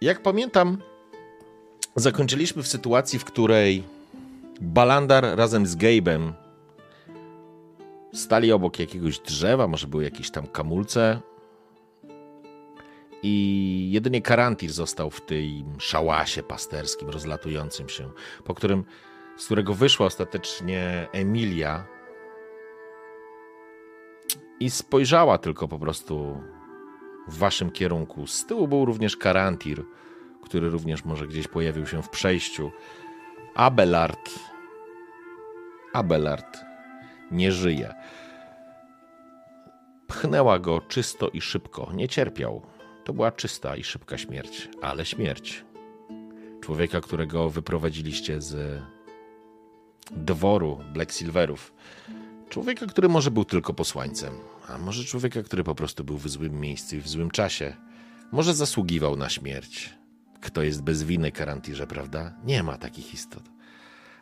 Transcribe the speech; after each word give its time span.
Jak 0.00 0.22
pamiętam, 0.22 0.78
zakończyliśmy 1.96 2.62
w 2.62 2.68
sytuacji, 2.68 3.18
w 3.18 3.24
której 3.24 3.84
Balandar 4.60 5.36
razem 5.36 5.66
z 5.66 5.76
Gabe'em 5.76 6.32
stali 8.12 8.52
obok 8.52 8.78
jakiegoś 8.78 9.18
drzewa, 9.18 9.68
może 9.68 9.86
były 9.86 10.04
jakieś 10.04 10.30
tam 10.30 10.46
kamulce 10.46 11.20
i 13.22 13.88
jedynie 13.92 14.22
Karantir 14.22 14.72
został 14.72 15.10
w 15.10 15.20
tym 15.20 15.64
szałasie 15.78 16.42
pasterskim 16.42 17.10
rozlatującym 17.10 17.88
się, 17.88 18.10
po 18.44 18.54
którym, 18.54 18.84
z 19.36 19.44
którego 19.44 19.74
wyszła 19.74 20.06
ostatecznie 20.06 21.08
Emilia 21.12 21.86
i 24.60 24.70
spojrzała 24.70 25.38
tylko 25.38 25.68
po 25.68 25.78
prostu 25.78 26.42
w 27.30 27.38
waszym 27.38 27.70
kierunku. 27.70 28.26
Z 28.26 28.46
tyłu 28.46 28.68
był 28.68 28.84
również 28.84 29.16
Karantir, 29.16 29.84
który 30.42 30.70
również 30.70 31.04
może 31.04 31.26
gdzieś 31.26 31.48
pojawił 31.48 31.86
się 31.86 32.02
w 32.02 32.08
przejściu. 32.08 32.70
Abelard. 33.54 34.30
Abelard 35.92 36.58
nie 37.30 37.52
żyje. 37.52 37.94
Pchnęła 40.06 40.58
go 40.58 40.80
czysto 40.80 41.28
i 41.28 41.40
szybko. 41.40 41.90
Nie 41.94 42.08
cierpiał. 42.08 42.62
To 43.04 43.12
była 43.12 43.32
czysta 43.32 43.76
i 43.76 43.84
szybka 43.84 44.18
śmierć, 44.18 44.68
ale 44.82 45.04
śmierć. 45.06 45.64
Człowieka, 46.60 47.00
którego 47.00 47.50
wyprowadziliście 47.50 48.40
z 48.40 48.82
dworu 50.10 50.78
Black 50.92 51.12
Silverów. 51.12 51.72
Człowieka, 52.48 52.86
który 52.86 53.08
może 53.08 53.30
był 53.30 53.44
tylko 53.44 53.74
posłańcem, 53.74 54.34
a 54.68 54.78
może 54.78 55.04
człowieka, 55.04 55.42
który 55.42 55.64
po 55.64 55.74
prostu 55.74 56.04
był 56.04 56.18
w 56.18 56.28
złym 56.28 56.60
miejscu 56.60 56.96
i 56.96 57.00
w 57.00 57.08
złym 57.08 57.30
czasie. 57.30 57.76
Może 58.32 58.54
zasługiwał 58.54 59.16
na 59.16 59.28
śmierć. 59.28 59.94
Kto 60.40 60.62
jest 60.62 60.82
bez 60.82 61.02
winy, 61.02 61.32
Karantirze, 61.32 61.86
prawda? 61.86 62.32
Nie 62.44 62.62
ma 62.62 62.78
takich 62.78 63.14
istot. 63.14 63.42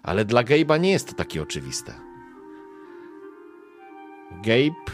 Ale 0.02 0.24
dla 0.24 0.44
Gabe'a 0.44 0.80
nie 0.80 0.90
jest 0.90 1.08
to 1.08 1.14
takie 1.14 1.42
oczywiste. 1.42 1.94
Gabe 4.32 4.92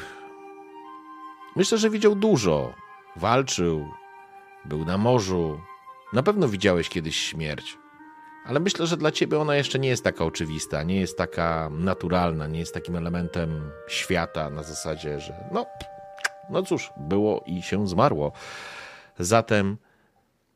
myślę, 1.57 1.79
że 1.79 1.91
widział 1.91 2.15
dużo. 2.15 2.75
Walczył, 3.17 3.89
był 4.65 4.85
na 4.85 4.99
morzu. 4.99 5.61
Na 6.13 6.23
pewno 6.23 6.49
widziałeś 6.49 6.89
kiedyś 6.89 7.17
śmierć. 7.17 7.79
Ale 8.45 8.61
myślę, 8.61 8.87
że 8.87 8.97
dla 8.97 9.13
ciebie 9.13 9.39
ona 9.39 9.57
jeszcze 9.57 9.79
nie 9.79 9.89
jest 9.89 10.05
taka 10.05 10.25
oczywista, 10.25 10.83
nie 10.83 11.01
jest 11.01 11.19
taka 11.19 11.71
naturalna, 11.73 12.47
nie 12.47 12.59
jest 12.59 12.75
takim 12.75 12.97
elementem 12.97 13.71
świata 13.89 14.51
na 14.51 14.63
zasadzie, 14.63 15.21
że 15.21 15.35
no, 15.53 15.67
no 16.51 16.63
cóż, 16.63 16.93
było 16.97 17.45
i 17.47 17.63
się 17.63 17.89
zmarło. 17.89 18.33
Zatem, 19.19 19.77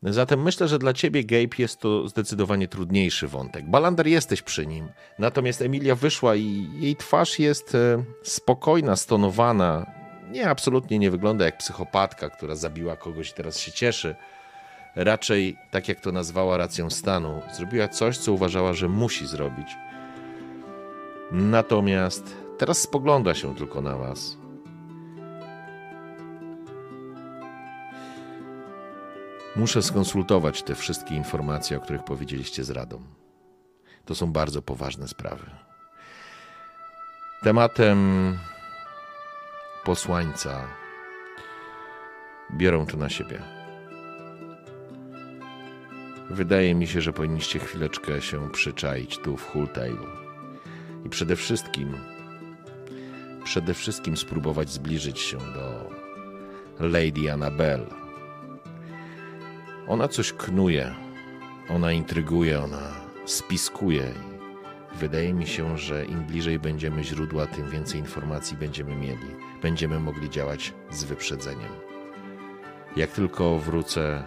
zatem 0.02 0.42
myślę, 0.42 0.68
że 0.68 0.78
dla 0.78 0.92
ciebie, 0.92 1.24
Gabe, 1.24 1.56
jest 1.58 1.80
to 1.80 2.08
zdecydowanie 2.08 2.68
trudniejszy 2.68 3.28
wątek. 3.28 3.70
Balander 3.70 4.06
jesteś 4.06 4.42
przy 4.42 4.66
nim, 4.66 4.88
natomiast 5.18 5.62
Emilia 5.62 5.94
wyszła 5.94 6.36
i 6.36 6.70
jej 6.78 6.96
twarz 6.96 7.38
jest 7.38 7.74
e, 7.74 8.04
spokojna, 8.22 8.96
stonowana. 8.96 9.86
Nie, 10.30 10.50
absolutnie 10.50 10.98
nie 10.98 11.10
wygląda 11.10 11.44
jak 11.44 11.58
psychopatka, 11.58 12.30
która 12.30 12.54
zabiła 12.54 12.96
kogoś 12.96 13.30
i 13.30 13.34
teraz 13.34 13.58
się 13.58 13.72
cieszy 13.72 14.16
raczej, 14.98 15.56
tak 15.70 15.88
jak 15.88 16.00
to 16.00 16.12
nazwała 16.12 16.56
racją 16.56 16.90
stanu, 16.90 17.42
zrobiła 17.52 17.88
coś, 17.88 18.18
co 18.18 18.32
uważała, 18.32 18.72
że 18.72 18.88
musi 18.88 19.26
zrobić. 19.26 19.76
Natomiast 21.32 22.36
teraz 22.58 22.78
spogląda 22.78 23.34
się 23.34 23.54
tylko 23.54 23.80
na 23.80 23.96
Was. 23.96 24.36
Muszę 29.56 29.82
skonsultować 29.82 30.62
te 30.62 30.74
wszystkie 30.74 31.14
informacje, 31.14 31.76
o 31.76 31.80
których 31.80 32.04
powiedzieliście 32.04 32.64
z 32.64 32.70
Radą. 32.70 33.02
To 34.04 34.14
są 34.14 34.32
bardzo 34.32 34.62
poważne 34.62 35.08
sprawy. 35.08 35.50
Tematem 37.42 38.38
posłańca 39.84 40.62
biorą 42.56 42.86
to 42.86 42.96
na 42.96 43.08
siebie. 43.08 43.57
Wydaje 46.30 46.74
mi 46.74 46.86
się, 46.86 47.00
że 47.00 47.12
powinniście 47.12 47.58
chwileczkę 47.58 48.22
się 48.22 48.50
przyczaić 48.50 49.18
tu 49.18 49.36
w 49.36 49.44
Hulltail. 49.44 49.98
I 51.04 51.08
przede 51.08 51.36
wszystkim, 51.36 51.94
przede 53.44 53.74
wszystkim 53.74 54.16
spróbować 54.16 54.70
zbliżyć 54.70 55.18
się 55.18 55.38
do 55.38 55.90
Lady 56.88 57.32
Annabelle. 57.32 57.86
Ona 59.86 60.08
coś 60.08 60.32
knuje, 60.32 60.94
ona 61.68 61.92
intryguje, 61.92 62.62
ona 62.62 62.94
spiskuje. 63.26 64.14
Wydaje 64.94 65.34
mi 65.34 65.46
się, 65.46 65.78
że 65.78 66.04
im 66.04 66.24
bliżej 66.24 66.58
będziemy 66.58 67.04
źródła, 67.04 67.46
tym 67.46 67.70
więcej 67.70 68.00
informacji 68.00 68.56
będziemy 68.56 68.96
mieli. 68.96 69.26
Będziemy 69.62 70.00
mogli 70.00 70.30
działać 70.30 70.74
z 70.90 71.04
wyprzedzeniem. 71.04 71.72
Jak 72.96 73.10
tylko 73.10 73.58
wrócę 73.58 74.24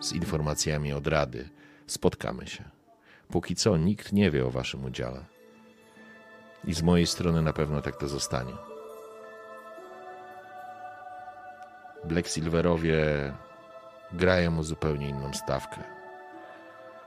z 0.00 0.12
informacjami 0.12 0.92
od 0.92 1.06
Rady. 1.06 1.48
Spotkamy 1.86 2.46
się. 2.46 2.64
Póki 3.28 3.54
co 3.54 3.76
nikt 3.76 4.12
nie 4.12 4.30
wie 4.30 4.46
o 4.46 4.50
waszym 4.50 4.84
udziale. 4.84 5.24
I 6.64 6.74
z 6.74 6.82
mojej 6.82 7.06
strony 7.06 7.42
na 7.42 7.52
pewno 7.52 7.82
tak 7.82 7.96
to 7.96 8.08
zostanie. 8.08 8.52
Black 12.04 12.28
Silverowie 12.28 13.32
grają 14.12 14.50
mu 14.50 14.62
zupełnie 14.62 15.08
inną 15.08 15.32
stawkę. 15.32 15.82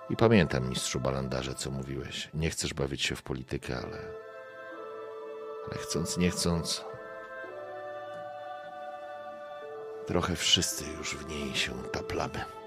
I 0.10 0.16
pamiętam, 0.16 0.70
mistrzu 0.70 1.00
Balandarze, 1.00 1.56
co 1.56 1.72
mówiłeś. 1.72 2.30
Nie 2.34 2.50
chcesz 2.50 2.74
bawić 2.74 3.02
się 3.02 3.16
w 3.16 3.24
politykę, 3.24 3.78
ale, 3.78 3.98
ale 5.68 5.78
chcąc, 5.78 6.18
nie 6.18 6.30
chcąc, 6.30 6.86
trochę 10.06 10.36
wszyscy 10.36 10.86
już 10.98 11.16
w 11.16 11.30
niej 11.30 11.56
się 11.56 11.84
taplamy. 11.84 12.63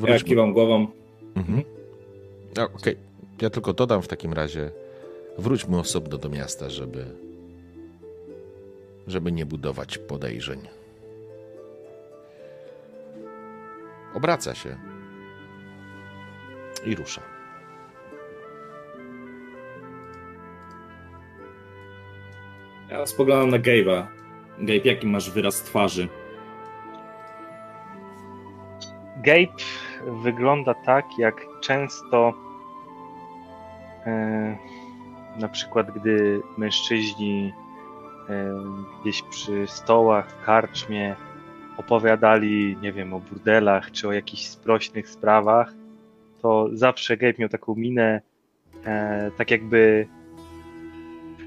Wróćmy. 0.00 0.18
Ja 0.18 0.24
kiwam 0.24 0.52
głową. 0.52 0.86
Mhm. 1.34 1.62
No, 2.56 2.64
Okej, 2.64 2.94
okay. 2.94 2.96
ja 3.42 3.50
tylko 3.50 3.72
dodam 3.72 4.02
w 4.02 4.08
takim 4.08 4.32
razie, 4.32 4.70
wróćmy 5.38 5.78
osobno 5.78 6.18
do 6.18 6.28
miasta, 6.28 6.70
żeby, 6.70 7.04
żeby 9.06 9.32
nie 9.32 9.46
budować 9.46 9.98
podejrzeń. 9.98 10.68
Obraca 14.14 14.54
się 14.54 14.76
i 16.86 16.94
rusza. 16.94 17.22
Ja 22.90 23.06
spoglądam 23.06 23.50
na 23.50 23.58
Gabe'a. 23.58 24.06
Gabe, 24.58 24.80
jaki 24.84 25.06
masz 25.06 25.30
wyraz 25.30 25.62
twarzy? 25.62 26.08
Gabe 29.16 29.89
wygląda 30.06 30.74
tak, 30.74 31.18
jak 31.18 31.46
często 31.60 32.32
e, 34.06 34.56
na 35.40 35.48
przykład 35.48 35.90
gdy 35.90 36.40
mężczyźni 36.58 37.52
e, 38.28 38.54
gdzieś 39.02 39.22
przy 39.22 39.66
stołach 39.66 40.30
w 40.30 40.44
karczmie 40.44 41.16
opowiadali, 41.76 42.76
nie 42.82 42.92
wiem, 42.92 43.14
o 43.14 43.20
burdelach 43.20 43.90
czy 43.90 44.08
o 44.08 44.12
jakichś 44.12 44.46
sprośnych 44.46 45.08
sprawach, 45.08 45.72
to 46.42 46.68
zawsze 46.72 47.16
Gabe 47.16 47.34
miał 47.38 47.48
taką 47.48 47.74
minę, 47.74 48.20
e, 48.84 49.30
tak 49.36 49.50
jakby 49.50 50.06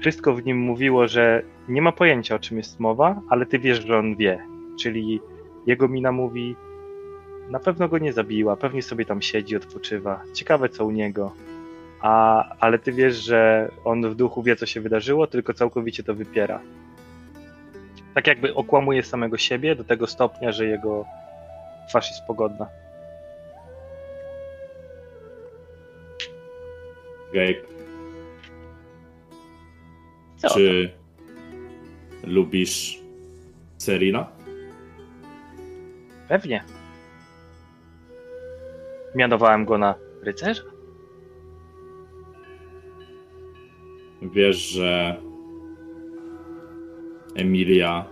wszystko 0.00 0.34
w 0.34 0.44
nim 0.44 0.58
mówiło, 0.58 1.08
że 1.08 1.42
nie 1.68 1.82
ma 1.82 1.92
pojęcia 1.92 2.34
o 2.34 2.38
czym 2.38 2.56
jest 2.56 2.80
mowa, 2.80 3.20
ale 3.28 3.46
ty 3.46 3.58
wiesz, 3.58 3.86
że 3.86 3.98
on 3.98 4.16
wie. 4.16 4.46
Czyli 4.80 5.20
jego 5.66 5.88
mina 5.88 6.12
mówi, 6.12 6.56
na 7.50 7.58
pewno 7.58 7.88
go 7.88 7.98
nie 7.98 8.12
zabiła, 8.12 8.56
pewnie 8.56 8.82
sobie 8.82 9.04
tam 9.04 9.22
siedzi, 9.22 9.56
odpoczywa. 9.56 10.22
Ciekawe 10.34 10.68
co 10.68 10.86
u 10.86 10.90
niego. 10.90 11.32
A, 12.00 12.44
ale 12.60 12.78
ty 12.78 12.92
wiesz, 12.92 13.16
że 13.16 13.70
on 13.84 14.10
w 14.10 14.14
duchu 14.14 14.42
wie, 14.42 14.56
co 14.56 14.66
się 14.66 14.80
wydarzyło, 14.80 15.26
tylko 15.26 15.54
całkowicie 15.54 16.02
to 16.02 16.14
wypiera. 16.14 16.60
Tak 18.14 18.26
jakby 18.26 18.54
okłamuje 18.54 19.02
samego 19.02 19.38
siebie 19.38 19.76
do 19.76 19.84
tego 19.84 20.06
stopnia, 20.06 20.52
że 20.52 20.66
jego 20.66 21.04
twarz 21.88 22.08
jest 22.08 22.26
pogodna. 22.26 22.68
Gabe, 27.34 27.54
Co? 30.36 30.54
czy 30.54 30.90
lubisz 32.24 32.98
Serina? 33.78 34.26
Pewnie. 36.28 36.64
Mianowałem 39.14 39.64
go 39.64 39.78
na 39.78 39.94
rycerza? 40.22 40.62
Wiesz, 44.22 44.56
że 44.56 45.16
Emilia 47.34 48.04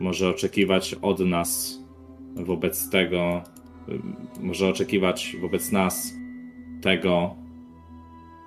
może 0.00 0.28
oczekiwać 0.28 0.96
od 1.02 1.20
nas 1.20 1.78
wobec 2.34 2.90
tego, 2.90 3.42
może 4.40 4.68
oczekiwać 4.68 5.36
wobec 5.40 5.72
nas 5.72 6.14
tego, 6.82 7.34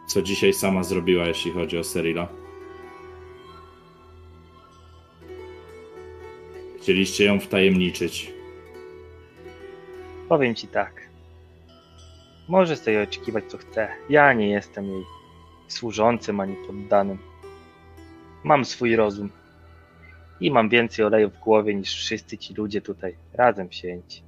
co 0.07 0.21
dzisiaj 0.21 0.53
sama 0.53 0.83
zrobiła, 0.83 1.25
jeśli 1.25 1.51
chodzi 1.51 1.77
o 1.77 1.83
Serila. 1.83 2.27
Chcieliście 6.77 7.25
ją 7.25 7.39
wtajemniczyć. 7.39 8.32
Powiem 10.33 10.55
ci 10.55 10.67
tak. 10.67 11.01
Może 12.47 12.75
sobie 12.77 13.03
oczekiwać 13.03 13.43
co 13.47 13.57
chce. 13.57 13.87
Ja 14.09 14.33
nie 14.33 14.49
jestem 14.49 14.85
jej 14.85 15.03
służącym 15.67 16.39
ani 16.39 16.55
poddanym. 16.67 17.17
Mam 18.43 18.65
swój 18.65 18.95
rozum. 18.95 19.29
I 20.39 20.51
mam 20.51 20.69
więcej 20.69 21.05
oleju 21.05 21.29
w 21.29 21.39
głowie 21.39 21.75
niż 21.75 21.95
wszyscy 21.95 22.37
ci 22.37 22.53
ludzie 22.53 22.81
tutaj 22.81 23.15
razem 23.33 23.67
wzięci. 23.67 24.23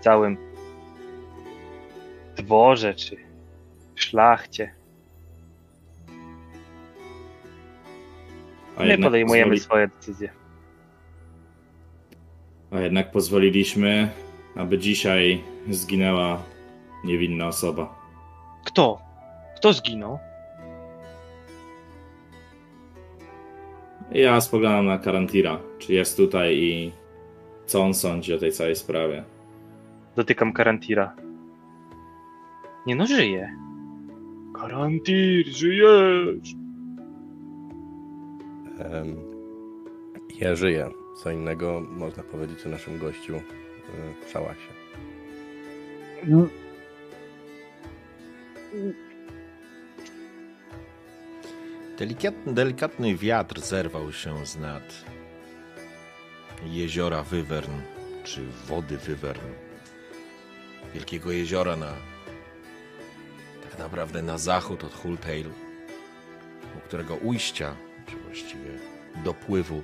W 0.00 0.04
całym 0.04 0.36
dworze 2.36 2.94
czy 2.94 3.16
szlachcie. 3.94 4.74
A 8.76 8.84
My 8.84 8.98
podejmujemy 8.98 9.54
pozwoli- 9.54 9.60
swoje 9.60 9.88
decyzje. 9.88 10.30
A 12.70 12.80
jednak 12.80 13.10
pozwoliliśmy, 13.10 14.08
aby 14.56 14.78
dzisiaj 14.78 15.42
zginęła 15.70 16.42
niewinna 17.04 17.46
osoba. 17.46 17.94
Kto? 18.64 18.98
Kto 19.56 19.72
zginął? 19.72 20.18
Ja 24.12 24.40
spoglądam 24.40 24.86
na 24.86 24.98
Karantira, 24.98 25.58
czy 25.78 25.92
jest 25.92 26.16
tutaj 26.16 26.56
i 26.58 26.92
co 27.66 27.82
on 27.82 27.94
sądzi 27.94 28.34
o 28.34 28.38
tej 28.38 28.52
całej 28.52 28.76
sprawie. 28.76 29.24
Dotykam 30.16 30.52
Karantira. 30.52 31.16
Nie 32.86 32.96
no, 32.96 33.06
żyje. 33.06 33.56
Karantir, 34.60 35.46
żyjesz! 35.46 36.54
Em, 38.78 39.16
Ja 40.40 40.54
żyję. 40.54 40.90
Co 41.22 41.30
innego 41.30 41.80
można 41.90 42.22
powiedzieć 42.22 42.66
o 42.66 42.68
naszym 42.68 42.98
gościu 42.98 43.40
e, 43.88 44.26
w 44.26 44.30
szałasie. 44.30 44.72
Delikatny, 51.98 52.52
delikatny 52.54 53.16
wiatr 53.16 53.60
zerwał 53.60 54.12
się 54.12 54.46
z 54.46 54.56
nad 54.56 55.04
jeziora 56.64 57.22
Wyvern, 57.22 57.80
czy 58.24 58.46
wody 58.66 58.98
Wyvern. 58.98 59.46
Wielkiego 60.94 61.32
jeziora 61.32 61.76
na 61.76 61.92
tak 63.70 63.78
naprawdę 63.78 64.22
na 64.22 64.38
zachód 64.38 64.84
od 64.84 64.94
Hulltail, 64.94 65.46
u 66.76 66.80
którego 66.80 67.14
ujścia, 67.14 67.76
czy 68.06 68.16
właściwie 68.16 68.70
dopływu 69.24 69.82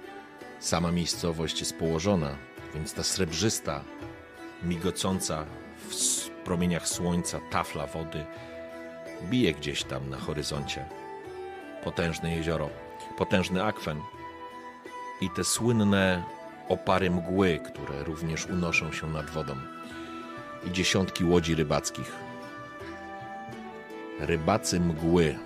sama 0.59 0.93
miejscowość 0.93 1.61
jest 1.61 1.79
położona, 1.79 2.37
więc 2.75 2.95
ta 2.95 3.03
srebrzysta, 3.03 3.81
migocąca 4.63 5.45
w 5.91 6.29
promieniach 6.45 6.89
słońca 6.89 7.41
tafla 7.51 7.87
wody 7.87 8.25
bije 9.23 9.55
gdzieś 9.55 9.85
tam 9.85 10.11
na 10.11 10.19
horyzoncie 10.19 10.85
potężne 11.85 12.37
jezioro, 12.37 12.71
potężny 13.19 13.65
akwen 13.65 14.01
i 15.21 15.31
te 15.31 15.45
słynne 15.45 16.25
opary 16.69 17.11
mgły, 17.11 17.61
które 17.65 18.05
również 18.05 18.47
unoszą 18.47 18.93
się 18.93 19.07
nad 19.07 19.31
wodą 19.31 19.57
i 20.67 20.73
dziesiątki 20.73 21.25
łodzi 21.25 21.55
rybackich. 21.55 22.13
Rybacy 24.21 24.81
mgły. 24.81 25.39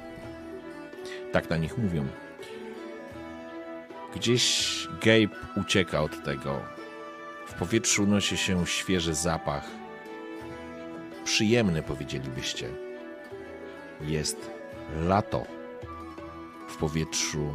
Tak 1.32 1.50
na 1.50 1.56
nich 1.56 1.79
mówią. 1.79 2.06
Gdzieś 4.14 4.88
Gabe 5.00 5.37
ucieka 5.56 6.00
od 6.00 6.25
tego. 6.25 6.75
W 7.46 7.54
powietrzu 7.54 8.02
unosi 8.02 8.37
się 8.37 8.66
świeży 8.66 9.14
zapach. 9.14 9.64
Przyjemny, 11.25 11.82
powiedzielibyście. 11.82 12.69
Jest 14.00 14.50
lato. 15.00 15.46
W 16.69 16.76
powietrzu 16.76 17.54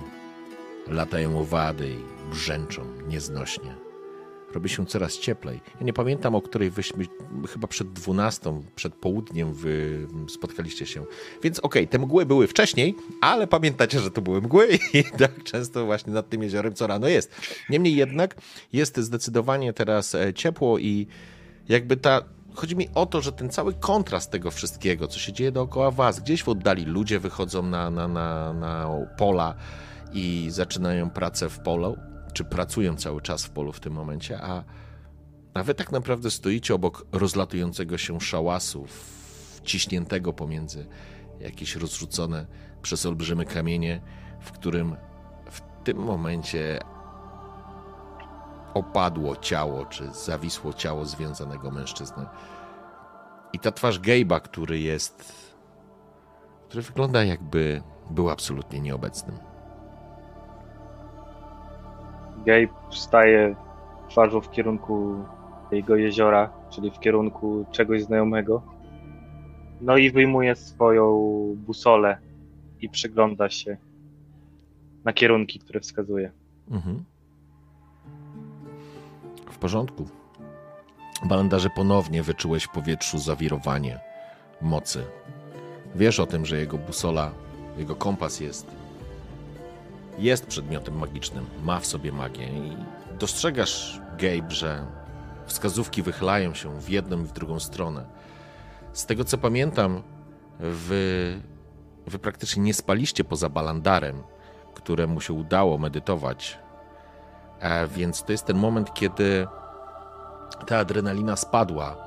latają 0.87 1.39
owady 1.39 1.89
i 1.89 2.29
brzęczą 2.31 2.85
nieznośnie. 3.07 3.90
Robi 4.53 4.69
się 4.69 4.85
coraz 4.85 5.17
cieplej. 5.17 5.61
Ja 5.79 5.85
nie 5.85 5.93
pamiętam, 5.93 6.35
o 6.35 6.41
której 6.41 6.69
wyśmy, 6.69 7.05
chyba 7.49 7.67
przed 7.67 7.93
12, 7.93 8.61
przed 8.75 8.95
południem 8.95 9.53
wy 9.53 10.07
spotkaliście 10.29 10.85
się. 10.85 11.05
Więc 11.43 11.59
okej, 11.59 11.87
te 11.87 11.99
mgły 11.99 12.25
były 12.25 12.47
wcześniej, 12.47 12.95
ale 13.21 13.47
pamiętacie, 13.47 13.99
że 13.99 14.11
to 14.11 14.21
były 14.21 14.41
mgły 14.41 14.67
i 14.93 15.03
tak 15.03 15.43
często 15.43 15.85
właśnie 15.85 16.13
nad 16.13 16.29
tym 16.29 16.43
jeziorem 16.43 16.73
co 16.73 16.87
rano 16.87 17.07
jest. 17.07 17.35
Niemniej 17.69 17.95
jednak 17.95 18.35
jest 18.73 18.97
zdecydowanie 18.97 19.73
teraz 19.73 20.15
e, 20.15 20.33
ciepło 20.33 20.77
i 20.79 21.07
jakby 21.69 21.97
ta. 21.97 22.21
Chodzi 22.53 22.75
mi 22.75 22.89
o 22.95 23.05
to, 23.05 23.21
że 23.21 23.31
ten 23.31 23.49
cały 23.49 23.73
kontrast 23.73 24.31
tego 24.31 24.51
wszystkiego, 24.51 25.07
co 25.07 25.19
się 25.19 25.33
dzieje 25.33 25.51
dookoła 25.51 25.91
was, 25.91 26.19
gdzieś 26.19 26.43
w 26.43 26.49
oddali 26.49 26.85
ludzie 26.85 27.19
wychodzą 27.19 27.63
na, 27.63 27.89
na, 27.89 28.07
na, 28.07 28.53
na 28.53 28.89
pola 29.17 29.55
i 30.13 30.47
zaczynają 30.49 31.09
pracę 31.09 31.49
w 31.49 31.59
polu, 31.59 31.97
czy 32.33 32.43
pracują 32.43 32.95
cały 32.95 33.21
czas 33.21 33.45
w 33.45 33.49
polu 33.49 33.71
w 33.71 33.79
tym 33.79 33.93
momencie, 33.93 34.41
a, 34.41 34.63
a 35.53 35.63
wy 35.63 35.73
tak 35.73 35.91
naprawdę 35.91 36.31
stoicie 36.31 36.75
obok 36.75 37.05
rozlatującego 37.11 37.97
się 37.97 38.21
szałasu, 38.21 38.85
wciśniętego 39.55 40.33
pomiędzy 40.33 40.87
jakieś 41.39 41.75
rozrzucone 41.75 42.45
przez 42.81 43.05
olbrzymy 43.05 43.45
kamienie, 43.45 44.01
w 44.41 44.51
którym 44.51 44.95
w 45.51 45.61
tym 45.83 45.97
momencie 45.97 46.79
opadło 48.73 49.35
ciało, 49.35 49.85
czy 49.85 50.13
zawisło 50.13 50.73
ciało 50.73 51.05
związanego 51.05 51.71
mężczyzny. 51.71 52.25
I 53.53 53.59
ta 53.59 53.71
twarz 53.71 53.99
Gabe'a, 53.99 54.41
który 54.41 54.79
jest. 54.79 55.33
który 56.67 56.81
wygląda 56.81 57.23
jakby 57.23 57.83
był 58.09 58.29
absolutnie 58.29 58.81
nieobecnym. 58.81 59.50
Gabe 62.45 62.67
wstaje 62.89 63.55
twarzą 64.09 64.41
w 64.41 64.51
kierunku 64.51 65.25
jego 65.71 65.95
jeziora, 65.95 66.49
czyli 66.69 66.91
w 66.91 66.99
kierunku 66.99 67.65
czegoś 67.71 68.03
znajomego. 68.03 68.61
No 69.81 69.97
i 69.97 70.11
wyjmuje 70.11 70.55
swoją 70.55 71.15
busolę 71.57 72.17
i 72.81 72.89
przygląda 72.89 73.49
się 73.49 73.77
na 75.03 75.13
kierunki, 75.13 75.59
które 75.59 75.79
wskazuje. 75.79 76.31
Mhm. 76.71 77.03
W 79.51 79.57
porządku. 79.57 80.07
Balendarze 81.25 81.69
ponownie 81.69 82.23
wyczułeś 82.23 82.63
w 82.63 82.71
powietrzu 82.71 83.17
zawirowanie 83.17 83.99
mocy. 84.61 85.03
Wiesz 85.95 86.19
o 86.19 86.25
tym, 86.25 86.45
że 86.45 86.57
jego 86.57 86.77
busola, 86.77 87.31
jego 87.77 87.95
kompas 87.95 88.39
jest 88.39 88.80
jest 90.17 90.45
przedmiotem 90.47 90.97
magicznym, 90.97 91.45
ma 91.63 91.79
w 91.79 91.85
sobie 91.85 92.11
magię 92.11 92.47
i 92.47 92.77
dostrzegasz, 93.19 94.01
Gabe, 94.17 94.51
że 94.51 94.85
wskazówki 95.45 96.01
wychylają 96.03 96.53
się 96.53 96.81
w 96.81 96.89
jedną 96.89 97.21
i 97.21 97.25
w 97.25 97.31
drugą 97.31 97.59
stronę. 97.59 98.05
Z 98.93 99.05
tego 99.05 99.23
co 99.23 99.37
pamiętam, 99.37 100.03
wy, 100.59 101.39
wy 102.07 102.19
praktycznie 102.19 102.63
nie 102.63 102.73
spaliście 102.73 103.23
poza 103.23 103.49
Balandarem, 103.49 104.23
któremu 104.73 105.21
się 105.21 105.33
udało 105.33 105.77
medytować. 105.77 106.59
E, 107.59 107.87
więc 107.87 108.23
to 108.23 108.31
jest 108.31 108.45
ten 108.45 108.57
moment, 108.57 108.93
kiedy 108.93 109.47
ta 110.67 110.77
adrenalina 110.77 111.35
spadła, 111.35 111.97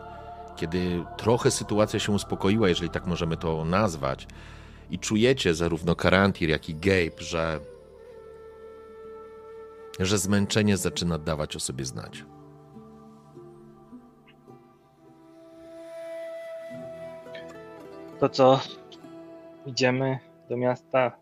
kiedy 0.56 1.04
trochę 1.16 1.50
sytuacja 1.50 2.00
się 2.00 2.12
uspokoiła, 2.12 2.68
jeżeli 2.68 2.90
tak 2.90 3.06
możemy 3.06 3.36
to 3.36 3.64
nazwać, 3.64 4.26
i 4.90 4.98
czujecie 4.98 5.54
zarówno 5.54 5.96
Karantir, 5.96 6.48
jak 6.48 6.68
i 6.68 6.74
Gabe, 6.74 7.22
że 7.22 7.60
że 10.00 10.18
zmęczenie 10.18 10.76
zaczyna 10.76 11.18
dawać 11.18 11.56
o 11.56 11.60
sobie 11.60 11.84
znać. 11.84 12.24
To 18.20 18.28
co? 18.28 18.60
Idziemy 19.66 20.18
do 20.48 20.56
miasta. 20.56 21.12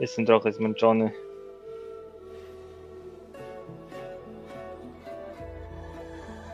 Jestem 0.00 0.26
trochę 0.26 0.52
zmęczony. 0.52 1.10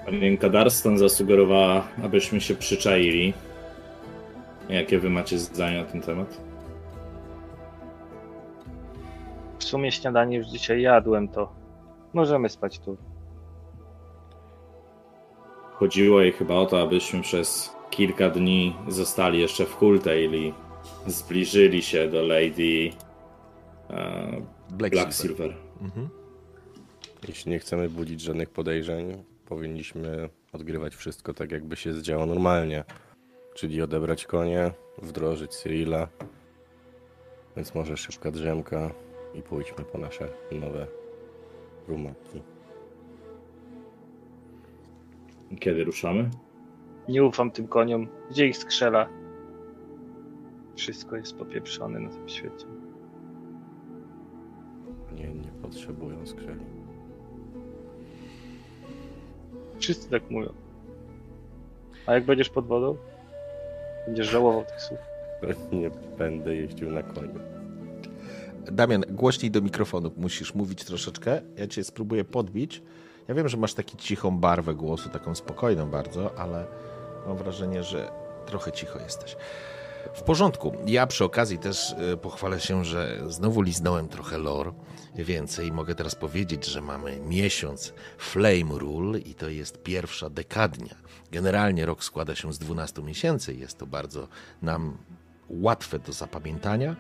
Panienka 0.05 0.49
Darston 0.49 0.99
zasugerowała, 0.99 1.89
abyśmy 2.05 2.41
się 2.41 2.55
przyczaili. 2.55 3.35
Jakie 4.69 4.99
wy 4.99 5.11
macie 5.11 5.39
zdanie 5.39 5.79
na 5.79 5.85
ten 5.85 6.01
temat? 6.01 6.50
W 9.61 9.65
sumie 9.65 9.93
śniadanie 9.93 10.37
już 10.37 10.47
dzisiaj 10.47 10.83
jadłem, 10.83 11.29
to 11.29 11.53
możemy 12.13 12.49
spać 12.49 12.79
tu. 12.79 12.97
Chodziło 15.73 16.21
jej 16.21 16.33
chyba 16.33 16.55
o 16.55 16.67
to, 16.67 16.83
abyśmy 16.83 17.23
przez 17.23 17.77
kilka 17.91 18.31
dni 18.31 18.77
zostali 18.89 19.41
jeszcze 19.41 19.65
w 19.65 19.75
Hultail 19.75 20.35
i 20.35 20.55
zbliżyli 21.07 21.83
się 21.83 22.09
do 22.09 22.23
Lady 22.23 22.91
e, 23.91 24.43
Black, 24.71 24.95
Black 24.95 25.13
Silver. 25.13 25.37
Silver. 25.37 25.55
Mhm. 25.83 26.09
Jeśli 27.29 27.51
nie 27.51 27.59
chcemy 27.59 27.89
budzić 27.89 28.21
żadnych 28.21 28.51
podejrzeń, 28.51 29.25
powinniśmy 29.47 30.29
odgrywać 30.53 30.95
wszystko 30.95 31.35
tak, 31.35 31.53
jakby 31.53 31.77
się 31.77 31.93
zdziało 31.93 32.27
normalnie. 32.27 32.85
Czyli 33.55 33.83
odebrać 33.83 34.27
konie, 34.27 34.71
wdrożyć 35.03 35.51
Cyrilla. 35.51 36.09
Więc 37.57 37.75
może 37.75 37.97
szybka 37.97 38.31
drzemka 38.31 38.91
i 39.35 39.43
pójdźmy 39.43 39.85
po 39.85 39.99
nasze 39.99 40.29
nowe 40.53 40.87
rumaki. 41.89 42.43
Kiedy 45.61 45.85
ruszamy? 45.85 46.31
Nie 47.09 47.25
ufam 47.25 47.51
tym 47.51 47.69
koniom. 47.69 48.09
Gdzie 48.31 48.47
ich 48.47 48.57
skrzela? 48.57 49.09
Wszystko 50.77 51.17
jest 51.17 51.37
popieprzone 51.37 52.01
na 52.01 52.09
tym 52.11 52.29
świecie. 52.29 52.67
Nie, 55.15 55.35
nie 55.35 55.53
potrzebują 55.63 56.27
skrzeli. 56.27 56.65
Wszyscy 59.79 60.11
tak 60.11 60.31
mówią. 60.31 60.53
A 62.07 62.15
jak 62.15 62.25
będziesz 62.25 62.51
pod 62.51 62.67
wodą? 62.67 62.97
Będziesz 64.07 64.27
żałował 64.27 64.65
tych 64.65 64.81
słów. 64.81 64.99
Nie 65.73 65.91
będę 66.19 66.57
jeździł 66.57 66.91
na 66.91 67.03
koniu. 67.03 67.60
Damian, 68.71 69.05
głośniej 69.09 69.51
do 69.51 69.61
mikrofonu 69.61 70.11
musisz 70.17 70.55
mówić 70.55 70.85
troszeczkę. 70.85 71.43
Ja 71.57 71.67
cię 71.67 71.85
spróbuję 71.85 72.25
podbić. 72.25 72.83
Ja 73.29 73.35
wiem, 73.35 73.49
że 73.49 73.57
masz 73.57 73.75
taką 73.75 73.97
cichą 73.99 74.39
barwę 74.39 74.75
głosu, 74.75 75.09
taką 75.09 75.35
spokojną 75.35 75.91
bardzo, 75.91 76.39
ale 76.39 76.67
mam 77.27 77.37
wrażenie, 77.37 77.83
że 77.83 78.11
trochę 78.47 78.73
cicho 78.73 78.99
jesteś. 78.99 79.37
W 80.15 80.23
porządku. 80.23 80.73
Ja 80.87 81.07
przy 81.07 81.25
okazji 81.25 81.59
też 81.59 81.95
y, 82.13 82.17
pochwalę 82.17 82.61
się, 82.61 82.85
że 82.85 83.21
znowu 83.29 83.63
liznąłem 83.63 84.09
trochę 84.09 84.39
lore 84.39 84.73
więcej. 85.15 85.73
Mogę 85.73 85.95
teraz 85.95 86.15
powiedzieć, 86.15 86.67
że 86.67 86.81
mamy 86.81 87.21
miesiąc 87.21 87.95
Flame 88.19 88.79
Rule 88.79 89.19
i 89.19 89.35
to 89.35 89.49
jest 89.49 89.83
pierwsza 89.83 90.31
dekadnia. 90.31 90.95
Generalnie 91.33 91.87
rok 91.87 92.05
składa 92.05 92.35
się 92.35 92.53
z 92.53 92.59
12 92.59 93.03
miesięcy. 93.03 93.55
Jest 93.55 93.79
to 93.79 93.87
bardzo 93.87 94.29
nam 94.63 94.97
łatwe 95.49 95.99
do 95.99 96.13
zapamiętania. 96.13 96.97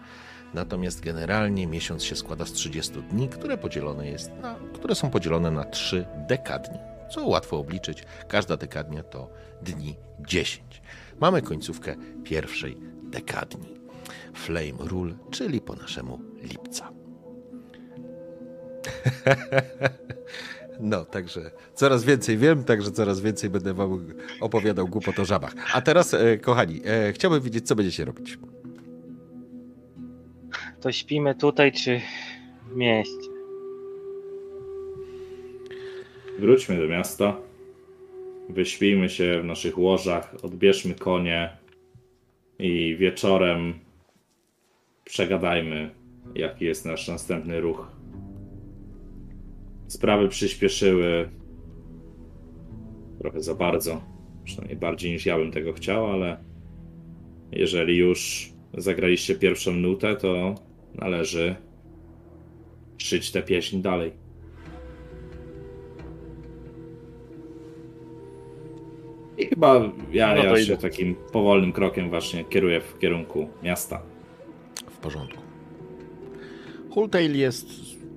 Natomiast 0.54 1.00
generalnie 1.00 1.66
miesiąc 1.66 2.04
się 2.04 2.16
składa 2.16 2.46
z 2.46 2.52
30 2.52 3.02
dni, 3.02 3.28
które, 3.28 3.58
podzielone 3.58 4.08
jest 4.08 4.30
na, 4.42 4.56
które 4.74 4.94
są 4.94 5.10
podzielone 5.10 5.50
na 5.50 5.64
3 5.64 6.06
dekadnie. 6.28 6.78
Co 7.10 7.26
łatwo 7.26 7.58
obliczyć, 7.58 8.04
każda 8.28 8.56
dekadnia 8.56 9.02
to 9.02 9.30
dni 9.62 9.96
10. 10.20 10.82
Mamy 11.20 11.42
końcówkę 11.42 11.96
pierwszej 12.24 12.76
dekadni. 13.02 13.80
Flame 14.34 14.78
Rule, 14.78 15.14
czyli 15.30 15.60
po 15.60 15.74
naszemu 15.74 16.20
lipca. 16.42 16.92
No, 20.80 21.04
także 21.04 21.50
coraz 21.74 22.04
więcej 22.04 22.38
wiem, 22.38 22.64
także 22.64 22.90
coraz 22.90 23.20
więcej 23.20 23.50
będę 23.50 23.74
wam 23.74 24.06
opowiadał 24.40 24.88
głupot 24.88 25.18
o 25.18 25.24
żabach. 25.24 25.54
A 25.74 25.80
teraz, 25.80 26.14
e, 26.14 26.38
kochani, 26.38 26.82
e, 26.84 27.12
chciałbym 27.12 27.40
wiedzieć, 27.40 27.66
co 27.66 27.76
będziecie 27.76 28.04
robić. 28.04 28.38
To 30.80 30.92
śpimy 30.92 31.34
tutaj 31.34 31.72
czy 31.72 32.00
w 32.72 32.76
mieście? 32.76 33.28
Wróćmy 36.38 36.76
do 36.78 36.88
miasta. 36.88 37.36
Wyśpijmy 38.48 39.08
się 39.08 39.40
w 39.42 39.44
naszych 39.44 39.78
łożach, 39.78 40.34
odbierzmy 40.42 40.94
konie 40.94 41.56
i 42.58 42.96
wieczorem 42.96 43.74
przegadajmy, 45.04 45.90
jaki 46.34 46.64
jest 46.64 46.86
nasz 46.86 47.08
następny 47.08 47.60
ruch. 47.60 47.92
Sprawy 49.88 50.28
przyspieszyły 50.28 51.28
trochę 53.18 53.40
za 53.40 53.54
bardzo, 53.54 54.02
przynajmniej 54.44 54.78
bardziej 54.78 55.12
niż 55.12 55.26
ja 55.26 55.38
bym 55.38 55.52
tego 55.52 55.72
chciał, 55.72 56.06
ale 56.06 56.44
jeżeli 57.52 57.96
już 57.96 58.50
zagraliście 58.74 59.34
pierwszą 59.34 59.72
nutę, 59.72 60.16
to 60.16 60.54
należy 60.94 61.56
szyć 62.98 63.30
tę 63.32 63.42
pieśń 63.42 63.80
dalej. 63.82 64.12
I 69.38 69.46
chyba 69.46 69.74
ja, 70.12 70.34
No 70.34 70.44
ja 70.44 70.56
się 70.56 70.62
idę. 70.62 70.76
takim 70.76 71.14
powolnym 71.32 71.72
krokiem 71.72 72.10
właśnie 72.10 72.44
kieruję 72.44 72.80
w 72.80 72.98
kierunku 72.98 73.48
miasta. 73.62 74.02
W 74.90 74.98
porządku. 74.98 75.40
Hultail 76.90 77.36
jest 77.38 77.68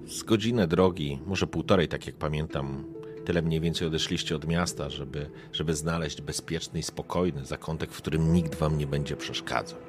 z 0.07 0.23
godzinę 0.23 0.67
drogi, 0.67 1.19
może 1.25 1.47
półtorej, 1.47 1.87
tak 1.87 2.07
jak 2.07 2.15
pamiętam. 2.15 2.83
Tyle 3.25 3.41
mniej 3.41 3.59
więcej 3.61 3.87
odeszliście 3.87 4.35
od 4.35 4.47
miasta, 4.47 4.89
żeby, 4.89 5.29
żeby 5.53 5.73
znaleźć 5.75 6.21
bezpieczny 6.21 6.79
i 6.79 6.83
spokojny 6.83 7.45
zakątek, 7.45 7.91
w 7.91 7.97
którym 7.97 8.33
nikt 8.33 8.55
wam 8.55 8.77
nie 8.77 8.87
będzie 8.87 9.15
przeszkadzał. 9.15 9.79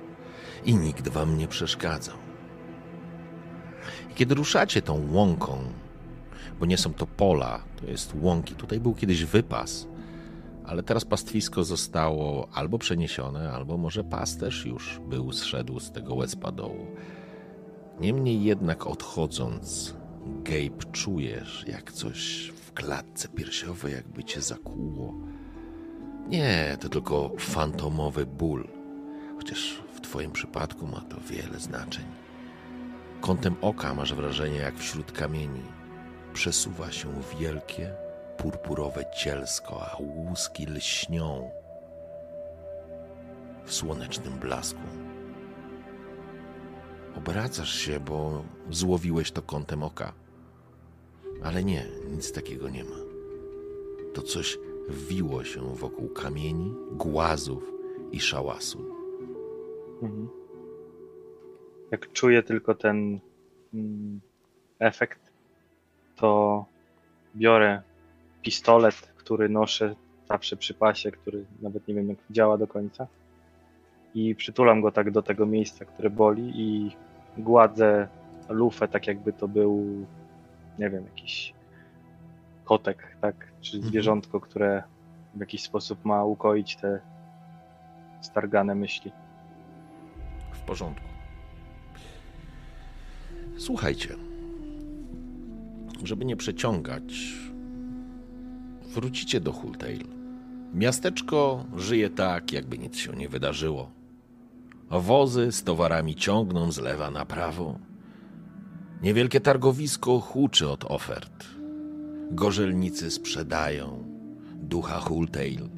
I 0.64 0.74
nikt 0.76 1.08
wam 1.08 1.38
nie 1.38 1.48
przeszkadzał. 1.48 2.16
Kiedy 4.14 4.34
ruszacie 4.34 4.82
tą 4.82 5.12
łąką, 5.12 5.58
bo 6.60 6.66
nie 6.66 6.78
są 6.78 6.94
to 6.94 7.06
pola, 7.06 7.60
to 7.76 7.86
jest 7.86 8.14
łąki, 8.20 8.54
tutaj 8.54 8.80
był 8.80 8.94
kiedyś 8.94 9.24
wypas, 9.24 9.86
ale 10.66 10.82
teraz 10.82 11.04
pastwisko 11.04 11.64
zostało 11.64 12.48
albo 12.52 12.78
przeniesione, 12.78 13.52
albo 13.52 13.76
może 13.76 14.04
pasterz 14.04 14.64
już 14.66 15.00
był 15.08 15.32
zszedł 15.32 15.80
z 15.80 15.90
tego 15.92 16.14
łezpa 16.14 16.52
dołu. 16.52 16.86
Niemniej 18.00 18.44
jednak 18.44 18.86
odchodząc, 18.86 19.94
Gabe, 20.26 20.92
czujesz, 20.92 21.64
jak 21.68 21.92
coś 21.92 22.52
w 22.66 22.72
klatce 22.72 23.28
piersiowej 23.28 23.92
jakby 23.92 24.24
cię 24.24 24.40
zakłuło. 24.40 25.14
Nie, 26.28 26.76
to 26.80 26.88
tylko 26.88 27.32
fantomowy 27.38 28.26
ból, 28.26 28.68
chociaż 29.36 29.82
w 29.94 30.00
twoim 30.00 30.32
przypadku 30.32 30.86
ma 30.86 31.00
to 31.00 31.16
wiele 31.30 31.60
znaczeń. 31.60 32.04
Kątem 33.24 33.56
oka 33.60 33.94
masz 33.94 34.14
wrażenie, 34.14 34.56
jak 34.56 34.78
wśród 34.78 35.12
kamieni 35.12 35.62
przesuwa 36.34 36.92
się 36.92 37.08
wielkie, 37.38 37.94
purpurowe 38.36 39.04
cielsko, 39.16 39.86
a 39.86 39.96
łuski 40.00 40.66
lśnią 40.66 41.50
w 43.64 43.74
słonecznym 43.74 44.38
blasku. 44.38 44.80
Obracasz 47.16 47.74
się, 47.74 48.00
bo 48.00 48.44
złowiłeś 48.70 49.32
to 49.32 49.42
kątem 49.42 49.82
oka. 49.82 50.12
Ale 51.42 51.64
nie, 51.64 51.86
nic 52.10 52.32
takiego 52.32 52.68
nie 52.68 52.84
ma. 52.84 52.96
To 54.14 54.22
coś 54.22 54.58
wiło 54.88 55.44
się 55.44 55.74
wokół 55.74 56.08
kamieni, 56.08 56.74
głazów 56.92 57.72
i 58.12 58.20
szałasu. 58.20 58.84
Mhm. 60.02 60.43
Jak 61.94 62.12
czuję 62.12 62.42
tylko 62.42 62.74
ten 62.74 63.20
mm, 63.74 64.20
efekt, 64.78 65.32
to 66.16 66.64
biorę 67.36 67.82
pistolet, 68.42 68.94
który 68.94 69.48
noszę 69.48 69.94
zawsze 70.28 70.56
przy 70.56 70.74
pasie, 70.74 71.10
który 71.10 71.44
nawet 71.62 71.88
nie 71.88 71.94
wiem 71.94 72.08
jak 72.08 72.18
działa 72.30 72.58
do 72.58 72.66
końca. 72.66 73.06
I 74.14 74.34
przytulam 74.34 74.80
go 74.80 74.92
tak 74.92 75.10
do 75.10 75.22
tego 75.22 75.46
miejsca, 75.46 75.84
które 75.84 76.10
boli 76.10 76.52
i 76.54 76.96
gładzę 77.38 78.08
lufę, 78.48 78.88
tak 78.88 79.06
jakby 79.06 79.32
to 79.32 79.48
był, 79.48 80.06
nie 80.78 80.90
wiem, 80.90 81.04
jakiś 81.04 81.54
kotek, 82.64 83.16
tak? 83.20 83.52
Czy 83.60 83.76
Mhm. 83.76 83.90
zwierzątko, 83.90 84.40
które 84.40 84.82
w 85.34 85.40
jakiś 85.40 85.62
sposób 85.62 86.04
ma 86.04 86.24
ukoić 86.24 86.76
te 86.76 87.00
stargane 88.20 88.74
myśli. 88.74 89.12
W 90.52 90.60
porządku. 90.60 91.13
Słuchajcie. 93.56 94.16
żeby 96.04 96.24
nie 96.24 96.36
przeciągać, 96.36 97.34
wrócicie 98.94 99.40
do 99.40 99.52
Hultail. 99.52 100.04
Miasteczko 100.74 101.64
żyje 101.76 102.10
tak, 102.10 102.52
jakby 102.52 102.78
nic 102.78 102.96
się 102.96 103.12
nie 103.12 103.28
wydarzyło. 103.28 103.90
Wozy 104.90 105.52
z 105.52 105.62
towarami 105.62 106.14
ciągną 106.14 106.72
z 106.72 106.78
lewa 106.78 107.10
na 107.10 107.26
prawo. 107.26 107.78
Niewielkie 109.02 109.40
targowisko 109.40 110.20
huczy 110.20 110.68
od 110.68 110.84
ofert. 110.84 111.44
Gorzelnicy 112.30 113.10
sprzedają 113.10 114.04
ducha 114.54 115.00
Hultail, 115.00 115.68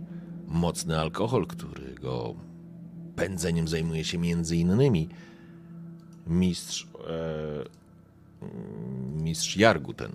mocny 0.47 1.01
alkohol, 1.01 1.47
którego 1.47 2.35
pędzeniem 3.17 3.69
zajmuje 3.69 4.05
się 4.05 4.19
między 4.19 4.57
innymi 4.57 5.09
mistrz, 6.27 6.87
mistrz 9.23 9.57
Jarguten. 9.57 10.13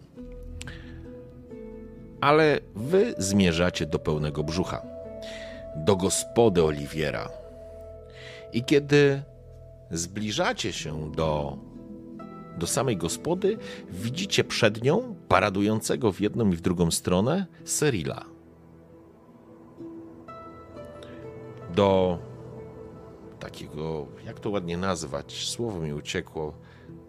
Ale 2.22 2.60
wy 2.76 3.14
zmierzacie 3.18 3.86
do 3.86 4.00
pełnego 4.00 4.44
brzucha, 4.44 4.82
do 5.76 5.96
gospody 5.96 6.64
Oliwiera. 6.64 7.30
I 8.54 8.64
kiedy 8.64 9.24
zbliżacie 9.92 10.74
się 10.74 11.12
do, 11.12 11.58
do 12.58 12.68
samej 12.68 12.98
gospody, 12.98 13.58
widzicie 13.90 14.44
przed 14.44 14.84
nią, 14.84 15.16
paradującego 15.28 16.12
w 16.12 16.22
jedną 16.22 16.52
i 16.52 16.56
w 16.56 16.62
drugą 16.62 16.92
stronę, 16.92 17.46
Serila. 17.66 18.26
Do 21.76 22.20
takiego, 23.40 24.08
jak 24.26 24.40
to 24.40 24.50
ładnie 24.50 24.78
nazwać, 24.78 25.48
słowo 25.48 25.80
mi 25.80 25.94
uciekło, 25.94 26.54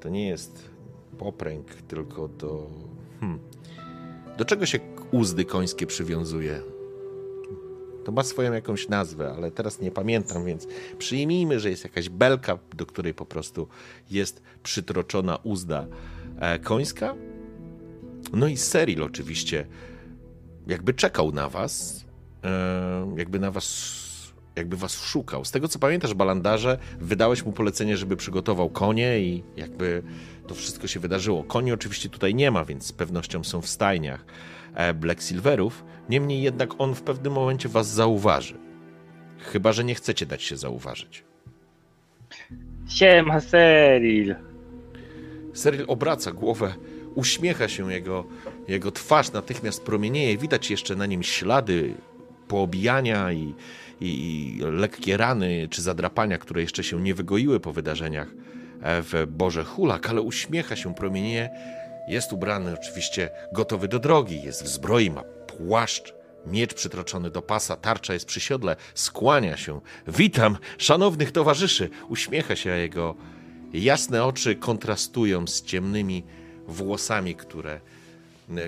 to 0.02 0.08
nie 0.08 0.28
jest 0.28 0.70
popręg, 1.18 1.74
tylko 1.74 2.28
do... 2.28 2.70
Hmm, 3.20 3.38
do 4.38 4.44
czego 4.44 4.66
się 4.66 4.80
uzdy 5.10 5.44
końskie 5.44 5.86
przywiązuje? 5.86 6.62
To 8.04 8.12
ma 8.12 8.22
swoją 8.22 8.52
jakąś 8.52 8.88
nazwę, 8.88 9.32
ale 9.36 9.50
teraz 9.50 9.80
nie 9.80 9.90
pamiętam, 9.90 10.44
więc 10.44 10.66
przyjmijmy, 10.98 11.60
że 11.60 11.70
jest 11.70 11.84
jakaś 11.84 12.08
belka, 12.08 12.58
do 12.76 12.86
której 12.86 13.14
po 13.14 13.26
prostu 13.26 13.68
jest 14.10 14.42
przytroczona 14.62 15.38
uzda 15.42 15.86
e, 16.40 16.58
końska. 16.58 17.14
No 18.32 18.46
i 18.46 18.56
Seril 18.56 19.02
oczywiście 19.02 19.66
jakby 20.66 20.94
czekał 20.94 21.32
na 21.32 21.48
was, 21.48 22.04
e, 22.44 23.14
jakby 23.16 23.38
na 23.38 23.50
was, 23.50 23.66
jakby 24.56 24.76
was 24.76 25.04
szukał. 25.04 25.44
Z 25.44 25.50
tego 25.50 25.68
co 25.68 25.78
pamiętasz, 25.78 26.14
Balandarze, 26.14 26.78
wydałeś 27.00 27.44
mu 27.44 27.52
polecenie, 27.52 27.96
żeby 27.96 28.16
przygotował 28.16 28.70
konie 28.70 29.20
i 29.20 29.42
jakby 29.56 30.02
to 30.46 30.54
wszystko 30.54 30.86
się 30.86 31.00
wydarzyło. 31.00 31.44
Koni 31.44 31.72
oczywiście 31.72 32.08
tutaj 32.08 32.34
nie 32.34 32.50
ma, 32.50 32.64
więc 32.64 32.86
z 32.86 32.92
pewnością 32.92 33.44
są 33.44 33.60
w 33.60 33.68
stajniach 33.68 34.24
e, 34.74 34.94
Black 34.94 35.22
Silverów. 35.22 35.84
Niemniej 36.08 36.42
jednak 36.42 36.80
on 36.80 36.94
w 36.94 37.02
pewnym 37.02 37.32
momencie 37.32 37.68
was 37.68 37.88
zauważy. 37.88 38.58
Chyba, 39.38 39.72
że 39.72 39.84
nie 39.84 39.94
chcecie 39.94 40.26
dać 40.26 40.42
się 40.42 40.56
zauważyć. 40.56 41.24
Siema, 42.88 43.40
Seril. 43.40 44.34
Seril 45.54 45.84
obraca 45.88 46.32
głowę, 46.32 46.74
uśmiecha 47.14 47.68
się, 47.68 47.92
jego, 47.92 48.24
jego 48.68 48.92
twarz 48.92 49.32
natychmiast 49.32 49.82
promienieje. 49.82 50.38
Widać 50.38 50.70
jeszcze 50.70 50.96
na 50.96 51.06
nim 51.06 51.22
ślady 51.22 51.94
poobijania 52.48 53.32
i, 53.32 53.54
i, 54.02 54.58
lekkie 54.60 55.16
rany 55.16 55.68
czy 55.70 55.82
zadrapania, 55.82 56.38
które 56.38 56.60
jeszcze 56.60 56.84
się 56.84 57.00
nie 57.00 57.14
wygoiły 57.14 57.60
po 57.60 57.72
wydarzeniach 57.72 58.28
e, 58.28 59.02
w 59.02 59.26
Boże 59.28 59.64
Hulak, 59.64 60.10
ale 60.10 60.20
uśmiecha 60.20 60.76
się, 60.76 60.94
promienieje. 60.94 61.50
Jest 62.08 62.32
ubrany 62.32 62.74
oczywiście 62.74 63.30
gotowy 63.52 63.88
do 63.88 63.98
drogi, 63.98 64.42
jest 64.42 64.64
w 64.64 64.68
zbroi, 64.68 65.10
ma 65.10 65.22
płaszcz, 65.22 66.14
miecz 66.46 66.74
przytroczony 66.74 67.30
do 67.30 67.42
pasa, 67.42 67.76
tarcza 67.76 68.12
jest 68.14 68.26
przy 68.26 68.40
siodle, 68.40 68.76
skłania 68.94 69.56
się. 69.56 69.80
Witam, 70.06 70.58
szanownych 70.78 71.32
towarzyszy! 71.32 71.90
Uśmiecha 72.08 72.56
się, 72.56 72.70
jego 72.70 73.14
jasne 73.72 74.24
oczy 74.24 74.56
kontrastują 74.56 75.46
z 75.46 75.62
ciemnymi 75.62 76.24
włosami, 76.68 77.34
które, 77.34 77.80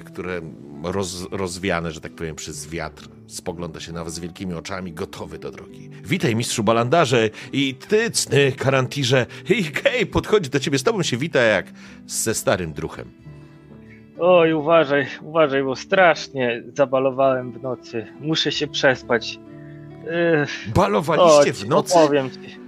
które 0.05 0.40
roz, 0.83 1.27
rozwiane, 1.31 1.92
że 1.92 2.01
tak 2.01 2.12
powiem, 2.12 2.37
przez 2.37 2.68
wiatr. 2.68 3.09
Spogląda 3.27 3.81
się 3.81 3.93
na 3.93 4.05
was 4.05 4.15
z 4.15 4.19
wielkimi 4.19 4.55
oczami, 4.55 4.93
gotowy 4.93 5.39
do 5.39 5.51
drogi. 5.51 5.91
Witaj, 6.05 6.37
mistrzu 6.37 6.63
balandarze 6.65 7.31
i 7.53 7.75
ty, 7.75 8.11
cny 8.11 8.53
karantirze. 8.53 9.27
I 9.51 9.65
hej, 9.65 10.07
podchodzi 10.07 10.51
do 10.51 10.61
ciebie, 10.61 10.79
z 10.79 10.83
tobą 10.83 11.03
się 11.03 11.17
wita 11.17 11.41
jak 11.41 11.67
ze 12.07 12.35
starym 12.35 12.73
druchem. 12.73 13.11
Oj, 14.19 14.53
uważaj, 14.53 15.07
uważaj, 15.23 15.63
bo 15.63 15.77
strasznie 15.77 16.63
zabalowałem 16.75 17.53
w 17.53 17.63
nocy. 17.63 18.07
Muszę 18.21 18.53
się 18.53 18.67
przespać. 18.67 19.39
Ech, 20.43 20.51
Balowaliście 20.75 21.53
chodź, 21.53 21.65
w 21.65 21.69
nocy? 21.69 21.95
Opowiem 21.95 22.31
ci. 22.31 22.59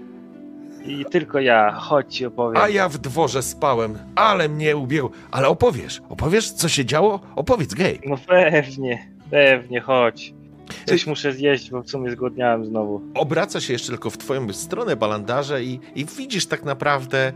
I 0.86 1.04
tylko 1.04 1.40
ja, 1.40 1.72
chodź 1.72 2.14
ci 2.16 2.26
opowiem. 2.26 2.62
A 2.62 2.68
ja 2.68 2.88
w 2.88 2.98
dworze 2.98 3.42
spałem, 3.42 3.98
ale 4.14 4.48
mnie 4.48 4.76
ubiegł. 4.76 5.10
Ale 5.30 5.48
opowiesz, 5.48 6.02
opowiesz, 6.08 6.50
co 6.52 6.68
się 6.68 6.84
działo? 6.84 7.20
Opowiedz, 7.36 7.74
gej. 7.74 8.00
No 8.06 8.16
pewnie, 8.26 9.08
pewnie, 9.30 9.80
chodź. 9.80 10.34
Coś 10.86 11.06
muszę 11.06 11.32
zjeść, 11.32 11.70
bo 11.70 11.82
w 11.82 11.90
sumie 11.90 12.10
zgłodniałem 12.10 12.66
znowu. 12.66 13.02
Obraca 13.14 13.60
się 13.60 13.72
jeszcze 13.72 13.88
tylko 13.88 14.10
w 14.10 14.18
twoją 14.18 14.52
stronę, 14.52 14.96
balandarze, 14.96 15.64
i, 15.64 15.80
i 15.94 16.04
widzisz 16.04 16.46
tak 16.46 16.64
naprawdę. 16.64 17.32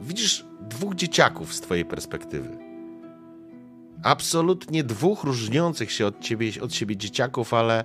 Widzisz 0.00 0.44
dwóch 0.60 0.94
dzieciaków 0.94 1.54
z 1.54 1.60
twojej 1.60 1.84
perspektywy. 1.84 2.58
Absolutnie 4.02 4.84
dwóch 4.84 5.24
różniących 5.24 5.92
się 5.92 6.06
od, 6.06 6.20
ciebie, 6.20 6.50
od 6.60 6.74
siebie 6.74 6.96
dzieciaków, 6.96 7.54
ale 7.54 7.84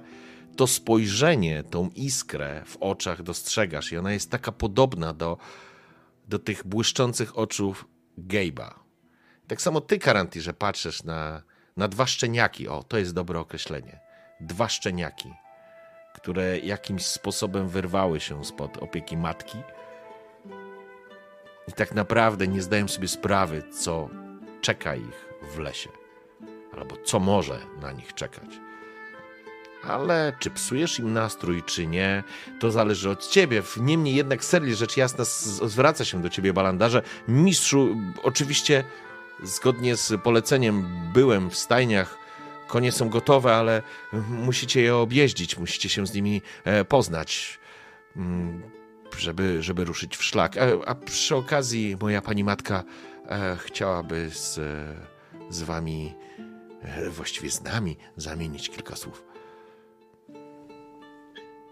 to 0.55 0.67
spojrzenie, 0.67 1.63
tą 1.63 1.89
iskrę 1.95 2.63
w 2.65 2.77
oczach 2.77 3.23
dostrzegasz 3.23 3.91
i 3.91 3.97
ona 3.97 4.13
jest 4.13 4.31
taka 4.31 4.51
podobna 4.51 5.13
do, 5.13 5.37
do 6.27 6.39
tych 6.39 6.67
błyszczących 6.67 7.37
oczów 7.37 7.87
Gabe'a. 8.17 8.73
Tak 9.47 9.61
samo 9.61 9.81
ty, 9.81 9.99
Karanti, 9.99 10.41
że 10.41 10.53
patrzysz 10.53 11.03
na, 11.03 11.41
na 11.77 11.87
dwa 11.87 12.07
szczeniaki. 12.07 12.67
O, 12.67 12.83
to 12.83 12.97
jest 12.97 13.13
dobre 13.13 13.39
określenie. 13.39 14.06
Dwa 14.39 14.69
szczeniaki, 14.69 15.33
które 16.13 16.59
jakimś 16.59 17.05
sposobem 17.05 17.67
wyrwały 17.67 18.19
się 18.19 18.45
spod 18.45 18.77
opieki 18.77 19.17
matki 19.17 19.57
i 21.67 21.71
tak 21.71 21.95
naprawdę 21.95 22.47
nie 22.47 22.61
zdają 22.61 22.87
sobie 22.87 23.07
sprawy, 23.07 23.63
co 23.79 24.09
czeka 24.61 24.95
ich 24.95 25.29
w 25.51 25.59
lesie, 25.59 25.89
albo 26.77 26.97
co 26.97 27.19
może 27.19 27.59
na 27.81 27.91
nich 27.91 28.13
czekać. 28.13 28.49
Ale 29.83 30.33
czy 30.39 30.49
psujesz 30.49 30.99
im 30.99 31.13
nastrój, 31.13 31.63
czy 31.63 31.87
nie, 31.87 32.23
to 32.59 32.71
zależy 32.71 33.09
od 33.09 33.27
ciebie. 33.27 33.63
Niemniej 33.77 34.15
jednak 34.15 34.45
serii 34.45 34.75
rzecz 34.75 34.97
jasna 34.97 35.25
zwraca 35.67 36.05
się 36.05 36.21
do 36.21 36.29
ciebie, 36.29 36.53
Balandarze. 36.53 37.01
Mistrzu, 37.27 37.95
oczywiście 38.23 38.83
zgodnie 39.43 39.95
z 39.95 40.21
poleceniem 40.21 40.87
byłem 41.13 41.49
w 41.49 41.57
stajniach, 41.57 42.17
konie 42.67 42.91
są 42.91 43.09
gotowe, 43.09 43.55
ale 43.55 43.81
musicie 44.29 44.81
je 44.81 44.95
objeździć, 44.95 45.57
musicie 45.57 45.89
się 45.89 46.07
z 46.07 46.13
nimi 46.13 46.41
e, 46.63 46.85
poznać, 46.85 47.59
mm, 48.15 48.61
żeby, 49.17 49.63
żeby 49.63 49.85
ruszyć 49.85 50.17
w 50.17 50.23
szlak. 50.23 50.57
E, 50.57 50.77
A 50.85 50.95
przy 50.95 51.35
okazji 51.35 51.97
moja 52.01 52.21
pani 52.21 52.43
matka 52.43 52.83
e, 53.29 53.55
chciałaby 53.55 54.29
z, 54.29 54.59
z 55.49 55.63
wami, 55.63 56.13
właściwie 57.09 57.49
z 57.49 57.63
nami, 57.63 57.97
zamienić 58.15 58.69
kilka 58.69 58.95
słów. 58.95 59.23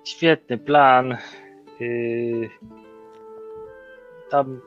Świetny 0.04 0.58
plan. 0.58 1.18
Yy... 1.80 2.50
Tam. 4.30 4.62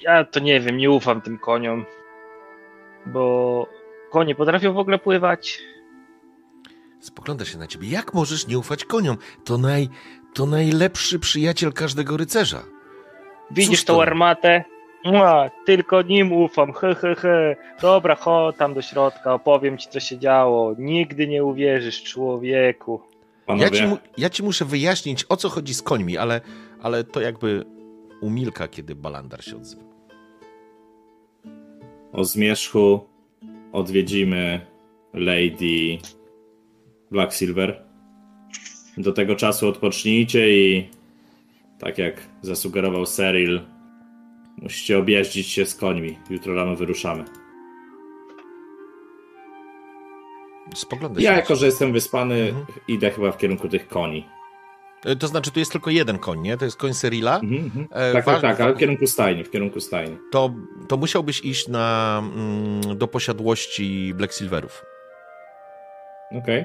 Ja 0.00 0.24
to 0.24 0.40
nie 0.40 0.60
wiem, 0.60 0.76
nie 0.76 0.90
ufam 0.90 1.20
tym 1.20 1.38
koniom. 1.38 1.84
Bo 3.06 3.66
konie 4.10 4.34
potrafią 4.34 4.72
w 4.72 4.78
ogóle 4.78 4.98
pływać. 4.98 5.58
Spogląda 7.00 7.44
się 7.44 7.58
na 7.58 7.66
ciebie. 7.66 7.88
Jak 7.88 8.14
możesz 8.14 8.46
nie 8.46 8.58
ufać 8.58 8.84
koniom? 8.84 9.16
To, 9.44 9.58
naj, 9.58 9.88
to 10.34 10.46
najlepszy 10.46 11.18
przyjaciel 11.18 11.72
każdego 11.72 12.16
rycerza. 12.16 12.62
Widzisz 13.50 13.78
Cóż 13.78 13.84
to? 13.84 13.94
tą 13.94 14.02
armatę? 14.02 14.64
Mua, 15.04 15.50
tylko 15.66 16.02
nim 16.02 16.32
ufam, 16.32 16.72
he, 16.72 16.94
he, 16.94 17.14
he. 17.14 17.56
Dobra, 17.82 18.14
chodź 18.14 18.56
tam 18.56 18.74
do 18.74 18.82
środka, 18.82 19.34
opowiem 19.34 19.78
ci, 19.78 19.88
co 19.88 20.00
się 20.00 20.18
działo. 20.18 20.74
Nigdy 20.78 21.28
nie 21.28 21.44
uwierzysz, 21.44 22.02
człowieku. 22.02 23.00
Ja 23.48 23.70
ci, 23.70 23.82
ja 24.18 24.30
ci 24.30 24.42
muszę 24.42 24.64
wyjaśnić, 24.64 25.24
o 25.28 25.36
co 25.36 25.48
chodzi 25.48 25.74
z 25.74 25.82
końmi, 25.82 26.18
ale, 26.18 26.40
ale 26.82 27.04
to 27.04 27.20
jakby 27.20 27.64
umilka, 28.20 28.68
kiedy 28.68 28.94
Balandar 28.94 29.44
się 29.44 29.56
odzywa. 29.56 29.82
o 32.12 32.24
zmierzchu 32.24 33.06
odwiedzimy 33.72 34.60
Lady 35.14 35.98
Black 37.10 37.32
Silver. 37.34 37.82
Do 38.96 39.12
tego 39.12 39.36
czasu 39.36 39.68
odpocznijcie 39.68 40.58
i 40.58 40.88
tak 41.78 41.98
jak 41.98 42.28
zasugerował 42.42 43.06
Cyril, 43.06 43.60
musicie 44.62 44.98
objeździć 44.98 45.48
się 45.48 45.66
z 45.66 45.74
końmi. 45.74 46.18
Jutro 46.30 46.54
rano 46.54 46.76
wyruszamy. 46.76 47.24
Spoglądaj 50.74 51.22
ja, 51.22 51.36
jako 51.36 51.56
że 51.56 51.66
jestem 51.66 51.92
wyspany, 51.92 52.34
mhm. 52.34 52.66
idę 52.88 53.10
chyba 53.10 53.32
w 53.32 53.38
kierunku 53.38 53.68
tych 53.68 53.88
koni. 53.88 54.24
E, 55.06 55.16
To 55.16 55.28
znaczy, 55.28 55.50
tu 55.50 55.58
jest 55.58 55.72
tylko 55.72 55.90
jeden 55.90 56.18
koń, 56.18 56.40
nie? 56.40 56.56
To 56.56 56.64
jest 56.64 56.76
koń 56.76 56.94
Serila. 56.94 57.38
Mhm, 57.38 57.64
mhm. 57.64 57.88
E, 57.92 58.12
Tak, 58.12 58.24
tak, 58.24 58.40
tak, 58.40 58.60
ale 58.60 58.74
w 58.74 58.78
kierunku 58.78 59.06
stajni, 59.06 59.44
w 59.44 59.50
kierunku 59.50 59.80
stajni. 59.80 60.18
To, 60.32 60.54
to 60.88 60.96
musiałbyś 60.96 61.40
iść 61.44 61.68
na, 61.68 62.18
mm, 62.34 62.98
do 62.98 63.08
posiadłości 63.08 64.14
Black 64.14 64.32
Silverów. 64.34 64.84
Okej. 66.32 66.64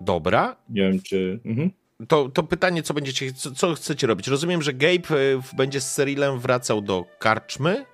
Dobra. 0.00 0.56
Nie 0.68 0.82
wiem, 0.82 1.02
czy... 1.02 1.40
Mhm. 1.44 1.70
To, 2.08 2.28
to 2.28 2.42
pytanie, 2.42 2.82
co 2.82 2.94
będziecie, 2.94 3.32
co, 3.32 3.50
co 3.50 3.74
chcecie 3.74 4.06
robić? 4.06 4.28
Rozumiem, 4.28 4.62
że 4.62 4.72
Gabe 4.72 4.94
e, 4.94 5.56
będzie 5.56 5.80
z 5.80 5.92
Serilem 5.92 6.38
wracał 6.38 6.80
do 6.80 7.04
karczmy, 7.18 7.84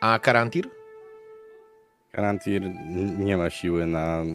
a 0.00 0.18
Karantir? 0.18 0.64
Karantir 2.12 2.62
nie 3.18 3.36
ma 3.36 3.50
siły 3.50 3.86
na 3.86 4.22
y, 4.22 4.34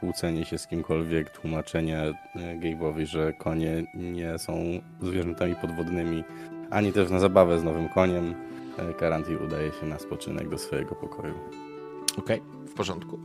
kłócenie 0.00 0.44
się 0.44 0.58
z 0.58 0.66
kimkolwiek, 0.66 1.30
tłumaczenie 1.30 2.02
y, 2.08 2.14
Gabe'owi, 2.60 3.06
że 3.06 3.32
konie 3.32 3.84
nie 3.94 4.38
są 4.38 4.80
zwierzętami 5.02 5.54
podwodnymi, 5.54 6.24
ani 6.70 6.92
też 6.92 7.10
na 7.10 7.20
zabawę 7.20 7.58
z 7.58 7.64
nowym 7.64 7.88
koniem. 7.88 8.34
Y, 8.90 8.94
Karantir 8.94 9.42
udaje 9.42 9.72
się 9.72 9.86
na 9.86 9.98
spoczynek 9.98 10.48
do 10.48 10.58
swojego 10.58 10.94
pokoju. 10.94 11.34
Okej, 12.18 12.42
w 12.66 12.74
porządku. 12.74 13.18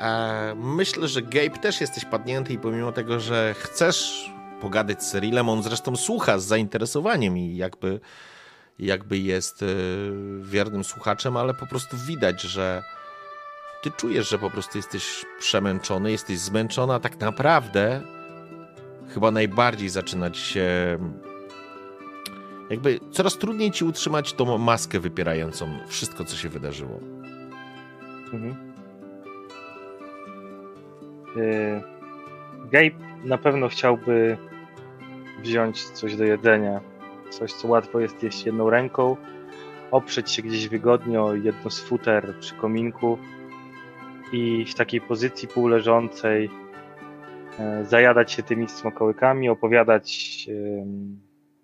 E, 0.00 0.54
myślę, 0.56 1.08
że 1.08 1.22
Gabe 1.22 1.58
też 1.58 1.80
jesteś 1.80 2.04
padnięty 2.04 2.52
i 2.52 2.58
pomimo 2.58 2.92
tego, 2.92 3.20
że 3.20 3.54
chcesz 3.58 4.30
pogadać 4.60 5.02
z 5.02 5.10
Serilem, 5.10 5.48
on 5.48 5.62
zresztą 5.62 5.96
słucha 5.96 6.38
z 6.38 6.44
zainteresowaniem 6.44 7.38
i 7.38 7.56
jakby, 7.56 8.00
jakby 8.86 9.18
jest 9.18 9.62
e, 9.62 9.66
wiernym 10.40 10.84
słuchaczem, 10.84 11.36
ale 11.36 11.54
po 11.54 11.66
prostu 11.66 11.96
widać, 11.96 12.42
że 12.42 12.82
ty 13.82 13.90
czujesz, 13.90 14.28
że 14.28 14.38
po 14.38 14.50
prostu 14.50 14.78
jesteś 14.78 15.24
przemęczony, 15.38 16.10
jesteś 16.10 16.38
zmęczony, 16.38 16.94
a 16.94 17.00
tak 17.00 17.20
naprawdę 17.20 18.00
chyba 19.14 19.30
najbardziej 19.30 19.88
zaczyna 19.88 20.30
ci 20.30 20.40
się 20.40 20.98
jakby 22.70 23.00
coraz 23.10 23.38
trudniej 23.38 23.70
ci 23.70 23.84
utrzymać 23.84 24.32
tą 24.32 24.58
maskę 24.58 25.00
wypierającą 25.00 25.78
wszystko, 25.86 26.24
co 26.24 26.36
się 26.36 26.48
wydarzyło. 26.48 27.00
Mhm. 28.32 28.72
Y, 31.36 31.82
Gabe 32.72 32.90
na 33.24 33.38
pewno 33.38 33.68
chciałby 33.68 34.36
wziąć 35.42 35.84
coś 35.84 36.16
do 36.16 36.24
jedzenia. 36.24 36.89
Coś, 37.30 37.52
co 37.52 37.68
łatwo 37.68 38.00
jest 38.00 38.22
jeść 38.22 38.46
jedną 38.46 38.70
ręką, 38.70 39.16
oprzeć 39.90 40.30
się 40.30 40.42
gdzieś 40.42 40.68
wygodnie 40.68 41.22
o 41.22 41.34
jedno 41.34 41.70
z 41.70 41.80
futer 41.80 42.34
przy 42.40 42.54
kominku 42.54 43.18
i 44.32 44.64
w 44.64 44.74
takiej 44.74 45.00
pozycji 45.00 45.48
półleżącej 45.48 46.50
e, 47.58 47.84
zajadać 47.84 48.32
się 48.32 48.42
tymi 48.42 48.68
smakołykami, 48.68 49.48
opowiadać 49.48 50.46
em, 50.48 51.20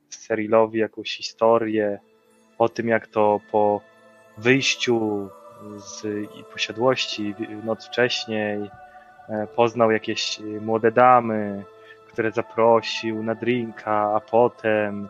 Cyrilowi 0.08 0.78
jakąś 0.78 1.16
historię 1.16 1.98
o 2.58 2.68
tym, 2.68 2.88
jak 2.88 3.06
to 3.06 3.40
po 3.50 3.80
wyjściu 4.38 5.28
z 5.76 6.06
posiadłości 6.52 7.34
noc 7.64 7.86
wcześniej 7.86 8.70
e, 9.28 9.46
poznał 9.56 9.90
jakieś 9.90 10.40
młode 10.60 10.92
damy, 10.92 11.64
które 12.08 12.32
zaprosił 12.32 13.22
na 13.22 13.34
drinka, 13.34 14.12
a 14.14 14.20
potem 14.20 15.08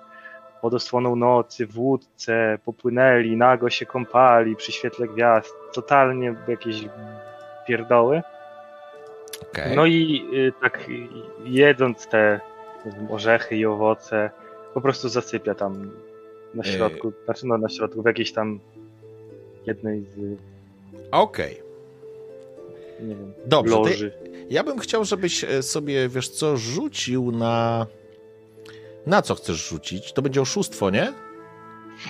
pod 0.63 0.75
osłoną 0.75 1.17
nocy 1.17 1.67
w 1.67 1.79
łódce 1.79 2.59
popłynęli, 2.65 3.37
nago 3.37 3.71
się 3.71 3.87
kąpali 3.87 4.57
przy 4.57 4.73
świetle 4.73 5.09
gwiazd. 5.09 5.55
Totalnie 5.73 6.35
jakieś 6.49 6.77
pierdoły. 7.67 8.23
Okej. 9.43 9.77
No 9.77 9.87
i 9.87 10.25
y, 10.35 10.53
tak 10.61 10.91
jedząc 11.45 12.07
te 12.07 12.41
wiem, 12.87 13.11
orzechy 13.11 13.57
i 13.57 13.67
owoce, 13.67 14.31
po 14.75 14.81
prostu 14.81 15.09
zasypia 15.09 15.55
tam 15.55 15.91
na 16.55 16.65
środku, 16.65 17.13
znaczy 17.25 17.47
no 17.47 17.59
na 17.59 17.69
środku, 17.69 18.03
w 18.03 18.07
jakiejś 18.07 18.33
tam 18.33 18.61
jednej 19.67 20.03
z, 20.03 20.39
Okej. 21.11 21.63
wiem, 23.01 23.33
Dobrze, 23.47 24.11
ja 24.51 24.65
bym 24.65 24.79
chciał, 24.79 25.05
żebyś 25.05 25.45
e, 25.45 25.63
sobie, 25.63 26.09
wiesz 26.09 26.29
co, 26.29 26.57
rzucił 26.57 27.33
na... 27.33 27.87
Na 29.07 29.23
co 29.23 29.35
chcesz 29.35 29.69
rzucić? 29.69 30.13
To 30.13 30.23
będzie 30.23 30.41
oszustwo, 30.41 30.91
nie? 30.91 31.13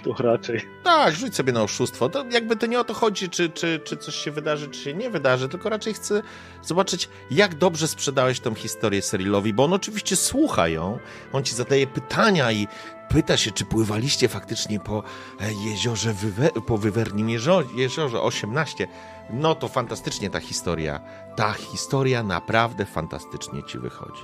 To 0.05 0.23
raczej. 0.23 0.61
Tak, 0.85 1.15
rzuć 1.15 1.35
sobie 1.37 1.53
na 1.53 1.63
oszustwo. 1.63 2.09
To 2.09 2.25
jakby 2.31 2.57
to 2.57 2.67
nie 2.67 2.81
o 2.81 2.85
to 2.85 2.95
chodzi, 2.95 3.29
czy, 3.31 3.51
czy, 3.51 3.81
czy 3.85 3.97
coś 3.97 4.15
się 4.15 4.31
wydarzy, 4.31 4.69
czy 4.69 4.81
się 4.81 4.95
nie 4.95 5.11
wydarzy, 5.11 5.49
tylko 5.49 5.69
raczej 5.69 5.95
chcę 5.95 6.23
zobaczyć, 6.63 7.09
jak 7.31 7.55
dobrze 7.55 7.89
sprzedałeś 7.89 8.41
tą 8.41 8.55
historię 8.55 9.03
Cyrilowi, 9.03 9.55
bo 9.55 9.65
on 9.65 9.73
oczywiście 9.73 10.17
słucha 10.17 10.69
ją, 10.69 10.99
on 11.33 11.45
ci 11.45 11.55
zadaje 11.55 11.87
pytania 11.87 12.53
i 12.53 12.69
pyta 13.09 13.37
się, 13.37 13.51
czy 13.51 13.65
pływaliście 13.65 14.29
faktycznie 14.29 14.81
po 14.81 15.03
e, 15.41 15.53
jeziorze, 15.71 16.15
Wywe- 16.15 16.61
po 16.67 16.79
Wywernim 16.79 17.29
jeziorze, 17.31 17.69
jeziorze 17.77 18.21
18. 18.23 18.87
No 19.31 19.55
to 19.55 19.69
fantastycznie 19.69 20.31
ta 20.31 20.41
historia, 20.41 21.01
ta 21.37 21.53
historia 21.53 22.23
naprawdę 22.23 22.85
fantastycznie 22.87 23.63
ci 23.63 23.79
wychodzi. 23.79 24.23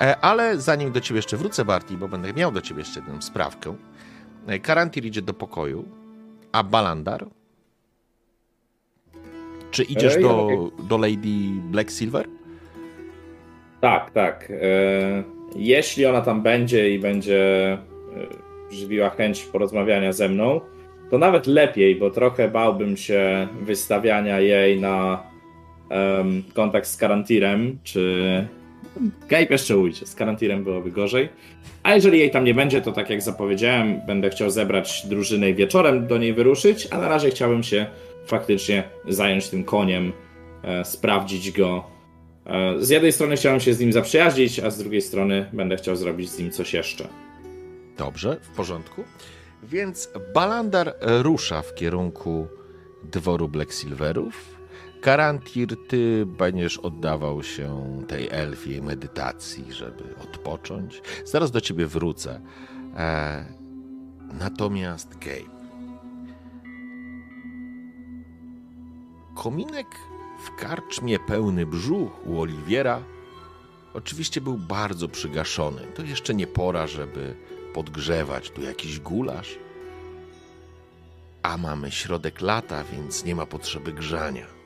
E, 0.00 0.16
Ale 0.16 0.60
zanim 0.60 0.92
do 0.92 1.00
ciebie 1.00 1.18
jeszcze 1.18 1.36
wrócę, 1.36 1.64
Barty, 1.64 1.96
bo 1.96 2.08
będę 2.08 2.32
miał 2.32 2.52
do 2.52 2.60
ciebie 2.60 2.80
jeszcze 2.80 3.00
jedną 3.00 3.22
sprawkę, 3.22 3.76
E, 4.46 4.58
Karantir 4.58 5.04
idzie 5.04 5.22
do 5.22 5.34
pokoju, 5.34 5.84
a 6.52 6.62
Balandar? 6.62 7.26
Czy 9.70 9.82
idziesz 9.82 10.16
do, 10.22 10.48
do 10.88 10.98
Lady 10.98 11.60
Black 11.70 11.90
Silver? 11.90 12.28
Tak, 13.80 14.10
tak. 14.10 14.50
E, 14.50 15.22
jeśli 15.56 16.06
ona 16.06 16.20
tam 16.20 16.42
będzie 16.42 16.94
i 16.94 16.98
będzie 16.98 17.78
żywiła 18.70 19.10
chęć 19.10 19.42
porozmawiania 19.42 20.12
ze 20.12 20.28
mną, 20.28 20.60
to 21.10 21.18
nawet 21.18 21.46
lepiej, 21.46 21.96
bo 21.96 22.10
trochę 22.10 22.48
bałbym 22.48 22.96
się 22.96 23.48
wystawiania 23.60 24.40
jej 24.40 24.80
na 24.80 25.22
kontakt 26.54 26.86
z 26.86 26.96
Karantirem, 26.96 27.78
czy 27.82 28.46
Gabe 29.28 29.46
jeszcze 29.50 29.76
ujdzie, 29.76 30.06
z 30.06 30.14
Karantirem 30.14 30.64
byłoby 30.64 30.90
gorzej. 30.90 31.28
A 31.82 31.94
jeżeli 31.94 32.18
jej 32.18 32.30
tam 32.30 32.44
nie 32.44 32.54
będzie, 32.54 32.80
to 32.82 32.92
tak 32.92 33.10
jak 33.10 33.22
zapowiedziałem, 33.22 34.00
będę 34.06 34.30
chciał 34.30 34.50
zebrać 34.50 35.06
drużynę 35.06 35.50
i 35.50 35.54
wieczorem 35.54 36.06
do 36.06 36.18
niej 36.18 36.32
wyruszyć, 36.32 36.88
a 36.90 36.98
na 36.98 37.08
razie 37.08 37.30
chciałbym 37.30 37.62
się 37.62 37.86
faktycznie 38.26 38.84
zająć 39.08 39.48
tym 39.48 39.64
koniem, 39.64 40.12
e, 40.62 40.84
sprawdzić 40.84 41.52
go, 41.52 41.92
E, 42.46 42.74
Z 42.80 42.90
jednej 42.90 43.12
strony 43.12 43.36
chciałem 43.36 43.60
się 43.60 43.74
z 43.74 43.80
nim 43.80 43.92
zaprzyjaźnić, 43.92 44.60
a 44.60 44.70
z 44.70 44.78
drugiej 44.78 45.02
strony 45.02 45.46
będę 45.52 45.76
chciał 45.76 45.96
zrobić 45.96 46.30
z 46.30 46.38
nim 46.38 46.50
coś 46.50 46.74
jeszcze. 46.74 47.08
Dobrze, 47.98 48.36
w 48.42 48.48
porządku. 48.48 49.04
Więc 49.62 50.08
Balandar 50.34 50.94
rusza 51.00 51.62
w 51.62 51.74
kierunku 51.74 52.46
dworu 53.02 53.48
Black 53.48 53.72
Silverów. 53.72 54.51
Karantir, 55.02 55.76
ty 55.88 56.26
będziesz 56.26 56.78
oddawał 56.78 57.42
się 57.42 58.02
tej 58.08 58.28
elfiej 58.30 58.82
medytacji, 58.82 59.72
żeby 59.72 60.16
odpocząć. 60.22 61.02
Zaraz 61.24 61.50
do 61.50 61.60
ciebie 61.60 61.86
wrócę. 61.86 62.40
E, 62.96 63.44
natomiast 64.32 65.18
Gabe. 65.18 65.62
Kominek 69.34 69.86
w 70.46 70.60
karczmie 70.60 71.18
pełny 71.18 71.66
brzuch 71.66 72.26
u 72.26 72.40
Oliwiera 72.40 73.02
oczywiście 73.94 74.40
był 74.40 74.58
bardzo 74.58 75.08
przygaszony. 75.08 75.82
To 75.94 76.02
jeszcze 76.02 76.34
nie 76.34 76.46
pora, 76.46 76.86
żeby 76.86 77.36
podgrzewać 77.74 78.50
tu 78.50 78.62
jakiś 78.62 79.00
gulasz. 79.00 79.58
A 81.42 81.56
mamy 81.56 81.90
środek 81.90 82.40
lata, 82.40 82.84
więc 82.84 83.24
nie 83.24 83.34
ma 83.34 83.46
potrzeby 83.46 83.92
grzania. 83.92 84.61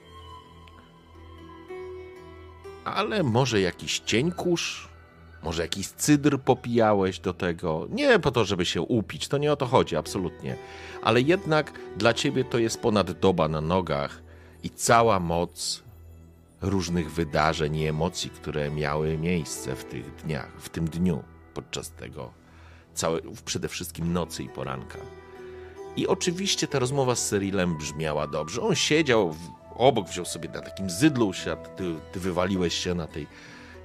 Ale 2.95 3.23
może 3.23 3.61
jakiś 3.61 3.99
cienkusz? 3.99 4.89
Może 5.43 5.63
jakiś 5.63 5.89
cydr 5.89 6.39
popijałeś 6.41 7.19
do 7.19 7.35
tego? 7.35 7.87
Nie 7.91 8.19
po 8.19 8.31
to, 8.31 8.45
żeby 8.45 8.67
się 8.67 8.83
upić, 8.83 9.29
to 9.29 9.39
nie 9.39 9.53
o 9.53 9.57
to 9.57 9.67
chodzi, 9.67 9.97
absolutnie. 9.97 10.57
Ale 11.03 11.21
jednak 11.21 11.73
dla 11.97 12.15
ciebie 12.15 12.45
to 12.45 12.59
jest 12.59 12.81
ponad 12.81 13.13
doba 13.13 13.49
na 13.49 13.61
nogach 13.61 14.23
i 14.63 14.71
cała 14.71 15.21
moc 15.21 15.83
różnych 16.63 17.13
wydarzeń 17.13 17.77
i 17.77 17.87
emocji, 17.87 18.31
które 18.31 18.71
miały 18.71 19.19
miejsce 19.19 19.77
w 19.77 19.85
tych 19.85 20.15
dniach, 20.15 20.53
w 20.59 20.69
tym 20.69 20.89
dniu, 20.89 21.23
podczas 21.55 21.91
tego 21.91 22.33
całe, 22.95 23.21
przede 23.45 23.69
wszystkim 23.69 24.13
nocy 24.13 24.43
i 24.43 24.49
poranka. 24.49 24.99
I 25.97 26.07
oczywiście 26.07 26.67
ta 26.67 26.79
rozmowa 26.79 27.15
z 27.15 27.29
Cyrilem 27.29 27.79
brzmiała 27.79 28.27
dobrze. 28.27 28.63
On 28.63 28.75
siedział 28.75 29.35
obok, 29.79 30.09
wziął 30.09 30.25
sobie 30.25 30.49
na 30.49 30.61
takim 30.61 30.91
zydlu, 30.91 31.33
siadł, 31.33 31.69
ty, 31.77 31.95
ty 32.13 32.21
wywaliłeś 32.21 32.75
się 32.75 32.95
na 32.95 33.07
tej 33.07 33.27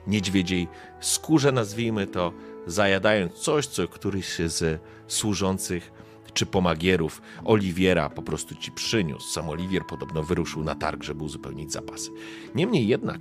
niedźwiedziej 0.07 0.67
skórze, 0.99 1.51
nazwijmy 1.51 2.07
to, 2.07 2.33
zajadając 2.67 3.33
coś, 3.33 3.67
co 3.67 3.87
któryś 3.87 4.35
z 4.45 4.81
służących 5.07 5.91
czy 6.33 6.45
pomagierów 6.45 7.21
Oliwiera 7.45 8.09
po 8.09 8.21
prostu 8.21 8.55
ci 8.55 8.71
przyniósł. 8.71 9.29
Sam 9.29 9.49
Oliwier 9.49 9.85
podobno 9.85 10.23
wyruszył 10.23 10.63
na 10.63 10.75
targ, 10.75 11.03
żeby 11.03 11.23
uzupełnić 11.23 11.71
zapasy. 11.71 12.09
Niemniej 12.55 12.87
jednak 12.87 13.19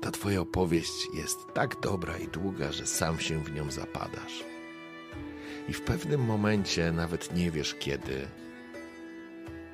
ta 0.00 0.10
twoja 0.10 0.40
opowieść 0.40 1.08
jest 1.14 1.38
tak 1.54 1.80
dobra 1.80 2.18
i 2.18 2.28
długa, 2.28 2.72
że 2.72 2.86
sam 2.86 3.20
się 3.20 3.44
w 3.44 3.54
nią 3.54 3.70
zapadasz. 3.70 4.44
I 5.68 5.72
w 5.72 5.80
pewnym 5.80 6.24
momencie 6.24 6.92
nawet 6.92 7.34
nie 7.34 7.50
wiesz 7.50 7.74
kiedy, 7.74 8.26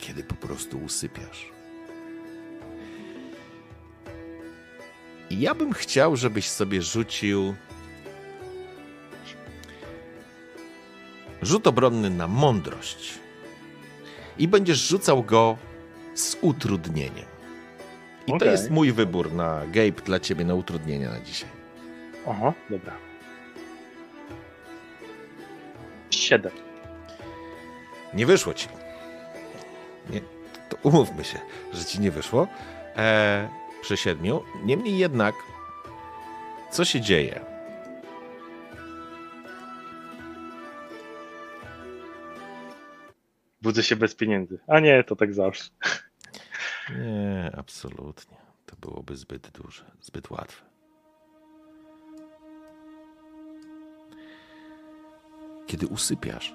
kiedy 0.02 0.24
po 0.24 0.34
prostu 0.34 0.78
usypiasz. 0.78 1.52
I 5.30 5.40
ja 5.40 5.54
bym 5.54 5.72
chciał, 5.72 6.16
żebyś 6.16 6.48
sobie 6.48 6.82
rzucił 6.82 7.54
rzut 11.42 11.66
obronny 11.66 12.10
na 12.10 12.28
mądrość. 12.28 13.18
I 14.38 14.48
będziesz 14.48 14.88
rzucał 14.88 15.22
go 15.22 15.56
z 16.14 16.36
utrudnieniem. 16.40 17.26
I 18.26 18.30
to 18.30 18.36
Okej. 18.36 18.50
jest 18.50 18.70
mój 18.70 18.92
wybór 18.92 19.32
na 19.32 19.66
Gabe 19.66 20.02
dla 20.04 20.20
ciebie 20.20 20.44
na 20.44 20.54
utrudnienia 20.54 21.10
na 21.10 21.20
dzisiaj. 21.20 21.50
Aha, 22.28 22.52
dobra. 22.70 22.92
Siedem. 26.10 26.52
Nie 28.14 28.26
wyszło 28.26 28.54
ci. 28.54 28.68
To 30.72 30.78
umówmy 30.88 31.24
się, 31.24 31.38
że 31.72 31.84
ci 31.84 32.00
nie 32.00 32.10
wyszło. 32.10 32.48
E, 32.96 33.48
przy 33.82 33.96
siedmiu. 33.96 34.42
Niemniej 34.64 34.98
jednak, 34.98 35.34
co 36.70 36.84
się 36.84 37.00
dzieje? 37.00 37.40
Budzę 43.62 43.82
się 43.82 43.96
bez 43.96 44.14
pieniędzy. 44.14 44.58
A 44.66 44.80
nie, 44.80 45.04
to 45.04 45.16
tak 45.16 45.34
zawsze. 45.34 45.70
Nie, 46.90 47.52
absolutnie. 47.56 48.36
To 48.66 48.76
byłoby 48.76 49.16
zbyt 49.16 49.50
duże, 49.50 49.84
zbyt 50.00 50.30
łatwe. 50.30 50.64
Kiedy 55.66 55.86
usypiasz, 55.86 56.54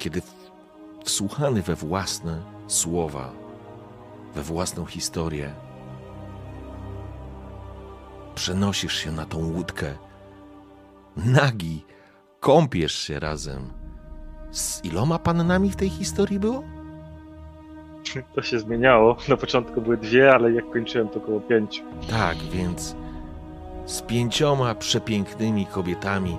kiedy 0.00 0.22
wsłuchany 1.04 1.62
we 1.62 1.74
własne 1.74 2.42
słowa, 2.66 3.32
we 4.34 4.42
własną 4.42 4.84
historię, 4.86 5.52
przenosisz 8.34 8.96
się 8.96 9.12
na 9.12 9.26
tą 9.26 9.38
łódkę, 9.38 9.94
nagi, 11.16 11.84
kąpiesz 12.40 12.98
się 12.98 13.20
razem 13.20 13.72
z 14.50 14.84
iloma 14.84 15.18
pannami 15.18 15.70
w 15.70 15.76
tej 15.76 15.88
historii 15.90 16.38
było? 16.38 16.62
To 18.34 18.42
się 18.42 18.58
zmieniało. 18.58 19.16
Na 19.28 19.36
początku 19.36 19.80
były 19.80 19.96
dwie, 19.96 20.34
ale 20.34 20.52
jak 20.52 20.70
kończyłem 20.70 21.08
to 21.08 21.18
około 21.18 21.40
pięciu. 21.40 21.82
Tak, 22.10 22.36
więc 22.38 22.96
z 23.86 24.02
pięcioma 24.02 24.74
przepięknymi 24.74 25.66
kobietami 25.66 26.36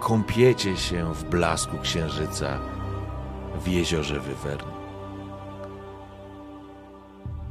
kąpiecie 0.00 0.76
się 0.76 1.14
w 1.14 1.24
blasku 1.24 1.78
księżyca 1.78 2.58
w 3.64 3.68
jeziorze 3.68 4.20
Wywern. 4.20 4.66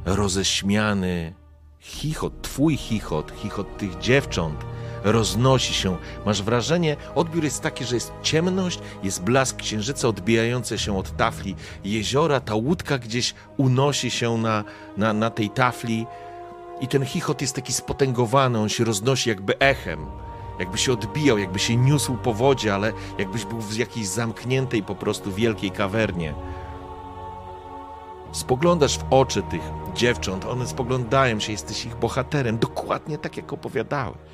Roześmiany 0.04 1.34
chichot, 1.78 2.42
twój 2.42 2.76
chichot, 2.76 3.32
chichot 3.36 3.76
tych 3.76 3.98
dziewcząt 3.98 4.64
roznosi 5.04 5.74
się. 5.74 5.96
Masz 6.26 6.42
wrażenie, 6.42 6.96
odbiór 7.14 7.44
jest 7.44 7.62
taki, 7.62 7.84
że 7.84 7.94
jest 7.94 8.12
ciemność, 8.22 8.78
jest 9.02 9.22
blask 9.22 9.56
księżyca 9.56 10.08
odbijający 10.08 10.78
się 10.78 10.98
od 10.98 11.16
tafli 11.16 11.56
jeziora, 11.84 12.40
ta 12.40 12.54
łódka 12.54 12.98
gdzieś 12.98 13.34
unosi 13.56 14.10
się 14.10 14.38
na, 14.38 14.64
na, 14.96 15.12
na 15.12 15.30
tej 15.30 15.50
tafli 15.50 16.06
i 16.80 16.88
ten 16.88 17.04
chichot 17.04 17.40
jest 17.40 17.54
taki 17.54 17.72
spotęgowany, 17.72 18.58
on 18.58 18.68
się 18.68 18.84
roznosi 18.84 19.28
jakby 19.28 19.58
echem, 19.58 20.06
jakby 20.60 20.78
się 20.78 20.92
odbijał, 20.92 21.38
jakby 21.38 21.58
się 21.58 21.76
niósł 21.76 22.14
po 22.14 22.34
wodzie, 22.34 22.74
ale 22.74 22.92
jakbyś 23.18 23.44
był 23.44 23.60
w 23.60 23.76
jakiejś 23.76 24.06
zamkniętej 24.06 24.82
po 24.82 24.94
prostu 24.94 25.32
wielkiej 25.32 25.70
kawernie. 25.70 26.34
Spoglądasz 28.32 28.98
w 28.98 29.04
oczy 29.10 29.42
tych 29.42 29.62
dziewcząt, 29.94 30.44
one 30.44 30.66
spoglądają 30.66 31.40
się, 31.40 31.52
jesteś 31.52 31.86
ich 31.86 31.96
bohaterem, 31.96 32.58
dokładnie 32.58 33.18
tak 33.18 33.36
jak 33.36 33.52
opowiadałeś. 33.52 34.30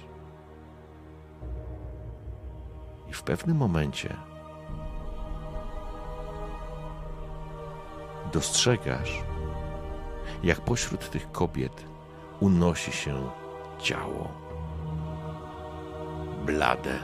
I 3.08 3.12
w 3.12 3.22
pewnym 3.22 3.56
momencie 3.56 4.16
dostrzegasz, 8.32 9.22
jak 10.42 10.60
pośród 10.60 11.10
tych 11.10 11.32
kobiet 11.32 11.84
unosi 12.40 12.92
się 12.92 13.30
ciało. 13.78 14.45
Blade. 16.46 16.98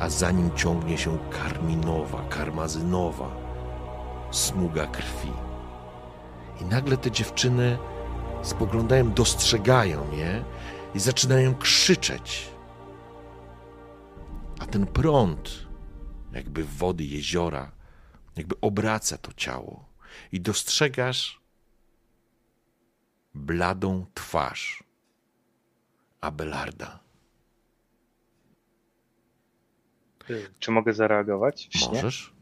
A 0.00 0.08
za 0.08 0.30
nim 0.30 0.50
ciągnie 0.56 0.98
się 0.98 1.18
karminowa, 1.30 2.22
karmazynowa 2.28 3.30
smuga 4.30 4.86
krwi. 4.86 5.32
I 6.60 6.64
nagle 6.64 6.96
te 6.96 7.10
dziewczyny 7.10 7.78
spoglądają, 8.42 9.12
dostrzegają 9.12 10.12
je 10.12 10.44
i 10.94 11.00
zaczynają 11.00 11.54
krzyczeć. 11.54 12.48
A 14.60 14.66
ten 14.66 14.86
prąd, 14.86 15.66
jakby 16.32 16.64
wody 16.64 17.04
jeziora, 17.04 17.70
jakby 18.36 18.54
obraca 18.60 19.18
to 19.18 19.32
ciało. 19.32 19.84
I 20.32 20.40
dostrzegasz 20.40 21.40
bladą 23.34 24.06
twarz 24.14 24.84
Abelarda. 26.20 27.01
Czy 30.58 30.70
mogę 30.70 30.92
zareagować 30.92 31.68
w 31.72 31.78
śnie? 31.78 32.02
Możesz? 32.02 32.34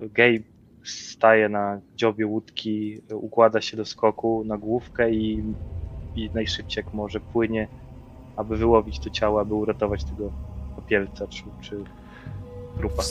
Gabe 0.00 0.44
staje 0.84 1.48
na 1.48 1.80
dziobie 1.96 2.26
łódki, 2.26 3.00
układa 3.14 3.60
się 3.60 3.76
do 3.76 3.84
skoku 3.84 4.44
na 4.46 4.58
główkę 4.58 5.10
i, 5.10 5.42
i 6.16 6.30
najszybciej 6.34 6.84
jak 6.84 6.94
może 6.94 7.20
płynie, 7.20 7.68
aby 8.36 8.56
wyłowić 8.56 8.98
to 8.98 9.10
ciało, 9.10 9.40
aby 9.40 9.54
uratować 9.54 10.04
tego 10.04 10.32
popielca 10.76 11.26
czy, 11.26 11.42
czy 11.60 11.84
trupa. 12.76 13.02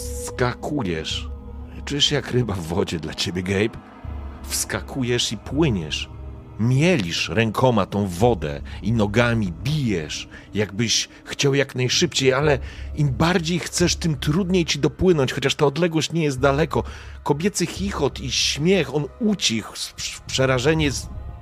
Czujesz 1.86 2.06
się 2.06 2.16
jak 2.16 2.32
ryba 2.32 2.54
w 2.54 2.62
wodzie 2.62 3.00
dla 3.00 3.14
ciebie, 3.14 3.44
Gabe? 3.44 3.80
Wskakujesz 4.44 5.32
i 5.32 5.38
płyniesz. 5.38 6.10
Mielisz 6.62 7.30
rękoma 7.30 7.86
tą 7.86 8.08
wodę 8.08 8.62
i 8.82 8.92
nogami 8.92 9.54
bijesz, 9.64 10.30
jakbyś 10.54 11.10
chciał 11.26 11.56
jak 11.56 11.76
najszybciej, 11.76 12.34
ale 12.34 12.60
im 12.96 13.10
bardziej 13.10 13.60
chcesz, 13.60 13.96
tym 13.96 14.18
trudniej 14.18 14.66
ci 14.66 14.80
dopłynąć, 14.80 15.34
chociaż 15.34 15.56
ta 15.56 15.66
odległość 15.66 16.12
nie 16.12 16.24
jest 16.24 16.40
daleko. 16.40 16.84
Kobiecy 17.24 17.66
chichot 17.66 18.20
i 18.20 18.32
śmiech, 18.32 18.96
on 18.96 19.06
ucichł, 19.20 19.74
przerażenie 20.28 20.92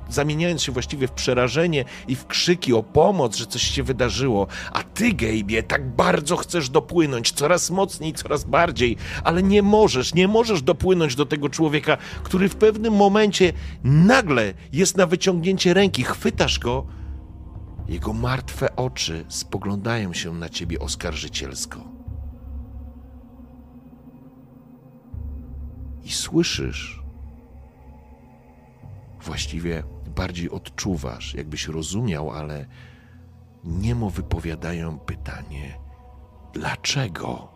zamieniając 0.09 0.63
się 0.63 0.71
właściwie 0.71 1.07
w 1.07 1.11
przerażenie 1.11 1.85
i 2.07 2.15
w 2.15 2.27
krzyki 2.27 2.73
o 2.73 2.83
pomoc, 2.83 3.35
że 3.35 3.45
coś 3.45 3.61
się 3.61 3.83
wydarzyło. 3.83 4.47
A 4.71 4.83
ty, 4.83 5.13
Gejbie, 5.13 5.63
tak 5.63 5.95
bardzo 5.95 6.37
chcesz 6.37 6.69
dopłynąć, 6.69 7.31
coraz 7.31 7.71
mocniej, 7.71 8.13
coraz 8.13 8.43
bardziej, 8.43 8.97
ale 9.23 9.43
nie 9.43 9.61
możesz, 9.61 10.13
nie 10.13 10.27
możesz 10.27 10.61
dopłynąć 10.61 11.15
do 11.15 11.25
tego 11.25 11.49
człowieka, 11.49 11.97
który 12.23 12.49
w 12.49 12.55
pewnym 12.55 12.93
momencie 12.93 13.53
nagle 13.83 14.53
jest 14.73 14.97
na 14.97 15.05
wyciągnięcie 15.05 15.73
ręki. 15.73 16.03
Chwytasz 16.03 16.59
go, 16.59 16.85
jego 17.87 18.13
martwe 18.13 18.75
oczy 18.75 19.25
spoglądają 19.27 20.13
się 20.13 20.33
na 20.33 20.49
ciebie 20.49 20.79
oskarżycielsko. 20.79 21.79
I 26.03 26.11
słyszysz, 26.11 27.03
właściwie 29.21 29.83
bardziej 30.19 30.49
odczuwasz, 30.49 31.33
jakbyś 31.33 31.67
rozumiał, 31.67 32.31
ale 32.31 32.65
niemo 33.63 34.09
wypowiadają 34.09 34.99
pytanie: 34.99 35.79
dlaczego? 36.53 37.47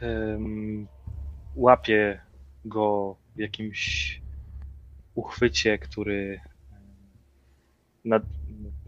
Em, 0.00 0.86
łapie 1.56 2.20
go 2.64 3.16
w 3.36 3.38
jakimś 3.38 4.20
uchwycie, 5.14 5.78
który 5.78 6.40
nad, 8.04 8.22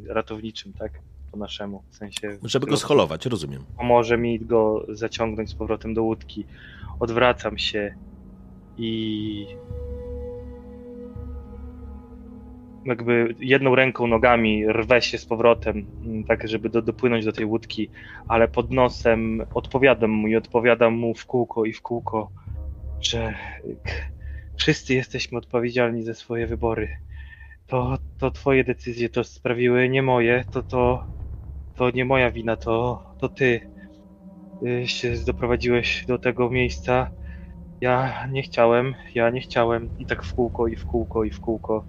ratowniczym, 0.06 0.72
tak? 0.72 0.92
Po 1.32 1.38
naszemu, 1.38 1.82
w 1.90 1.96
sensie. 1.96 2.38
Żeby 2.42 2.66
go 2.66 2.76
scholować, 2.76 3.26
rozumiem. 3.26 3.64
Pomoże 3.76 4.18
mi 4.18 4.40
go 4.40 4.86
zaciągnąć 4.88 5.50
z 5.50 5.54
powrotem 5.54 5.94
do 5.94 6.02
łódki. 6.02 6.46
Odwracam 7.00 7.58
się 7.58 7.94
i 8.78 9.46
jakby 12.84 13.34
jedną 13.40 13.74
ręką, 13.74 14.06
nogami 14.06 14.66
rwę 14.66 15.02
się 15.02 15.18
z 15.18 15.26
powrotem, 15.26 15.86
mm, 16.04 16.24
tak 16.24 16.48
żeby 16.48 16.68
do, 16.68 16.82
dopłynąć 16.82 17.24
do 17.24 17.32
tej 17.32 17.44
łódki, 17.44 17.90
ale 18.28 18.48
pod 18.48 18.70
nosem 18.70 19.42
odpowiadam 19.54 20.10
mu 20.10 20.28
i 20.28 20.36
odpowiadam 20.36 20.94
mu 20.94 21.14
w 21.14 21.26
kółko 21.26 21.64
i 21.64 21.72
w 21.72 21.82
kółko, 21.82 22.30
że 23.00 23.34
wszyscy 24.56 24.94
jesteśmy 24.94 25.38
odpowiedzialni 25.38 26.02
za 26.02 26.14
swoje 26.14 26.46
wybory. 26.46 26.88
To, 27.66 27.98
to 28.18 28.30
twoje 28.30 28.64
decyzje 28.64 29.08
to 29.08 29.24
sprawiły, 29.24 29.88
nie 29.88 30.02
moje, 30.02 30.44
to 30.50 30.62
to, 30.62 31.04
to 31.76 31.90
nie 31.90 32.04
moja 32.04 32.30
wina, 32.30 32.56
to, 32.56 33.04
to 33.18 33.28
ty 33.28 33.60
y, 34.66 34.88
się 34.88 35.14
doprowadziłeś 35.26 36.04
do 36.06 36.18
tego 36.18 36.50
miejsca. 36.50 37.10
Ja 37.82 38.26
nie 38.26 38.42
chciałem, 38.42 38.94
ja 39.14 39.30
nie 39.30 39.40
chciałem. 39.40 39.88
I 39.98 40.06
tak 40.06 40.22
w 40.22 40.34
kółko, 40.34 40.66
i 40.66 40.76
w 40.76 40.86
kółko, 40.86 41.24
i 41.24 41.30
w 41.30 41.40
kółko. 41.40 41.84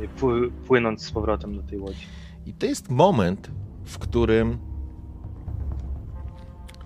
Y, 0.00 0.08
pły- 0.08 0.50
Płynąc 0.50 1.02
z 1.02 1.10
powrotem 1.12 1.56
do 1.56 1.62
tej 1.62 1.78
łodzi. 1.78 2.06
I 2.46 2.54
to 2.54 2.66
jest 2.66 2.90
moment, 2.90 3.50
w 3.84 3.98
którym, 3.98 4.58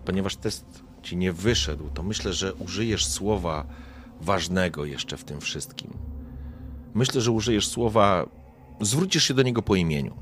ponieważ 0.04 0.36
test 0.36 0.84
ci 1.02 1.16
nie 1.16 1.32
wyszedł, 1.32 1.88
to 1.94 2.02
myślę, 2.02 2.32
że 2.32 2.54
użyjesz 2.54 3.06
słowa 3.06 3.66
ważnego 4.20 4.84
jeszcze 4.84 5.16
w 5.16 5.24
tym 5.24 5.40
wszystkim. 5.40 5.90
Myślę, 6.94 7.20
że 7.20 7.30
użyjesz 7.32 7.68
słowa, 7.68 8.26
zwrócisz 8.80 9.24
się 9.24 9.34
do 9.34 9.42
niego 9.42 9.62
po 9.62 9.74
imieniu. 9.74 10.14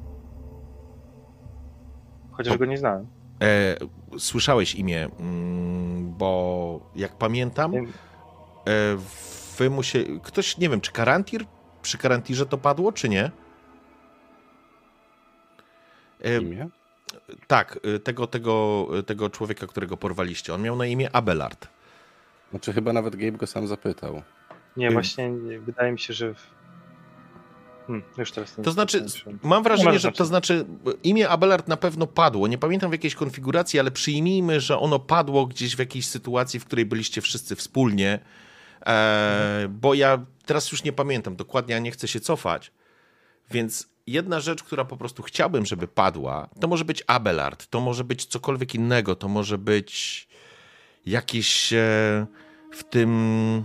Chociaż 2.30 2.58
go 2.58 2.64
nie 2.64 2.78
znałem. 2.78 3.06
E, 3.42 3.76
słyszałeś 4.18 4.74
imię, 4.74 5.08
mm, 5.20 6.14
bo 6.18 6.90
jak 6.96 7.16
pamiętam, 7.18 7.74
e, 7.74 7.82
wy 9.58 9.70
mu 9.70 9.82
się, 9.82 10.04
ktoś, 10.22 10.58
nie 10.58 10.68
wiem, 10.68 10.80
czy 10.80 10.92
Karantir, 10.92 11.44
przy 11.82 11.98
Karantirze 11.98 12.46
to 12.46 12.58
padło, 12.58 12.92
czy 12.92 13.08
nie? 13.08 13.30
E, 16.24 16.38
Imię? 16.38 16.68
Tak, 17.46 17.78
y, 17.86 17.98
tego, 18.00 18.26
tego, 18.26 18.86
tego 19.06 19.30
człowieka, 19.30 19.66
którego 19.66 19.96
porwaliście. 19.96 20.54
On 20.54 20.62
miał 20.62 20.76
na 20.76 20.86
imię 20.86 21.16
Abelard. 21.16 21.68
Znaczy 22.50 22.72
chyba 22.72 22.92
nawet 22.92 23.16
Gabe 23.16 23.38
go 23.38 23.46
sam 23.46 23.66
zapytał. 23.66 24.22
Nie, 24.76 24.90
właśnie 24.90 25.30
nie, 25.30 25.58
wydaje 25.60 25.92
mi 25.92 25.98
się, 25.98 26.14
że. 26.14 26.34
w- 26.34 26.55
Hmm, 27.86 28.02
już 28.18 28.32
teraz 28.32 28.56
To 28.64 28.70
znaczy, 28.70 29.06
mam 29.42 29.62
wrażenie, 29.62 29.98
że 29.98 30.12
to 30.12 30.24
znaczy, 30.24 30.66
imię 31.02 31.28
Abelard 31.28 31.68
na 31.68 31.76
pewno 31.76 32.06
padło. 32.06 32.48
Nie 32.48 32.58
pamiętam 32.58 32.90
w 32.90 32.92
jakiejś 32.92 33.14
konfiguracji, 33.14 33.80
ale 33.80 33.90
przyjmijmy, 33.90 34.60
że 34.60 34.78
ono 34.78 34.98
padło 34.98 35.46
gdzieś 35.46 35.76
w 35.76 35.78
jakiejś 35.78 36.06
sytuacji, 36.06 36.60
w 36.60 36.64
której 36.64 36.86
byliście 36.86 37.20
wszyscy 37.20 37.56
wspólnie. 37.56 38.18
E, 38.86 39.66
bo 39.70 39.94
ja 39.94 40.26
teraz 40.46 40.72
już 40.72 40.84
nie 40.84 40.92
pamiętam 40.92 41.36
dokładnie, 41.36 41.76
a 41.76 41.78
nie 41.78 41.90
chcę 41.90 42.08
się 42.08 42.20
cofać. 42.20 42.72
Więc 43.50 43.88
jedna 44.06 44.40
rzecz, 44.40 44.62
która 44.62 44.84
po 44.84 44.96
prostu 44.96 45.22
chciałbym, 45.22 45.66
żeby 45.66 45.88
padła, 45.88 46.48
to 46.60 46.68
może 46.68 46.84
być 46.84 47.04
Abelard, 47.06 47.66
to 47.66 47.80
może 47.80 48.04
być 48.04 48.26
cokolwiek 48.26 48.74
innego, 48.74 49.14
to 49.14 49.28
może 49.28 49.58
być 49.58 50.28
jakieś 51.06 51.72
e, 51.72 52.26
w 52.72 52.84
tym 52.90 53.64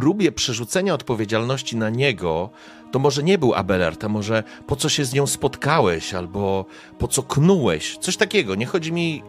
próbie 0.00 0.32
przerzucenia 0.32 0.94
odpowiedzialności 0.94 1.76
na 1.76 1.90
niego, 1.90 2.50
to 2.92 2.98
może 2.98 3.22
nie 3.22 3.38
był 3.38 3.54
Abelard, 3.54 4.04
a 4.04 4.08
może 4.08 4.42
po 4.66 4.76
co 4.76 4.88
się 4.88 5.04
z 5.04 5.12
nią 5.12 5.26
spotkałeś, 5.26 6.14
albo 6.14 6.64
po 6.98 7.08
co 7.08 7.22
knułeś. 7.22 7.98
Coś 7.98 8.16
takiego. 8.16 8.54
Nie 8.54 8.66
chodzi 8.66 8.92
mi. 8.92 9.22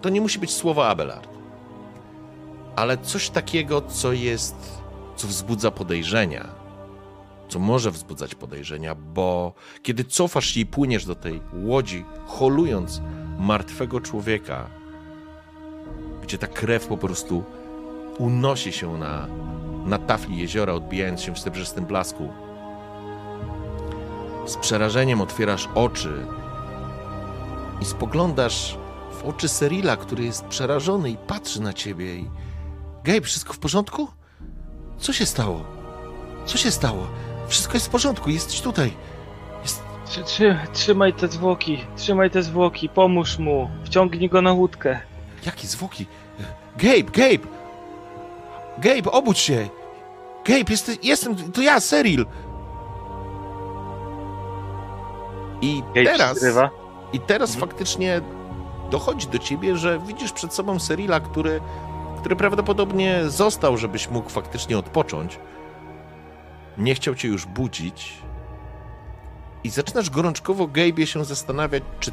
To 0.00 0.08
nie 0.08 0.20
musi 0.20 0.38
być 0.38 0.50
słowo 0.50 0.88
Abelard. 0.88 1.28
Ale 2.76 2.98
coś 2.98 3.30
takiego, 3.30 3.80
co 3.80 4.12
jest. 4.12 4.54
co 5.16 5.28
wzbudza 5.28 5.70
podejrzenia. 5.70 6.48
Co 7.48 7.58
może 7.58 7.90
wzbudzać 7.90 8.34
podejrzenia, 8.34 8.94
bo 8.94 9.52
kiedy 9.82 10.04
cofasz 10.04 10.46
się 10.46 10.60
i 10.60 10.66
płyniesz 10.66 11.04
do 11.04 11.14
tej 11.14 11.40
łodzi, 11.64 12.04
holując 12.26 13.00
martwego 13.38 14.00
człowieka, 14.00 14.66
gdzie 16.22 16.38
ta 16.38 16.46
krew 16.46 16.86
po 16.86 16.96
prostu 16.96 17.44
unosi 18.18 18.72
się 18.72 18.98
na, 18.98 19.28
na 19.84 19.98
tafli 19.98 20.38
jeziora, 20.38 20.72
odbijając 20.72 21.22
się 21.22 21.34
w 21.34 21.38
srebrzystym 21.38 21.84
blasku. 21.86 22.28
Z 24.46 24.56
przerażeniem 24.56 25.20
otwierasz 25.20 25.68
oczy 25.74 26.26
i 27.80 27.84
spoglądasz 27.84 28.78
w 29.12 29.24
oczy 29.24 29.48
Serila, 29.48 29.96
który 29.96 30.24
jest 30.24 30.44
przerażony 30.44 31.10
i 31.10 31.16
patrzy 31.16 31.62
na 31.62 31.72
ciebie. 31.72 32.16
I... 32.16 32.30
Gabe, 33.04 33.20
wszystko 33.20 33.52
w 33.52 33.58
porządku? 33.58 34.08
Co 34.98 35.12
się 35.12 35.26
stało? 35.26 35.64
Co 36.46 36.58
się 36.58 36.70
stało? 36.70 37.06
Wszystko 37.48 37.74
jest 37.74 37.86
w 37.86 37.90
porządku, 37.90 38.30
jesteś 38.30 38.60
tutaj. 38.60 38.92
Jest... 39.62 39.82
Trzy, 40.24 40.58
trzymaj 40.72 41.12
te 41.14 41.28
zwłoki, 41.28 41.84
trzymaj 41.96 42.30
te 42.30 42.42
zwłoki, 42.42 42.88
pomóż 42.88 43.38
mu, 43.38 43.70
wciągnij 43.84 44.28
go 44.28 44.42
na 44.42 44.52
łódkę. 44.52 45.00
Jakie 45.46 45.66
zwłoki? 45.66 46.06
Gabe, 46.76 47.02
Gabe! 47.02 47.63
Gabe, 48.78 49.10
obudź 49.12 49.38
się! 49.38 49.68
Gabe, 50.44 50.64
jesteś, 50.70 50.98
jestem, 51.02 51.52
to 51.52 51.62
ja, 51.62 51.80
Seril! 51.80 52.26
I 55.60 55.82
Gabe 55.94 56.04
teraz... 56.04 56.38
zrywa. 56.38 56.70
I 57.12 57.20
teraz 57.20 57.50
Mhm. 57.54 57.68
faktycznie 57.70 58.20
dochodzi 58.90 59.26
do 59.26 59.38
ciebie, 59.38 59.76
że 59.76 59.98
widzisz 59.98 60.32
przed 60.32 60.54
sobą 60.54 60.78
Serila, 60.78 61.20
który, 61.20 61.60
który 62.20 62.36
prawdopodobnie 62.36 63.20
został, 63.30 63.76
żebyś 63.76 64.08
mógł 64.10 64.30
faktycznie 64.30 64.78
odpocząć. 64.78 65.38
Nie 66.78 66.94
chciał 66.94 67.14
cię 67.14 67.28
już 67.28 67.46
budzić. 67.46 68.12
I 69.64 69.70
zaczynasz 69.70 70.10
gorączkowo, 70.10 70.64
Gabe'ie, 70.64 71.06
się 71.06 71.24
zastanawiać, 71.24 71.82
czy 72.00 72.10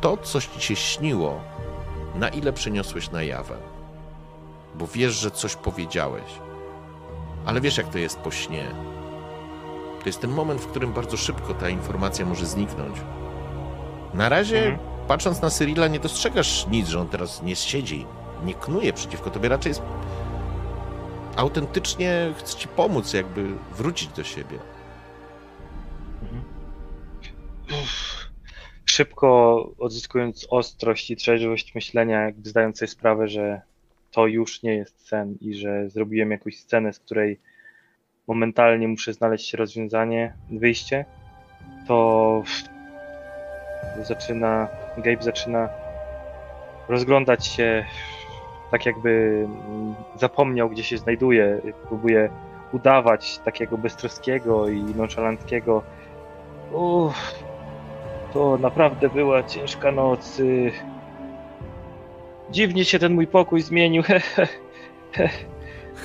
to 0.00 0.16
coś 0.16 0.46
ci 0.46 0.60
się 0.60 0.76
śniło, 0.76 1.40
na 2.14 2.28
ile 2.28 2.52
przeniosłeś 2.52 3.10
na 3.10 3.22
jawę. 3.22 3.56
Bo 4.74 4.86
wiesz, 4.86 5.12
że 5.12 5.30
coś 5.30 5.56
powiedziałeś. 5.56 6.24
Ale 7.46 7.60
wiesz, 7.60 7.76
jak 7.78 7.88
to 7.88 7.98
jest 7.98 8.18
po 8.18 8.30
śnie. 8.30 8.66
To 10.00 10.06
jest 10.06 10.20
ten 10.20 10.30
moment, 10.30 10.60
w 10.60 10.66
którym 10.66 10.92
bardzo 10.92 11.16
szybko 11.16 11.54
ta 11.54 11.68
informacja 11.68 12.26
może 12.26 12.46
zniknąć. 12.46 12.96
Na 14.14 14.28
razie, 14.28 14.58
Mhm. 14.66 14.78
patrząc 15.08 15.42
na 15.42 15.50
Cyrilla, 15.50 15.88
nie 15.88 16.00
dostrzegasz 16.00 16.66
nic, 16.66 16.88
że 16.88 17.00
on 17.00 17.08
teraz 17.08 17.42
nie 17.42 17.56
siedzi, 17.56 18.06
nie 18.44 18.54
knuje 18.54 18.92
przeciwko 18.92 19.30
tobie, 19.30 19.48
raczej 19.48 19.70
jest 19.70 19.82
autentycznie 21.36 22.34
chce 22.38 22.58
ci 22.58 22.68
pomóc, 22.68 23.12
jakby 23.12 23.48
wrócić 23.76 24.08
do 24.08 24.24
siebie. 24.24 24.58
Uff. 27.82 28.30
Szybko 28.84 29.56
odzyskując 29.78 30.46
ostrość 30.50 31.10
i 31.10 31.16
trzeźwość 31.16 31.74
myślenia, 31.74 32.20
jakby 32.22 32.48
zdając 32.48 32.78
sobie 32.78 32.88
sprawę, 32.88 33.28
że 33.28 33.62
to 34.12 34.26
już 34.26 34.62
nie 34.62 34.74
jest 34.74 35.08
sen 35.08 35.36
i 35.40 35.54
że 35.54 35.88
zrobiłem 35.88 36.30
jakąś 36.30 36.58
scenę, 36.58 36.92
z 36.92 36.98
której 36.98 37.40
momentalnie 38.26 38.88
muszę 38.88 39.12
znaleźć 39.12 39.54
rozwiązanie, 39.54 40.34
wyjście, 40.50 41.04
to 41.88 42.42
zaczyna, 44.02 44.68
Gabe 44.96 45.22
zaczyna 45.22 45.68
rozglądać 46.88 47.46
się 47.46 47.84
tak 48.70 48.86
jakby 48.86 49.46
zapomniał, 50.16 50.70
gdzie 50.70 50.82
się 50.84 50.98
znajduje. 50.98 51.60
Próbuje 51.88 52.30
udawać 52.72 53.38
takiego 53.38 53.78
beztroskiego 53.78 54.68
i 54.68 54.82
nonszalanckiego. 54.82 55.82
Uff, 56.72 57.44
to 58.32 58.58
naprawdę 58.58 59.08
była 59.08 59.42
ciężka 59.42 59.92
noc. 59.92 60.42
Y. 62.52 62.54
Dziwnie 62.54 62.84
się 62.84 62.98
ten 62.98 63.14
mój 63.14 63.26
pokój 63.26 63.62
zmienił. 63.62 64.02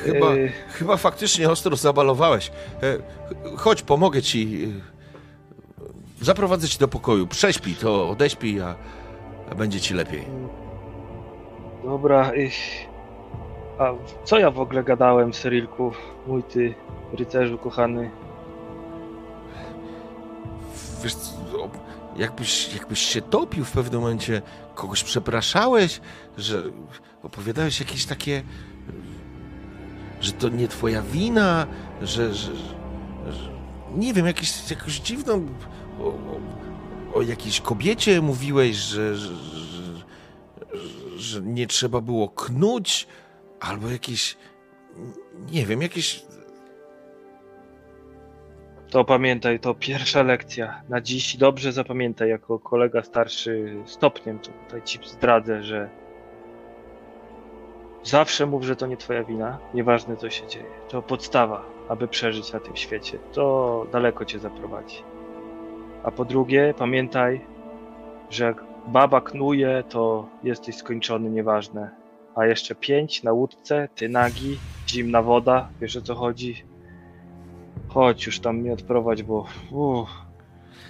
Chyba, 0.05 0.33
Y, 0.33 0.51
chyba 0.69 0.97
faktycznie 0.97 1.49
ostro 1.49 1.75
zabalowałeś. 1.75 2.51
Ch- 2.81 3.57
Chodź, 3.59 3.81
pomogę 3.81 4.21
ci. 4.21 4.67
e, 6.21 6.25
Zaprowadzę 6.25 6.67
cię 6.67 6.79
do 6.79 6.87
pokoju. 6.87 7.27
Prześpij, 7.27 7.75
to 7.75 8.09
odeśpij, 8.09 8.61
a, 8.61 8.75
a 9.51 9.55
będzie 9.55 9.79
ci 9.81 9.93
lepiej. 9.93 10.23
Dobra. 11.83 12.31
y, 12.33 12.49
A 13.79 13.91
co 14.23 14.39
ja 14.39 14.51
w 14.51 14.59
ogóle 14.59 14.83
gadałem, 14.83 15.31
Cyrilku? 15.31 15.91
Mój 16.27 16.43
ty, 16.43 16.73
rycerzu 17.13 17.57
kochany. 17.57 18.11
Wiesz, 21.03 21.15
co, 21.15 21.31
jakbyś, 22.17 22.73
jakbyś 22.73 22.99
się 22.99 23.21
topił 23.21 23.65
w 23.65 23.71
pewnym 23.71 24.01
momencie, 24.01 24.41
kogoś 24.75 25.03
przepraszałeś, 25.03 26.01
że 26.37 26.63
opowiadałeś 27.23 27.79
jakieś 27.79 28.05
takie, 28.05 28.43
że 30.21 30.31
to 30.31 30.49
nie 30.49 30.67
twoja 30.67 31.01
wina, 31.01 31.67
że, 32.01 32.33
że, 32.33 32.55
że 33.29 33.51
nie 33.95 34.13
wiem, 34.13 34.25
jakieś, 34.25 34.71
jakąś 34.71 34.99
dziwną, 34.99 35.47
o, 35.99 36.03
o, 36.03 36.39
o 37.13 37.21
jakiejś 37.21 37.61
kobiecie 37.61 38.21
mówiłeś, 38.21 38.75
że, 38.75 39.15
że, 39.15 39.29
że, 41.17 41.41
nie 41.41 41.67
trzeba 41.67 42.01
było 42.01 42.29
knuć, 42.29 43.07
albo 43.59 43.89
jakieś, 43.89 44.37
nie 45.51 45.65
wiem, 45.65 45.81
jakieś 45.81 46.25
To 48.97 49.03
pamiętaj, 49.03 49.59
to 49.59 49.75
pierwsza 49.75 50.23
lekcja. 50.23 50.81
Na 50.89 51.01
dziś 51.01 51.37
dobrze 51.37 51.71
zapamiętaj, 51.71 52.29
jako 52.29 52.59
kolega 52.59 53.03
starszy 53.03 53.75
stopniem, 53.85 54.39
to 54.39 54.51
tutaj 54.51 54.81
ci 54.83 54.99
zdradzę, 55.05 55.63
że 55.63 55.89
zawsze 58.03 58.45
mów, 58.45 58.63
że 58.63 58.75
to 58.75 58.87
nie 58.87 58.97
twoja 58.97 59.23
wina, 59.23 59.57
nieważne 59.73 60.17
co 60.17 60.29
się 60.29 60.47
dzieje. 60.47 60.65
To 60.89 61.01
podstawa, 61.01 61.65
aby 61.89 62.07
przeżyć 62.07 62.53
na 62.53 62.59
tym 62.59 62.75
świecie. 62.75 63.19
To 63.33 63.85
daleko 63.91 64.25
cię 64.25 64.39
zaprowadzi. 64.39 65.03
A 66.03 66.11
po 66.11 66.25
drugie, 66.25 66.73
pamiętaj, 66.77 67.41
że 68.29 68.43
jak 68.43 68.63
baba 68.87 69.21
knuje, 69.21 69.83
to 69.89 70.29
jesteś 70.43 70.75
skończony, 70.75 71.29
nieważne. 71.29 71.89
A 72.35 72.45
jeszcze 72.45 72.75
pięć 72.75 73.23
na 73.23 73.31
łódce, 73.31 73.89
ty 73.95 74.09
nagi, 74.09 74.57
zimna 74.87 75.21
woda, 75.21 75.69
wiesz 75.81 75.97
o 75.97 76.01
co 76.01 76.15
chodzi? 76.15 76.76
Chodź 77.87 78.25
już 78.25 78.39
tam 78.39 78.57
mnie 78.57 78.73
odprowadź, 78.73 79.23
bo 79.23 79.45
uff, 79.71 80.09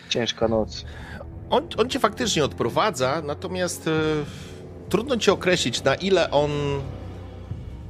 ciężka 0.10 0.48
noc. 0.48 0.86
On, 1.50 1.68
on 1.78 1.90
cię 1.90 2.00
faktycznie 2.00 2.46
odprowadza, 2.46 3.22
natomiast 3.22 3.88
e, 3.88 3.92
trudno 4.90 5.18
ci 5.18 5.32
określić, 5.32 5.84
na 5.84 5.96
ile 5.96 6.32
on 6.32 6.52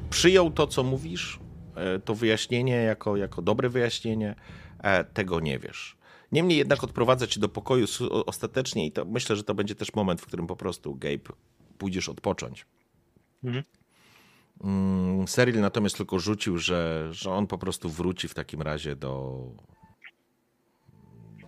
przyjął 0.10 0.52
to, 0.52 0.68
co 0.68 0.84
mówisz, 0.84 1.40
e, 1.76 2.00
to 2.00 2.16
wyjaśnienie 2.16 2.76
jako, 2.76 3.18
jako 3.18 3.42
dobre 3.42 3.70
wyjaśnienie, 3.70 4.36
e, 4.80 5.04
tego 5.04 5.40
nie 5.40 5.60
wiesz. 5.60 5.98
Niemniej 6.32 6.58
jednak 6.58 6.84
odprowadza 6.84 7.28
cię 7.28 7.40
do 7.40 7.50
pokoju 7.50 7.86
ostatecznie 8.26 8.86
i 8.86 8.92
to 8.92 9.06
myślę, 9.06 9.36
że 9.36 9.44
to 9.44 9.54
będzie 9.54 9.76
też 9.76 9.94
moment, 9.94 10.22
w 10.22 10.26
którym 10.26 10.48
po 10.48 10.56
prostu, 10.56 10.96
Gabe, 10.96 11.34
pójdziesz 11.78 12.10
odpocząć. 12.10 12.66
Mhm. 13.44 13.64
Mm, 14.64 15.28
Cyril 15.28 15.62
natomiast 15.62 15.98
tylko 15.98 16.20
rzucił, 16.20 16.58
że, 16.58 17.08
że 17.12 17.32
on 17.32 17.48
po 17.48 17.58
prostu 17.58 17.90
wróci 17.90 18.28
w 18.28 18.34
takim 18.34 18.62
razie 18.62 18.96
do, 18.96 19.42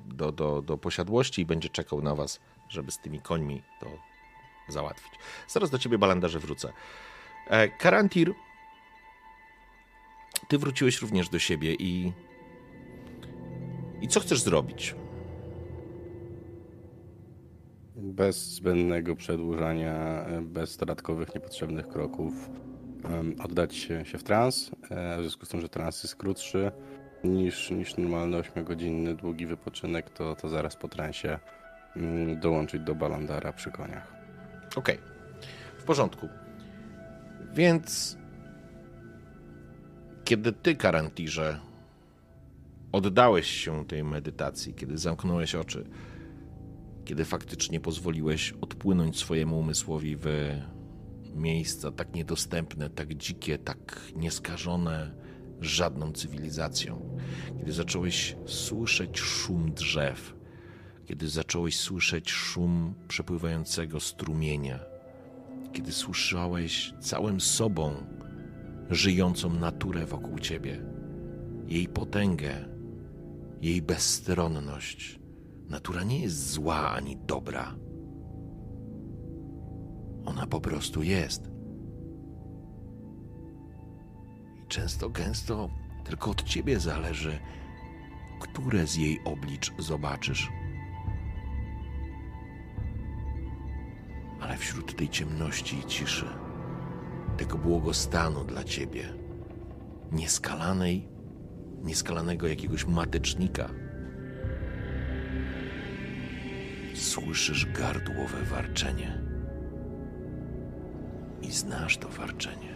do, 0.05 0.31
do, 0.31 0.61
do 0.61 0.77
posiadłości 0.77 1.41
i 1.41 1.45
będzie 1.45 1.69
czekał 1.69 2.01
na 2.01 2.15
was, 2.15 2.39
żeby 2.69 2.91
z 2.91 2.99
tymi 2.99 3.21
końmi 3.21 3.61
to 3.79 3.87
załatwić. 4.69 5.11
Zaraz 5.47 5.69
do 5.69 5.79
ciebie, 5.79 5.97
Balandarze, 5.97 6.39
wrócę. 6.39 6.73
E, 7.47 7.67
Karantir, 7.67 8.33
ty 10.47 10.57
wróciłeś 10.57 11.01
również 11.01 11.29
do 11.29 11.39
siebie 11.39 11.73
i... 11.73 12.13
I 14.01 14.07
co 14.07 14.19
chcesz 14.19 14.41
zrobić? 14.41 14.95
Bez 17.95 18.53
zbędnego 18.53 19.15
przedłużania, 19.15 20.25
bez 20.41 20.77
dodatkowych, 20.77 21.35
niepotrzebnych 21.35 21.87
kroków, 21.87 22.33
oddać 23.43 23.75
się, 23.75 24.05
się 24.05 24.17
w 24.17 24.23
trans. 24.23 24.71
e, 24.89 25.17
W 25.17 25.21
związku 25.21 25.45
z 25.45 25.49
tym, 25.49 25.61
że 25.61 25.69
trans 25.69 26.03
jest 26.03 26.15
krótszy 26.15 26.71
niż, 27.23 27.71
niż 27.71 27.97
normalny 27.97 28.37
8-godzinny 28.37 29.15
długi 29.15 29.45
wypoczynek, 29.45 30.09
to, 30.09 30.35
to 30.35 30.49
zaraz 30.49 30.75
po 30.75 30.87
transie 30.87 31.39
mm, 31.95 32.39
dołączyć 32.39 32.81
do 32.81 32.95
Balandara 32.95 33.53
przy 33.53 33.71
koniach. 33.71 34.13
Okej, 34.75 34.97
w 35.77 35.83
porządku. 35.83 36.29
Więc 37.53 38.17
kiedy 40.25 40.53
ty, 40.53 40.75
Karantirze, 40.75 41.59
oddałeś 42.91 43.47
się 43.47 43.85
tej 43.85 44.03
medytacji, 44.03 44.73
kiedy 44.73 44.97
zamknąłeś 44.97 45.55
oczy, 45.55 45.85
kiedy 47.05 47.25
faktycznie 47.25 47.79
pozwoliłeś 47.79 48.53
odpłynąć 48.61 49.17
swojemu 49.17 49.59
umysłowi 49.59 50.15
w 50.15 50.27
miejsca 51.35 51.91
tak 51.91 52.15
niedostępne, 52.15 52.89
tak 52.89 53.13
dzikie, 53.13 53.57
tak 53.57 54.01
nieskażone 54.15 55.15
żadną 55.61 56.11
cywilizacją, 56.11 57.17
kiedy 57.59 57.73
zacząłeś 57.73 58.35
słyszeć 58.45 59.19
szum 59.19 59.73
drzew, 59.73 60.35
kiedy 61.05 61.27
zacząłeś 61.27 61.79
słyszeć 61.79 62.31
szum 62.31 62.93
przepływającego 63.07 63.99
strumienia, 63.99 64.79
kiedy 65.73 65.91
słyszałeś 65.91 66.93
całym 66.99 67.41
sobą 67.41 67.95
żyjącą 68.89 69.53
naturę 69.53 70.05
wokół 70.05 70.39
ciebie, 70.39 70.85
jej 71.67 71.87
potęgę, 71.87 72.65
jej 73.61 73.81
bezstronność. 73.81 75.19
Natura 75.69 76.03
nie 76.03 76.19
jest 76.19 76.51
zła 76.51 76.91
ani 76.91 77.17
dobra. 77.17 77.75
Ona 80.29 80.47
po 80.47 80.61
prostu 80.61 81.03
jest. 81.03 81.51
I 84.63 84.67
często, 84.67 85.09
gęsto 85.09 85.69
tylko 86.03 86.31
od 86.31 86.43
ciebie 86.43 86.79
zależy, 86.79 87.39
które 88.39 88.87
z 88.87 88.95
jej 88.95 89.19
oblicz 89.25 89.73
zobaczysz. 89.79 90.49
ale 94.49 94.57
wśród 94.57 94.95
tej 94.95 95.09
ciemności 95.09 95.77
i 95.77 95.85
ciszy, 95.85 96.25
tego 97.37 97.57
błogostanu 97.57 98.43
dla 98.43 98.63
ciebie, 98.63 99.13
nieskalanej, 100.11 101.07
nieskalanego 101.83 102.47
jakiegoś 102.47 102.85
matecznika, 102.85 103.69
słyszysz 106.95 107.65
gardłowe 107.65 108.43
warczenie. 108.43 109.28
I 111.41 111.51
znasz 111.51 111.97
to 111.97 112.09
warczenie. 112.09 112.73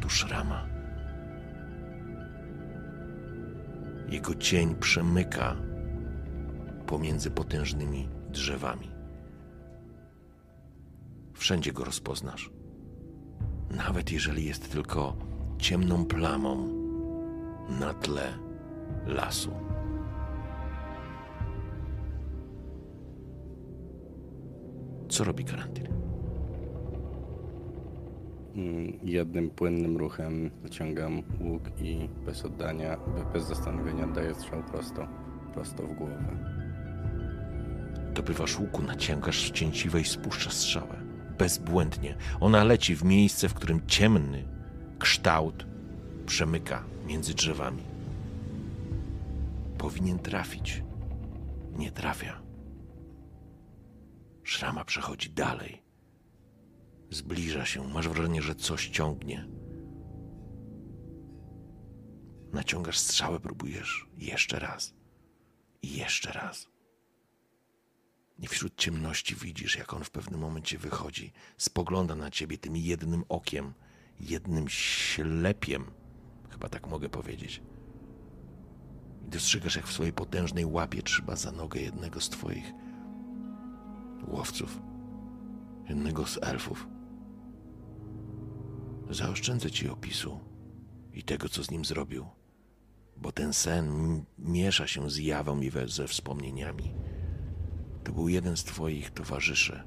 Tu 0.00 0.08
szrama. 0.08 0.66
Jego 4.08 4.34
cień 4.34 4.74
przemyka 4.74 5.56
pomiędzy 6.86 7.30
potężnymi 7.30 8.08
drzewami. 8.30 8.90
Wszędzie 11.34 11.72
go 11.72 11.84
rozpoznasz. 11.84 12.50
Nawet 13.70 14.12
jeżeli 14.12 14.44
jest 14.44 14.72
tylko 14.72 15.16
ciemną 15.58 16.04
plamą 16.04 16.68
na 17.68 17.94
tle 17.94 18.32
lasu. 19.06 19.50
Co 25.08 25.24
robi 25.24 25.44
Karantir? 25.44 26.01
Jednym 29.02 29.50
płynnym 29.50 29.96
ruchem 29.96 30.50
wyciągam 30.62 31.22
łuk 31.40 31.62
i 31.80 32.08
bez 32.26 32.44
oddania, 32.44 32.96
be- 32.96 33.32
bez 33.32 33.44
zastanowienia 33.48 34.06
daję 34.06 34.34
strzał 34.34 34.62
prosto, 34.62 35.08
prosto 35.54 35.82
w 35.82 35.92
głowę. 35.94 36.36
Dobywasz 38.14 38.58
łuku, 38.58 38.82
naciągasz 38.82 39.50
cięciwe 39.50 40.00
i 40.00 40.04
spuszczasz 40.04 40.52
strzałę. 40.54 41.02
Bezbłędnie. 41.38 42.16
Ona 42.40 42.64
leci 42.64 42.96
w 42.96 43.04
miejsce, 43.04 43.48
w 43.48 43.54
którym 43.54 43.86
ciemny 43.86 44.44
kształt 44.98 45.66
przemyka 46.26 46.84
między 47.06 47.34
drzewami. 47.34 47.82
Powinien 49.78 50.18
trafić. 50.18 50.82
Nie 51.78 51.90
trafia. 51.90 52.42
Szrama 54.42 54.84
przechodzi 54.84 55.30
dalej. 55.30 55.81
Zbliża 57.12 57.64
się. 57.64 57.88
Masz 57.88 58.08
wrażenie, 58.08 58.42
że 58.42 58.54
coś 58.54 58.88
ciągnie. 58.88 59.48
Naciągasz 62.52 62.98
strzałę, 62.98 63.40
próbujesz 63.40 64.06
jeszcze 64.16 64.58
raz. 64.58 64.94
I 65.82 65.96
jeszcze 65.96 66.32
raz. 66.32 66.68
I 68.38 68.48
wśród 68.48 68.76
ciemności 68.76 69.34
widzisz, 69.34 69.76
jak 69.76 69.94
on 69.94 70.04
w 70.04 70.10
pewnym 70.10 70.40
momencie 70.40 70.78
wychodzi, 70.78 71.32
spogląda 71.56 72.14
na 72.14 72.30
ciebie 72.30 72.58
tym 72.58 72.76
jednym 72.76 73.24
okiem, 73.28 73.74
jednym 74.20 74.68
ślepiem, 74.68 75.84
chyba 76.50 76.68
tak 76.68 76.86
mogę 76.86 77.08
powiedzieć. 77.08 77.62
I 79.26 79.28
dostrzegasz, 79.28 79.76
jak 79.76 79.86
w 79.86 79.92
swojej 79.92 80.12
potężnej 80.12 80.64
łapie 80.64 81.02
trzyma 81.02 81.36
za 81.36 81.52
nogę 81.52 81.80
jednego 81.80 82.20
z 82.20 82.28
twoich 82.28 82.72
łowców, 84.26 84.80
jednego 85.88 86.26
z 86.26 86.38
elfów. 86.42 86.91
Zaoszczędzę 89.12 89.70
ci 89.70 89.88
opisu 89.88 90.40
i 91.12 91.22
tego, 91.22 91.48
co 91.48 91.64
z 91.64 91.70
nim 91.70 91.84
zrobił, 91.84 92.26
bo 93.16 93.32
ten 93.32 93.52
sen 93.52 94.24
miesza 94.38 94.86
się 94.86 95.10
z 95.10 95.16
jawą 95.18 95.60
i 95.60 95.70
we, 95.70 95.88
ze 95.88 96.08
wspomnieniami. 96.08 96.94
To 98.04 98.12
był 98.12 98.28
jeden 98.28 98.56
z 98.56 98.64
twoich 98.64 99.10
towarzyszy, 99.10 99.82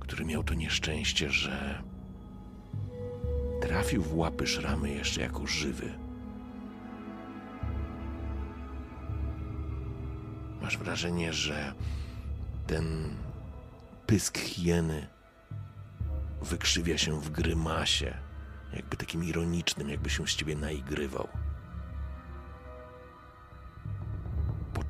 który 0.00 0.24
miał 0.24 0.44
to 0.44 0.54
nieszczęście, 0.54 1.30
że 1.30 1.82
trafił 3.60 4.02
w 4.02 4.16
łapy 4.16 4.46
szramy 4.46 4.90
jeszcze 4.90 5.20
jako 5.20 5.46
żywy. 5.46 5.98
Masz 10.62 10.78
wrażenie, 10.78 11.32
że 11.32 11.74
ten 12.66 13.16
pysk 14.06 14.38
hieny 14.38 15.13
wykrzywia 16.44 16.98
się 16.98 17.20
w 17.20 17.30
grymasie, 17.30 18.14
jakby 18.72 18.96
takim 18.96 19.24
ironicznym, 19.24 19.88
jakby 19.88 20.10
się 20.10 20.26
z 20.26 20.34
ciebie 20.34 20.56
naigrywał. 20.56 21.28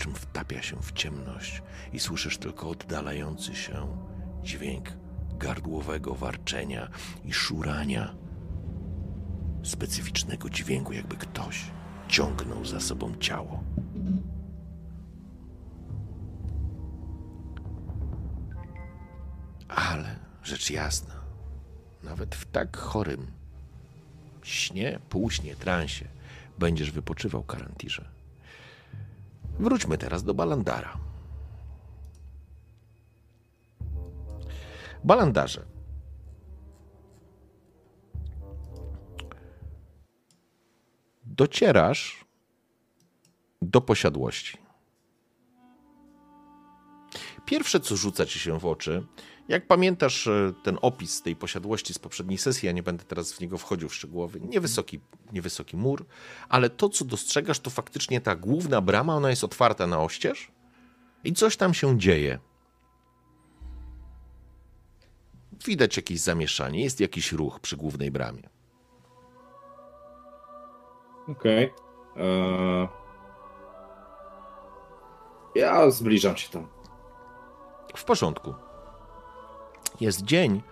czym 0.05 0.15
wtapia 0.15 0.63
się 0.63 0.83
w 0.83 0.93
ciemność 0.93 1.63
i 1.93 2.01
słyszysz 2.01 2.39
tylko 2.39 2.69
oddalający 2.69 3.55
się 3.55 3.97
dźwięk 4.43 4.89
gardłowego 5.39 6.15
warczenia 6.15 6.89
i 7.25 7.33
szurania. 7.33 8.15
Specyficznego 9.63 10.51
dźwięku, 10.51 10.93
jakby 10.93 11.17
ktoś 11.17 11.71
ciągnął 12.09 12.65
za 12.65 12.81
sobą 12.81 13.17
ciało. 13.17 13.65
Ale 19.69 20.17
rzecz 20.43 20.71
jasna, 20.71 21.15
nawet 22.05 22.35
w 22.35 22.47
tak 22.47 22.77
chorym 22.77 23.27
śnie, 24.43 24.99
półśnie, 25.09 25.57
transie 25.57 26.05
będziesz 26.59 26.91
wypoczywał, 26.91 27.43
Karantirze. 27.43 28.05
Wróćmy 29.59 29.99
teraz 29.99 30.25
do 30.25 30.35
Balandara. 30.35 30.99
Balandarze. 35.05 35.65
Docierasz 41.25 42.25
do 43.63 43.81
posiadłości. 43.81 44.59
Pierwsze, 47.45 47.81
co 47.81 47.97
rzuca 47.97 48.27
ci 48.27 48.39
się 48.39 48.59
w 48.59 48.67
oczy, 48.67 49.07
jak 49.49 49.67
pamiętasz 49.67 50.27
e, 50.27 50.53
ten 50.63 50.79
opis 50.83 51.23
tej 51.23 51.37
posiadłości 51.37 51.95
z 51.95 51.99
poprzedniej 51.99 52.39
sesji, 52.39 52.67
ja 52.67 52.73
nie 52.73 52.83
będę 52.83 53.05
teraz 53.05 53.33
w 53.33 53.41
niego 53.41 53.59
wchodził 53.59 53.89
szczegółowy, 53.89 54.41
niewysoki, 54.41 55.01
niewysoki 55.33 55.77
mur, 55.77 56.07
ale 56.49 56.71
to, 56.71 56.89
co 56.89 57.05
dostrzegasz, 57.05 57.61
to 57.61 57.71
faktycznie 57.71 58.21
ta 58.21 58.37
główna 58.37 58.81
brama, 58.81 59.17
ona 59.17 59.31
jest 59.31 59.45
otwarta 59.45 59.87
na 59.87 60.01
oścież 60.01 60.53
i 61.25 61.33
coś 61.33 61.57
tam 61.57 61.75
się 61.75 61.99
dzieje. 61.99 62.39
Widać 65.67 65.97
jakieś 65.97 66.21
zamieszanie, 66.21 66.85
jest 66.85 67.01
jakiś 67.01 67.33
ruch 67.33 67.61
przy 67.61 67.77
głównej 67.77 68.11
bramie. 68.11 68.49
Okej. 71.29 71.71
Okay. 72.13 72.25
Eee... 72.25 72.89
Ja 75.55 75.91
zbliżam 75.91 76.37
się 76.37 76.49
tam. 76.49 76.69
W 77.97 78.05
porządku. 78.05 78.55
Jest 80.01 80.23
dzień, 80.23 80.63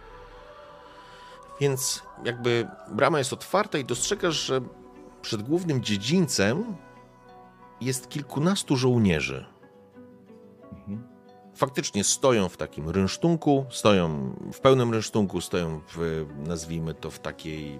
więc 1.60 2.02
jakby 2.24 2.68
brama 2.90 3.18
jest 3.18 3.32
otwarta 3.32 3.78
i 3.78 3.84
dostrzegasz, 3.84 4.34
że 4.34 4.60
przed 5.22 5.42
głównym 5.42 5.82
dziedzińcem 5.82 6.76
jest 7.80 8.08
kilkunastu 8.08 8.76
żołnierzy. 8.76 9.46
Faktycznie 11.54 12.04
stoją 12.04 12.48
w 12.48 12.56
takim 12.56 12.90
rynsztunku, 12.90 13.66
stoją 13.70 14.34
w 14.52 14.60
pełnym 14.60 14.92
rynsztunku, 14.92 15.40
stoją 15.40 15.80
w, 15.88 16.26
nazwijmy 16.46 16.94
to, 16.94 17.10
w 17.10 17.18
takiej, 17.18 17.78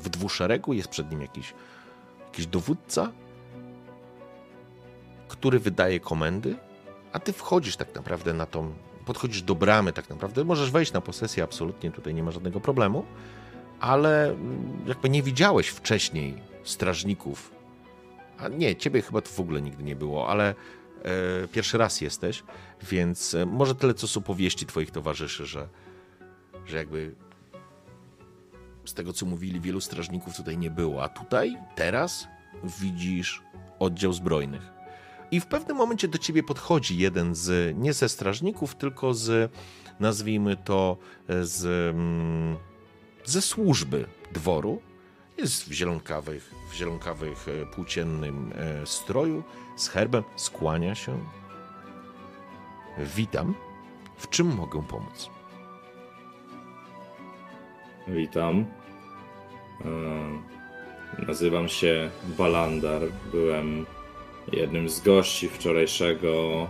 w 0.00 0.08
dwuszeregu, 0.08 0.72
jest 0.72 0.88
przed 0.88 1.10
nim 1.10 1.22
jakiś, 1.22 1.54
jakiś 2.26 2.46
dowódca, 2.46 3.12
który 5.28 5.58
wydaje 5.58 6.00
komendy, 6.00 6.56
a 7.12 7.18
ty 7.18 7.32
wchodzisz 7.32 7.76
tak 7.76 7.94
naprawdę 7.94 8.34
na 8.34 8.46
tą, 8.46 8.74
podchodzisz 9.10 9.42
do 9.42 9.54
bramy 9.54 9.92
tak 9.92 10.10
naprawdę, 10.10 10.44
możesz 10.44 10.70
wejść 10.70 10.92
na 10.92 11.00
posesję, 11.00 11.42
absolutnie 11.42 11.90
tutaj 11.90 12.14
nie 12.14 12.22
ma 12.22 12.30
żadnego 12.30 12.60
problemu, 12.60 13.04
ale 13.80 14.36
jakby 14.86 15.10
nie 15.10 15.22
widziałeś 15.22 15.68
wcześniej 15.68 16.34
strażników, 16.64 17.50
a 18.38 18.48
nie, 18.48 18.76
ciebie 18.76 19.02
chyba 19.02 19.20
to 19.20 19.28
w 19.28 19.40
ogóle 19.40 19.62
nigdy 19.62 19.82
nie 19.82 19.96
było, 19.96 20.28
ale 20.28 20.48
e, 20.48 21.48
pierwszy 21.48 21.78
raz 21.78 22.00
jesteś, 22.00 22.42
więc 22.82 23.34
e, 23.34 23.46
może 23.46 23.74
tyle, 23.74 23.94
co 23.94 24.08
są 24.08 24.22
powieści 24.22 24.66
twoich 24.66 24.90
towarzyszy, 24.90 25.46
że, 25.46 25.68
że 26.66 26.76
jakby 26.76 27.14
z 28.84 28.94
tego, 28.94 29.12
co 29.12 29.26
mówili, 29.26 29.60
wielu 29.60 29.80
strażników 29.80 30.36
tutaj 30.36 30.58
nie 30.58 30.70
było, 30.70 31.02
a 31.02 31.08
tutaj, 31.08 31.56
teraz 31.74 32.28
widzisz 32.80 33.42
oddział 33.78 34.12
zbrojnych 34.12 34.79
i 35.30 35.40
w 35.40 35.46
pewnym 35.46 35.76
momencie 35.76 36.08
do 36.08 36.18
ciebie 36.18 36.42
podchodzi 36.42 36.98
jeden 36.98 37.34
z, 37.34 37.76
nie 37.78 37.92
ze 37.92 38.08
strażników, 38.08 38.74
tylko 38.74 39.14
z, 39.14 39.52
nazwijmy 40.00 40.56
to, 40.56 40.96
z, 41.42 41.64
mm, 41.94 42.56
ze 43.24 43.42
służby 43.42 44.06
dworu. 44.32 44.82
Jest 45.38 45.68
w 45.68 45.72
zielonkawych, 45.72 46.54
w 46.70 46.74
zielonkawych 46.74 47.46
e, 47.48 47.66
płóciennym 47.66 48.52
e, 48.54 48.86
stroju, 48.86 49.42
z 49.76 49.88
herbem, 49.88 50.24
skłania 50.36 50.94
się. 50.94 51.18
Witam. 52.98 53.54
W 54.16 54.28
czym 54.28 54.54
mogę 54.54 54.82
pomóc? 54.82 55.30
Witam. 58.08 58.64
E, 59.84 61.26
nazywam 61.26 61.68
się 61.68 62.10
Balandar. 62.38 63.02
Byłem 63.32 63.86
jednym 64.52 64.88
z 64.88 65.00
gości 65.00 65.48
wczorajszego 65.48 66.66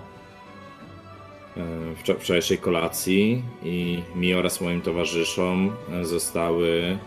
e, 1.57 2.15
wczorajszej 2.19 2.59
kolacji 2.59 3.45
i 3.63 4.03
mi 4.15 4.35
oraz 4.35 4.61
moim 4.61 4.83
towarzyszom 4.83 5.77
zostały 6.03 6.99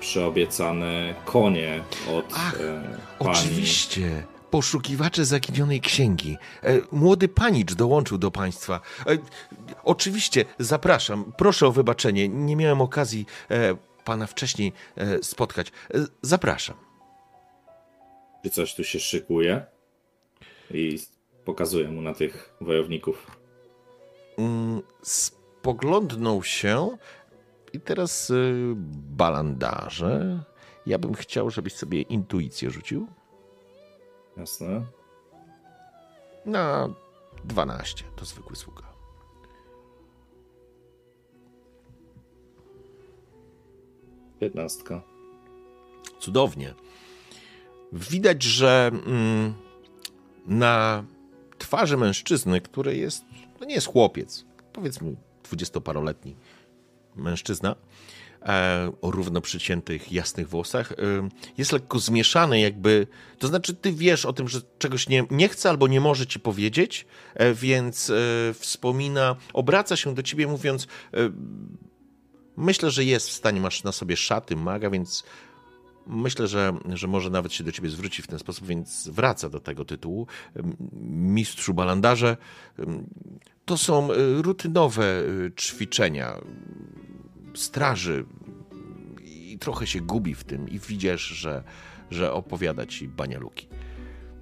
przyobiecane 0.00 1.14
konie 1.24 1.82
od 2.10 2.24
Ach, 2.34 2.60
e, 2.60 2.98
pani. 3.18 3.30
Oczywiście. 3.30 4.26
Poszukiwacze 4.50 5.24
zaginionej 5.24 5.80
księgi. 5.80 6.36
E, 6.62 6.80
młody 6.92 7.28
panicz 7.28 7.74
dołączył 7.74 8.18
do 8.18 8.30
państwa. 8.30 8.80
Oczywiście, 9.84 10.44
zapraszam. 10.58 11.32
Proszę 11.36 11.66
o 11.66 11.72
wybaczenie. 11.72 12.28
Nie 12.28 12.56
miałem 12.56 12.80
okazji 12.80 13.26
pana 14.04 14.26
wcześniej 14.26 14.72
spotkać. 15.22 15.72
Zapraszam. 16.22 16.76
Czy 18.42 18.50
coś 18.50 18.74
tu 18.74 18.84
się 18.84 19.00
szykuje? 19.00 19.71
I 20.70 20.98
pokazuje 21.44 21.88
mu 21.88 22.02
na 22.02 22.14
tych 22.14 22.54
wojowników. 22.60 23.36
Mm, 24.38 24.82
spoglądnął 25.02 26.42
się 26.42 26.96
i 27.72 27.80
teraz 27.80 28.30
y, 28.30 28.74
balandarze. 29.16 30.44
Ja 30.86 30.98
bym 30.98 31.14
chciał, 31.14 31.50
żebyś 31.50 31.74
sobie 31.74 32.02
intuicję 32.02 32.70
rzucił. 32.70 33.06
Jasne. 34.36 34.86
Na 36.46 36.88
12 37.44 38.04
to 38.16 38.24
zwykły 38.24 38.56
sługa. 38.56 38.82
Piętnastka. 44.40 45.02
Cudownie. 46.18 46.74
Widać, 47.92 48.42
że 48.42 48.90
mm, 49.06 49.54
na 50.46 51.04
twarzy 51.58 51.96
mężczyzny, 51.96 52.60
który 52.60 52.96
jest, 52.96 53.24
no 53.60 53.66
nie 53.66 53.74
jest 53.74 53.86
chłopiec, 53.86 54.44
powiedzmy 54.72 55.16
dwudziestoparoletni 55.44 56.36
mężczyzna, 57.16 57.76
e, 58.42 58.92
o 59.02 59.10
równo 59.10 59.40
przyciętych, 59.40 60.12
jasnych 60.12 60.48
włosach, 60.48 60.92
e, 60.92 60.96
jest 61.58 61.72
lekko 61.72 61.98
zmieszany 61.98 62.60
jakby, 62.60 63.06
to 63.38 63.48
znaczy 63.48 63.74
ty 63.74 63.92
wiesz 63.92 64.26
o 64.26 64.32
tym, 64.32 64.48
że 64.48 64.60
czegoś 64.78 65.08
nie, 65.08 65.24
nie 65.30 65.48
chce 65.48 65.70
albo 65.70 65.88
nie 65.88 66.00
może 66.00 66.26
ci 66.26 66.40
powiedzieć, 66.40 67.06
e, 67.34 67.54
więc 67.54 68.10
e, 68.10 68.14
wspomina, 68.54 69.36
obraca 69.52 69.96
się 69.96 70.14
do 70.14 70.22
ciebie 70.22 70.46
mówiąc, 70.46 70.86
e, 71.14 71.30
myślę, 72.56 72.90
że 72.90 73.04
jest 73.04 73.28
w 73.28 73.32
stanie, 73.32 73.60
masz 73.60 73.84
na 73.84 73.92
sobie 73.92 74.16
szaty 74.16 74.56
maga, 74.56 74.90
więc 74.90 75.24
Myślę, 76.06 76.46
że, 76.46 76.72
że 76.94 77.08
może 77.08 77.30
nawet 77.30 77.52
się 77.52 77.64
do 77.64 77.72
ciebie 77.72 77.90
zwróci 77.90 78.22
w 78.22 78.26
ten 78.26 78.38
sposób, 78.38 78.66
więc 78.66 79.08
wraca 79.08 79.48
do 79.48 79.60
tego 79.60 79.84
tytułu. 79.84 80.26
Mistrzu 81.02 81.74
Balandarze, 81.74 82.36
to 83.64 83.78
są 83.78 84.12
e, 84.12 84.16
rutynowe 84.42 85.04
e, 85.04 85.24
ćwiczenia 85.60 86.40
straży 87.54 88.24
i 89.24 89.58
trochę 89.58 89.86
się 89.86 90.00
gubi 90.00 90.34
w 90.34 90.44
tym 90.44 90.68
i 90.68 90.78
widzisz, 90.78 91.22
że, 91.22 91.62
że 92.10 92.32
opowiada 92.32 92.86
ci 92.86 93.08
banialuki. 93.08 93.68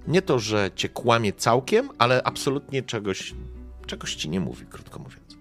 Nie 0.07 0.21
to, 0.21 0.39
że 0.39 0.71
cię 0.75 0.89
kłamie 0.89 1.33
całkiem, 1.33 1.89
ale 1.97 2.23
absolutnie 2.23 2.83
czegoś, 2.83 3.33
czegoś 3.85 4.15
ci 4.15 4.29
nie 4.29 4.39
mówi, 4.39 4.65
krótko 4.65 4.99
mówiąc. 4.99 5.37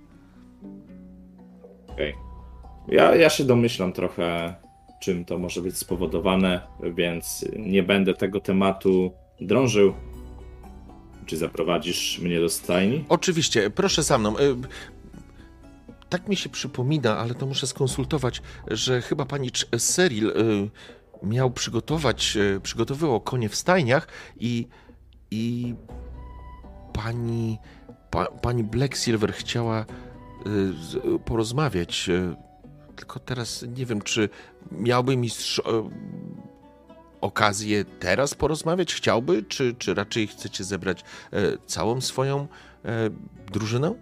Okej. 1.88 2.12
Okay. 2.12 2.30
Ja, 2.88 3.14
ja 3.16 3.30
się 3.30 3.44
domyślam 3.44 3.92
trochę 3.92 4.54
czym 5.00 5.24
to 5.24 5.38
może 5.38 5.62
być 5.62 5.78
spowodowane, 5.78 6.60
więc 6.94 7.44
nie 7.58 7.82
będę 7.82 8.14
tego 8.14 8.40
tematu 8.40 9.12
drążył. 9.40 9.94
Czy 11.26 11.36
zaprowadzisz 11.36 12.18
mnie 12.18 12.40
do 12.40 12.48
stajni? 12.48 13.04
Oczywiście, 13.08 13.70
proszę 13.70 14.02
za 14.02 14.18
mną. 14.18 14.38
Y, 14.38 14.56
tak 16.08 16.28
mi 16.28 16.36
się 16.36 16.48
przypomina, 16.48 17.18
ale 17.18 17.34
to 17.34 17.46
muszę 17.46 17.66
skonsultować, 17.66 18.42
że 18.66 19.02
chyba 19.02 19.24
pani 19.24 19.50
Seril 19.78 20.28
y, 20.28 20.70
miał 21.22 21.50
przygotować, 21.50 22.36
y, 22.36 22.60
przygotowywał 22.62 23.20
konie 23.20 23.48
w 23.48 23.56
stajniach 23.56 24.08
i, 24.40 24.66
i 25.30 25.74
pani, 26.92 27.58
pa, 28.10 28.26
pani 28.26 28.64
Black 28.64 28.96
Silver 28.96 29.32
chciała 29.32 29.84
porozmawiać. 31.24 32.10
Tylko 33.00 33.20
teraz 33.20 33.64
nie 33.76 33.86
wiem, 33.86 34.02
czy 34.02 34.28
miałby 34.72 35.16
mistrz 35.16 35.58
y, 35.58 35.62
okazję 37.20 37.84
teraz 37.84 38.34
porozmawiać? 38.34 38.94
Chciałby, 38.94 39.42
czy, 39.42 39.74
czy 39.78 39.94
raczej 39.94 40.26
chcecie 40.26 40.64
zebrać 40.64 41.00
y, 41.00 41.58
całą 41.66 42.00
swoją 42.00 42.42
y, 42.42 42.88
drużynę? 43.52 43.94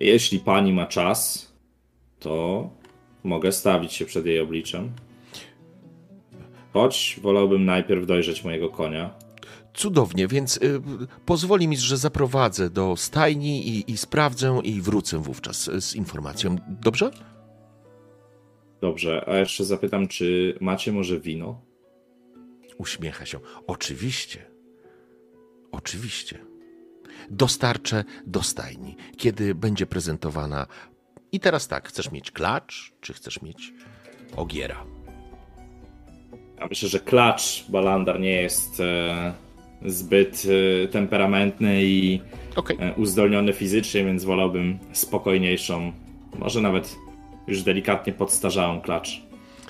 Jeśli 0.00 0.40
pani 0.40 0.72
ma 0.72 0.86
czas, 0.86 1.52
to 2.20 2.70
mogę 3.24 3.52
stawić 3.52 3.92
się 3.92 4.04
przed 4.04 4.26
jej 4.26 4.40
obliczem. 4.40 4.92
Choć 6.72 7.20
wolałbym 7.22 7.64
najpierw 7.64 8.06
dojrzeć 8.06 8.44
mojego 8.44 8.68
konia. 8.68 9.23
Cudownie, 9.74 10.28
więc 10.28 10.56
y, 10.56 10.80
pozwoli 11.26 11.68
mi, 11.68 11.76
że 11.76 11.96
zaprowadzę 11.96 12.70
do 12.70 12.96
stajni 12.96 13.68
i, 13.68 13.90
i 13.90 13.96
sprawdzę 13.96 14.60
i 14.64 14.80
wrócę 14.80 15.18
wówczas 15.18 15.70
z 15.78 15.94
informacją. 15.94 16.56
Dobrze? 16.68 17.10
Dobrze, 18.80 19.24
a 19.28 19.36
jeszcze 19.36 19.64
zapytam, 19.64 20.08
czy 20.08 20.58
macie 20.60 20.92
może 20.92 21.20
wino? 21.20 21.60
Uśmiecha 22.78 23.26
się. 23.26 23.38
Oczywiście. 23.66 24.46
Oczywiście. 25.72 26.38
Dostarczę 27.30 28.04
do 28.26 28.42
stajni, 28.42 28.96
kiedy 29.16 29.54
będzie 29.54 29.86
prezentowana. 29.86 30.66
I 31.32 31.40
teraz 31.40 31.68
tak, 31.68 31.88
chcesz 31.88 32.12
mieć 32.12 32.30
klacz, 32.30 32.92
czy 33.00 33.12
chcesz 33.12 33.42
mieć 33.42 33.72
ogiera? 34.36 34.84
Ja 36.58 36.66
myślę, 36.66 36.88
że 36.88 37.00
klacz 37.00 37.64
Balandar 37.68 38.20
nie 38.20 38.42
jest 38.42 38.80
e, 38.80 39.34
zbyt 39.84 40.42
e, 40.84 40.88
temperamentny 40.88 41.84
i 41.84 42.20
Okej. 42.56 42.76
e, 42.80 42.94
uzdolniony 42.94 43.52
fizycznie, 43.52 44.04
więc 44.04 44.24
wolałbym 44.24 44.78
spokojniejszą, 44.92 45.92
może 46.38 46.60
nawet 46.60 46.96
już 47.46 47.62
delikatnie 47.62 48.12
podstarzałą 48.12 48.80
klacz. 48.80 49.22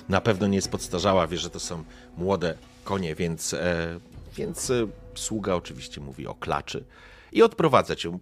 Na 0.08 0.20
pewno 0.20 0.46
nie 0.46 0.56
jest 0.56 0.70
podstarzała, 0.70 1.26
wie, 1.26 1.38
że 1.38 1.50
to 1.50 1.60
są 1.60 1.84
młode 2.18 2.54
konie, 2.84 3.14
więc, 3.14 3.54
e, 3.54 4.00
więc 4.36 4.72
sługa 5.14 5.54
oczywiście 5.54 6.00
mówi 6.00 6.26
o 6.26 6.34
klaczy 6.34 6.84
i 7.32 7.42
odprowadza 7.42 7.96
cię. 7.96 8.18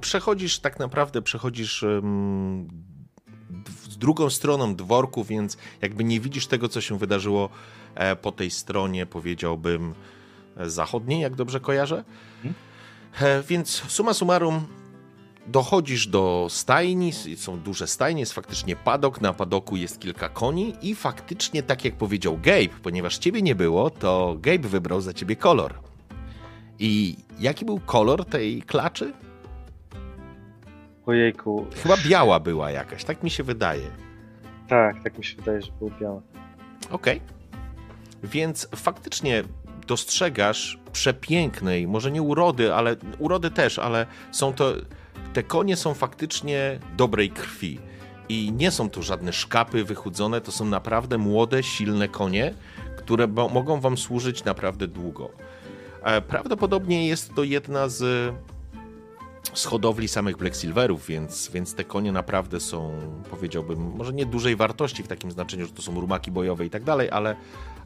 Przechodzisz 0.00 0.58
tak 0.58 0.78
naprawdę, 0.78 1.22
przechodzisz 1.22 1.84
z 3.90 3.98
drugą 3.98 4.30
stroną 4.30 4.74
dworku, 4.74 5.24
więc 5.24 5.56
jakby 5.82 6.04
nie 6.04 6.20
widzisz 6.20 6.46
tego, 6.46 6.68
co 6.68 6.80
się 6.80 6.98
wydarzyło 6.98 7.48
e, 7.94 8.16
po 8.16 8.32
tej 8.32 8.50
stronie, 8.50 9.06
powiedziałbym, 9.06 9.94
zachodniej, 10.56 11.20
jak 11.20 11.34
dobrze 11.34 11.60
kojarzę. 11.60 12.04
E, 13.20 13.42
więc 13.42 13.70
summa 13.70 14.14
summarum, 14.14 14.66
dochodzisz 15.46 16.06
do 16.06 16.46
stajni, 16.50 17.12
są 17.36 17.60
duże 17.60 17.86
stajnie, 17.86 18.20
jest 18.20 18.32
faktycznie 18.32 18.76
padok, 18.76 19.20
na 19.20 19.32
padoku 19.32 19.76
jest 19.76 20.00
kilka 20.00 20.28
koni 20.28 20.74
i 20.82 20.94
faktycznie, 20.94 21.62
tak 21.62 21.84
jak 21.84 21.94
powiedział 21.94 22.38
Gabe, 22.42 22.68
ponieważ 22.82 23.18
ciebie 23.18 23.42
nie 23.42 23.54
było, 23.54 23.90
to 23.90 24.36
Gabe 24.40 24.68
wybrał 24.68 25.00
za 25.00 25.12
ciebie 25.12 25.36
kolor. 25.36 25.74
I 26.78 27.16
jaki 27.40 27.64
był 27.64 27.80
kolor 27.86 28.24
tej 28.24 28.62
klaczy? 28.62 29.12
Ojejku, 31.06 31.66
Chyba 31.82 31.96
biała 31.96 32.40
była 32.40 32.70
jakaś, 32.70 33.04
tak 33.04 33.22
mi 33.22 33.30
się 33.30 33.42
wydaje. 33.42 33.90
tak, 34.68 35.02
tak 35.04 35.18
mi 35.18 35.24
się 35.24 35.36
wydaje, 35.36 35.62
że 35.62 35.72
było 35.78 35.90
białe. 36.00 36.20
Okej. 36.90 37.20
Więc 38.22 38.68
faktycznie 38.76 39.42
dostrzegasz 39.86 40.78
przepięknej, 40.92 41.86
może 41.86 42.10
nie 42.10 42.22
urody, 42.22 42.74
ale 42.74 42.96
urody 43.18 43.50
też, 43.50 43.78
ale 43.78 44.06
są 44.30 44.52
to. 44.52 44.72
Te 45.32 45.42
konie 45.42 45.76
są 45.76 45.94
faktycznie 45.94 46.78
dobrej 46.96 47.30
krwi. 47.30 47.78
I 48.28 48.52
nie 48.52 48.70
są 48.70 48.90
to 48.90 49.02
żadne 49.02 49.32
szkapy 49.32 49.84
wychudzone, 49.84 50.40
to 50.40 50.52
są 50.52 50.64
naprawdę 50.64 51.18
młode, 51.18 51.62
silne 51.62 52.08
konie, 52.08 52.54
które 52.96 53.26
mogą 53.26 53.80
wam 53.80 53.98
służyć 53.98 54.44
naprawdę 54.44 54.88
długo. 54.88 55.30
E, 56.02 56.20
Prawdopodobnie 56.20 57.08
jest 57.08 57.34
to 57.34 57.44
jedna 57.44 57.88
z, 57.88 58.34
z 59.54 59.64
hodowli 59.64 60.08
samych 60.08 60.36
Black 60.36 60.56
Silverów, 60.56 61.06
więc, 61.06 61.50
więc 61.50 61.74
te 61.74 61.84
konie 61.84 62.12
naprawdę 62.12 62.60
są, 62.60 63.00
powiedziałbym, 63.30 63.78
może 63.96 64.12
nie 64.12 64.26
dużej 64.26 64.56
wartości 64.56 65.02
w 65.02 65.08
takim 65.08 65.30
znaczeniu, 65.30 65.66
że 65.66 65.72
to 65.72 65.82
są 65.82 66.00
rumaki 66.00 66.30
bojowe 66.30 66.66
i 66.66 66.70
tak 66.70 66.84
dalej, 66.84 67.10
ale, 67.10 67.36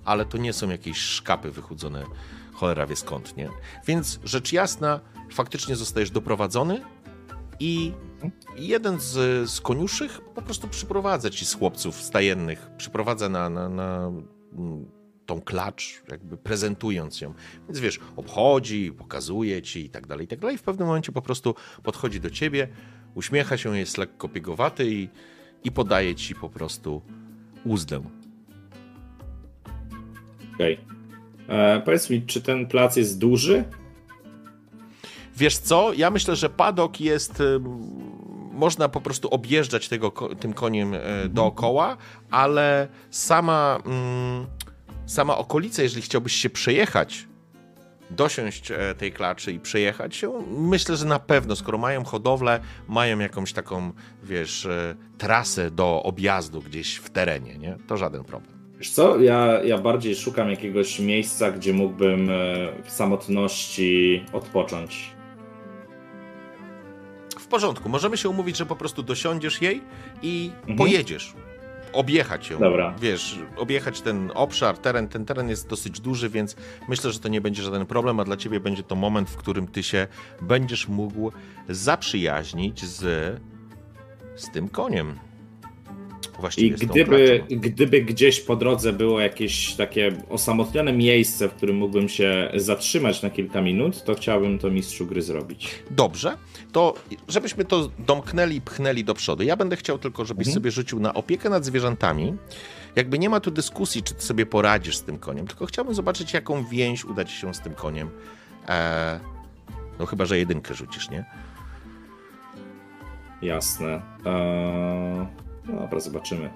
ale 0.06 0.24
to 0.24 0.38
nie 0.38 0.52
są 0.52 0.70
jakieś 0.70 0.98
szkapy 0.98 1.50
wychudzone 1.50 2.04
cholera 2.52 2.86
wie 2.86 2.96
skąd, 2.96 3.36
nie? 3.36 3.48
Więc 3.86 4.20
rzecz 4.24 4.52
jasna, 4.52 5.00
faktycznie 5.32 5.76
zostajesz 5.76 6.10
doprowadzony 6.10 6.80
i 7.60 7.92
jeden 8.56 9.00
z, 9.00 9.50
z 9.50 9.60
koniuszych 9.60 10.20
po 10.20 10.42
prostu 10.42 10.68
przyprowadza 10.68 11.30
ci 11.30 11.46
z 11.46 11.54
chłopców 11.54 12.02
stajennych, 12.02 12.70
przyprowadza 12.76 13.28
na, 13.28 13.50
na, 13.50 13.68
na 13.68 14.12
mm, 14.52 14.86
tą 15.26 15.40
klacz, 15.40 16.02
jakby 16.10 16.36
prezentując 16.36 17.20
ją. 17.20 17.34
Więc 17.68 17.78
wiesz, 17.78 18.00
obchodzi, 18.16 18.92
pokazuje 18.92 19.62
ci 19.62 19.84
i 19.84 19.90
tak 19.90 20.06
dalej, 20.06 20.24
i 20.24 20.28
tak 20.28 20.38
dalej. 20.38 20.54
I 20.54 20.58
w 20.58 20.62
pewnym 20.62 20.86
momencie 20.86 21.12
po 21.12 21.22
prostu 21.22 21.54
podchodzi 21.82 22.20
do 22.20 22.30
ciebie, 22.30 22.68
uśmiecha 23.14 23.56
się, 23.56 23.78
jest 23.78 23.98
lekko 23.98 24.28
piegowaty 24.28 24.92
i, 24.92 25.08
i 25.64 25.72
podaje 25.72 26.14
ci 26.14 26.34
po 26.34 26.48
prostu 26.48 27.02
uzdę. 27.64 28.02
Okej. 30.56 30.80
E, 31.48 31.80
Powiedz 31.80 32.10
mi, 32.10 32.22
czy 32.22 32.42
ten 32.42 32.66
plac 32.66 32.96
jest 32.96 33.18
duży? 33.18 33.64
Wiesz 35.36 35.58
co? 35.58 35.92
Ja 35.92 36.10
myślę, 36.10 36.36
że 36.36 36.50
padok 36.50 37.00
jest. 37.00 37.40
ym, 37.40 37.80
Można 38.52 38.88
po 38.88 39.00
prostu 39.00 39.28
objeżdżać 39.28 39.88
tego, 39.88 40.10
tym 40.40 40.52
koniem 40.52 40.94
e, 40.94 41.28
dookoła, 41.28 41.96
ale 42.30 42.88
sama, 43.10 43.78
mm, 43.86 44.46
sama 45.06 45.38
okolica, 45.38 45.82
jeżeli 45.82 46.02
chciałbyś 46.02 46.32
się 46.32 46.50
przejechać, 46.50 47.28
dosiąść 48.10 48.70
e, 48.70 48.94
tej 48.98 49.12
klaczy 49.12 49.52
i 49.52 49.60
przejechać 49.60 50.16
się, 50.16 50.32
myślę, 50.58 50.96
że 50.96 51.04
na 51.06 51.18
pewno, 51.18 51.56
skoro 51.56 51.78
mają 51.78 52.04
hodowlę, 52.04 52.60
mają 52.88 53.18
jakąś 53.18 53.52
taką, 53.52 53.92
wiesz, 54.22 54.68
trasę 55.18 55.70
do 55.70 56.02
objazdu 56.02 56.62
gdzieś 56.62 56.96
w 56.96 57.10
terenie, 57.10 57.58
nie? 57.58 57.76
To 57.86 57.96
żaden 57.96 58.24
problem. 58.24 58.55
Wiesz 58.78 58.90
co, 58.90 59.20
ja, 59.20 59.62
ja 59.64 59.78
bardziej 59.78 60.16
szukam 60.16 60.50
jakiegoś 60.50 60.98
miejsca, 61.00 61.50
gdzie 61.52 61.72
mógłbym 61.72 62.30
e, 62.30 62.32
w 62.84 62.90
samotności 62.90 64.24
odpocząć. 64.32 65.16
W 67.38 67.46
porządku, 67.46 67.88
możemy 67.88 68.16
się 68.16 68.28
umówić, 68.28 68.56
że 68.56 68.66
po 68.66 68.76
prostu 68.76 69.02
dosiądziesz 69.02 69.62
jej 69.62 69.80
i 70.22 70.50
Mhm. 70.60 70.78
pojedziesz. 70.78 71.34
Objechać 71.92 72.50
ją. 72.50 72.58
Dobra. 72.58 72.94
Wiesz, 73.00 73.38
objechać 73.56 74.00
ten 74.00 74.30
obszar, 74.34 74.78
teren. 74.78 75.08
Ten 75.08 75.24
teren 75.24 75.48
jest 75.48 75.68
dosyć 75.68 76.00
duży, 76.00 76.28
więc 76.30 76.56
myślę, 76.88 77.12
że 77.12 77.18
to 77.18 77.28
nie 77.28 77.40
będzie 77.40 77.62
żaden 77.62 77.86
problem, 77.86 78.20
a 78.20 78.24
dla 78.24 78.36
ciebie 78.36 78.60
będzie 78.60 78.82
to 78.82 78.96
moment, 78.96 79.30
w 79.30 79.36
którym 79.36 79.66
ty 79.68 79.82
się 79.82 80.06
będziesz 80.42 80.88
mógł 80.88 81.32
zaprzyjaźnić 81.68 82.84
z, 82.84 83.00
z 84.36 84.50
tym 84.50 84.68
koniem. 84.68 85.18
Właściwie 86.40 86.66
I 86.68 86.70
gdyby, 86.86 87.44
gdyby 87.50 88.02
gdzieś 88.02 88.40
po 88.40 88.56
drodze 88.56 88.92
było 88.92 89.20
jakieś 89.20 89.74
takie 89.74 90.12
osamotnione 90.28 90.92
miejsce, 90.92 91.48
w 91.48 91.52
którym 91.54 91.76
mógłbym 91.76 92.08
się 92.08 92.50
zatrzymać 92.54 93.22
na 93.22 93.30
kilka 93.30 93.60
minut, 93.62 94.04
to 94.04 94.14
chciałbym 94.14 94.58
to 94.58 94.70
mistrzu 94.70 95.06
gry 95.06 95.22
zrobić. 95.22 95.70
Dobrze, 95.90 96.36
to 96.72 96.94
żebyśmy 97.28 97.64
to 97.64 97.90
domknęli, 97.98 98.60
pchnęli 98.60 99.04
do 99.04 99.14
przodu. 99.14 99.42
Ja 99.42 99.56
będę 99.56 99.76
chciał 99.76 99.98
tylko, 99.98 100.24
żebyś 100.24 100.46
Mhm. 100.46 100.54
sobie 100.54 100.70
rzucił 100.70 101.00
na 101.00 101.14
opiekę 101.14 101.50
nad 101.50 101.64
zwierzętami. 101.64 102.34
Jakby 102.96 103.18
nie 103.18 103.28
ma 103.30 103.40
tu 103.40 103.50
dyskusji, 103.50 104.02
czy 104.02 104.14
ty 104.14 104.22
sobie 104.22 104.46
poradzisz 104.46 104.96
z 104.96 105.02
tym 105.02 105.18
koniem, 105.18 105.46
tylko 105.46 105.66
chciałbym 105.66 105.94
zobaczyć, 105.94 106.32
jaką 106.32 106.64
więź 106.64 107.04
uda 107.04 107.24
ci 107.24 107.36
się 107.36 107.54
z 107.54 107.60
tym 107.60 107.74
koniem. 107.74 108.10
Eee, 108.68 109.20
no 109.98 110.06
chyba, 110.06 110.24
że 110.26 110.38
jedynkę 110.38 110.74
rzucisz, 110.74 111.10
nie? 111.10 111.24
Jasne. 113.42 114.00
Eee, 114.26 115.26
no 115.68 115.80
dobra, 115.80 116.00
zobaczymy. 116.00 116.50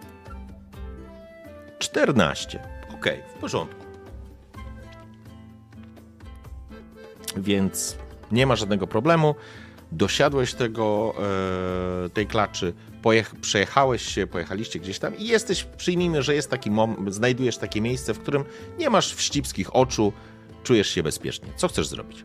14. 1.79 2.61
Okej, 2.95 3.23
w 3.37 3.41
porządku. 3.41 3.85
Więc 7.37 7.97
nie 8.33 8.47
ma 8.47 8.57
żadnego 8.57 8.87
problemu. 8.87 9.35
Dosiadłeś 9.93 10.55
tego, 10.55 11.15
e, 12.07 12.09
tej 12.11 12.27
klaczy, 12.27 12.73
pojech, 13.03 13.35
przejechałeś 13.41 14.03
się, 14.03 14.27
pojechaliście 14.27 14.79
gdzieś 14.79 14.99
tam 14.99 15.17
i 15.17 15.27
jesteś, 15.27 15.65
przyjmijmy, 15.65 16.23
że 16.23 16.35
jest 16.35 16.51
taki 16.51 16.71
mom, 16.71 17.13
znajdujesz 17.13 17.59
takie 17.59 17.81
miejsce, 17.81 18.15
w 18.15 18.19
którym 18.19 18.45
nie 18.79 18.91
masz 18.91 19.15
wścibskich 19.15 19.77
oczu, 19.77 20.13
czujesz 20.65 20.89
się 20.89 21.03
bezpiecznie. 21.03 21.49
Co 21.57 21.69
chcesz 21.69 21.87
zrobić? 21.87 22.25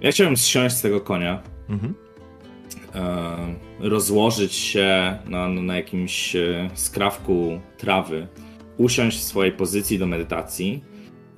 Ja 0.00 0.12
chciałem 0.12 0.36
zsiąść 0.36 0.76
z 0.76 0.82
tego 0.82 1.00
konia, 1.00 1.42
Mhm. 1.68 1.94
E, 2.96 3.54
rozłożyć 3.80 4.54
się 4.54 5.18
na, 5.28 5.48
na 5.48 5.76
jakimś 5.76 6.36
e, 6.36 6.70
skrawku 6.74 7.60
trawy, 7.76 8.26
usiąść 8.78 9.18
w 9.18 9.22
swojej 9.22 9.52
pozycji 9.52 9.98
do 9.98 10.06
medytacji 10.06 10.84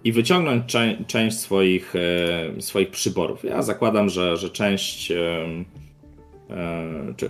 i 0.04 0.12
wyciągnąć 0.12 0.72
cze- 0.72 1.04
część 1.06 1.38
swoich, 1.38 1.94
e, 2.56 2.62
swoich 2.62 2.90
przyborów. 2.90 3.44
Ja 3.44 3.62
zakładam, 3.62 4.08
że, 4.08 4.36
że 4.36 4.50
część, 4.50 5.12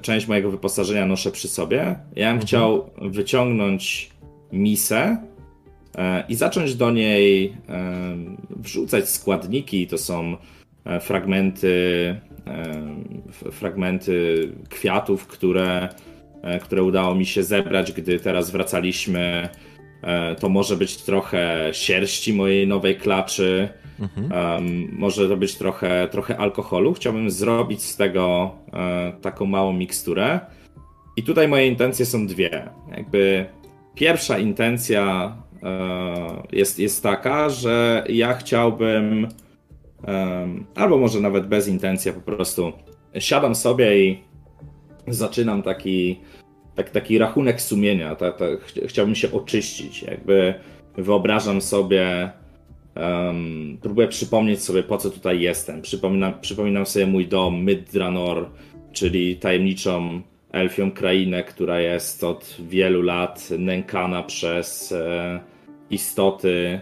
część 0.03 0.27
mojego 0.27 0.51
wyposażenia 0.51 1.07
noszę 1.07 1.31
przy 1.31 1.49
sobie. 1.49 1.79
Ja 2.17 2.27
bym 2.27 2.27
mhm. 2.27 2.41
chciał 2.41 2.91
wyciągnąć 3.03 4.11
misę 4.53 5.17
i 6.29 6.35
zacząć 6.35 6.75
do 6.75 6.91
niej 6.91 7.57
wrzucać 8.51 9.09
składniki. 9.09 9.87
To 9.87 9.99
są 9.99 10.37
fragmenty, 11.01 12.21
fragmenty 13.53 14.49
kwiatów, 14.69 15.27
które, 15.27 15.89
które 16.63 16.83
udało 16.83 17.15
mi 17.15 17.27
się 17.27 17.43
zebrać, 17.43 17.93
gdy 17.93 18.21
teraz 18.21 18.51
wracaliśmy 18.51 19.49
E, 20.03 20.35
to 20.35 20.49
może 20.49 20.77
być 20.77 20.97
trochę 20.97 21.71
sierści 21.73 22.33
mojej 22.33 22.67
nowej 22.67 22.97
klaczy, 22.97 23.69
mhm. 24.01 24.89
może 24.93 25.29
to 25.29 25.37
być 25.37 25.57
trochę, 25.57 26.09
trochę 26.11 26.37
alkoholu. 26.37 26.95
Chciałbym 26.95 27.31
zrobić 27.31 27.83
z 27.83 27.97
tego 27.97 28.55
e, 28.73 29.13
taką 29.23 29.47
małą 29.47 29.73
miksturę. 29.73 30.41
I 31.17 31.23
tutaj 31.23 31.49
moje 31.49 31.67
intencje 31.67 32.07
są 32.07 32.27
dwie. 32.27 32.69
Jakby 32.97 33.47
pierwsza 33.95 34.39
intencja 34.39 35.37
e, 35.63 36.43
jest, 36.53 36.79
jest 36.79 37.03
taka, 37.03 37.51
że 37.51 38.05
ja 38.09 38.35
chciałbym, 38.35 39.29
albo 40.75 40.99
może 40.99 41.21
nawet 41.21 41.47
bez 41.47 41.69
intencji, 41.69 42.13
po 42.13 42.21
prostu 42.21 42.73
siadam 43.19 43.55
sobie 43.55 44.05
i 44.05 44.23
zaczynam 45.07 45.63
taki 45.63 46.21
tak, 46.79 46.91
taki 46.91 47.19
rachunek 47.19 47.61
sumienia. 47.61 48.15
Ta, 48.15 48.33
ta, 48.33 48.45
chciałbym 48.87 49.15
się 49.15 49.33
oczyścić. 49.33 50.03
Jakby 50.03 50.55
wyobrażam 50.97 51.61
sobie, 51.61 52.31
um, 52.97 53.79
próbuję 53.83 54.09
przypomnieć 54.09 54.63
sobie, 54.63 54.83
po 54.83 54.99
co 54.99 55.11
tutaj 55.11 55.41
jestem. 55.41 55.83
Przypominam, 55.83 56.41
przypominam 56.41 56.87
sobie 56.87 57.07
mój 57.07 57.29
dom, 57.29 57.65
Middranor, 57.65 58.51
czyli 58.93 59.37
tajemniczą 59.37 60.23
elfią 60.53 60.93
krainę, 60.93 61.45
która 61.45 61.81
jest 61.81 62.25
od 62.25 62.57
wielu 62.69 63.03
lat 63.03 63.49
nękana 63.59 64.23
przez 64.23 64.93
e, 64.93 65.41
istoty 65.91 66.81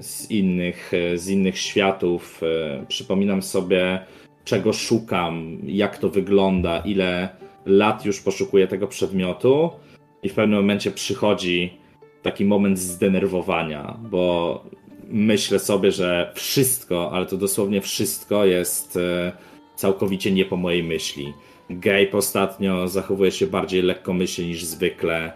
z, 0.00 0.30
innych, 0.30 0.92
e, 0.94 1.18
z 1.18 1.28
innych 1.28 1.58
światów. 1.58 2.40
E, 2.42 2.86
przypominam 2.86 3.42
sobie, 3.42 4.00
czego 4.44 4.72
szukam, 4.72 5.58
jak 5.64 5.98
to 5.98 6.08
wygląda, 6.08 6.78
ile 6.78 7.28
lat 7.66 8.04
już 8.04 8.20
poszukuję 8.20 8.66
tego 8.66 8.86
przedmiotu 8.86 9.70
i 10.22 10.28
w 10.28 10.34
pewnym 10.34 10.58
momencie 10.58 10.90
przychodzi 10.90 11.72
taki 12.22 12.44
moment 12.44 12.78
zdenerwowania, 12.78 13.98
bo 14.10 14.64
myślę 15.08 15.58
sobie, 15.58 15.92
że 15.92 16.32
wszystko, 16.34 17.12
ale 17.12 17.26
to 17.26 17.36
dosłownie 17.36 17.80
wszystko 17.80 18.44
jest 18.44 18.96
e, 18.96 19.32
całkowicie 19.76 20.32
nie 20.32 20.44
po 20.44 20.56
mojej 20.56 20.82
myśli. 20.82 21.32
Gabe 21.70 22.12
ostatnio 22.12 22.88
zachowuje 22.88 23.30
się 23.30 23.46
bardziej 23.46 23.82
lekkomyślnie 23.82 24.48
niż 24.48 24.64
zwykle. 24.64 25.32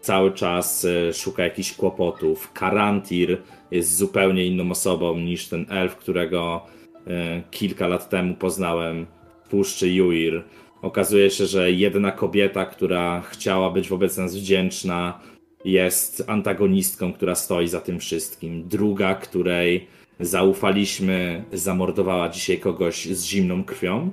Cały 0.00 0.32
czas 0.32 0.84
e, 0.84 1.12
szuka 1.12 1.42
jakichś 1.42 1.72
kłopotów. 1.72 2.52
Karantir 2.52 3.42
jest 3.70 3.96
zupełnie 3.96 4.46
inną 4.46 4.70
osobą 4.70 5.18
niż 5.18 5.48
ten 5.48 5.66
elf, 5.68 5.96
którego 5.96 6.66
e, 7.06 7.42
kilka 7.50 7.88
lat 7.88 8.08
temu 8.08 8.34
poznałem 8.34 9.06
w 9.44 9.48
puszczy 9.48 9.88
Juir. 9.88 10.44
Okazuje 10.82 11.30
się, 11.30 11.46
że 11.46 11.72
jedna 11.72 12.12
kobieta, 12.12 12.66
która 12.66 13.20
chciała 13.20 13.70
być 13.70 13.88
wobec 13.88 14.16
nas 14.16 14.36
wdzięczna, 14.36 15.20
jest 15.64 16.24
antagonistką, 16.26 17.12
która 17.12 17.34
stoi 17.34 17.68
za 17.68 17.80
tym 17.80 17.98
wszystkim. 17.98 18.68
Druga, 18.68 19.14
której 19.14 19.86
zaufaliśmy, 20.20 21.44
zamordowała 21.52 22.28
dzisiaj 22.28 22.58
kogoś 22.58 23.04
z 23.06 23.24
zimną 23.24 23.64
krwią. 23.64 24.10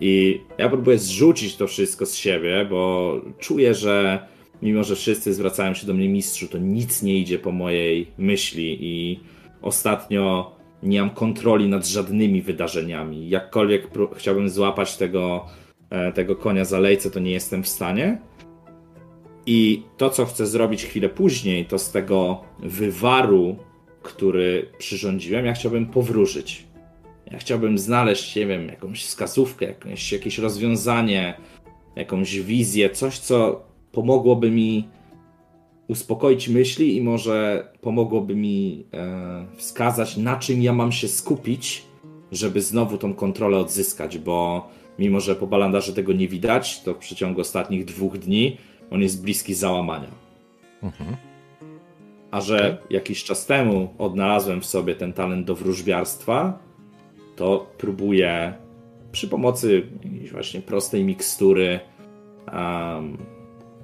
I 0.00 0.40
ja 0.58 0.68
próbuję 0.68 0.98
zrzucić 0.98 1.56
to 1.56 1.66
wszystko 1.66 2.06
z 2.06 2.14
siebie, 2.14 2.66
bo 2.70 3.12
czuję, 3.38 3.74
że 3.74 4.26
mimo, 4.62 4.84
że 4.84 4.96
wszyscy 4.96 5.34
zwracają 5.34 5.74
się 5.74 5.86
do 5.86 5.94
mnie 5.94 6.08
mistrzu, 6.08 6.48
to 6.48 6.58
nic 6.58 7.02
nie 7.02 7.18
idzie 7.18 7.38
po 7.38 7.52
mojej 7.52 8.06
myśli 8.18 8.78
i 8.80 9.20
ostatnio 9.62 10.56
nie 10.82 11.00
mam 11.00 11.10
kontroli 11.10 11.68
nad 11.68 11.86
żadnymi 11.86 12.42
wydarzeniami. 12.42 13.28
Jakkolwiek 13.28 13.88
chciałbym 14.16 14.48
złapać 14.48 14.96
tego 14.96 15.46
E, 15.90 16.12
tego 16.12 16.36
konia 16.36 16.64
za 16.64 16.78
lejce, 16.78 17.10
to 17.10 17.20
nie 17.20 17.30
jestem 17.30 17.62
w 17.62 17.68
stanie. 17.68 18.18
I 19.46 19.82
to, 19.96 20.10
co 20.10 20.26
chcę 20.26 20.46
zrobić 20.46 20.84
chwilę 20.84 21.08
później, 21.08 21.64
to 21.64 21.78
z 21.78 21.90
tego 21.90 22.40
wywaru, 22.58 23.56
który 24.02 24.68
przyrządziłem, 24.78 25.46
ja 25.46 25.52
chciałbym 25.52 25.86
powróżyć. 25.86 26.66
Ja 27.32 27.38
chciałbym 27.38 27.78
znaleźć, 27.78 28.36
nie 28.36 28.46
wiem, 28.46 28.68
jakąś 28.68 29.04
wskazówkę, 29.04 29.66
jakieś, 29.66 30.12
jakieś 30.12 30.38
rozwiązanie, 30.38 31.36
jakąś 31.96 32.40
wizję, 32.40 32.90
coś, 32.90 33.18
co 33.18 33.66
pomogłoby 33.92 34.50
mi 34.50 34.88
uspokoić 35.88 36.48
myśli 36.48 36.96
i 36.96 37.02
może 37.02 37.68
pomogłoby 37.80 38.34
mi 38.34 38.84
e, 38.94 39.46
wskazać, 39.56 40.16
na 40.16 40.36
czym 40.36 40.62
ja 40.62 40.72
mam 40.72 40.92
się 40.92 41.08
skupić, 41.08 41.84
żeby 42.32 42.62
znowu 42.62 42.98
tą 42.98 43.14
kontrolę 43.14 43.58
odzyskać, 43.58 44.18
bo 44.18 44.68
mimo 44.98 45.20
że 45.20 45.36
po 45.36 45.46
balandarze 45.46 45.92
tego 45.92 46.12
nie 46.12 46.28
widać, 46.28 46.82
to 46.82 46.94
w 46.94 46.98
przeciągu 46.98 47.40
ostatnich 47.40 47.84
dwóch 47.84 48.18
dni 48.18 48.56
on 48.90 49.02
jest 49.02 49.22
bliski 49.22 49.54
załamania. 49.54 50.10
Mhm. 50.82 51.16
A 52.30 52.40
że 52.40 52.78
jakiś 52.90 53.24
czas 53.24 53.46
temu 53.46 53.94
odnalazłem 53.98 54.60
w 54.60 54.66
sobie 54.66 54.94
ten 54.94 55.12
talent 55.12 55.46
do 55.46 55.54
wróżbiarstwa, 55.54 56.58
to 57.36 57.66
próbuję 57.78 58.54
przy 59.12 59.28
pomocy 59.28 59.86
jakiejś 60.04 60.32
właśnie 60.32 60.60
prostej 60.60 61.04
mikstury 61.04 61.80
um, 62.52 63.18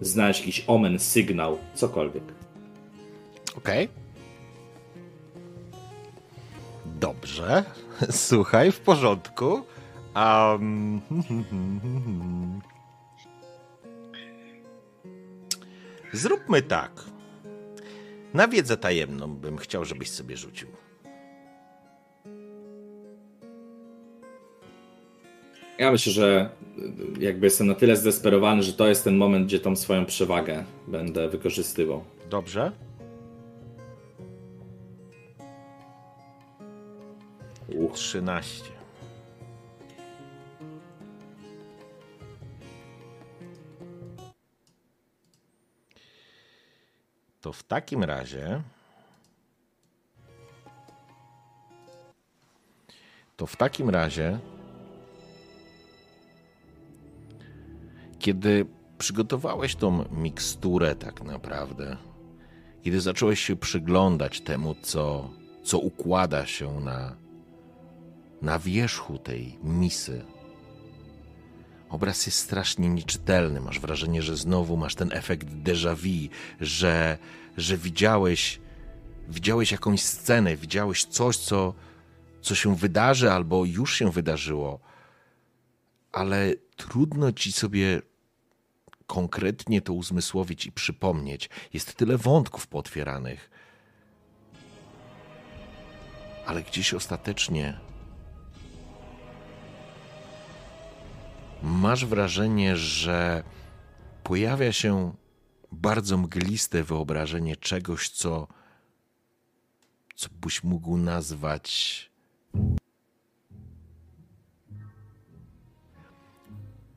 znaleźć 0.03 0.41
jakiś 0.41 0.65
omen, 0.67 0.99
sygnał, 0.99 1.59
cokolwiek. 1.75 2.25
Okej. 3.57 3.85
Okay. 3.85 4.03
Dobrze. 6.87 7.65
Słuchaj, 8.11 8.73
w 8.73 8.81
porządku. 8.81 9.63
Um... 10.17 11.01
Zróbmy 16.13 16.63
tak. 16.63 17.05
Na 18.35 18.49
wiedzę 18.49 18.77
tajemną 18.77 19.37
bym 19.37 19.59
chciał, 19.59 19.85
żebyś 19.85 20.11
sobie 20.11 20.37
rzucił. 20.37 20.69
Ja 25.83 25.93
myślę, 25.93 26.12
że 26.12 26.51
jakby 27.20 27.47
jestem 27.47 27.66
na 27.66 27.74
tyle 27.74 27.97
zdesperowany, 27.97 28.62
że 28.62 28.72
to 28.72 28.89
jest 28.89 29.05
ten 29.05 29.16
moment, 29.16 29.47
gdzie 29.47 29.61
tą 29.61 29.76
swoją 29.76 30.07
przewagę 30.07 30.64
będę 30.89 31.28
wykorzystywał. 31.28 32.05
Dobrze. 32.30 32.72
Uch. 37.68 37.95
13. 37.95 38.64
To 47.41 47.53
w 47.53 47.62
takim 47.62 48.05
razie. 48.05 48.62
To 53.37 53.47
w 53.47 53.57
takim 53.57 53.91
razie. 53.91 54.39
Kiedy 58.23 58.66
przygotowałeś 58.99 59.75
tą 59.75 60.05
miksturę, 60.11 60.95
tak 60.95 61.23
naprawdę, 61.23 61.97
kiedy 62.83 63.01
zacząłeś 63.01 63.41
się 63.41 63.57
przyglądać 63.57 64.41
temu, 64.41 64.75
co, 64.83 65.31
co 65.64 65.79
układa 65.79 66.47
się 66.47 66.81
na, 66.81 67.16
na 68.43 68.59
wierzchu 68.59 69.18
tej 69.18 69.59
misy, 69.62 70.25
obraz 71.89 72.27
jest 72.27 72.39
strasznie 72.39 72.89
nieczytelny. 72.89 73.61
Masz 73.61 73.81
wrażenie, 73.81 74.23
że 74.23 74.37
znowu 74.37 74.77
masz 74.77 74.95
ten 74.95 75.12
efekt 75.12 75.49
déjà 75.49 75.97
vu, 75.97 76.29
że, 76.61 77.18
że 77.57 77.77
widziałeś, 77.77 78.61
widziałeś 79.29 79.73
jakąś 79.73 80.03
scenę, 80.03 80.57
widziałeś 80.57 81.05
coś, 81.05 81.37
co, 81.37 81.75
co 82.41 82.55
się 82.55 82.77
wydarzy 82.77 83.33
albo 83.33 83.64
już 83.64 83.95
się 83.95 84.11
wydarzyło, 84.11 84.81
ale 86.12 86.55
trudno 86.77 87.33
ci 87.33 87.53
sobie 87.53 88.03
konkretnie 89.13 89.81
to 89.81 89.93
uzmysłowić 89.93 90.67
i 90.67 90.73
przypomnieć. 90.73 91.51
Jest 91.73 91.95
tyle 91.95 92.19
wątków 92.19 92.67
potwieranych. 92.67 93.51
Ale 96.47 96.63
gdzieś 96.63 96.95
ostatecznie 96.95 97.81
masz 101.63 102.07
wrażenie, 102.07 102.77
że 102.77 103.43
pojawia 104.25 104.73
się 104.73 105.15
bardzo 105.73 106.17
mgliste 106.19 106.83
wyobrażenie 106.85 107.57
czegoś, 107.57 108.09
co, 108.11 108.47
co 110.15 110.29
byś 110.41 110.65
mógł 110.65 110.97
nazwać 110.97 112.11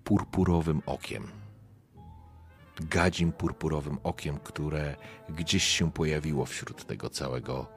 purpurowym 0.04 0.82
okiem. 0.86 1.45
Gadzim 2.82 3.32
purpurowym 3.32 3.98
okiem, 4.04 4.40
które 4.40 4.96
gdzieś 5.30 5.64
się 5.64 5.92
pojawiło 5.92 6.46
wśród 6.46 6.86
tego 6.86 7.10
całego 7.10 7.68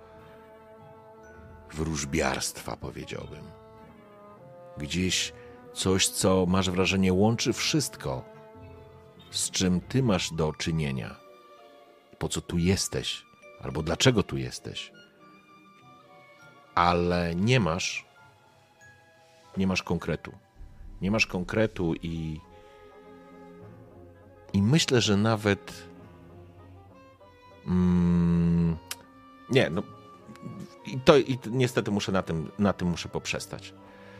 wróżbiarstwa, 1.72 2.76
powiedziałbym. 2.76 3.44
Gdzieś 4.78 5.32
coś, 5.74 6.09
co 6.09 6.46
masz 6.46 6.70
wrażenie 6.70 7.12
łączy 7.12 7.53
wszystko, 7.53 8.24
z 9.30 9.51
czym 9.51 9.80
ty 9.80 10.03
masz 10.03 10.32
do 10.32 10.53
czynienia. 10.53 11.16
Po 12.18 12.28
co 12.28 12.40
tu 12.40 12.59
jesteś, 12.59 13.24
albo 13.62 13.82
dlaczego 13.82 14.22
tu 14.22 14.36
jesteś. 14.36 14.92
Ale 16.74 17.34
nie 17.34 17.61
masz, 17.61 18.07
nie 19.57 19.66
masz 19.66 19.82
konkretu. 19.82 20.32
Nie 21.01 21.11
masz 21.11 21.26
konkretu 21.26 21.94
i. 22.03 22.40
I 24.59 24.62
myślę, 24.62 25.00
że 25.00 25.16
nawet. 25.16 25.72
Mm, 27.66 28.76
nie, 29.50 29.70
no. 29.70 29.82
I 30.86 31.00
to 31.00 31.18
i 31.18 31.38
niestety 31.50 31.90
muszę 31.90 32.12
na 32.12 32.22
tym, 32.22 32.50
na 32.59 32.72
tym 32.72 32.88
muszę 32.88 33.09
poprzestać. 33.09 33.74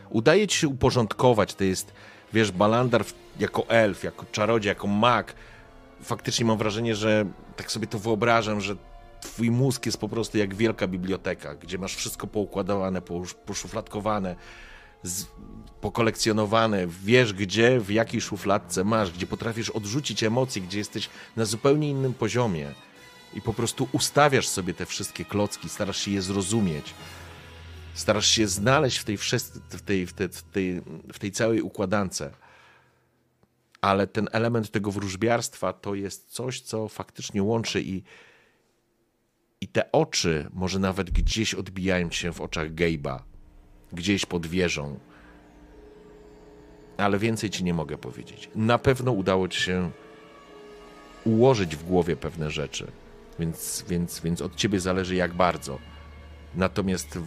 Udaje 0.09 0.47
ci 0.47 0.57
się 0.57 0.67
uporządkować. 0.67 1.53
To 1.53 1.63
jest, 1.63 1.93
wiesz, 2.33 2.51
Balandar 2.51 3.05
jako 3.39 3.67
elf, 3.67 4.03
jako 4.03 4.25
czarodziej, 4.31 4.69
jako 4.69 4.87
mag. 4.87 5.33
Faktycznie 6.01 6.45
mam 6.45 6.57
wrażenie, 6.57 6.95
że 6.95 7.25
tak 7.55 7.71
sobie 7.71 7.87
to 7.87 7.99
wyobrażam, 7.99 8.61
że 8.61 8.75
twój 9.21 9.51
mózg 9.51 9.85
jest 9.85 9.97
po 9.97 10.09
prostu 10.09 10.37
jak 10.37 10.55
wielka 10.55 10.87
biblioteka, 10.87 11.55
gdzie 11.55 11.77
masz 11.77 11.95
wszystko 11.95 12.27
poukładowane, 12.27 13.01
poszufladkowane, 13.45 14.35
z, 15.03 15.25
pokolekcjonowane, 15.81 16.87
wiesz 16.87 17.33
gdzie, 17.33 17.79
w 17.79 17.89
jakiej 17.89 18.21
szufladce 18.21 18.83
masz, 18.83 19.11
gdzie 19.11 19.27
potrafisz 19.27 19.69
odrzucić 19.69 20.23
emocje, 20.23 20.61
gdzie 20.61 20.77
jesteś 20.77 21.09
na 21.35 21.45
zupełnie 21.45 21.89
innym 21.89 22.13
poziomie. 22.13 22.73
I 23.33 23.41
po 23.41 23.53
prostu 23.53 23.87
ustawiasz 23.91 24.47
sobie 24.47 24.73
te 24.73 24.85
wszystkie 24.85 25.25
klocki, 25.25 25.69
starasz 25.69 25.97
się 25.97 26.11
je 26.11 26.21
zrozumieć, 26.21 26.93
starasz 27.93 28.27
się 28.27 28.47
znaleźć 28.47 28.97
w 28.97 29.03
tej, 29.03 29.17
w 29.17 29.81
tej, 29.85 30.05
w 30.05 30.13
tej, 30.13 30.27
w 30.27 30.43
tej, 30.43 30.81
w 31.13 31.19
tej 31.19 31.31
całej 31.31 31.61
układance. 31.61 32.23
Ale 33.81 34.07
ten 34.07 34.29
element 34.31 34.71
tego 34.71 34.91
wróżbiarstwa 34.91 35.73
to 35.73 35.95
jest 35.95 36.29
coś, 36.31 36.61
co 36.61 36.87
faktycznie 36.87 37.43
łączy 37.43 37.81
i, 37.81 38.03
i 39.61 39.67
te 39.67 39.91
oczy 39.91 40.49
może 40.53 40.79
nawet 40.79 41.11
gdzieś 41.11 41.53
odbijają 41.53 42.11
się 42.11 42.33
w 42.33 42.41
oczach 42.41 42.73
Gabe'a, 42.73 43.19
gdzieś 43.93 44.25
pod 44.25 44.47
wieżą. 44.47 44.99
Ale 46.97 47.19
więcej 47.19 47.49
ci 47.49 47.63
nie 47.63 47.73
mogę 47.73 47.97
powiedzieć. 47.97 48.49
Na 48.55 48.77
pewno 48.77 49.11
udało 49.11 49.47
ci 49.47 49.61
się 49.61 49.91
ułożyć 51.25 51.75
w 51.75 51.83
głowie 51.83 52.15
pewne 52.15 52.51
rzeczy, 52.51 52.87
więc, 53.39 53.85
więc, 53.87 54.19
więc 54.19 54.41
od 54.41 54.55
ciebie 54.55 54.79
zależy 54.79 55.15
jak 55.15 55.33
bardzo. 55.33 55.79
Natomiast 56.55 57.19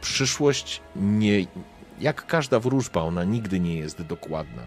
przyszłość 0.00 0.80
nie. 0.96 1.46
Jak 2.00 2.26
każda 2.26 2.60
wróżba, 2.60 3.00
ona 3.00 3.24
nigdy 3.24 3.60
nie 3.60 3.76
jest 3.76 4.02
dokładna. 4.02 4.62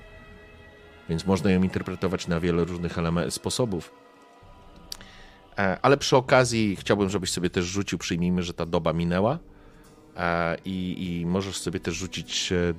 Więc 1.09 1.25
można 1.25 1.51
ją 1.51 1.63
interpretować 1.63 2.27
na 2.27 2.39
wiele 2.39 2.65
różnych 2.65 2.97
sposobów. 3.29 3.91
E, 5.57 5.77
ale 5.81 5.97
przy 5.97 6.17
okazji 6.17 6.75
chciałbym, 6.75 7.09
żebyś 7.09 7.31
sobie 7.31 7.49
też 7.49 7.65
rzucił, 7.65 7.97
przyjmijmy, 7.97 8.43
że 8.43 8.53
ta 8.53 8.65
doba 8.65 8.93
minęła 8.93 9.39
i, 10.65 10.95
i 11.21 11.25
możesz 11.25 11.57
sobie 11.57 11.79
też 11.79 11.95
rzucić 11.95 12.51
e, 12.51 12.73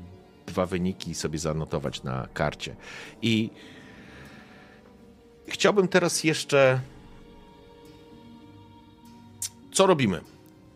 dwa 0.47 0.67
wyniki 0.67 1.11
i 1.11 1.15
sobie 1.15 1.39
zanotować 1.39 2.03
na 2.03 2.29
karcie. 2.35 2.77
I 3.23 3.51
chciałbym 5.49 5.89
teraz 5.89 6.25
jeszcze. 6.25 6.81
Co 9.73 9.87
robimy? 9.87 10.21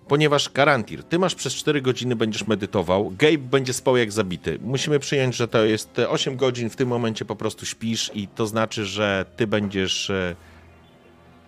Ponieważ 0.09 0.53
Garantir, 0.53 1.05
ty 1.05 1.19
masz 1.19 1.35
przez 1.35 1.55
4 1.55 1.83
godziny 1.83 2.17
będziesz 2.17 2.47
medytował, 2.47 3.11
Gabe 3.19 3.39
będzie 3.39 3.73
spał 3.73 3.97
jak 3.97 4.13
zabity. 4.13 4.59
Musimy 4.63 4.99
przyjąć, 4.99 5.37
że 5.37 5.49
to 5.49 5.65
jest 5.65 5.99
8 5.99 6.37
godzin, 6.37 6.71
w 6.71 6.77
tym 6.77 6.89
momencie 6.89 7.25
po 7.25 7.37
prostu 7.37 7.67
śpisz 7.67 8.11
i 8.15 8.29
to 8.29 8.47
znaczy, 8.47 8.85
że 8.85 9.25
ty 9.37 9.47
będziesz 9.47 10.11
e, 10.11 10.37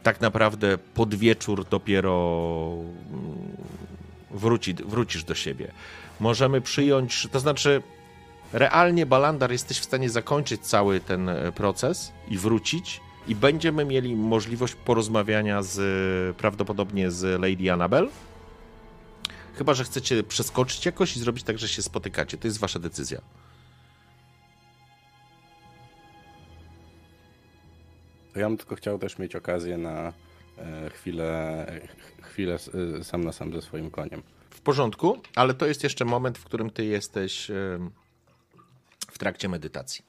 tak 0.03 0.21
naprawdę 0.21 0.79
pod 0.79 1.15
wieczór 1.15 1.65
dopiero 1.65 2.73
mm, 3.13 3.57
wróci, 4.31 4.75
wrócisz 4.75 5.25
do 5.25 5.35
siebie. 5.35 5.73
Możemy 6.21 6.61
przyjąć, 6.61 7.29
to 7.33 7.41
znaczy 7.41 7.83
realnie 8.53 9.07
Balandar 9.07 9.53
jesteś 9.53 9.79
w 9.79 9.85
stanie 9.85 10.11
zakończyć 10.11 10.61
cały 10.61 11.01
ten 11.01 11.29
e, 11.29 11.53
proces 11.53 12.13
i 12.29 12.39
wrócić 12.39 13.01
i 13.29 13.35
będziemy 13.35 13.85
mieli 13.85 14.17
możliwość 14.17 14.75
porozmawiania 14.75 15.63
z 15.63 16.37
prawdopodobnie 16.37 17.11
z 17.11 17.41
Lady 17.41 17.73
Annabel. 17.73 18.09
Chyba, 19.55 19.75
że 19.75 19.85
chcecie 19.85 20.23
przeskoczyć 20.23 20.87
jakoś 20.87 21.17
i 21.17 21.21
zrobić 21.21 21.45
tak, 21.45 21.59
że 21.59 21.69
się 21.69 21.83
spotykacie. 21.83 22.39
To 22.39 22.47
jest 22.47 22.59
wasza 22.59 22.79
decyzja. 22.79 23.21
Ja 28.37 28.49
bym 28.49 28.57
tylko 28.57 28.77
chciał 28.77 28.99
też 28.99 29.19
mieć 29.19 29.37
okazję 29.37 29.79
na 29.79 29.91
e, 29.91 30.13
chwilę, 30.95 31.67
chwilę 32.23 32.59
sam 33.03 33.25
na 33.25 33.33
sam 33.33 33.53
ze 33.53 33.63
swoim 33.63 33.91
koniem. 33.91 34.23
W 34.51 34.61
porządku, 34.61 35.19
ale 35.35 35.55
to 35.55 35.67
jest 35.67 35.83
jeszcze 35.83 36.05
moment, 36.05 36.39
w 36.39 36.45
którym 36.45 36.71
ty 36.71 36.85
jesteś 36.85 37.51
w 39.11 39.19
trakcie 39.19 39.49
medytacji. 39.49 40.05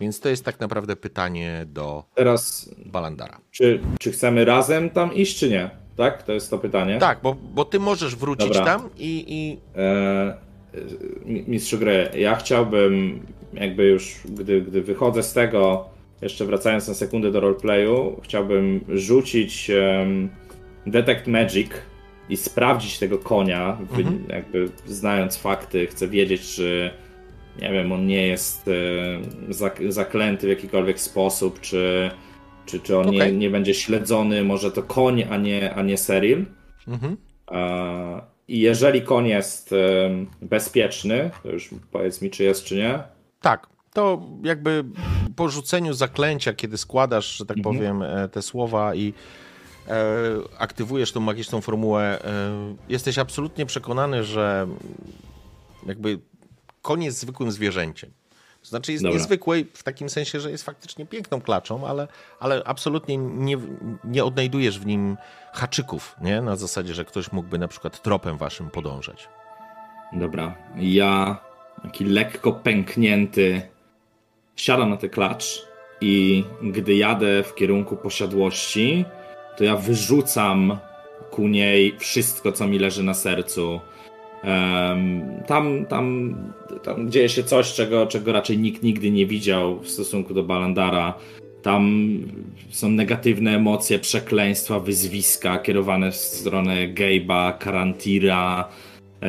Więc 0.00 0.20
to 0.20 0.28
jest 0.28 0.44
tak 0.44 0.60
naprawdę 0.60 0.96
pytanie 0.96 1.64
do 1.66 2.04
Teraz 2.14 2.70
Balandara. 2.86 3.40
Czy, 3.50 3.80
czy 3.98 4.12
chcemy 4.12 4.44
razem 4.44 4.90
tam 4.90 5.14
iść, 5.14 5.38
czy 5.38 5.50
nie? 5.50 5.70
Tak? 5.96 6.22
To 6.22 6.32
jest 6.32 6.50
to 6.50 6.58
pytanie. 6.58 6.98
Tak, 6.98 7.20
bo, 7.22 7.34
bo 7.34 7.64
ty 7.64 7.80
możesz 7.80 8.16
wrócić 8.16 8.48
Dobra. 8.48 8.64
tam 8.64 8.90
i. 8.98 9.24
i... 9.28 9.58
E, 9.80 10.50
mistrzu 11.24 11.78
gry, 11.78 12.10
ja 12.14 12.36
chciałbym, 12.36 13.26
jakby 13.52 13.84
już, 13.84 14.16
gdy, 14.24 14.62
gdy 14.62 14.82
wychodzę 14.82 15.22
z 15.22 15.32
tego, 15.32 15.89
jeszcze 16.22 16.44
wracając 16.44 16.88
na 16.88 16.94
sekundę 16.94 17.32
do 17.32 17.40
roleplayu, 17.40 18.20
chciałbym 18.24 18.84
rzucić 18.88 19.70
um, 19.70 20.28
Detect 20.86 21.26
Magic 21.26 21.70
i 22.28 22.36
sprawdzić 22.36 22.98
tego 22.98 23.18
konia, 23.18 23.78
mhm. 23.80 24.24
jakby 24.28 24.68
znając 24.86 25.36
fakty, 25.36 25.86
chcę 25.86 26.08
wiedzieć, 26.08 26.54
czy 26.54 26.90
nie 27.62 27.72
wiem, 27.72 27.92
on 27.92 28.06
nie 28.06 28.26
jest 28.26 28.68
e, 28.68 29.92
zaklęty 29.92 30.46
w 30.46 30.50
jakikolwiek 30.50 31.00
sposób, 31.00 31.60
czy, 31.60 32.10
czy, 32.66 32.80
czy 32.80 32.98
on 32.98 33.08
okay. 33.08 33.32
nie, 33.32 33.38
nie 33.38 33.50
będzie 33.50 33.74
śledzony, 33.74 34.44
może 34.44 34.70
to 34.70 34.82
koń, 34.82 35.24
a 35.30 35.36
nie, 35.36 35.74
a 35.74 35.82
nie 35.82 35.98
Seril. 35.98 36.44
Mhm. 36.88 37.16
E, 37.50 38.22
I 38.48 38.60
jeżeli 38.60 39.02
koń 39.02 39.28
jest 39.28 39.72
e, 39.72 39.76
bezpieczny, 40.42 41.30
to 41.42 41.50
już 41.50 41.70
powiedz 41.92 42.22
mi, 42.22 42.30
czy 42.30 42.44
jest, 42.44 42.64
czy 42.64 42.76
nie. 42.76 42.98
Tak, 43.40 43.66
to 43.92 44.22
jakby 44.42 44.84
po 45.36 45.48
rzuceniu 45.48 45.94
zaklęcia, 45.94 46.52
kiedy 46.52 46.78
składasz, 46.78 47.36
że 47.36 47.46
tak 47.46 47.56
mhm. 47.56 47.76
powiem, 47.76 48.02
e, 48.02 48.28
te 48.28 48.42
słowa 48.42 48.94
i 48.94 49.14
e, 49.88 49.92
aktywujesz 50.58 51.12
tą 51.12 51.20
magiczną 51.20 51.60
formułę, 51.60 52.24
e, 52.24 52.76
jesteś 52.88 53.18
absolutnie 53.18 53.66
przekonany, 53.66 54.24
że 54.24 54.66
jakby 55.86 56.18
jest 56.98 57.18
zwykłym 57.18 57.52
zwierzęciem. 57.52 58.10
To 58.62 58.68
znaczy 58.68 58.92
jest 58.92 59.04
Dobra. 59.04 59.18
niezwykły 59.18 59.66
w 59.74 59.82
takim 59.82 60.08
sensie, 60.08 60.40
że 60.40 60.50
jest 60.50 60.64
faktycznie 60.64 61.06
piękną 61.06 61.40
klaczą, 61.40 61.86
ale, 61.86 62.08
ale 62.40 62.62
absolutnie 62.64 63.16
nie, 63.16 63.56
nie 64.04 64.24
odnajdujesz 64.24 64.78
w 64.78 64.86
nim 64.86 65.16
haczyków, 65.52 66.16
nie? 66.20 66.40
Na 66.40 66.56
zasadzie, 66.56 66.94
że 66.94 67.04
ktoś 67.04 67.32
mógłby 67.32 67.58
na 67.58 67.68
przykład 67.68 68.02
tropem 68.02 68.36
waszym 68.36 68.70
podążać. 68.70 69.28
Dobra. 70.12 70.54
Ja 70.76 71.40
taki 71.82 72.04
lekko 72.04 72.52
pęknięty 72.52 73.62
siadam 74.56 74.90
na 74.90 74.96
tę 74.96 75.08
klacz 75.08 75.66
i 76.00 76.44
gdy 76.62 76.94
jadę 76.94 77.42
w 77.42 77.54
kierunku 77.54 77.96
posiadłości, 77.96 79.04
to 79.56 79.64
ja 79.64 79.76
wyrzucam 79.76 80.78
ku 81.30 81.48
niej 81.48 81.94
wszystko, 81.98 82.52
co 82.52 82.66
mi 82.66 82.78
leży 82.78 83.02
na 83.02 83.14
sercu. 83.14 83.80
Tam, 85.46 85.86
tam, 85.86 86.36
tam 86.82 87.10
dzieje 87.10 87.28
się 87.28 87.42
coś, 87.42 87.72
czego, 87.72 88.06
czego 88.06 88.32
raczej 88.32 88.58
nikt 88.58 88.82
nigdy 88.82 89.10
nie 89.10 89.26
widział 89.26 89.80
w 89.80 89.88
stosunku 89.88 90.34
do 90.34 90.42
Balandara. 90.42 91.14
Tam 91.62 92.08
są 92.70 92.88
negatywne 92.88 93.56
emocje, 93.56 93.98
przekleństwa, 93.98 94.80
wyzwiska 94.80 95.58
kierowane 95.58 96.10
w 96.12 96.16
stronę 96.16 96.94
Gabe'a, 96.94 97.58
Karantira, 97.58 98.68
e, 99.22 99.28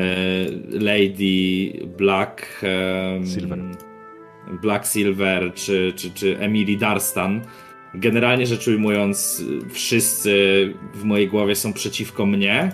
Lady 0.69 1.73
Black. 1.97 2.63
E, 2.63 3.27
Silver 3.33 3.59
Black 4.51 4.87
Silver 4.87 5.53
czy, 5.53 5.93
czy, 5.95 6.11
czy 6.11 6.39
Emily 6.39 6.77
Darstan. 6.77 7.41
generalnie 7.93 8.45
rzecz 8.45 8.67
ujmując, 8.67 9.43
wszyscy 9.69 10.33
w 10.93 11.03
mojej 11.03 11.27
głowie 11.27 11.55
są 11.55 11.73
przeciwko 11.73 12.25
mnie 12.25 12.71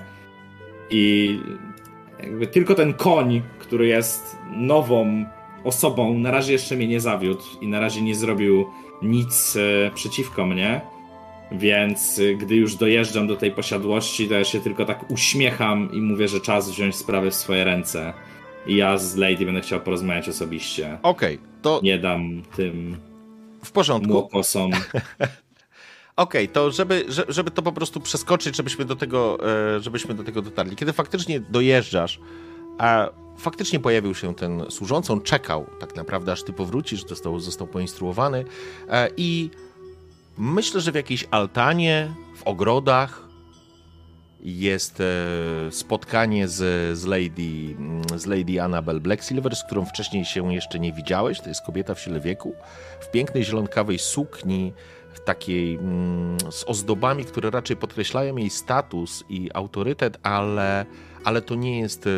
i 0.89 1.39
jakby 2.23 2.47
tylko 2.47 2.75
ten 2.75 2.93
koń, 2.93 3.41
który 3.59 3.87
jest 3.87 4.37
nową 4.55 5.25
osobą, 5.63 6.13
na 6.13 6.31
razie 6.31 6.53
jeszcze 6.53 6.75
mnie 6.75 6.87
nie 6.87 6.99
zawiódł 6.99 7.43
i 7.61 7.67
na 7.67 7.79
razie 7.79 8.01
nie 8.01 8.15
zrobił 8.15 8.65
nic 9.01 9.57
e, 9.57 9.91
przeciwko 9.91 10.45
mnie. 10.45 10.81
Więc 11.51 12.19
e, 12.19 12.35
gdy 12.35 12.55
już 12.55 12.75
dojeżdżam 12.75 13.27
do 13.27 13.35
tej 13.35 13.51
posiadłości, 13.51 14.27
to 14.27 14.33
ja 14.33 14.43
się 14.43 14.59
tylko 14.59 14.85
tak 14.85 15.11
uśmiecham 15.11 15.89
i 15.93 16.01
mówię, 16.01 16.27
że 16.27 16.39
czas 16.39 16.71
wziąć 16.71 16.95
sprawy 16.95 17.31
w 17.31 17.35
swoje 17.35 17.63
ręce. 17.63 18.13
I 18.67 18.75
ja 18.75 18.97
z 18.97 19.15
Lady 19.15 19.45
będę 19.45 19.61
chciał 19.61 19.79
porozmawiać 19.81 20.29
osobiście. 20.29 20.97
Okej, 21.03 21.39
to 21.61 21.79
Nie 21.83 21.99
dam 21.99 22.43
tym 22.55 22.97
w 23.63 23.71
porządku. 23.71 24.11
młokosom. 24.13 24.71
Okej, 26.15 26.47
to 26.49 26.71
żeby, 26.71 27.05
że- 27.07 27.25
żeby 27.27 27.51
to 27.51 27.61
po 27.61 27.71
prostu 27.71 27.99
przeskoczyć, 27.99 28.55
żebyśmy 28.55 28.85
do 28.85 28.95
tego, 28.95 29.37
e, 29.75 29.79
żebyśmy 29.79 30.13
do 30.13 30.23
tego 30.23 30.41
dotarli. 30.41 30.75
Kiedy 30.75 30.93
faktycznie 30.93 31.39
dojeżdżasz, 31.39 32.19
a 32.77 33.09
faktycznie 33.37 33.79
pojawił 33.79 34.15
się 34.15 34.35
ten 34.35 34.63
służący, 34.69 35.13
on 35.13 35.21
czekał 35.21 35.65
tak 35.79 35.95
naprawdę, 35.95 36.31
aż 36.31 36.43
ty 36.43 36.53
powrócisz, 36.53 37.05
został, 37.07 37.39
został 37.39 37.67
poinstruowany 37.67 38.45
e, 38.89 39.09
i 39.17 39.49
myślę, 40.37 40.81
że 40.81 40.91
w 40.91 40.95
jakiejś 40.95 41.27
altanie, 41.31 42.11
w 42.35 42.43
ogrodach 42.43 43.26
jest 44.41 45.01
e, 45.01 45.71
spotkanie 45.71 46.47
z, 46.47 46.97
z, 46.97 47.05
lady, 47.05 47.75
mm, 47.77 48.01
z 48.15 48.25
Lady 48.25 48.61
Annabel 48.61 49.01
Blacksilver, 49.01 49.55
z 49.55 49.63
którą 49.63 49.85
wcześniej 49.85 50.25
się 50.25 50.53
jeszcze 50.53 50.79
nie 50.79 50.93
widziałeś. 50.93 51.41
To 51.41 51.49
jest 51.49 51.65
kobieta 51.65 51.95
w 51.95 51.99
sile 51.99 52.19
wieku, 52.19 52.55
w 52.99 53.11
pięknej 53.11 53.43
zielonkawej 53.43 53.99
sukni, 53.99 54.73
w 55.13 55.19
takiej 55.19 55.75
mm, 55.75 56.37
z 56.51 56.63
ozdobami, 56.63 57.25
które 57.25 57.49
raczej 57.49 57.77
podkreślają 57.77 58.37
jej 58.37 58.49
status 58.49 59.23
i 59.29 59.49
autorytet, 59.53 60.17
ale, 60.23 60.85
ale 61.23 61.41
to 61.41 61.55
nie 61.55 61.79
jest, 61.79 62.07
e, 62.07 62.09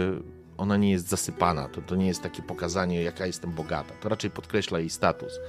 ona 0.57 0.77
nie 0.77 0.91
jest 0.91 1.07
zasypana, 1.07 1.69
to, 1.69 1.81
to 1.81 1.95
nie 1.95 2.07
jest 2.07 2.23
takie 2.23 2.41
pokazanie, 2.41 3.03
jaka 3.03 3.25
jestem 3.25 3.51
bogata, 3.51 3.93
to 4.01 4.09
raczej 4.09 4.31
podkreśla 4.31 4.79
jej 4.79 4.89
status. 4.89 5.39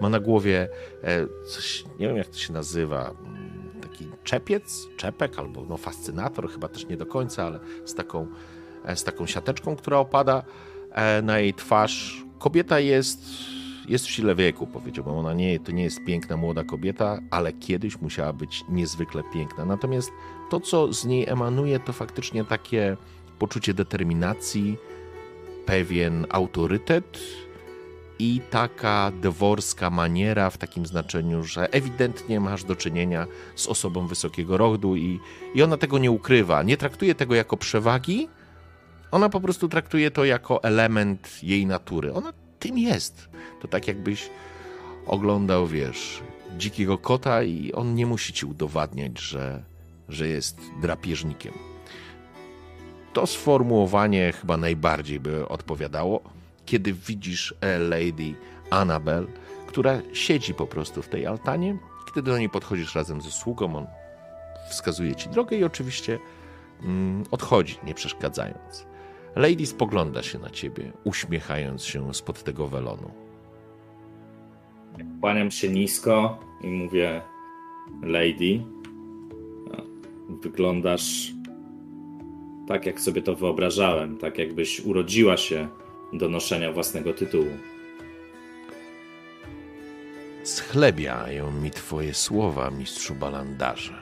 Ma 0.00 0.08
na 0.08 0.20
głowie 0.20 0.68
e, 1.02 1.26
coś, 1.48 1.84
nie 1.98 2.06
wiem 2.06 2.16
jak 2.16 2.26
to 2.26 2.38
się 2.38 2.52
nazywa, 2.52 3.10
mm, 3.10 3.39
czepiec, 4.24 4.88
czepek 4.96 5.38
albo 5.38 5.64
no 5.68 5.76
fascynator, 5.76 6.50
chyba 6.50 6.68
też 6.68 6.86
nie 6.86 6.96
do 6.96 7.06
końca, 7.06 7.46
ale 7.46 7.60
z 7.84 7.94
taką, 7.94 8.26
e, 8.84 8.96
z 8.96 9.04
taką 9.04 9.26
siateczką, 9.26 9.76
która 9.76 9.98
opada 9.98 10.42
e, 10.92 11.22
na 11.22 11.38
jej 11.38 11.54
twarz. 11.54 12.24
Kobieta 12.38 12.80
jest 12.80 13.20
jest 13.88 14.06
w 14.06 14.10
sile 14.10 14.34
wieku, 14.34 14.66
powiedziałbym. 14.66 15.14
Ona 15.14 15.34
nie, 15.34 15.60
to 15.60 15.72
nie 15.72 15.82
jest 15.82 16.04
piękna 16.04 16.36
młoda 16.36 16.64
kobieta, 16.64 17.18
ale 17.30 17.52
kiedyś 17.52 18.00
musiała 18.00 18.32
być 18.32 18.64
niezwykle 18.68 19.22
piękna. 19.32 19.64
Natomiast 19.64 20.10
to, 20.50 20.60
co 20.60 20.92
z 20.92 21.04
niej 21.04 21.28
emanuje, 21.28 21.80
to 21.80 21.92
faktycznie 21.92 22.44
takie 22.44 22.96
poczucie 23.38 23.74
determinacji, 23.74 24.76
pewien 25.66 26.26
autorytet 26.28 27.18
i 28.20 28.40
taka 28.50 29.12
deworska 29.20 29.90
maniera 29.90 30.50
w 30.50 30.58
takim 30.58 30.86
znaczeniu, 30.86 31.44
że 31.44 31.72
ewidentnie 31.72 32.40
masz 32.40 32.64
do 32.64 32.76
czynienia 32.76 33.26
z 33.56 33.66
osobą 33.66 34.06
wysokiego 34.06 34.56
rodu 34.56 34.96
i, 34.96 35.20
i 35.54 35.62
ona 35.62 35.76
tego 35.76 35.98
nie 35.98 36.10
ukrywa. 36.10 36.62
Nie 36.62 36.76
traktuje 36.76 37.14
tego 37.14 37.34
jako 37.34 37.56
przewagi, 37.56 38.28
ona 39.10 39.28
po 39.28 39.40
prostu 39.40 39.68
traktuje 39.68 40.10
to 40.10 40.24
jako 40.24 40.62
element 40.62 41.42
jej 41.42 41.66
natury. 41.66 42.14
Ona 42.14 42.32
tym 42.58 42.78
jest. 42.78 43.28
To 43.60 43.68
tak 43.68 43.88
jakbyś 43.88 44.30
oglądał, 45.06 45.66
wiesz, 45.66 46.22
dzikiego 46.58 46.98
kota 46.98 47.42
i 47.42 47.72
on 47.72 47.94
nie 47.94 48.06
musi 48.06 48.32
ci 48.32 48.46
udowadniać, 48.46 49.20
że, 49.20 49.62
że 50.08 50.28
jest 50.28 50.60
drapieżnikiem. 50.82 51.52
To 53.12 53.26
sformułowanie 53.26 54.32
chyba 54.32 54.56
najbardziej 54.56 55.20
by 55.20 55.48
odpowiadało, 55.48 56.39
kiedy 56.66 56.92
widzisz 56.92 57.54
e, 57.60 57.78
Lady 57.78 58.34
Annabel, 58.70 59.26
która 59.66 60.02
siedzi 60.12 60.54
po 60.54 60.66
prostu 60.66 61.02
w 61.02 61.08
tej 61.08 61.26
altanie. 61.26 61.78
Kiedy 62.06 62.22
do 62.30 62.38
niej 62.38 62.48
podchodzisz 62.48 62.94
razem 62.94 63.20
ze 63.20 63.30
sługą, 63.30 63.76
on 63.76 63.86
wskazuje 64.70 65.14
ci 65.14 65.28
drogę 65.28 65.56
i 65.56 65.64
oczywiście 65.64 66.18
mm, 66.82 67.24
odchodzi, 67.30 67.78
nie 67.84 67.94
przeszkadzając. 67.94 68.86
Lady 69.36 69.66
spogląda 69.66 70.22
się 70.22 70.38
na 70.38 70.50
ciebie, 70.50 70.92
uśmiechając 71.04 71.84
się 71.84 72.14
spod 72.14 72.42
tego 72.42 72.68
welonu. 72.68 73.10
Kłaniam 75.20 75.50
się 75.50 75.68
nisko 75.68 76.40
i 76.62 76.66
mówię, 76.66 77.22
Lady, 78.02 78.64
wyglądasz 80.42 81.32
tak, 82.68 82.86
jak 82.86 83.00
sobie 83.00 83.22
to 83.22 83.34
wyobrażałem, 83.34 84.18
tak 84.18 84.38
jakbyś 84.38 84.80
urodziła 84.80 85.36
się 85.36 85.68
do 86.12 86.28
noszenia 86.28 86.72
własnego 86.72 87.14
tytułu. 87.14 87.56
Schlebiają 90.44 91.52
mi 91.52 91.70
twoje 91.70 92.14
słowa, 92.14 92.70
mistrzu 92.70 93.14
Balandarze. 93.14 93.94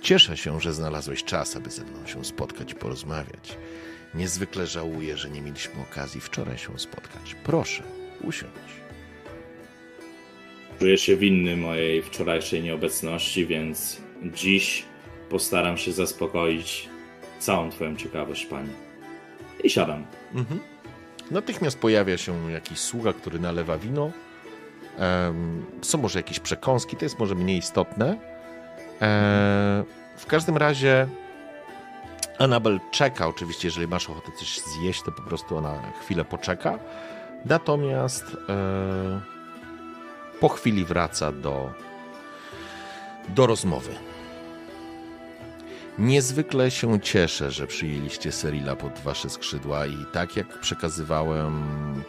Cieszę 0.00 0.36
się, 0.36 0.60
że 0.60 0.72
znalazłeś 0.72 1.24
czas, 1.24 1.56
aby 1.56 1.70
ze 1.70 1.84
mną 1.84 2.06
się 2.06 2.24
spotkać 2.24 2.72
i 2.72 2.74
porozmawiać. 2.74 3.58
Niezwykle 4.14 4.66
żałuję, 4.66 5.16
że 5.16 5.30
nie 5.30 5.42
mieliśmy 5.42 5.82
okazji 5.82 6.20
wczoraj 6.20 6.58
się 6.58 6.78
spotkać. 6.78 7.36
Proszę, 7.44 7.82
usiądź. 8.24 8.52
Czuję 10.78 10.98
się 10.98 11.16
winny 11.16 11.56
mojej 11.56 12.02
wczorajszej 12.02 12.62
nieobecności, 12.62 13.46
więc 13.46 14.00
dziś 14.34 14.84
postaram 15.30 15.78
się 15.78 15.92
zaspokoić 15.92 16.88
całą 17.38 17.70
Twoją 17.70 17.96
ciekawość, 17.96 18.46
Pani. 18.46 18.70
I 19.64 19.70
siadam. 19.70 20.04
Mhm. 20.34 20.60
Natychmiast 21.30 21.78
pojawia 21.78 22.18
się 22.18 22.52
jakiś 22.52 22.78
sługa, 22.78 23.12
który 23.12 23.38
nalewa 23.38 23.78
wino. 23.78 24.10
Są 25.82 25.98
może 25.98 26.18
jakieś 26.18 26.40
przekąski, 26.40 26.96
to 26.96 27.04
jest 27.04 27.18
może 27.18 27.34
mniej 27.34 27.58
istotne. 27.58 28.16
E, 29.02 29.84
w 30.16 30.26
każdym 30.26 30.56
razie 30.56 31.08
Anabel 32.38 32.80
czeka, 32.90 33.26
oczywiście, 33.26 33.68
jeżeli 33.68 33.88
masz 33.88 34.10
ochotę 34.10 34.32
coś 34.38 34.60
zjeść, 34.60 35.02
to 35.02 35.12
po 35.12 35.22
prostu 35.22 35.56
ona 35.56 35.92
chwilę 36.00 36.24
poczeka. 36.24 36.78
Natomiast 37.44 38.24
e, 38.48 39.20
po 40.40 40.48
chwili 40.48 40.84
wraca 40.84 41.32
do, 41.32 41.72
do 43.28 43.46
rozmowy. 43.46 43.90
Niezwykle 45.98 46.70
się 46.70 47.00
cieszę, 47.00 47.50
że 47.50 47.66
przyjęliście 47.66 48.32
Serila 48.32 48.76
pod 48.76 48.98
wasze 48.98 49.30
skrzydła 49.30 49.86
i 49.86 49.96
tak 50.12 50.36
jak 50.36 50.60
przekazywałem 50.60 51.62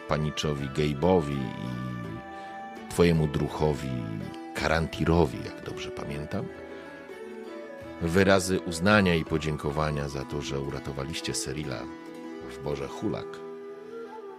paniczowi 0.08 0.68
Gabe'owi 0.70 1.38
i 1.38 2.90
twojemu 2.90 3.28
druchowi 3.28 3.90
Karantirowi, 4.56 5.38
jak 5.46 5.66
dobrze 5.66 5.92
pamiętam, 5.92 6.46
wyrazy 8.02 8.60
uznania 8.60 9.16
i 9.16 9.26
podziękowania 9.26 10.10
za 10.10 10.26
to, 10.26 10.42
że 10.42 10.60
uratowaliście 10.60 11.34
Serila 11.34 11.84
w 12.50 12.64
Boże 12.64 12.88
Hulak. 12.88 13.40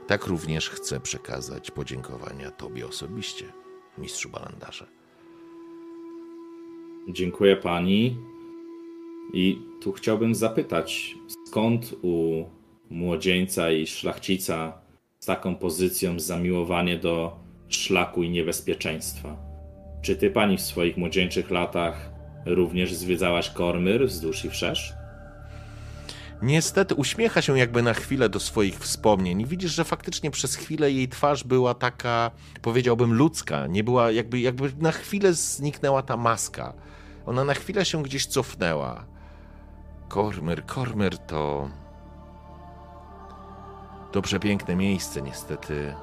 Tak 0.06 0.26
również 0.26 0.70
chcę 0.70 1.00
przekazać 1.00 1.70
podziękowania 1.70 2.50
tobie 2.50 2.86
osobiście, 2.86 3.52
mistrzu 3.98 4.28
Balandarze. 4.28 4.86
Dziękuję 7.08 7.56
Pani. 7.56 8.29
I 9.32 9.62
tu 9.80 9.92
chciałbym 9.92 10.34
zapytać, 10.34 11.14
skąd 11.46 11.94
u 12.02 12.44
młodzieńca 12.90 13.70
i 13.70 13.86
szlachcica 13.86 14.72
z 15.18 15.26
taką 15.26 15.56
pozycją 15.56 16.20
zamiłowanie 16.20 16.98
do 16.98 17.36
szlaku 17.68 18.22
i 18.22 18.30
niebezpieczeństwa? 18.30 19.36
Czy 20.02 20.16
ty, 20.16 20.30
pani, 20.30 20.56
w 20.56 20.60
swoich 20.60 20.96
młodzieńczych 20.96 21.50
latach 21.50 22.10
również 22.46 22.94
zwiedzałaś 22.94 23.50
Kormyr 23.50 24.06
wzdłuż 24.06 24.44
i 24.44 24.50
wszerz? 24.50 24.92
Niestety 26.42 26.94
uśmiecha 26.94 27.42
się 27.42 27.58
jakby 27.58 27.82
na 27.82 27.94
chwilę 27.94 28.28
do 28.28 28.40
swoich 28.40 28.78
wspomnień. 28.78 29.40
I 29.40 29.46
widzisz, 29.46 29.72
że 29.72 29.84
faktycznie 29.84 30.30
przez 30.30 30.54
chwilę 30.54 30.92
jej 30.92 31.08
twarz 31.08 31.44
była 31.44 31.74
taka, 31.74 32.30
powiedziałbym, 32.62 33.14
ludzka. 33.14 33.66
Nie 33.66 33.84
była, 33.84 34.10
jakby, 34.10 34.40
jakby 34.40 34.72
na 34.78 34.92
chwilę 34.92 35.34
zniknęła 35.34 36.02
ta 36.02 36.16
maska. 36.16 36.74
Ona 37.26 37.44
na 37.44 37.54
chwilę 37.54 37.84
się 37.84 38.02
gdzieś 38.02 38.26
cofnęła. 38.26 39.06
Kormyr, 40.10 40.66
Kormyr 40.66 41.18
to. 41.18 41.70
To 44.12 44.22
przepiękne 44.22 44.76
miejsce, 44.76 45.22
niestety. 45.22 45.94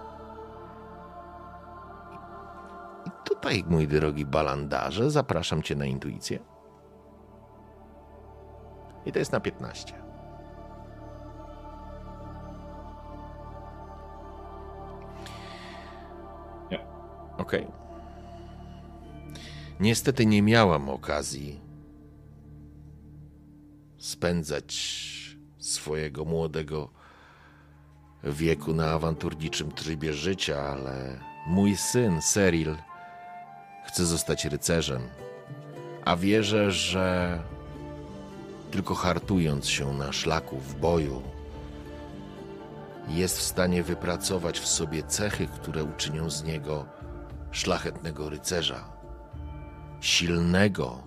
I 3.05 3.09
tutaj, 3.23 3.63
mój 3.69 3.87
drogi 3.87 4.25
balandarze, 4.25 5.11
zapraszam 5.11 5.61
cię 5.61 5.75
na 5.75 5.85
intuicję. 5.85 6.39
I 9.05 9.11
to 9.11 9.19
jest 9.19 9.31
na 9.31 9.39
15. 9.39 9.93
Nie. 16.71 16.79
Okej. 17.37 17.67
Niestety 19.79 20.25
nie 20.25 20.41
miałam 20.41 20.89
okazji 20.89 21.66
spędzać 23.97 24.97
swojego 25.59 26.25
młodego 26.25 26.89
wieku 28.23 28.73
na 28.73 28.91
awanturniczym 28.91 29.71
trybie 29.71 30.13
życia, 30.13 30.61
ale 30.61 31.19
mój 31.47 31.77
syn, 31.77 32.21
Cyril, 32.21 32.75
chce 33.85 34.05
zostać 34.05 34.45
rycerzem. 34.45 35.01
A 36.05 36.15
wierzę, 36.15 36.71
że 36.71 37.39
tylko 38.71 38.95
hartując 38.95 39.69
się 39.69 39.93
na 39.93 40.11
szlaku 40.11 40.57
w 40.57 40.75
boju, 40.75 41.21
jest 43.07 43.37
w 43.37 43.41
stanie 43.41 43.83
wypracować 43.83 44.59
w 44.59 44.67
sobie 44.67 45.03
cechy, 45.03 45.47
które 45.47 45.83
uczynią 45.83 46.29
z 46.29 46.43
niego 46.43 46.85
szlachetnego 47.51 48.29
rycerza, 48.29 48.89
silnego, 50.01 51.03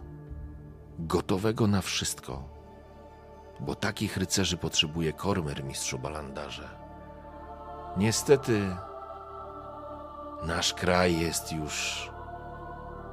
gotowego 0.98 1.66
na 1.66 1.82
wszystko, 1.82 2.49
bo 3.60 3.74
takich 3.74 4.16
rycerzy 4.16 4.56
potrzebuje 4.56 5.12
Kormer, 5.12 5.64
mistrzu 5.64 5.98
Balandarze. 5.98 6.68
Niestety, 7.96 8.76
nasz 10.42 10.74
kraj 10.74 11.20
jest 11.20 11.52
już 11.52 12.08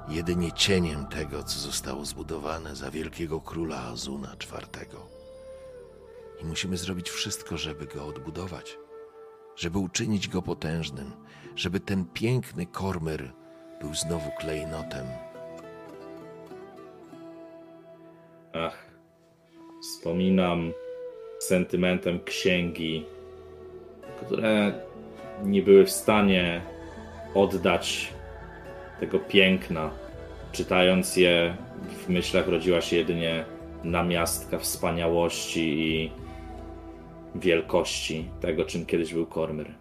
jedynie 0.08 0.52
cieniem 0.52 1.08
tego, 1.08 1.43
co 1.43 1.60
zostało 1.60 2.06
zbudowane 2.06 2.76
za 2.76 2.91
wielkiego 2.91 3.41
króla 3.41 3.84
Azuna 3.84 4.34
IV. 4.34 4.86
I 6.41 6.45
musimy 6.45 6.78
zrobić 6.78 7.10
wszystko, 7.10 7.58
żeby 7.58 7.86
go 7.86 8.06
odbudować, 8.06 8.78
żeby 9.56 9.78
uczynić 9.80 10.28
go 10.28 10.41
potężnym, 10.41 11.12
żeby 11.56 11.80
ten 11.80 12.06
piękny 12.06 12.66
kormer 12.66 13.34
był 13.82 13.95
znowu 13.95 14.32
klejnotem. 14.39 15.08
Ach, 18.54 18.87
wspominam 19.82 20.73
sentymentem 21.39 22.19
księgi, 22.23 23.05
które 24.25 24.73
nie 25.43 25.61
były 25.61 25.86
w 25.86 25.91
stanie 25.91 26.61
oddać 27.36 28.13
tego 28.99 29.19
piękna. 29.19 29.91
Czytając 30.51 31.17
je, 31.17 31.57
w 32.05 32.09
myślach 32.09 32.47
rodziła 32.47 32.82
się 32.82 32.95
jedynie 32.95 33.45
namiastka 33.84 34.59
wspaniałości 34.59 35.80
i 35.80 36.11
wielkości 37.36 38.30
tego, 38.41 38.65
czym 38.65 38.86
kiedyś 38.86 39.13
był 39.13 39.25
Kormyr. 39.25 39.71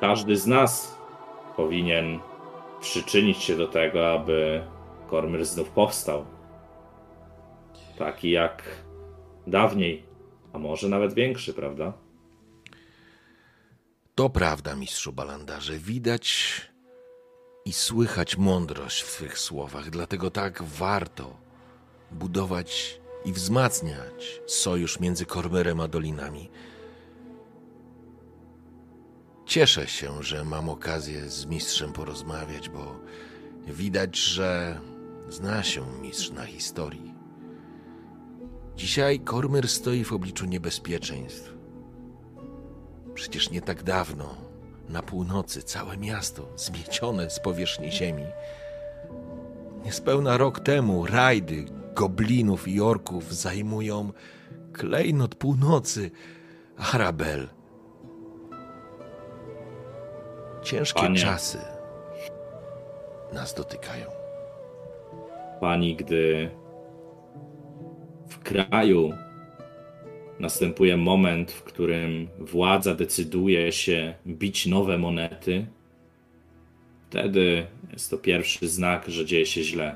Każdy 0.00 0.36
z 0.36 0.46
nas 0.46 0.98
powinien 1.56 2.18
przyczynić 2.80 3.38
się 3.38 3.56
do 3.56 3.66
tego, 3.66 4.12
aby 4.12 4.62
Kormyr 5.10 5.44
znów 5.44 5.70
powstał. 5.70 6.26
Taki 7.98 8.30
jak 8.30 8.62
dawniej, 9.46 10.02
a 10.52 10.58
może 10.58 10.88
nawet 10.88 11.14
większy, 11.14 11.54
prawda? 11.54 11.92
To 14.14 14.30
prawda, 14.30 14.76
mistrzu 14.76 15.12
Balandarze. 15.12 15.78
Widać 15.78 16.60
i 17.64 17.72
słychać 17.72 18.36
mądrość 18.36 19.02
w 19.02 19.12
Twych 19.12 19.38
słowach, 19.38 19.90
dlatego 19.90 20.30
tak 20.30 20.62
warto 20.62 21.36
budować 22.10 23.00
i 23.24 23.32
wzmacniać 23.32 24.40
sojusz 24.46 25.00
między 25.00 25.26
Kormerem 25.26 25.80
a 25.80 25.88
Dolinami. 25.88 26.50
Cieszę 29.46 29.86
się, 29.86 30.22
że 30.22 30.44
mam 30.44 30.68
okazję 30.68 31.30
z 31.30 31.46
mistrzem 31.46 31.92
porozmawiać, 31.92 32.68
bo 32.68 32.96
widać, 33.66 34.16
że 34.16 34.80
zna 35.28 35.62
się 35.62 35.82
mistrz 36.02 36.30
na 36.30 36.44
historii. 36.44 37.14
Dzisiaj 38.76 39.20
Kormer 39.20 39.68
stoi 39.68 40.04
w 40.04 40.12
obliczu 40.12 40.46
niebezpieczeństw. 40.46 41.54
Przecież 43.14 43.50
nie 43.50 43.62
tak 43.62 43.82
dawno 43.82 44.34
na 44.88 45.02
północy 45.02 45.62
całe 45.62 45.96
miasto 45.96 46.48
zmiecione 46.56 47.30
z 47.30 47.40
powierzchni 47.40 47.92
ziemi. 47.92 48.24
Niespełna 49.84 50.36
rok 50.36 50.60
temu 50.60 51.06
rajdy 51.06 51.64
goblinów 51.94 52.68
i 52.68 52.80
orków 52.80 53.34
zajmują 53.34 54.12
klejnot 54.72 55.34
północy, 55.34 56.10
Arabel. 56.76 57.48
Ciężkie 60.62 61.00
Panie. 61.00 61.20
czasy 61.20 61.58
nas 63.32 63.54
dotykają. 63.54 64.17
Pani, 65.60 65.96
gdy 65.96 66.50
w 68.28 68.38
kraju 68.38 69.12
następuje 70.40 70.96
moment, 70.96 71.52
w 71.52 71.62
którym 71.62 72.28
władza 72.38 72.94
decyduje 72.94 73.72
się 73.72 74.14
bić 74.26 74.66
nowe 74.66 74.98
monety, 74.98 75.66
wtedy 77.10 77.66
jest 77.92 78.10
to 78.10 78.18
pierwszy 78.18 78.68
znak, 78.68 79.08
że 79.08 79.24
dzieje 79.24 79.46
się 79.46 79.62
źle. 79.62 79.94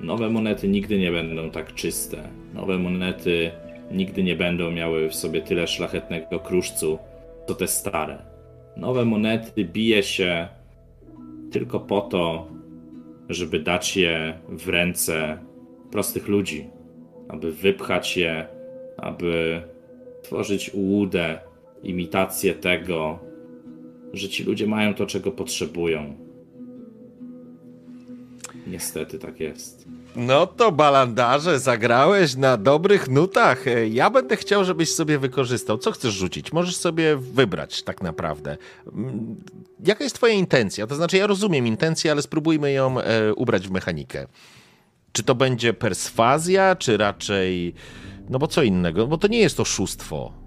Nowe 0.00 0.30
monety 0.30 0.68
nigdy 0.68 0.98
nie 0.98 1.12
będą 1.12 1.50
tak 1.50 1.74
czyste. 1.74 2.28
Nowe 2.54 2.78
monety 2.78 3.50
nigdy 3.90 4.22
nie 4.22 4.36
będą 4.36 4.70
miały 4.70 5.08
w 5.08 5.14
sobie 5.14 5.42
tyle 5.42 5.66
szlachetnego 5.66 6.40
kruszcu, 6.40 6.98
co 7.48 7.54
te 7.54 7.68
stare. 7.68 8.18
Nowe 8.76 9.04
monety 9.04 9.64
bije 9.64 10.02
się 10.02 10.48
tylko 11.52 11.80
po 11.80 12.00
to, 12.00 12.48
żeby 13.28 13.60
dać 13.60 13.96
je 13.96 14.38
w 14.48 14.68
ręce 14.68 15.38
prostych 15.90 16.28
ludzi, 16.28 16.70
aby 17.28 17.52
wypchać 17.52 18.16
je, 18.16 18.46
aby 18.96 19.62
tworzyć 20.22 20.70
ułudę, 20.74 21.38
imitację 21.82 22.54
tego, 22.54 23.18
że 24.12 24.28
ci 24.28 24.44
ludzie 24.44 24.66
mają 24.66 24.94
to, 24.94 25.06
czego 25.06 25.32
potrzebują. 25.32 26.23
Niestety 28.66 29.18
tak 29.18 29.40
jest. 29.40 29.84
No 30.16 30.46
to 30.46 30.72
balandarze, 30.72 31.58
zagrałeś 31.60 32.36
na 32.36 32.56
dobrych 32.56 33.08
nutach. 33.08 33.64
Ja 33.90 34.10
będę 34.10 34.36
chciał, 34.36 34.64
żebyś 34.64 34.92
sobie 34.92 35.18
wykorzystał. 35.18 35.78
Co 35.78 35.92
chcesz 35.92 36.14
rzucić? 36.14 36.52
Możesz 36.52 36.76
sobie 36.76 37.16
wybrać 37.16 37.82
tak 37.82 38.02
naprawdę. 38.02 38.56
Mm, 38.92 39.36
Jaka 39.86 40.04
jest 40.04 40.16
twoja 40.16 40.34
intencja? 40.34 40.86
To 40.86 40.94
znaczy, 40.94 41.16
ja 41.16 41.26
rozumiem 41.26 41.66
intencję, 41.66 42.10
ale 42.10 42.22
spróbujmy 42.22 42.72
ją 42.72 43.00
e, 43.00 43.34
ubrać 43.34 43.68
w 43.68 43.70
mechanikę. 43.70 44.26
Czy 45.12 45.22
to 45.22 45.34
będzie 45.34 45.72
perswazja, 45.74 46.76
czy 46.76 46.96
raczej... 46.96 47.74
No 48.28 48.38
bo 48.38 48.46
co 48.46 48.62
innego? 48.62 49.06
Bo 49.06 49.18
to 49.18 49.28
nie 49.28 49.38
jest 49.38 49.60
oszustwo. 49.60 50.43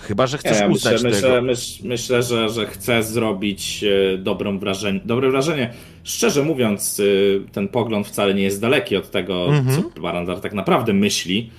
Chyba, 0.00 0.26
że 0.26 0.38
chcesz 0.38 0.60
Nie, 0.60 0.68
myślę, 0.68 0.92
uznać 0.94 1.02
myślę, 1.02 1.28
tego. 1.30 1.42
myśl, 1.42 1.88
myślę, 1.88 2.22
że, 2.22 2.48
że 2.48 2.66
chcę 2.66 3.02
zrobić 3.02 3.84
e, 3.84 4.18
dobrą 4.18 4.58
wrażenie, 4.58 5.00
dobre 5.04 5.30
wrażenie. 5.30 5.72
Szczerze 6.04 6.42
mówiąc, 6.42 7.00
e, 7.00 7.50
ten 7.52 7.68
pogląd 7.68 8.06
wcale 8.08 8.34
nie 8.34 8.42
jest 8.42 8.60
daleki 8.60 8.96
od 8.96 9.10
tego, 9.10 9.46
Mhm. 9.46 9.82
co 9.94 10.00
Barandar 10.00 10.40
tak 10.40 10.52
naprawdę 10.52 10.92
myśli. 10.92 11.50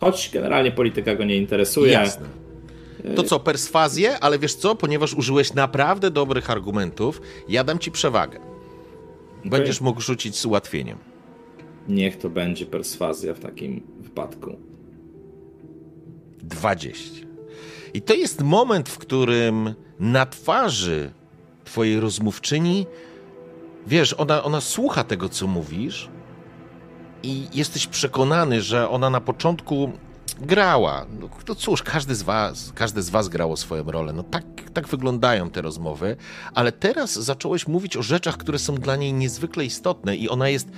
Choć 0.00 0.30
generalnie 0.32 0.70
polityka 0.72 1.14
go 1.14 1.24
nie 1.24 1.36
interesuje. 1.36 1.92
Jasne. 1.92 2.26
To 3.16 3.22
co, 3.22 3.40
perswazję, 3.40 4.18
ale 4.18 4.38
wiesz 4.38 4.54
co, 4.54 4.74
ponieważ 4.74 5.14
użyłeś 5.14 5.54
naprawdę 5.54 6.10
dobrych 6.10 6.50
argumentów, 6.50 7.20
ja 7.48 7.64
dam 7.64 7.78
ci 7.78 7.90
przewagę. 7.90 8.40
Będziesz 9.44 9.80
mógł 9.80 10.00
rzucić 10.00 10.36
z 10.36 10.46
ułatwieniem. 10.46 10.98
Niech 11.88 12.16
to 12.18 12.30
będzie 12.30 12.66
perswazja 12.66 13.34
w 13.34 13.40
takim 13.40 13.82
wypadku. 14.00 14.56
20. 16.42 17.26
I 17.94 18.02
to 18.02 18.14
jest 18.14 18.42
moment, 18.42 18.88
w 18.88 18.98
którym 18.98 19.74
na 20.00 20.26
twarzy 20.26 21.12
twojej 21.64 22.00
rozmówczyni, 22.00 22.86
wiesz, 23.86 24.14
ona, 24.18 24.42
ona 24.42 24.60
słucha 24.60 25.04
tego, 25.04 25.28
co 25.28 25.46
mówisz 25.46 26.08
i 27.22 27.46
jesteś 27.54 27.86
przekonany, 27.86 28.62
że 28.62 28.90
ona 28.90 29.10
na 29.10 29.20
początku 29.20 29.92
grała. 30.40 31.06
No, 31.20 31.28
no 31.48 31.54
cóż, 31.54 31.82
każdy 31.82 32.14
z 32.14 32.22
was, 32.22 32.72
każdy 32.74 33.02
z 33.02 33.10
was 33.10 33.28
grało 33.28 33.56
swoją 33.56 33.84
rolę. 33.84 34.12
No 34.12 34.22
tak, 34.22 34.44
tak 34.74 34.88
wyglądają 34.88 35.50
te 35.50 35.62
rozmowy, 35.62 36.16
ale 36.54 36.72
teraz 36.72 37.12
zacząłeś 37.12 37.68
mówić 37.68 37.96
o 37.96 38.02
rzeczach, 38.02 38.36
które 38.36 38.58
są 38.58 38.74
dla 38.74 38.96
niej 38.96 39.12
niezwykle 39.12 39.64
istotne 39.64 40.16
i 40.16 40.28
ona 40.28 40.48
jest 40.48 40.68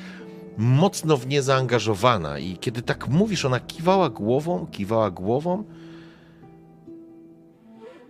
mocno 0.57 1.17
w 1.17 1.27
nie 1.27 1.43
zaangażowana 1.43 2.39
i 2.39 2.57
kiedy 2.57 2.83
tak 2.83 3.09
mówisz, 3.09 3.45
ona 3.45 3.61
kiwała 3.61 4.11
głową, 4.11 4.67
kiwała 4.67 5.11
głową. 5.11 5.65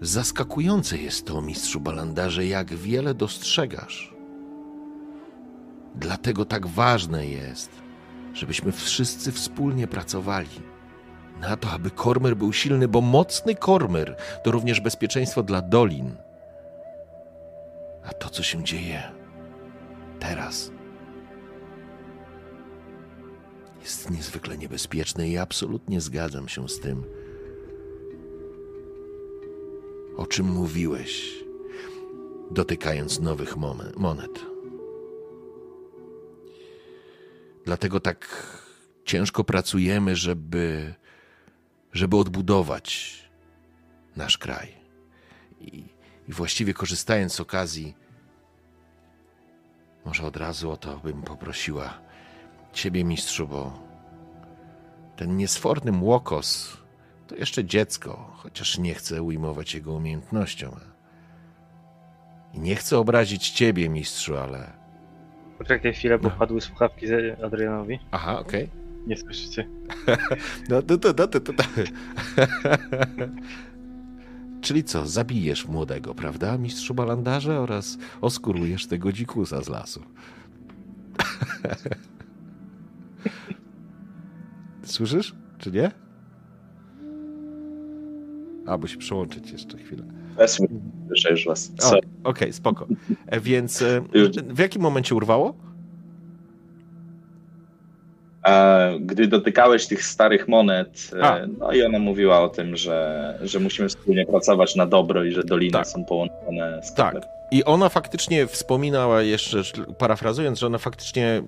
Zaskakujące 0.02 0.98
jest 0.98 1.26
to, 1.26 1.42
mistrzu 1.42 1.80
Balandarze, 1.80 2.46
jak 2.46 2.74
wiele 2.74 3.14
dostrzegasz. 3.14 4.14
Dlatego 5.94 6.44
tak 6.44 6.66
ważne 6.66 7.26
jest, 7.26 7.70
żebyśmy 8.34 8.72
wszyscy 8.72 9.32
wspólnie 9.32 9.86
pracowali 9.86 10.60
na 11.40 11.56
to, 11.56 11.70
aby 11.70 11.90
Kormer 11.90 12.36
był 12.36 12.52
silny, 12.52 12.88
bo 12.88 13.00
mocny 13.00 13.54
Kormer 13.54 14.16
to 14.44 14.50
również 14.50 14.80
bezpieczeństwo 14.80 15.42
dla 15.42 15.62
dolin. 15.62 16.16
A 18.04 18.12
to, 18.12 18.28
co 18.28 18.42
się 18.42 18.64
dzieje 18.64 19.02
teraz, 20.20 20.70
jest 23.82 24.10
niezwykle 24.10 24.58
niebezpieczne 24.58 25.28
i 25.28 25.38
absolutnie 25.38 26.00
zgadzam 26.00 26.48
się 26.48 26.68
z 26.68 26.80
tym, 26.80 27.04
o 30.16 30.26
czym 30.26 30.46
mówiłeś, 30.46 31.34
dotykając 32.50 33.20
nowych 33.20 33.56
monet. 33.96 34.46
Dlatego 37.64 38.00
tak 38.00 38.46
ciężko 39.04 39.44
pracujemy, 39.44 40.16
żeby, 40.16 40.94
żeby 41.92 42.16
odbudować 42.16 43.18
nasz 44.16 44.38
kraj. 44.38 44.74
I, 45.60 45.84
I 46.28 46.32
właściwie 46.32 46.74
korzystając 46.74 47.32
z 47.32 47.40
okazji, 47.40 47.94
może 50.04 50.26
od 50.26 50.36
razu 50.36 50.70
o 50.70 50.76
to 50.76 50.98
bym 50.98 51.22
poprosiła 51.22 51.98
ciebie, 52.72 53.04
mistrzu, 53.04 53.48
bo 53.48 53.78
ten 55.16 55.36
niesforny 55.36 55.92
młokos 55.92 56.76
to 57.32 57.38
jeszcze 57.38 57.64
dziecko, 57.64 58.30
chociaż 58.36 58.78
nie 58.78 58.94
chcę 58.94 59.22
ujmować 59.22 59.74
jego 59.74 59.92
umiejętnością. 59.92 60.76
I 62.54 62.60
nie 62.60 62.76
chcę 62.76 62.98
obrazić 62.98 63.50
ciebie, 63.50 63.88
mistrzu, 63.88 64.36
ale. 64.36 64.72
Poczekaj 65.58 65.92
chwilę, 65.94 66.18
bo 66.18 66.28
No. 66.28 66.34
padły 66.38 66.60
słuchawki 66.60 67.06
Adrianowi. 67.44 67.98
Aha, 68.10 68.38
okej. 68.38 68.70
Nie 69.06 69.16
słyszycie? 69.16 69.68
No 70.68 70.82
to, 70.82 70.98
to, 70.98 71.14
to, 71.14 71.28
to, 71.28 71.40
to. 71.52 71.52
Czyli 74.60 74.84
co, 74.84 75.06
zabijesz 75.06 75.66
młodego, 75.68 76.14
prawda, 76.14 76.58
mistrzu 76.58 76.94
balandarze, 76.94 77.60
oraz 77.60 77.98
oskurujesz 78.20 78.86
tego 78.86 79.12
dzikusa 79.12 79.62
z 79.62 79.68
lasu. 79.68 80.02
Słyszysz, 84.84 85.34
czy 85.58 85.72
nie? 85.72 86.01
A, 88.66 88.76
musi 88.76 88.98
przełączyć 88.98 89.50
jeszcze 89.52 89.78
chwilę. 89.78 90.02
Słyszę 90.46 91.30
już 91.30 91.46
was. 91.46 91.72
Okej, 92.24 92.52
spoko. 92.52 92.86
E, 93.26 93.40
Więc 93.40 93.82
e, 93.82 94.02
Już. 94.18 94.28
w 94.30 94.58
jakim 94.58 94.82
momencie 94.82 95.14
urwało? 95.14 95.54
E, 98.46 98.98
Gdy 99.00 99.26
dotykałeś 99.26 99.86
tych 99.86 100.04
starych 100.04 100.48
monet, 100.48 101.10
A. 101.22 101.36
no 101.58 101.72
i 101.72 101.82
ona 101.82 101.98
mówiła 101.98 102.40
o 102.40 102.48
tym, 102.48 102.76
że, 102.76 103.38
że 103.42 103.60
musimy 103.60 103.88
wspólnie 103.88 104.26
pracować 104.26 104.76
na 104.76 104.86
dobro 104.86 105.24
i 105.24 105.32
że 105.32 105.44
doliny 105.44 105.72
Tak. 105.72 105.86
są 105.86 106.04
połączone 106.04 106.80
z 106.82 106.94
Tak. 106.94 107.16
I 107.50 107.64
ona 107.64 107.88
faktycznie 107.88 108.46
wspominała 108.46 109.22
jeszcze, 109.22 109.62
parafrazując, 109.98 110.58
że 110.58 110.66
ona 110.66 110.78
faktycznie 110.78 111.42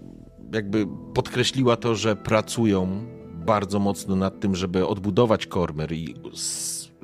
jakby 0.52 0.86
podkreśliła 1.14 1.76
to, 1.76 1.94
że 1.94 2.16
pracują 2.16 2.88
bardzo 3.34 3.78
mocno 3.78 4.16
nad 4.16 4.40
tym, 4.40 4.54
żeby 4.56 4.86
odbudować 4.86 5.46
Kormer 5.46 5.92
i 5.92 6.14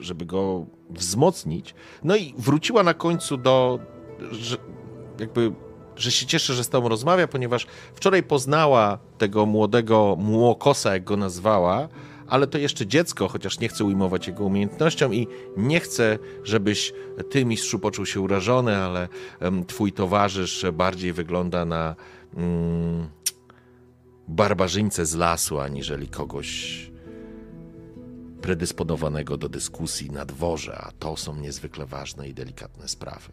żeby 0.01 0.27
go 0.27 0.67
wzmocnić. 0.91 1.75
No 2.05 2.17
i 2.17 2.35
wróciła 2.39 2.83
na 2.83 2.95
końcu 2.95 3.37
do, 3.37 3.79
że 4.33 4.57
jakby, 5.19 5.53
że 5.97 6.11
się 6.11 6.27
cieszy, 6.27 6.55
że 6.55 6.65
z 6.65 6.69
tobą 6.69 6.89
rozmawia, 6.89 7.29
ponieważ 7.29 7.67
wczoraj 7.95 8.23
poznała 8.23 8.99
tego 9.19 9.47
młodego 9.47 10.17
młokosa, 10.19 10.93
jak 10.93 11.05
go 11.05 11.17
nazwała, 11.17 11.89
ale 12.31 12.47
to 12.47 12.59
jeszcze 12.59 12.87
dziecko, 12.87 13.29
chociaż 13.29 13.61
nie 13.61 13.69
chcę 13.69 13.85
ujmować 13.85 14.27
jego 14.27 14.45
umiejętnościom 14.45 15.15
i 15.15 15.27
nie 15.57 15.81
chcę, 15.81 16.19
żebyś 16.45 16.93
ty, 17.31 17.45
mistrzu, 17.45 17.79
poczuł 17.79 18.07
się 18.07 18.21
urażony, 18.21 18.77
ale 18.77 19.09
em, 19.41 19.67
twój 19.67 19.93
towarzysz 19.93 20.67
bardziej 20.73 21.13
wygląda 21.13 21.65
na 21.65 21.97
mm, 22.37 23.09
barbarzyńcę 24.29 25.07
z 25.07 25.15
lasu, 25.15 25.61
aniżeli 25.61 26.09
kogoś 26.09 26.90
predysponowanego 28.43 29.37
do 29.37 29.49
dyskusji 29.49 30.11
na 30.11 30.25
dworze, 30.25 30.79
a 30.79 30.93
to 30.93 31.17
są 31.17 31.37
niezwykle 31.37 31.87
ważne 31.87 32.29
i 32.29 32.35
delikatne 32.35 32.89
sprawy. 32.89 33.33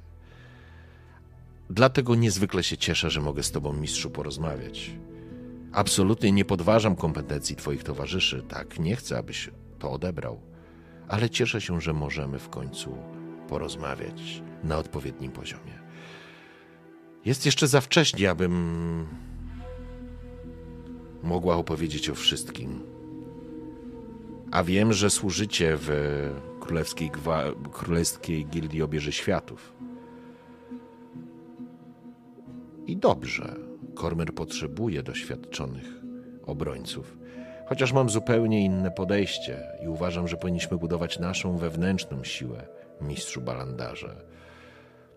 Dlatego 1.70 2.16
niezwykle 2.16 2.64
się 2.64 2.78
cieszę, 2.78 3.10
że 3.10 3.22
mogę 3.22 3.44
z 3.44 3.52
tobą, 3.52 3.74
mistrzu, 3.74 4.10
porozmawiać. 4.10 4.92
Absolutnie 5.72 6.32
nie 6.32 6.46
podważam 6.46 6.96
kompetencji 6.96 7.56
twoich 7.56 7.84
towarzyszy, 7.84 8.44
tak, 8.48 8.80
nie 8.80 8.96
chcę, 8.96 9.18
abyś 9.18 9.50
to 9.80 9.92
odebrał, 9.92 10.42
ale 11.08 11.30
cieszę 11.30 11.62
się, 11.62 11.82
że 11.82 11.94
możemy 11.94 12.40
w 12.40 12.50
końcu 12.50 12.98
porozmawiać 13.50 14.42
na 14.64 14.78
odpowiednim 14.78 15.32
poziomie. 15.32 15.80
Jest 17.26 17.46
jeszcze 17.46 17.68
za 17.68 17.82
wcześnie, 17.82 18.30
abym 18.30 19.08
mogła 21.24 21.56
opowiedzieć 21.56 22.10
o 22.10 22.16
wszystkim. 22.16 22.97
A 24.52 24.64
wiem, 24.64 24.94
że 24.94 25.10
służycie 25.10 25.78
w 25.78 25.90
Królewskiej, 26.60 27.12
Gwa- 27.12 27.70
Królewskiej 27.72 28.46
Gildii 28.46 28.82
Obieży 28.82 29.12
Światów. 29.12 29.74
I 32.88 32.98
dobrze. 32.98 33.56
Kormer 33.96 34.34
potrzebuje 34.34 35.04
doświadczonych 35.04 35.86
obrońców. 36.46 37.18
Chociaż 37.66 37.94
mam 37.94 38.10
zupełnie 38.10 38.66
inne 38.66 38.92
podejście 38.92 39.64
i 39.84 39.88
uważam, 39.88 40.28
że 40.28 40.38
powinniśmy 40.38 40.78
budować 40.78 41.20
naszą 41.20 41.58
wewnętrzną 41.58 42.24
siłę, 42.24 42.68
mistrzu 43.02 43.42
balandarze. 43.42 44.16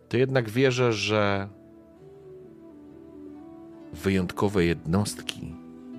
To 0.08 0.16
jednak 0.16 0.50
wierzę, 0.50 0.92
że 0.92 1.48
wyjątkowe 3.92 4.64
jednostki 4.64 5.54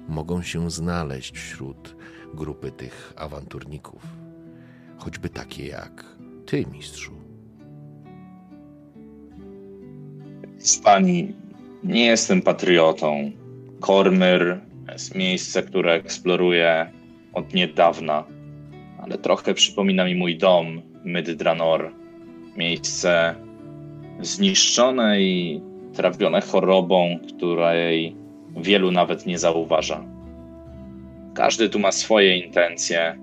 mogą 0.07 0.41
się 0.41 0.71
znaleźć 0.71 1.37
wśród 1.37 1.95
grupy 2.33 2.71
tych 2.71 3.13
awanturników. 3.15 4.03
Choćby 4.97 5.29
takie 5.29 5.67
jak 5.67 6.05
ty, 6.45 6.65
mistrzu. 6.71 7.11
Z 10.57 10.77
pani, 10.77 11.33
nie 11.83 12.05
jestem 12.05 12.41
patriotą. 12.41 13.31
Kormyr 13.79 14.59
jest 14.91 15.15
miejsce, 15.15 15.63
które 15.63 15.93
eksploruję 15.93 16.91
od 17.33 17.53
niedawna, 17.53 18.23
ale 19.01 19.17
trochę 19.17 19.53
przypomina 19.53 20.05
mi 20.05 20.15
mój 20.15 20.37
dom, 20.37 20.81
Myddranor. 21.03 21.91
Miejsce 22.57 23.35
zniszczone 24.21 25.21
i 25.21 25.61
trawione 25.93 26.41
chorobą, 26.41 27.19
której 27.27 28.15
wielu 28.57 28.91
nawet 28.91 29.25
nie 29.25 29.39
zauważa. 29.39 30.10
Każdy 31.33 31.69
tu 31.69 31.79
ma 31.79 31.91
swoje 31.91 32.37
intencje. 32.37 33.15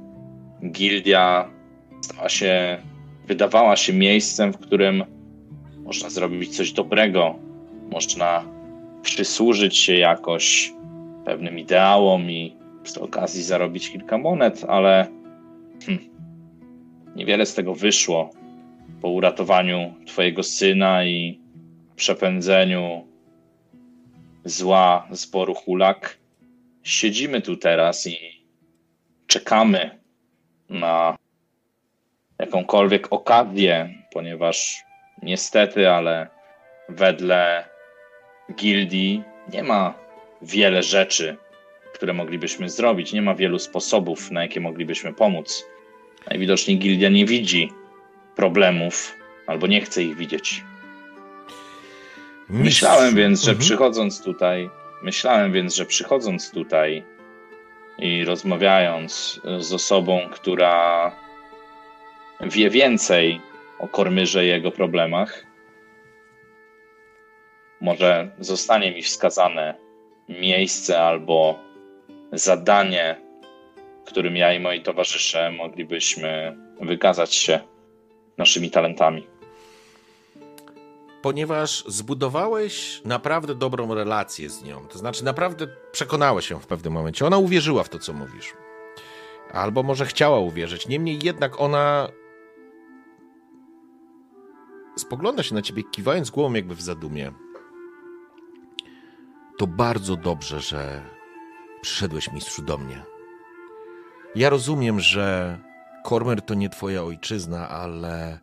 Gildia 0.70 1.50
stała 2.00 2.28
się, 2.28 2.78
wydawała 3.26 3.76
się 3.76 3.92
miejscem, 3.92 4.52
w 4.52 4.58
którym 4.58 5.04
można 5.84 6.10
zrobić 6.10 6.56
coś 6.56 6.72
dobrego, 6.72 7.38
można 7.90 8.44
przysłużyć 9.02 9.76
się 9.76 9.96
jakoś 9.96 10.72
pewnym 11.24 11.58
ideałom 11.58 12.30
i 12.30 12.56
przy 12.82 13.00
okazji 13.00 13.42
zarobić 13.42 13.90
kilka 13.90 14.18
monet, 14.18 14.64
ale 14.68 15.06
hm, 15.86 15.98
niewiele 17.16 17.46
z 17.46 17.54
tego 17.54 17.74
wyszło. 17.74 18.30
Po 19.02 19.08
uratowaniu 19.08 19.94
Twojego 20.06 20.42
syna 20.42 21.04
i 21.04 21.40
przepędzeniu 21.96 23.04
zła 24.44 25.08
zboru 25.10 25.54
hulak, 25.54 26.18
siedzimy 26.82 27.42
tu 27.42 27.56
teraz 27.56 28.06
i 28.06 28.18
czekamy 29.26 29.98
na 30.68 31.16
jakąkolwiek 32.38 33.06
okazję, 33.12 33.94
ponieważ 34.12 34.76
niestety, 35.22 35.90
ale 35.90 36.28
wedle 36.88 37.68
gildii 38.54 39.22
nie 39.52 39.62
ma 39.62 39.94
wiele 40.42 40.82
rzeczy, 40.82 41.36
które 41.94 42.12
moglibyśmy 42.12 42.68
zrobić. 42.70 43.12
Nie 43.12 43.22
ma 43.22 43.34
wielu 43.34 43.58
sposobów, 43.58 44.30
na 44.30 44.42
jakie 44.42 44.60
moglibyśmy 44.60 45.12
pomóc. 45.14 45.64
Najwidoczniej 46.30 46.78
gildia 46.78 47.08
nie 47.08 47.26
widzi 47.26 47.72
problemów 48.36 49.14
albo 49.46 49.66
nie 49.66 49.80
chce 49.80 50.02
ich 50.02 50.16
widzieć. 50.16 50.64
Myślałem 52.48 53.14
więc, 53.14 53.42
że 53.42 53.50
Mhm. 53.50 53.66
przychodząc 53.66 54.22
tutaj, 54.22 54.70
myślałem 55.02 55.52
więc, 55.52 55.74
że 55.74 55.86
przychodząc 55.86 56.50
tutaj 56.50 57.04
i 57.98 58.24
rozmawiając 58.24 59.40
z 59.58 59.72
osobą, 59.72 60.20
która 60.32 61.12
wie 62.40 62.70
więcej 62.70 63.40
o 63.78 63.88
Kormyrze 63.88 64.44
i 64.44 64.48
jego 64.48 64.70
problemach, 64.70 65.44
może 67.80 68.30
zostanie 68.38 68.92
mi 68.92 69.02
wskazane 69.02 69.74
miejsce 70.28 71.00
albo 71.00 71.58
zadanie, 72.32 73.16
którym 74.04 74.36
ja 74.36 74.52
i 74.52 74.60
moi 74.60 74.80
towarzysze 74.80 75.52
moglibyśmy 75.52 76.56
wykazać 76.80 77.34
się 77.34 77.60
naszymi 78.38 78.70
talentami. 78.70 79.37
Ponieważ 81.22 81.84
zbudowałeś 81.86 83.02
naprawdę 83.04 83.54
dobrą 83.54 83.94
relację 83.94 84.50
z 84.50 84.62
nią. 84.62 84.88
To 84.88 84.98
znaczy, 84.98 85.24
naprawdę 85.24 85.66
przekonałeś 85.92 86.48
się 86.48 86.60
w 86.60 86.66
pewnym 86.66 86.92
momencie. 86.92 87.26
Ona 87.26 87.38
uwierzyła 87.38 87.84
w 87.84 87.88
to, 87.88 87.98
co 87.98 88.12
mówisz. 88.12 88.54
Albo 89.52 89.82
może 89.82 90.06
chciała 90.06 90.38
uwierzyć. 90.38 90.88
Niemniej 90.88 91.18
jednak 91.22 91.60
ona 91.60 92.08
spogląda 94.96 95.42
się 95.42 95.54
na 95.54 95.62
ciebie, 95.62 95.82
kiwając 95.90 96.30
głową, 96.30 96.54
jakby 96.54 96.74
w 96.74 96.82
zadumie. 96.82 97.32
To 99.58 99.66
bardzo 99.66 100.16
dobrze, 100.16 100.60
że 100.60 101.02
przyszedłeś, 101.80 102.32
mistrzu, 102.32 102.62
do 102.62 102.78
mnie. 102.78 103.04
Ja 104.34 104.50
rozumiem, 104.50 105.00
że 105.00 105.58
Kormer 106.04 106.42
to 106.42 106.54
nie 106.54 106.68
twoja 106.68 107.02
ojczyzna, 107.02 107.68
ale 107.68 108.38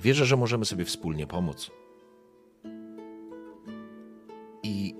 wierzę, 0.00 0.26
że 0.26 0.36
możemy 0.36 0.64
sobie 0.64 0.84
wspólnie 0.84 1.26
pomóc. 1.26 1.70
I 4.62 4.94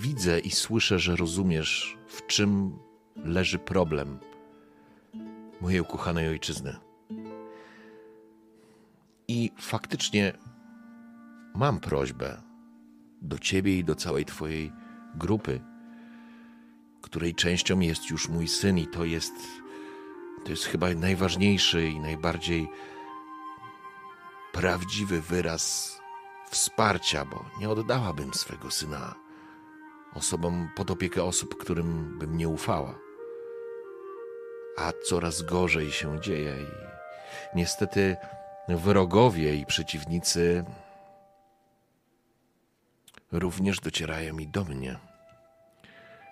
widzę 0.00 0.40
i 0.40 0.50
słyszę, 0.50 0.98
że 0.98 1.16
rozumiesz, 1.16 1.98
w 2.06 2.26
czym 2.26 2.78
leży 3.16 3.58
problem 3.58 4.18
mojej 5.60 5.80
ukochanej 5.80 6.28
ojczyzny. 6.28 6.76
I 9.28 9.50
faktycznie 9.58 10.32
mam 11.54 11.80
prośbę 11.80 12.42
do 13.22 13.38
ciebie 13.38 13.78
i 13.78 13.84
do 13.84 13.94
całej 13.94 14.24
twojej 14.24 14.72
grupy, 15.14 15.60
której 17.02 17.34
częścią 17.34 17.80
jest 17.80 18.10
już 18.10 18.28
mój 18.28 18.48
syn, 18.48 18.78
i 18.78 18.86
to 18.86 19.04
jest, 19.04 19.32
to 20.44 20.50
jest 20.50 20.64
chyba 20.64 20.94
najważniejszy 20.94 21.88
i 21.88 22.00
najbardziej 22.00 22.68
prawdziwy 24.52 25.20
wyraz 25.20 25.96
wsparcia, 26.50 27.24
bo 27.24 27.44
nie 27.58 27.70
oddałabym 27.70 28.34
swego 28.34 28.70
syna 28.70 29.14
osobom 30.14 30.68
pod 30.76 30.90
opiekę 30.90 31.24
osób, 31.24 31.56
którym 31.56 32.18
bym 32.18 32.36
nie 32.36 32.48
ufała. 32.48 32.98
A 34.78 34.92
coraz 35.04 35.42
gorzej 35.42 35.92
się 35.92 36.20
dzieje 36.20 36.56
i 36.62 36.66
niestety 37.56 38.16
wrogowie 38.68 39.56
i 39.56 39.66
przeciwnicy 39.66 40.64
również 43.32 43.80
docierają 43.80 44.38
i 44.38 44.48
do 44.48 44.64
mnie. 44.64 44.98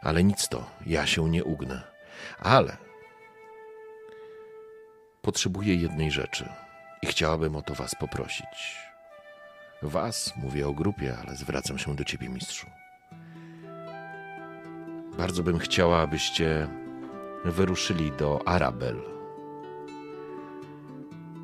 Ale 0.03 0.25
nic 0.25 0.49
to, 0.49 0.71
ja 0.87 1.07
się 1.07 1.29
nie 1.29 1.45
ugnę. 1.45 1.83
Ale 2.39 2.77
potrzebuję 5.23 5.75
jednej 5.75 6.11
rzeczy 6.11 6.49
i 7.03 7.07
chciałabym 7.07 7.57
o 7.57 7.63
to 7.63 7.75
Was 7.75 7.95
poprosić. 7.95 8.79
Was, 9.83 10.33
mówię 10.37 10.69
o 10.69 10.73
grupie, 10.73 11.17
ale 11.27 11.37
zwracam 11.37 11.79
się 11.79 11.97
do 11.97 12.05
Ciebie, 12.05 12.29
mistrzu. 12.29 12.67
Bardzo 15.19 15.43
bym 15.43 15.59
chciała, 15.59 15.99
abyście 15.99 16.69
wyruszyli 17.45 18.13
do 18.13 18.49
Arabel. 18.49 19.03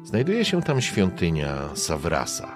Znajduje 0.05 0.45
się 0.45 0.62
tam 0.62 0.81
świątynia 0.81 1.77
Savrasa. 1.77 2.49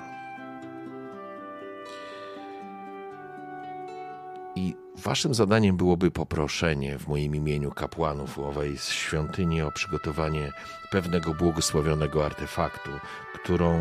I 4.56 4.76
waszym 5.00 5.34
zadaniem 5.34 5.76
byłoby 5.76 6.10
poproszenie 6.10 6.98
w 6.98 7.08
moim 7.08 7.34
imieniu 7.34 7.70
kapłanów 7.70 8.38
owej 8.38 8.78
świątyni 8.78 9.62
o 9.62 9.72
przygotowanie 9.72 10.52
pewnego 10.90 11.34
błogosławionego 11.34 12.26
artefaktu, 12.26 12.90
którą, 13.34 13.80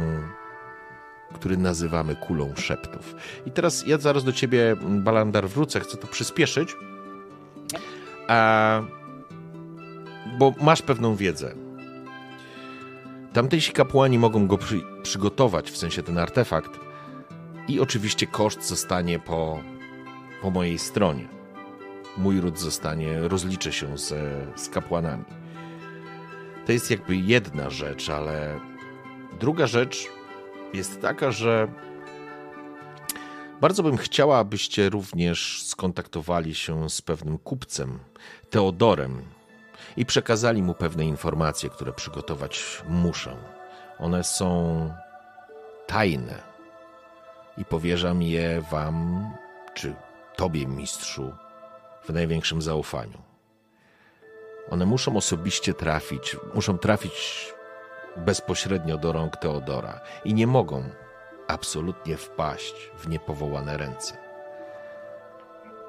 który 1.33 1.57
nazywamy 1.57 2.15
kulą 2.15 2.55
szeptów. 2.55 3.15
I 3.45 3.51
teraz 3.51 3.87
ja 3.87 3.97
zaraz 3.97 4.23
do 4.23 4.33
ciebie, 4.33 4.75
Balandar, 4.81 5.49
wrócę, 5.49 5.79
chcę 5.79 5.97
to 5.97 6.07
przyspieszyć, 6.07 6.75
a, 8.27 8.81
bo 10.39 10.53
masz 10.61 10.81
pewną 10.81 11.15
wiedzę. 11.15 11.55
Tamtejsi 13.33 13.71
kapłani 13.71 14.19
mogą 14.19 14.47
go 14.47 14.57
przy, 14.57 14.81
przygotować, 15.03 15.71
w 15.71 15.77
sensie 15.77 16.03
ten 16.03 16.17
artefakt, 16.17 16.79
i 17.67 17.79
oczywiście 17.79 18.27
koszt 18.27 18.67
zostanie 18.67 19.19
po, 19.19 19.59
po 20.41 20.51
mojej 20.51 20.79
stronie. 20.79 21.27
Mój 22.17 22.41
ród 22.41 22.59
zostanie, 22.59 23.19
rozliczę 23.19 23.71
się 23.71 23.97
z, 23.97 24.13
z 24.59 24.69
kapłanami. 24.69 25.25
To 26.65 26.71
jest 26.71 26.91
jakby 26.91 27.15
jedna 27.15 27.69
rzecz, 27.69 28.09
ale 28.09 28.59
druga 29.39 29.67
rzecz 29.67 30.07
jest 30.73 31.01
taka, 31.01 31.31
że 31.31 31.67
bardzo 33.61 33.83
bym 33.83 33.97
chciała, 33.97 34.37
abyście 34.37 34.89
również 34.89 35.63
skontaktowali 35.63 36.55
się 36.55 36.89
z 36.89 37.01
pewnym 37.01 37.37
kupcem, 37.37 37.99
Teodorem, 38.49 39.21
i 39.97 40.05
przekazali 40.05 40.63
mu 40.63 40.73
pewne 40.73 41.05
informacje, 41.05 41.69
które 41.69 41.93
przygotować 41.93 42.83
muszę. 42.89 43.35
One 43.97 44.23
są 44.23 44.93
tajne 45.87 46.43
i 47.57 47.65
powierzam 47.65 48.21
je 48.21 48.61
wam, 48.71 49.29
czy 49.73 49.95
tobie, 50.39 50.67
mistrzu, 50.67 51.33
w 52.03 52.09
największym 52.09 52.61
zaufaniu. 52.61 53.21
One 54.69 54.85
muszą 54.85 55.17
osobiście 55.17 55.73
trafić, 55.73 56.37
muszą 56.53 56.77
trafić 56.77 57.13
bezpośrednio 58.17 58.97
do 58.97 59.11
rąk 59.11 59.37
Teodora 59.37 60.01
i 60.25 60.33
nie 60.33 60.47
mogą 60.47 60.83
absolutnie 61.47 62.17
wpaść 62.17 62.91
w 62.97 63.07
niepowołane 63.07 63.77
ręce. 63.77 64.17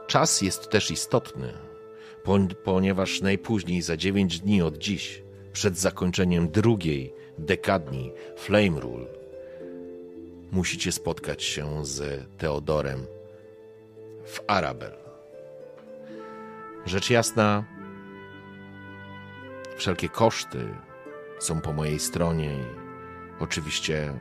Czas 0.07 0.43
jest 0.43 0.71
też 0.71 0.91
istotny, 0.91 1.53
ponieważ 2.65 3.21
najpóźniej 3.21 3.83
za 3.83 3.97
dziewięć 3.97 4.41
dni 4.41 4.63
od 4.63 4.79
dziś, 4.79 5.23
przed 5.53 5.79
zakończeniem 5.79 6.49
drugiej 6.49 7.15
dekadni 7.39 8.13
Flame 8.37 8.81
Rule, 8.81 9.07
musicie 10.53 10.93
spotkać 10.93 11.43
się 11.43 11.87
z 11.87 12.27
Teodorem 12.39 13.20
w 14.31 14.41
Arabel. 14.47 14.93
Rzecz 16.87 17.11
jasna, 17.11 17.65
wszelkie 19.77 20.09
koszty 20.09 20.75
są 21.39 21.61
po 21.61 21.73
mojej 21.73 21.99
stronie 21.99 22.55
i 22.55 22.65
oczywiście 23.41 24.15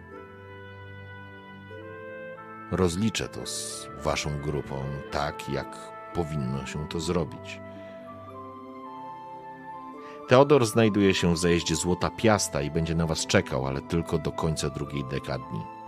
rozliczę 2.72 3.30
to 3.30 3.46
z 3.46 3.88
waszą 4.04 4.42
grupą 4.42 4.84
tak, 5.12 5.50
jak 5.50 5.78
powinno 6.14 6.66
się 6.66 6.88
to 6.88 7.00
zrobić. 7.00 7.60
Teodor 10.28 10.66
znajduje 10.66 11.14
się 11.14 11.34
w 11.34 11.38
zajeździe 11.38 11.76
Złota 11.76 12.10
Piasta 12.10 12.62
i 12.62 12.72
będzie 12.72 12.96
na 12.96 13.06
was 13.06 13.28
czekał, 13.28 13.68
ale 13.68 13.82
tylko 13.82 14.18
do 14.18 14.32
końca 14.32 14.70
drugiej 14.70 15.06
dekadni. 15.06 15.79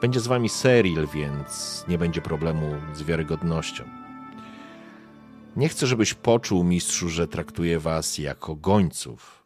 Będzie 0.00 0.20
z 0.20 0.26
wami 0.26 0.48
Seril, 0.48 1.06
więc 1.14 1.84
nie 1.88 1.98
będzie 1.98 2.20
problemu 2.20 2.74
z 2.94 3.02
wiarygodnością. 3.02 3.84
Nie 5.56 5.68
chcę, 5.68 5.86
żebyś 5.86 6.14
poczuł, 6.14 6.64
mistrzu, 6.64 7.08
że 7.08 7.28
traktuję 7.28 7.80
was 7.80 8.18
jako 8.18 8.54
gońców, 8.54 9.44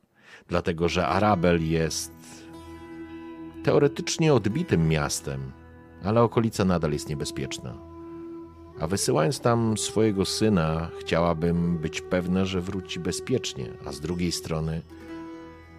dlatego 0.49 0.89
że 0.89 1.07
Arabel 1.07 1.71
jest 1.71 2.13
teoretycznie 3.65 4.35
odbitym 4.35 4.89
miastem, 4.89 5.53
ale 6.05 6.23
okolica 6.23 6.65
nadal 6.65 6.93
jest 6.93 7.09
niebezpieczna. 7.09 7.75
A 8.81 8.87
wysyłając 8.87 9.41
tam 9.41 9.79
swojego 9.79 10.25
syna, 10.25 10.91
chciałabym 11.01 11.79
być 11.79 12.01
pewna, 12.01 12.45
że 12.45 12.61
wróci 12.61 13.01
bezpiecznie, 13.01 13.67
a 13.87 13.93
z 13.93 14.01
drugiej 14.01 14.33
strony, 14.33 14.83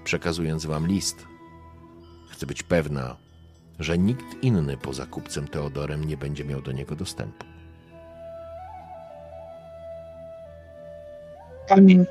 przekazując 0.03 0.65
wam 0.65 0.87
list, 0.87 1.27
chcę 2.29 2.45
być 2.45 2.63
pewna, 2.63 3.22
że 3.79 3.97
nikt 3.97 4.43
inny 4.43 4.77
poza 4.77 5.05
kupcem 5.05 5.47
Teodorem 5.47 6.03
nie 6.03 6.17
będzie 6.17 6.45
miał 6.45 6.61
do 6.61 6.71
niego 6.71 6.95
dostępu. 6.95 7.45
Pani. 11.67 12.03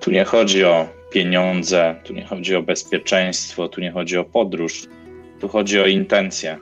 Tu 0.00 0.10
nie 0.10 0.24
chodzi 0.24 0.64
o 0.64 0.88
pieniądze, 1.12 1.96
tu 2.04 2.12
nie 2.12 2.24
chodzi 2.24 2.56
o 2.56 2.62
bezpieczeństwo, 2.62 3.68
tu 3.68 3.80
nie 3.80 3.90
chodzi 3.90 4.18
o 4.18 4.24
podróż, 4.24 4.86
tu 5.40 5.48
chodzi 5.48 5.80
o 5.80 5.86
intencje. 5.86 6.58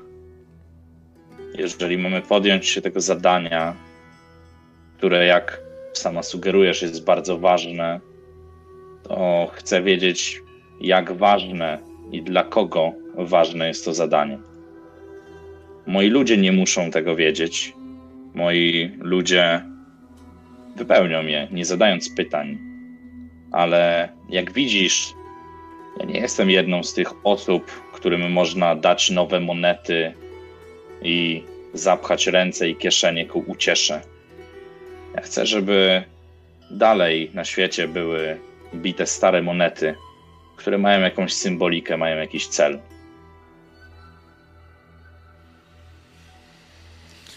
Jeżeli 1.58 1.98
mamy 1.98 2.22
podjąć 2.22 2.66
się 2.66 2.82
tego 2.82 3.00
zadania, 3.00 3.76
które, 4.96 5.26
jak 5.26 5.60
sama 5.92 6.22
sugerujesz, 6.22 6.82
jest 6.82 7.04
bardzo 7.04 7.38
ważne, 7.38 8.00
to 9.02 9.50
chcę 9.54 9.82
wiedzieć, 9.82 10.42
jak 10.80 11.12
ważne 11.12 11.91
i 12.12 12.22
dla 12.22 12.44
kogo 12.44 12.92
ważne 13.14 13.68
jest 13.68 13.84
to 13.84 13.94
zadanie. 13.94 14.38
Moi 15.86 16.08
ludzie 16.08 16.36
nie 16.36 16.52
muszą 16.52 16.90
tego 16.90 17.16
wiedzieć. 17.16 17.74
Moi 18.34 18.90
ludzie 18.98 19.62
wypełnią 20.76 21.26
je, 21.26 21.48
nie 21.50 21.64
zadając 21.64 22.14
pytań. 22.14 22.58
Ale 23.52 24.08
jak 24.30 24.52
widzisz, 24.52 25.14
Ja 25.98 26.04
nie 26.04 26.20
jestem 26.20 26.50
jedną 26.50 26.82
z 26.82 26.94
tych 26.94 27.26
osób, 27.26 27.70
którym 27.92 28.32
można 28.32 28.76
dać 28.76 29.10
nowe 29.10 29.40
monety 29.40 30.14
i 31.02 31.42
zapchać 31.74 32.26
ręce 32.26 32.68
i 32.68 32.76
kieszenie 32.76 33.26
ku 33.26 33.44
uciesze. 33.46 34.00
Ja 35.14 35.20
chcę, 35.20 35.46
żeby 35.46 36.02
dalej 36.70 37.30
na 37.34 37.44
świecie 37.44 37.88
były 37.88 38.38
bite 38.74 39.06
stare 39.06 39.42
monety, 39.42 39.94
które 40.56 40.78
mają 40.78 41.00
jakąś 41.00 41.32
symbolikę, 41.32 41.96
mają 41.96 42.16
jakiś 42.16 42.48
cel. 42.48 42.80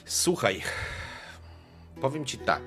Słuchaj, 0.06 0.62
powiem 2.02 2.26
ci 2.26 2.38
tak. 2.38 2.62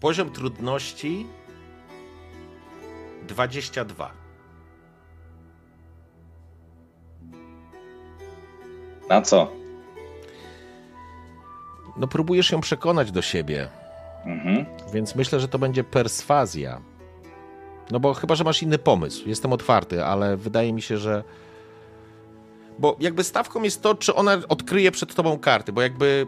Poziom 0.00 0.30
trudności 0.30 1.26
22. 3.28 4.12
Na 9.08 9.22
co? 9.22 9.52
No 11.96 12.08
próbujesz 12.08 12.50
ją 12.50 12.60
przekonać 12.60 13.12
do 13.12 13.22
siebie, 13.22 13.68
Mhm. 14.26 14.66
więc 14.92 15.14
myślę, 15.14 15.40
że 15.40 15.48
to 15.48 15.58
będzie 15.58 15.84
perswazja. 15.84 16.80
No 17.90 18.00
bo 18.00 18.14
chyba, 18.14 18.34
że 18.34 18.44
masz 18.44 18.62
inny 18.62 18.78
pomysł. 18.78 19.28
Jestem 19.28 19.52
otwarty, 19.52 20.04
ale 20.04 20.36
wydaje 20.36 20.72
mi 20.72 20.82
się, 20.82 20.98
że. 20.98 21.24
Bo 22.78 22.96
jakby 23.00 23.24
stawką 23.24 23.62
jest 23.62 23.82
to, 23.82 23.94
czy 23.94 24.14
ona 24.14 24.38
odkryje 24.48 24.90
przed 24.92 25.14
tobą 25.14 25.38
karty, 25.38 25.72
bo 25.72 25.82
jakby 25.82 26.26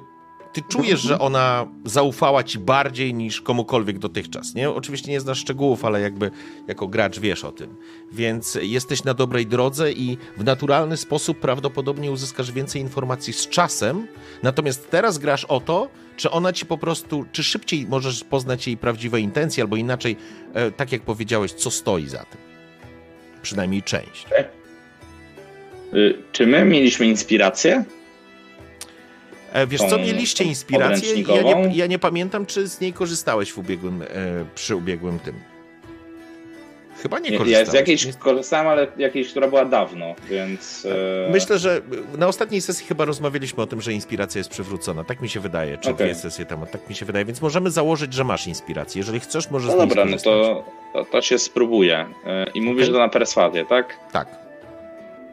ty 0.52 0.62
czujesz, 0.68 1.00
że 1.00 1.18
ona 1.18 1.66
zaufała 1.84 2.42
ci 2.44 2.58
bardziej 2.58 3.14
niż 3.14 3.40
komukolwiek 3.40 3.98
dotychczas, 3.98 4.54
nie? 4.54 4.70
Oczywiście 4.70 5.10
nie 5.10 5.20
znasz 5.20 5.38
szczegółów, 5.38 5.84
ale 5.84 6.00
jakby 6.00 6.30
jako 6.68 6.88
gracz 6.88 7.18
wiesz 7.18 7.44
o 7.44 7.52
tym. 7.52 7.76
Więc 8.12 8.58
jesteś 8.62 9.04
na 9.04 9.14
dobrej 9.14 9.46
drodze 9.46 9.92
i 9.92 10.18
w 10.36 10.44
naturalny 10.44 10.96
sposób 10.96 11.40
prawdopodobnie 11.40 12.10
uzyskasz 12.10 12.52
więcej 12.52 12.82
informacji 12.82 13.32
z 13.32 13.48
czasem. 13.48 14.06
Natomiast 14.42 14.90
teraz 14.90 15.18
grasz 15.18 15.44
o 15.44 15.60
to, 15.60 15.88
czy 16.16 16.30
ona 16.30 16.52
ci 16.52 16.66
po 16.66 16.78
prostu, 16.78 17.24
czy 17.32 17.44
szybciej 17.44 17.86
możesz 17.86 18.24
poznać 18.24 18.66
jej 18.66 18.76
prawdziwe 18.76 19.20
intencje, 19.20 19.62
albo 19.62 19.76
inaczej, 19.76 20.16
e, 20.54 20.70
tak 20.70 20.92
jak 20.92 21.02
powiedziałeś, 21.02 21.52
co 21.52 21.70
stoi 21.70 22.08
za 22.08 22.18
tym. 22.18 22.40
Przynajmniej 23.42 23.82
część. 23.82 24.26
Y, 25.94 26.14
Czy 26.32 26.46
my 26.46 26.64
mieliśmy 26.64 27.06
inspirację? 27.06 27.84
E, 29.62 29.66
Wiesz 29.66 29.80
co, 29.80 29.98
mieliście 29.98 30.44
inspirację? 30.44 31.22
Ja 31.22 31.42
nie, 31.42 31.76
ja 31.76 31.86
nie 31.86 31.98
pamiętam, 31.98 32.46
czy 32.46 32.68
z 32.68 32.80
niej 32.80 32.92
korzystałeś 32.92 33.52
w 33.52 33.58
ubiegłym, 33.58 34.02
e, 34.02 34.06
przy 34.54 34.76
ubiegłym 34.76 35.18
tym. 35.18 35.34
Chyba 37.02 37.18
nie 37.18 37.30
Ja, 37.30 37.38
korzystałeś. 37.38 37.66
ja 37.68 37.72
z 37.72 37.74
jakiejś 37.74 38.06
Nie- 38.06 38.12
korzystałem, 38.12 38.66
ale 38.68 38.86
jakiejś, 38.96 39.30
która 39.30 39.48
była 39.48 39.64
dawno, 39.64 40.14
więc. 40.30 40.86
e, 41.26 41.30
Myślę, 41.32 41.58
że 41.58 41.80
na 42.18 42.26
ostatniej 42.26 42.60
sesji 42.60 42.86
chyba 42.86 43.04
rozmawialiśmy 43.04 43.62
o 43.62 43.66
tym, 43.66 43.80
że 43.80 43.92
inspiracja 43.92 44.38
jest 44.38 44.50
przywrócona. 44.50 45.04
Tak 45.04 45.20
mi 45.20 45.28
się 45.28 45.40
wydaje, 45.40 45.78
czy 45.78 45.90
Okej. 45.90 46.06
dwie 46.06 46.14
sesje 46.14 46.44
temu. 46.46 46.66
Tak 46.66 46.88
mi 46.88 46.94
się 46.94 47.06
wydaje, 47.06 47.24
więc 47.24 47.42
możemy 47.42 47.70
założyć, 47.70 48.12
że 48.14 48.24
masz 48.24 48.46
inspirację. 48.46 48.98
Jeżeli 48.98 49.20
chcesz, 49.20 49.50
możesz 49.50 49.70
No 49.70 49.76
dobra, 49.76 50.04
no 50.04 50.16
to, 50.16 50.64
to, 50.92 51.04
to 51.04 51.22
się 51.22 51.38
spróbuję. 51.38 52.06
I 52.54 52.60
mówisz, 52.60 52.86
że 52.86 52.92
to 52.92 52.98
na 52.98 53.08
perswazję, 53.08 53.66
tak? 53.66 53.98
Tak, 54.12 54.28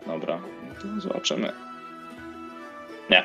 Dobra, 0.08 0.38
no 0.70 0.76
to 0.96 1.02
zobaczymy. 1.02 1.52
Nie, 3.10 3.24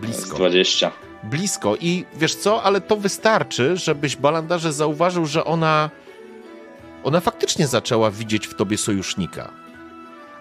blisko. 0.00 0.36
20. 0.36 0.92
Blisko 1.22 1.76
i 1.80 2.04
wiesz 2.16 2.34
co, 2.34 2.62
ale 2.62 2.80
to 2.80 2.96
wystarczy, 2.96 3.76
żebyś 3.76 4.16
Balandarze 4.16 4.72
zauważył, 4.72 5.26
że 5.26 5.44
ona 5.44 5.90
ona 7.04 7.20
faktycznie 7.20 7.66
zaczęła 7.66 8.10
widzieć 8.10 8.46
w 8.46 8.54
tobie 8.54 8.78
sojusznika. 8.78 9.50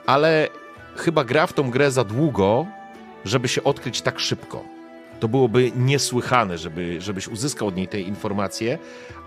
Ale 0.06 0.48
chyba 0.95 1.23
gra 1.23 1.48
w 1.48 1.53
tą 1.53 1.72
grę 1.72 1.91
za 1.91 2.03
długo, 2.03 2.65
żeby 3.26 3.48
się 3.48 3.64
odkryć 3.64 4.02
tak 4.02 4.19
szybko. 4.19 4.64
To 5.19 5.27
byłoby 5.27 5.72
niesłychane, 5.76 6.57
żeby, 6.57 7.02
żebyś 7.02 7.27
uzyskał 7.27 7.68
od 7.68 7.76
niej 7.76 7.88
te 7.88 7.99
informacje, 7.99 8.77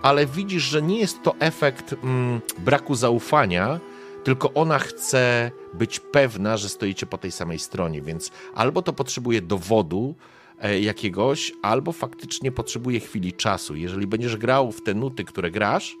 ale 0.01 0.25
widzisz, 0.25 0.63
że 0.63 0.81
nie 0.81 0.99
jest 0.99 1.23
to 1.23 1.35
efekt 1.39 1.95
mm, 2.03 2.41
braku 2.57 2.95
zaufania, 2.95 3.79
tylko 4.23 4.53
ona 4.53 4.79
chce 4.79 5.51
być 5.73 5.99
pewna, 5.99 6.57
że 6.57 6.69
stoicie 6.69 7.05
po 7.05 7.17
tej 7.17 7.31
samej 7.31 7.59
stronie, 7.59 8.01
więc 8.01 8.31
albo 8.55 8.81
to 8.81 8.93
potrzebuje 8.93 9.41
dowodu 9.41 10.15
e, 10.59 10.79
jakiegoś, 10.79 11.51
albo 11.61 11.91
faktycznie 11.91 12.51
potrzebuje 12.51 12.99
chwili 12.99 13.33
czasu. 13.33 13.75
Jeżeli 13.75 14.07
będziesz 14.07 14.37
grał 14.37 14.71
w 14.71 14.83
te 14.83 14.93
nuty, 14.93 15.23
które 15.23 15.51
grasz, 15.51 15.95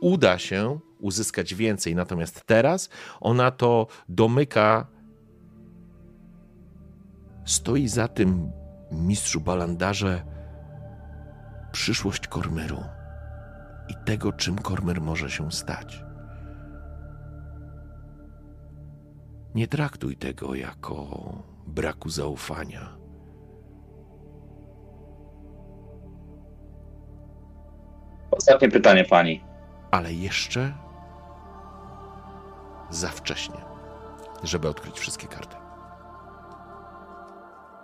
uda 0.00 0.38
się 0.38 0.78
uzyskać 0.98 1.54
więcej. 1.54 1.94
Natomiast 1.94 2.44
teraz 2.46 2.88
ona 3.20 3.50
to 3.50 3.86
domyka. 4.08 4.86
Stoi 7.44 7.88
za 7.88 8.08
tym 8.08 8.50
mistrzu 8.92 9.40
Balandarze 9.40 10.22
przyszłość 11.72 12.28
Kormyru 12.28 12.82
i 13.88 13.94
tego, 14.04 14.32
czym 14.32 14.58
Kormyr 14.58 15.00
może 15.00 15.30
się 15.30 15.52
stać. 15.52 16.05
Nie 19.56 19.68
traktuj 19.68 20.16
tego 20.16 20.54
jako 20.54 21.06
braku 21.66 22.08
zaufania. 22.08 22.96
Ostatnie 28.30 28.68
pytanie 28.68 29.04
pani. 29.04 29.44
ale 29.90 30.12
jeszcze 30.12 30.72
za 32.90 33.08
wcześnie, 33.08 33.56
żeby 34.42 34.68
odkryć 34.68 34.98
wszystkie 34.98 35.26
karty. 35.26 35.56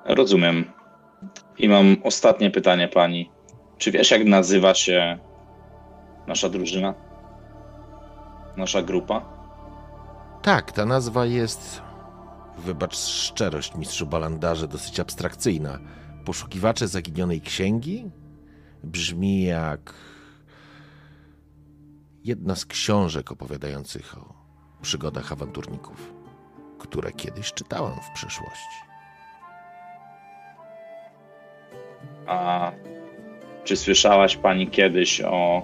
Rozumiem. 0.04 0.72
I 1.58 1.68
mam 1.68 1.96
ostatnie 2.04 2.50
pytanie 2.50 2.88
pani. 2.88 3.30
Czy 3.78 3.90
wiesz, 3.90 4.10
jak 4.10 4.24
nazywa 4.24 4.74
się 4.74 5.18
nasza 6.26 6.48
drużyna? 6.48 6.94
Nasza 8.56 8.82
grupa? 8.82 9.31
Tak, 10.42 10.72
ta 10.72 10.86
nazwa 10.86 11.26
jest, 11.26 11.82
wybacz 12.58 12.96
szczerość, 12.96 13.74
mistrzu 13.74 14.06
Balandarze, 14.06 14.68
dosyć 14.68 15.00
abstrakcyjna. 15.00 15.78
Poszukiwacze 16.24 16.88
zaginionej 16.88 17.40
księgi? 17.40 18.10
Brzmi 18.84 19.42
jak 19.42 19.94
jedna 22.24 22.56
z 22.56 22.66
książek 22.66 23.32
opowiadających 23.32 24.18
o 24.18 24.34
przygodach 24.82 25.32
awanturników, 25.32 26.12
które 26.78 27.12
kiedyś 27.12 27.52
czytałem 27.52 27.94
w 27.94 28.14
przeszłości. 28.14 28.76
A 32.26 32.72
czy 33.64 33.76
słyszałaś 33.76 34.36
pani 34.36 34.68
kiedyś 34.68 35.20
o 35.20 35.62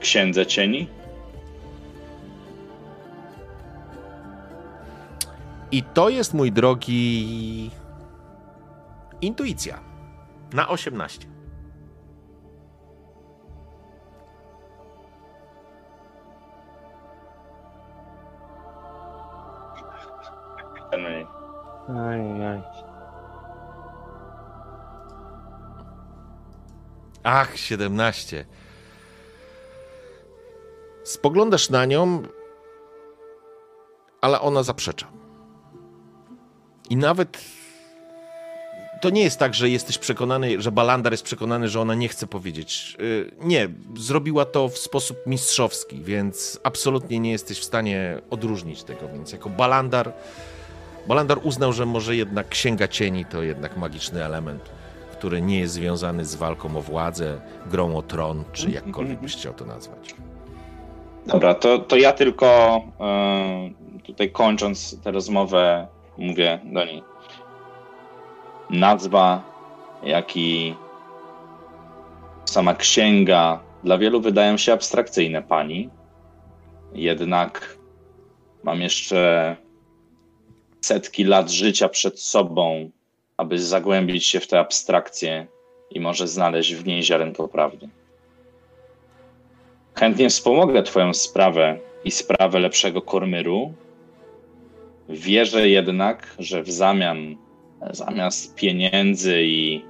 księdze 0.00 0.46
cieni? 0.46 0.97
I 5.70 5.82
to 5.82 6.08
jest, 6.08 6.34
mój 6.34 6.52
drogi, 6.52 7.70
intuicja. 9.20 9.80
Na 10.52 10.68
18. 10.68 11.26
Ten- 20.90 21.26
Ajaj. 21.88 22.62
Ach, 27.24 27.56
17. 27.58 28.46
Spoglądasz 31.04 31.70
na 31.70 31.84
nią, 31.84 32.22
ale 34.20 34.40
ona 34.40 34.62
zaprzecza. 34.62 35.06
I 36.90 36.96
nawet 36.96 37.38
to 39.00 39.10
nie 39.10 39.22
jest 39.22 39.38
tak, 39.38 39.54
że 39.54 39.70
jesteś 39.70 39.98
przekonany, 39.98 40.62
że 40.62 40.72
Balandar 40.72 41.12
jest 41.12 41.24
przekonany, 41.24 41.68
że 41.68 41.80
ona 41.80 41.94
nie 41.94 42.08
chce 42.08 42.26
powiedzieć. 42.26 42.96
Yy, 42.98 43.30
Nie, 43.40 43.68
zrobiła 43.96 44.44
to 44.44 44.68
w 44.68 44.78
sposób 44.78 45.16
mistrzowski, 45.26 46.00
więc 46.02 46.60
absolutnie 46.62 47.18
nie 47.18 47.30
jesteś 47.30 47.58
w 47.58 47.64
stanie 47.64 48.18
odróżnić 48.30 48.82
tego. 48.82 49.08
Więc 49.12 49.32
jako 49.32 49.50
Balandar, 49.50 50.12
Balandar 51.08 51.38
uznał, 51.42 51.72
że 51.72 51.86
może 51.86 52.16
jednak 52.16 52.48
Księga 52.48 52.88
Cieni 52.88 53.24
to 53.24 53.42
jednak 53.42 53.76
magiczny 53.76 54.24
element, 54.24 54.62
który 55.12 55.42
nie 55.42 55.58
jest 55.58 55.74
związany 55.74 56.24
z 56.24 56.34
walką 56.34 56.76
o 56.76 56.82
władzę, 56.82 57.40
grą 57.66 57.96
o 57.96 58.02
tron, 58.02 58.44
czy 58.52 58.70
jakkolwiek 58.70 59.20
byś 59.20 59.36
chciał 59.36 59.54
to 59.54 59.64
nazwać. 59.64 60.14
Dobra, 61.26 61.54
to, 61.54 61.78
to 61.78 61.96
ja 61.96 62.12
tylko 62.12 62.80
e, 63.00 63.70
tutaj 64.04 64.30
kończąc 64.30 65.00
tę 65.02 65.10
rozmowę 65.10 65.86
mówię 66.18 66.60
do 66.64 66.84
niej. 66.84 67.02
Nazwa, 68.70 69.42
jak 70.02 70.36
i 70.36 70.74
sama 72.44 72.74
księga 72.74 73.60
dla 73.84 73.98
wielu 73.98 74.20
wydają 74.20 74.56
się 74.56 74.72
abstrakcyjne, 74.72 75.42
pani. 75.42 75.90
Jednak 76.92 77.78
mam 78.62 78.80
jeszcze 78.80 79.56
setki 80.80 81.24
lat 81.24 81.50
życia 81.50 81.88
przed 81.88 82.20
sobą, 82.20 82.90
aby 83.36 83.58
zagłębić 83.58 84.26
się 84.26 84.40
w 84.40 84.46
tę 84.46 84.60
abstrakcję 84.60 85.46
i 85.90 86.00
może 86.00 86.28
znaleźć 86.28 86.74
w 86.74 86.86
niej 86.86 87.02
ziarenko 87.02 87.48
prawdy. 87.48 87.88
Chętnie 89.94 90.30
wspomogę 90.30 90.82
Twoją 90.82 91.14
sprawę 91.14 91.78
i 92.04 92.10
sprawę 92.10 92.58
lepszego 92.58 93.02
kormyru. 93.02 93.72
Wierzę 95.08 95.68
jednak, 95.68 96.36
że 96.38 96.62
w 96.62 96.70
zamian, 96.70 97.36
zamiast 97.90 98.54
pieniędzy 98.54 99.42
i 99.42 99.84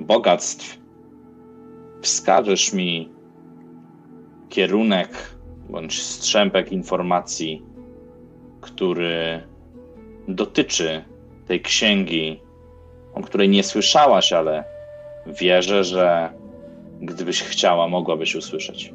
bogactw, 0.00 0.78
wskażesz 2.02 2.72
mi 2.72 3.12
kierunek 4.48 5.34
bądź 5.70 6.02
strzępek 6.02 6.72
informacji, 6.72 7.62
który 8.60 9.42
dotyczy 10.28 11.04
tej 11.46 11.60
księgi, 11.60 12.40
o 13.14 13.22
której 13.22 13.48
nie 13.48 13.62
słyszałaś, 13.62 14.32
ale 14.32 14.64
wierzę, 15.26 15.84
że 15.84 16.32
gdybyś 17.00 17.42
chciała, 17.42 17.88
mogłabyś 17.88 18.34
usłyszeć. 18.34 18.94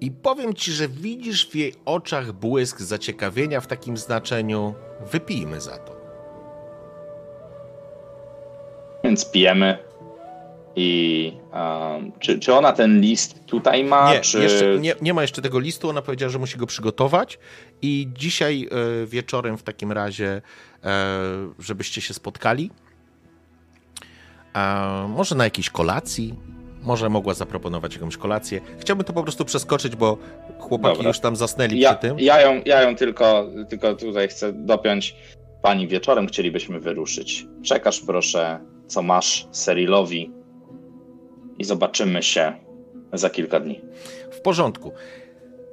I 0.00 0.10
powiem 0.10 0.54
ci, 0.54 0.72
że 0.72 0.88
widzisz 0.88 1.50
w 1.50 1.54
jej 1.54 1.74
oczach 1.84 2.32
błysk 2.32 2.80
zaciekawienia 2.80 3.60
w 3.60 3.66
takim 3.66 3.96
znaczeniu. 3.96 4.74
Wypijmy 5.12 5.60
za 5.60 5.78
to. 5.78 5.98
Więc 9.04 9.30
pijemy. 9.30 9.78
I 10.76 11.32
um, 11.52 12.12
czy, 12.18 12.38
czy 12.38 12.54
ona 12.54 12.72
ten 12.72 13.00
list 13.00 13.46
tutaj 13.46 13.84
ma? 13.84 14.14
Nie, 14.14 14.20
czy... 14.20 14.42
jeszcze, 14.42 14.78
nie, 14.78 14.94
nie 15.00 15.14
ma 15.14 15.22
jeszcze 15.22 15.42
tego 15.42 15.58
listu. 15.58 15.88
Ona 15.88 16.02
powiedziała, 16.02 16.30
że 16.30 16.38
musi 16.38 16.58
go 16.58 16.66
przygotować. 16.66 17.38
I 17.82 18.08
dzisiaj 18.14 18.68
e, 19.02 19.06
wieczorem 19.06 19.58
w 19.58 19.62
takim 19.62 19.92
razie, 19.92 20.42
e, 20.84 21.18
żebyście 21.58 22.00
się 22.00 22.14
spotkali. 22.14 22.70
E, 24.54 25.08
może 25.08 25.34
na 25.34 25.44
jakiejś 25.44 25.70
kolacji. 25.70 26.34
Może 26.82 27.08
mogła 27.08 27.34
zaproponować 27.34 27.94
jakąś 27.94 28.16
kolację. 28.16 28.60
Chciałbym 28.78 29.04
to 29.04 29.12
po 29.12 29.22
prostu 29.22 29.44
przeskoczyć, 29.44 29.96
bo 29.96 30.18
chłopaki 30.58 30.96
Dobra. 30.96 31.08
już 31.08 31.20
tam 31.20 31.36
zasnęli 31.36 31.78
ja, 31.78 31.94
przy 31.94 32.08
tym. 32.08 32.18
Ja 32.18 32.40
ją, 32.40 32.62
ja 32.66 32.82
ją 32.82 32.96
tylko, 32.96 33.46
tylko 33.68 33.94
tutaj 33.94 34.28
chcę 34.28 34.52
dopiąć. 34.52 35.16
Pani 35.62 35.88
wieczorem 35.88 36.26
chcielibyśmy 36.26 36.80
wyruszyć. 36.80 37.46
Czekasz 37.62 38.00
proszę, 38.00 38.60
co 38.86 39.02
masz 39.02 39.48
Serilowi 39.52 40.32
i 41.58 41.64
zobaczymy 41.64 42.22
się 42.22 42.52
za 43.12 43.30
kilka 43.30 43.60
dni. 43.60 43.80
W 44.30 44.40
porządku. 44.40 44.92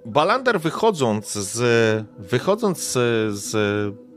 Balander 0.06 0.60
wychodząc 0.60 1.34
z, 1.34 2.06
wychodząc 2.20 2.80
z, 2.80 2.94
z, 3.36 3.56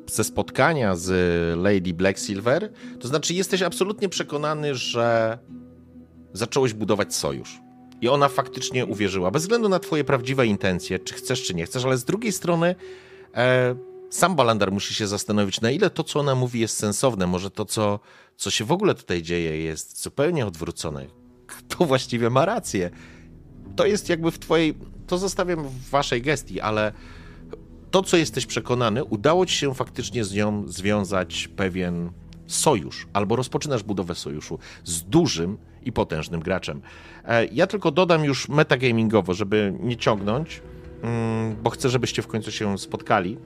ze 0.07 0.25
spotkania 0.25 0.97
z 0.97 1.11
Lady 1.59 1.95
Blacksilver, 1.95 2.73
to 3.01 3.09
znaczy 3.09 3.35
jesteś 3.35 3.63
absolutnie 3.63 4.09
przekonany, 4.09 4.75
że 4.75 5.39
zacząłeś 6.33 6.75
budować 6.75 7.15
sojusz. 7.15 7.61
I 8.01 8.09
ona 8.09 8.29
faktycznie 8.29 8.87
uwierzyła, 8.87 9.31
bez 9.31 9.43
względu 9.43 9.69
na 9.69 9.79
twoje 9.79 10.05
prawdziwe 10.05 10.47
intencje, 10.47 10.99
czy 10.99 11.15
chcesz, 11.15 11.43
czy 11.43 11.55
nie 11.55 11.67
chcesz, 11.67 11.85
ale 11.85 11.99
z 11.99 12.05
drugiej 12.05 12.33
strony 12.33 12.75
e, 13.35 13.75
sam 14.11 14.37
Balander 14.37 14.73
musi 14.73 14.95
się 14.95 15.07
zastanowić, 15.07 15.61
na 15.61 15.71
ile 15.71 15.91
to, 15.91 16.05
co 16.05 16.21
ona 16.21 16.35
mówi, 16.35 16.61
jest 16.61 16.77
sensowne. 16.77 17.27
Może 17.27 17.51
to, 17.51 17.65
co, 17.65 18.01
co 18.37 18.51
się 18.51 18.65
w 18.65 18.73
ogóle 18.73 18.95
tutaj 18.95 19.23
dzieje, 19.23 19.63
jest 19.63 20.03
zupełnie 20.03 20.47
odwrócone. 20.47 21.07
Kto 21.47 21.85
właściwie 21.85 22.31
ma 22.31 22.45
rację? 22.45 22.91
To 23.77 23.87
jest 23.87 24.09
jakby 24.09 24.31
w 24.31 24.39
twojej... 24.39 24.75
To 25.07 25.19
zostawiam 25.19 25.69
w 25.69 25.91
waszej 25.91 26.23
gestii, 26.23 26.61
ale 26.61 26.93
to, 27.91 28.03
co 28.03 28.17
jesteś 28.17 28.47
przekonany, 28.47 29.05
udało 29.05 29.47
ci 29.47 29.57
się 29.57 29.75
faktycznie 29.75 30.25
z 30.25 30.35
nią 30.35 30.69
związać 30.69 31.49
pewien 31.57 32.11
sojusz, 32.47 33.07
albo 33.13 33.37
rozpoczynasz 33.37 33.83
budowę 33.83 34.15
sojuszu 34.15 34.59
z 34.85 35.03
dużym 35.03 35.59
i 35.85 35.93
potężnym 35.93 36.41
graczem. 36.41 36.81
E, 37.25 37.45
Ja 37.47 37.67
tylko 37.67 37.91
dodam 37.91 38.25
już 38.25 38.49
metagamingowo, 38.49 39.35
żeby 39.35 39.75
nie 39.81 39.97
ciągnąć, 39.97 40.63
mm, 41.03 41.57
bo 41.63 41.71
chcę, 41.71 41.89
żebyście 41.89 42.23
w 42.23 42.27
końcu 42.27 42.51
się 42.53 42.79
spotkali. 42.79 43.39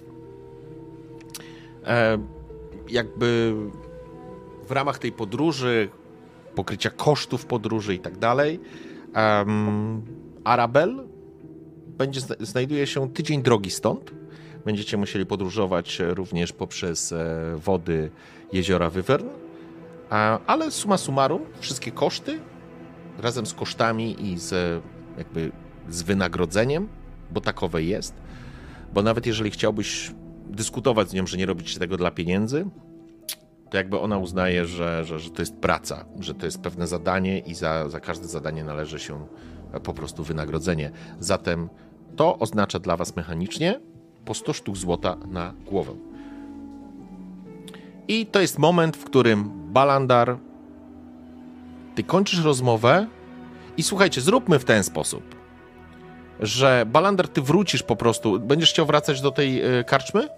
E, 1.87 2.19
Jakby 2.89 3.55
w 4.67 4.71
ramach 4.71 4.99
tej 4.99 5.13
podróży, 5.13 5.89
pokrycia 6.55 6.91
kosztów 6.91 7.47
podróży 7.47 7.95
i 7.95 7.99
tak 7.99 8.19
dalej, 8.19 8.61
Arabel 10.45 11.05
będzie, 11.99 12.21
zna- 12.21 12.37
znajduje 12.41 12.87
się 12.87 13.11
tydzień 13.13 13.43
drogi 13.43 13.71
stąd. 13.71 14.11
Będziecie 14.65 14.97
musieli 14.97 15.27
podróżować 15.27 15.99
również 16.09 16.53
poprzez 16.53 17.13
e, 17.13 17.53
wody 17.57 18.11
jeziora 18.53 18.91
Wyvern. 18.91 19.29
Ale 20.47 20.71
summa 20.71 20.97
summarum, 20.97 21.43
wszystkie 21.61 21.93
koszty 21.93 22.41
razem 23.19 23.47
z 23.47 23.55
kosztami 23.55 24.31
i 24.33 24.39
z 24.39 24.83
jakby 25.19 25.53
z 25.89 26.03
wynagrodzeniem, 26.03 26.89
bo 27.31 27.41
takowe 27.41 27.83
jest. 27.83 28.15
Bo 28.95 29.03
nawet 29.03 29.27
jeżeli 29.27 29.51
chciałbyś 29.51 30.13
dyskutować 30.49 31.11
z 31.11 31.13
nią, 31.13 31.27
że 31.27 31.37
nie 31.37 31.47
robicie 31.47 31.79
tego 31.79 31.97
dla 31.97 32.11
pieniędzy, 32.11 32.67
to 33.71 33.77
jakby 33.77 33.99
ona 33.99 34.19
uznaje, 34.19 34.67
że, 34.67 35.05
że, 35.05 35.19
że 35.19 35.31
to 35.31 35.43
jest 35.43 35.57
praca, 35.57 36.05
że 36.21 36.35
to 36.35 36.47
jest 36.47 36.61
pewne 36.61 36.87
zadanie 36.87 37.39
i 37.39 37.55
za, 37.55 37.89
za 37.89 38.01
każde 38.01 38.29
zadanie 38.29 38.65
należy 38.65 38.99
się 38.99 39.27
po 39.83 39.95
prostu 39.95 40.25
wynagrodzenie. 40.25 40.91
Zatem 41.21 41.69
to 42.17 42.39
oznacza 42.39 42.79
dla 42.79 42.97
Was 42.97 43.17
mechanicznie 43.17 43.81
po 44.25 44.35
100 44.35 44.53
sztuk 44.53 44.77
złota 44.77 45.17
na 45.27 45.55
głowę. 45.67 46.12
I 48.09 48.27
to 48.27 48.41
jest 48.41 48.59
moment, 48.59 48.97
w 48.97 49.05
którym 49.05 49.51
Balandar, 49.73 50.37
ty 51.95 52.05
kończysz 52.05 52.45
rozmowę 52.45 53.07
i 53.77 53.83
słuchajcie, 53.83 54.21
zróbmy 54.21 54.59
w 54.59 54.65
ten 54.65 54.85
sposób, 54.85 55.23
że 56.41 56.85
Balandar, 56.87 57.29
ty 57.29 57.43
wrócisz 57.43 57.83
po 57.83 57.97
prostu, 57.97 58.41
będziesz 58.41 58.71
chciał 58.71 58.87
wracać 58.87 59.21
do 59.21 59.31
tej 59.31 59.79
y, 59.81 59.85
karczmy? 59.85 60.29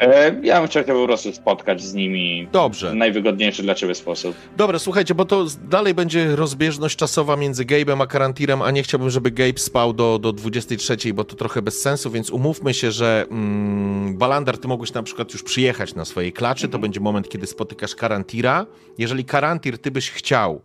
E, 0.00 0.40
ja 0.42 0.60
bym 0.60 0.68
chciał 0.68 0.84
się 0.84 0.92
po 0.92 1.06
prostu 1.06 1.32
spotkać 1.32 1.82
z 1.82 1.94
nimi 1.94 2.48
Dobrze. 2.52 2.90
w 2.90 2.94
najwygodniejszy 2.94 3.62
dla 3.62 3.74
ciebie 3.74 3.94
sposób. 3.94 4.36
Dobra, 4.56 4.78
słuchajcie, 4.78 5.14
bo 5.14 5.24
to 5.24 5.46
dalej 5.64 5.94
będzie 5.94 6.36
rozbieżność 6.36 6.96
czasowa 6.96 7.36
między 7.36 7.64
Gabe'em 7.64 8.02
a 8.02 8.06
Karantirem, 8.06 8.62
a 8.62 8.70
nie 8.70 8.82
chciałbym, 8.82 9.10
żeby 9.10 9.30
Gabe 9.30 9.58
spał 9.58 9.92
do, 9.92 10.18
do 10.18 10.32
23, 10.32 11.14
bo 11.14 11.24
to 11.24 11.36
trochę 11.36 11.62
bez 11.62 11.80
sensu, 11.80 12.10
więc 12.10 12.30
umówmy 12.30 12.74
się, 12.74 12.90
że 12.90 13.26
mm, 13.30 14.18
Balandar, 14.18 14.58
ty 14.58 14.68
mogłeś 14.68 14.92
na 14.92 15.02
przykład 15.02 15.32
już 15.32 15.42
przyjechać 15.42 15.94
na 15.94 16.04
swojej 16.04 16.32
klaczy, 16.32 16.68
to 16.68 16.78
będzie 16.78 17.00
moment, 17.00 17.28
kiedy 17.28 17.46
spotykasz 17.46 17.94
Karantira. 17.94 18.66
Jeżeli 18.98 19.24
Karantir, 19.24 19.78
ty 19.78 19.90
byś 19.90 20.10
chciał, 20.10 20.62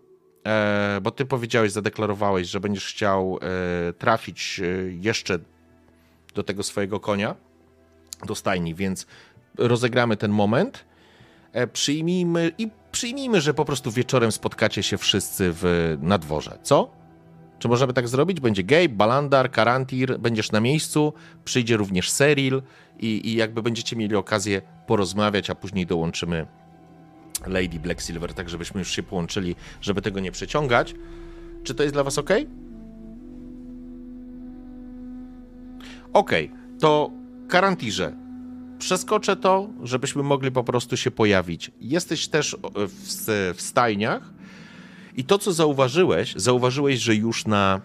e, 0.47 0.99
bo 1.01 1.11
ty 1.11 1.25
powiedziałeś, 1.25 1.71
zadeklarowałeś, 1.71 2.47
że 2.47 2.59
będziesz 2.59 2.85
chciał 2.85 3.39
e, 3.41 3.93
trafić 3.93 4.61
e, 4.63 4.65
jeszcze 5.01 5.39
do 6.35 6.43
tego 6.43 6.63
swojego 6.63 6.99
konia, 6.99 7.35
do 8.25 8.35
stajni, 8.35 8.75
więc 8.75 9.07
rozegramy 9.57 10.17
ten 10.17 10.31
moment. 10.31 10.85
E, 11.53 11.67
Przyjmijmy 11.67 12.51
i 12.57 12.69
przyjmijmy, 12.91 13.41
że 13.41 13.53
po 13.53 13.65
prostu 13.65 13.91
wieczorem 13.91 14.31
spotkacie 14.31 14.83
się 14.83 14.97
wszyscy 14.97 15.49
w, 15.53 15.97
na 16.01 16.17
dworze. 16.17 16.57
Co? 16.63 16.91
Czy 17.59 17.67
możemy 17.67 17.93
tak 17.93 18.07
zrobić? 18.07 18.39
Będzie 18.39 18.63
Gabe, 18.63 18.89
Balandar, 18.89 19.51
Karantir, 19.51 20.19
będziesz 20.19 20.51
na 20.51 20.59
miejscu, 20.59 21.13
przyjdzie 21.45 21.77
również 21.77 22.09
Seril 22.09 22.61
i, 22.99 23.29
i 23.29 23.35
jakby 23.35 23.61
będziecie 23.61 23.95
mieli 23.95 24.15
okazję 24.15 24.61
porozmawiać, 24.87 25.49
a 25.49 25.55
później 25.55 25.85
dołączymy 25.85 26.47
Lady 27.47 27.79
Blacksilver, 27.79 28.33
tak 28.33 28.49
żebyśmy 28.49 28.79
już 28.79 28.91
się 28.91 29.03
połączyli, 29.03 29.55
żeby 29.81 30.01
tego 30.01 30.19
nie 30.19 30.31
przeciągać. 30.31 30.95
Czy 31.63 31.75
to 31.75 31.83
jest 31.83 31.95
dla 31.95 32.03
was 32.03 32.17
ok? 32.17 32.29
Ok, 36.13 36.31
to 36.79 37.11
Karantirze, 37.47 38.15
przeskoczę 38.79 39.35
to, 39.35 39.69
żebyśmy 39.83 40.23
mogli 40.23 40.51
po 40.51 40.63
prostu 40.63 40.97
się 40.97 41.11
pojawić. 41.11 41.71
Jesteś 41.79 42.27
też 42.27 42.53
o, 42.53 42.71
w, 42.87 43.53
w 43.55 43.61
stajniach 43.61 44.33
i 45.15 45.23
to, 45.23 45.37
co 45.37 45.53
zauważyłeś, 45.53 46.33
zauważyłeś, 46.35 46.99
że 46.99 47.15
już 47.15 47.45
na 47.45 47.81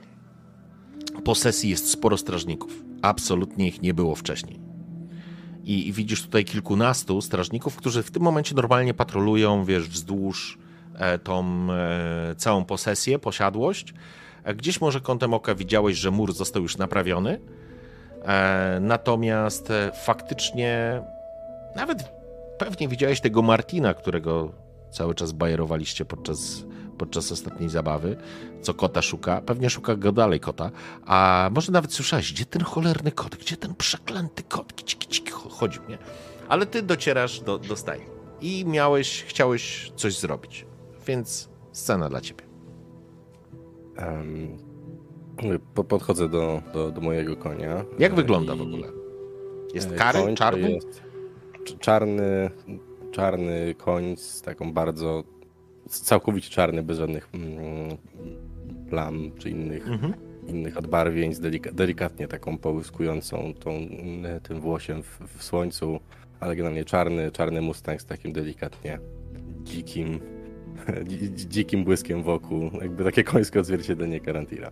posesji 1.24 1.70
jest 1.70 1.90
sporo 1.90 2.16
strażników. 2.16 2.84
Absolutnie 3.02 3.68
ich 3.68 3.82
nie 3.82 3.94
było 3.94 4.14
wcześniej. 4.14 4.60
I, 5.64 5.88
i 5.88 5.92
widzisz 5.92 6.22
tutaj 6.22 6.44
kilkunastu 6.44 7.20
strażników, 7.20 7.76
którzy 7.76 8.02
w 8.02 8.10
tym 8.10 8.22
momencie 8.22 8.54
normalnie 8.54 8.94
patrolują, 8.94 9.64
wiesz, 9.64 9.88
wzdłuż 9.88 10.58
e, 10.94 11.18
tą 11.18 11.66
e, 11.72 12.34
całą 12.36 12.64
posesję, 12.64 13.18
posiadłość. 13.18 13.94
E, 14.44 14.54
gdzieś 14.54 14.80
może 14.80 15.00
kątem 15.00 15.34
oka 15.34 15.54
widziałeś, 15.54 15.96
że 15.96 16.10
mur 16.10 16.32
został 16.32 16.62
już 16.62 16.76
naprawiony. 16.76 17.40
E, 18.28 18.78
natomiast 18.80 19.70
e, 19.70 19.92
faktycznie 19.92 21.02
nawet 21.76 22.12
pewnie 22.58 22.88
widziałeś 22.88 23.20
tego 23.20 23.42
Martina, 23.42 23.94
którego 23.94 24.52
cały 24.90 25.14
czas 25.14 25.32
bajerowaliście 25.32 26.04
podczas, 26.04 26.64
podczas 26.98 27.32
ostatniej 27.32 27.68
zabawy, 27.68 28.16
co 28.62 28.74
kota 28.74 29.02
szuka. 29.02 29.40
Pewnie 29.40 29.70
szuka 29.70 29.96
go 29.96 30.12
dalej 30.12 30.40
kota, 30.40 30.70
a 31.06 31.50
może 31.54 31.72
nawet 31.72 31.92
słyszałeś, 31.92 32.32
gdzie 32.32 32.46
ten 32.46 32.62
cholerny 32.62 33.12
kot, 33.12 33.36
gdzie 33.36 33.56
ten 33.56 33.74
przeklęty 33.74 34.42
kot, 34.42 34.76
kici, 34.76 34.96
kici, 34.96 35.22
chodził, 35.30 35.82
nie? 35.88 35.98
Ale 36.48 36.66
ty 36.66 36.82
docierasz 36.82 37.40
do, 37.40 37.58
do 37.58 37.76
stajni 37.76 38.06
i 38.40 38.64
miałeś, 38.64 39.24
chciałeś 39.24 39.92
coś 39.96 40.18
zrobić, 40.18 40.66
więc 41.06 41.48
scena 41.72 42.08
dla 42.08 42.20
ciebie. 42.20 42.44
Po, 43.96 44.67
podchodzę 45.88 46.28
do, 46.28 46.62
do, 46.72 46.90
do 46.90 47.00
mojego 47.00 47.36
konia. 47.36 47.84
Jak 47.98 48.14
wygląda 48.14 48.56
w 48.56 48.60
ogóle? 48.62 48.86
Jest 49.74 49.92
e, 49.92 49.94
kary, 49.94 50.34
czarny? 50.34 50.70
Jest 50.72 51.02
cz- 51.64 51.78
czarny, 51.78 52.50
czarny 53.12 53.74
koń 53.78 54.16
z 54.16 54.42
taką 54.42 54.72
bardzo, 54.72 55.24
całkowicie 55.88 56.50
czarny, 56.50 56.82
bez 56.82 56.98
żadnych 56.98 57.28
mm, 57.34 57.96
plam 58.90 59.30
czy 59.38 59.50
innych, 59.50 59.88
Mhm. 59.88 60.12
innych 60.46 60.76
odbarwień, 60.76 61.34
z 61.34 61.40
delika, 61.40 61.72
delikatnie 61.72 62.28
taką 62.28 62.58
połyskującą 62.58 63.54
tą, 63.60 63.70
mm, 63.70 64.40
tym 64.40 64.60
włosiem 64.60 65.02
w, 65.02 65.20
w 65.38 65.42
słońcu, 65.44 66.00
ale 66.40 66.56
generalnie 66.56 66.84
czarny, 66.84 67.30
czarny 67.30 67.60
mustang 67.60 68.00
z 68.02 68.04
takim 68.06 68.32
delikatnie 68.32 68.98
dzikim, 69.62 70.20
dzi- 71.04 71.30
dzi- 71.36 71.48
dzikim 71.48 71.84
błyskiem 71.84 72.22
wokół, 72.22 72.70
jakby 72.82 73.04
takie 73.04 73.24
końskie 73.24 73.60
odzwierciedlenie 73.60 74.20
Karantira. 74.20 74.70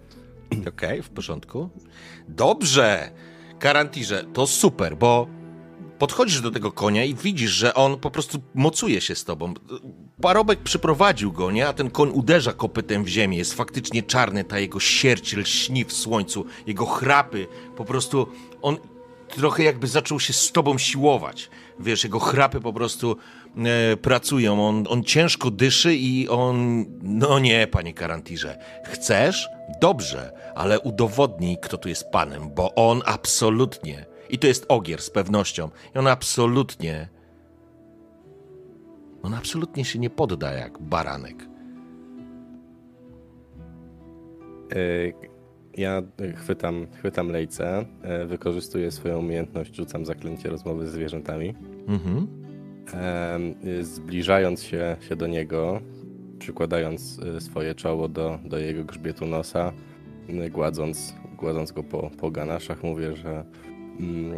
Okej, 0.68 1.02
w 1.02 1.10
porządku. 1.10 1.70
Dobrze, 2.28 3.10
Karantirze, 3.58 4.24
to 4.32 4.46
super, 4.46 4.96
bo 4.96 5.26
podchodzisz 5.98 6.40
do 6.40 6.50
tego 6.50 6.72
konia 6.72 7.04
i 7.04 7.14
widzisz, 7.14 7.50
że 7.50 7.74
on 7.74 7.96
po 7.96 8.10
prostu 8.10 8.38
mocuje 8.54 9.00
się 9.00 9.14
z 9.14 9.24
tobą. 9.24 9.54
Parobek 10.20 10.58
przyprowadził 10.58 11.32
go, 11.32 11.50
nie? 11.50 11.68
A 11.68 11.72
ten 11.72 11.90
koń 11.90 12.10
uderza 12.10 12.52
kopytem 12.52 13.04
w 13.04 13.08
ziemię, 13.08 13.38
jest 13.38 13.54
faktycznie 13.54 14.02
czarny, 14.02 14.44
ta 14.44 14.58
jego 14.58 14.80
sierść 14.80 15.36
lśni 15.36 15.84
w 15.84 15.92
słońcu, 15.92 16.44
jego 16.66 16.86
chrapy, 16.86 17.46
po 17.76 17.84
prostu 17.84 18.26
on 18.62 18.76
trochę 19.28 19.62
jakby 19.62 19.86
zaczął 19.86 20.20
się 20.20 20.32
z 20.32 20.52
tobą 20.52 20.78
siłować. 20.78 21.50
Wiesz, 21.80 22.04
jego 22.04 22.18
chrapy 22.18 22.60
po 22.60 22.72
prostu 22.72 23.16
pracują, 24.02 24.68
on, 24.68 24.84
on 24.88 25.04
ciężko 25.04 25.50
dyszy 25.50 25.94
i 25.94 26.28
on... 26.28 26.84
No 27.02 27.38
nie, 27.38 27.66
panie 27.66 27.94
Karantirze, 27.94 28.58
chcesz? 28.84 29.48
Dobrze, 29.80 30.32
ale 30.54 30.80
udowodnij, 30.80 31.58
kto 31.62 31.78
tu 31.78 31.88
jest 31.88 32.10
panem, 32.10 32.50
bo 32.54 32.74
on 32.74 33.02
absolutnie... 33.04 34.06
I 34.30 34.38
to 34.38 34.46
jest 34.46 34.66
ogier 34.68 35.02
z 35.02 35.10
pewnością. 35.10 35.70
I 35.94 35.98
on 35.98 36.06
absolutnie... 36.06 37.08
On 39.22 39.34
absolutnie 39.34 39.84
się 39.84 39.98
nie 39.98 40.10
podda 40.10 40.52
jak 40.52 40.78
baranek. 40.78 41.46
E, 44.72 45.36
Ja 45.76 46.02
chwytam, 46.36 46.86
chwytam 46.98 47.28
lejce, 47.28 47.84
e, 48.02 48.26
wykorzystuję 48.26 48.90
swoją 48.90 49.18
umiejętność, 49.18 49.76
rzucam 49.76 50.06
zaklęcie 50.06 50.48
rozmowy 50.50 50.88
z 50.88 50.92
zwierzętami. 50.92 51.54
Mhm. 51.88 52.45
Y, 53.64 53.84
Zbliżając 53.84 54.62
się, 54.62 54.96
się 55.00 55.16
do 55.16 55.26
niego, 55.26 55.80
przykładając 56.38 57.18
y, 57.18 57.40
swoje 57.40 57.74
czoło 57.74 58.08
do, 58.08 58.38
do 58.44 58.58
jego 58.58 58.84
grzbietu 58.84 59.26
nosa, 59.26 59.72
gładząc, 60.50 61.14
gładząc 61.36 61.72
go 61.72 61.82
po, 61.82 62.10
po 62.10 62.30
ganaszach, 62.30 62.82
mówię, 62.82 63.16
że 63.16 63.44
mm, 64.00 64.34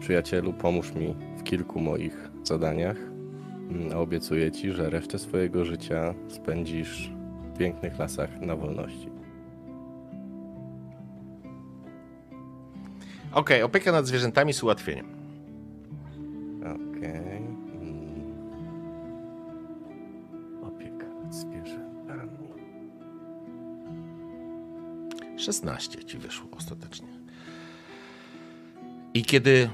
przyjacielu, 0.00 0.52
pomóż 0.52 0.92
mi 0.94 1.14
w 1.38 1.42
kilku 1.42 1.80
moich 1.80 2.30
zadaniach. 2.44 2.96
Mm, 3.70 3.92
a 3.92 3.96
Obiecuję 3.96 4.52
ci, 4.52 4.72
że 4.72 4.90
resztę 4.90 5.18
swojego 5.18 5.64
życia 5.64 6.14
spędzisz 6.28 7.12
w 7.54 7.58
pięknych 7.58 7.98
lasach 7.98 8.40
na 8.40 8.56
wolności. 8.56 9.10
Okej, 13.32 13.62
opieka 13.62 13.92
nad 13.92 14.06
zwierzętami 14.06 14.52
z 14.52 14.62
ułatwieniem. 14.62 15.06
Okej. 16.60 17.10
Mm. 17.10 17.39
16 25.40 26.04
ci 26.04 26.18
wyszło 26.18 26.48
ostatecznie. 26.58 27.08
I 29.14 29.24
kiedy 29.24 29.70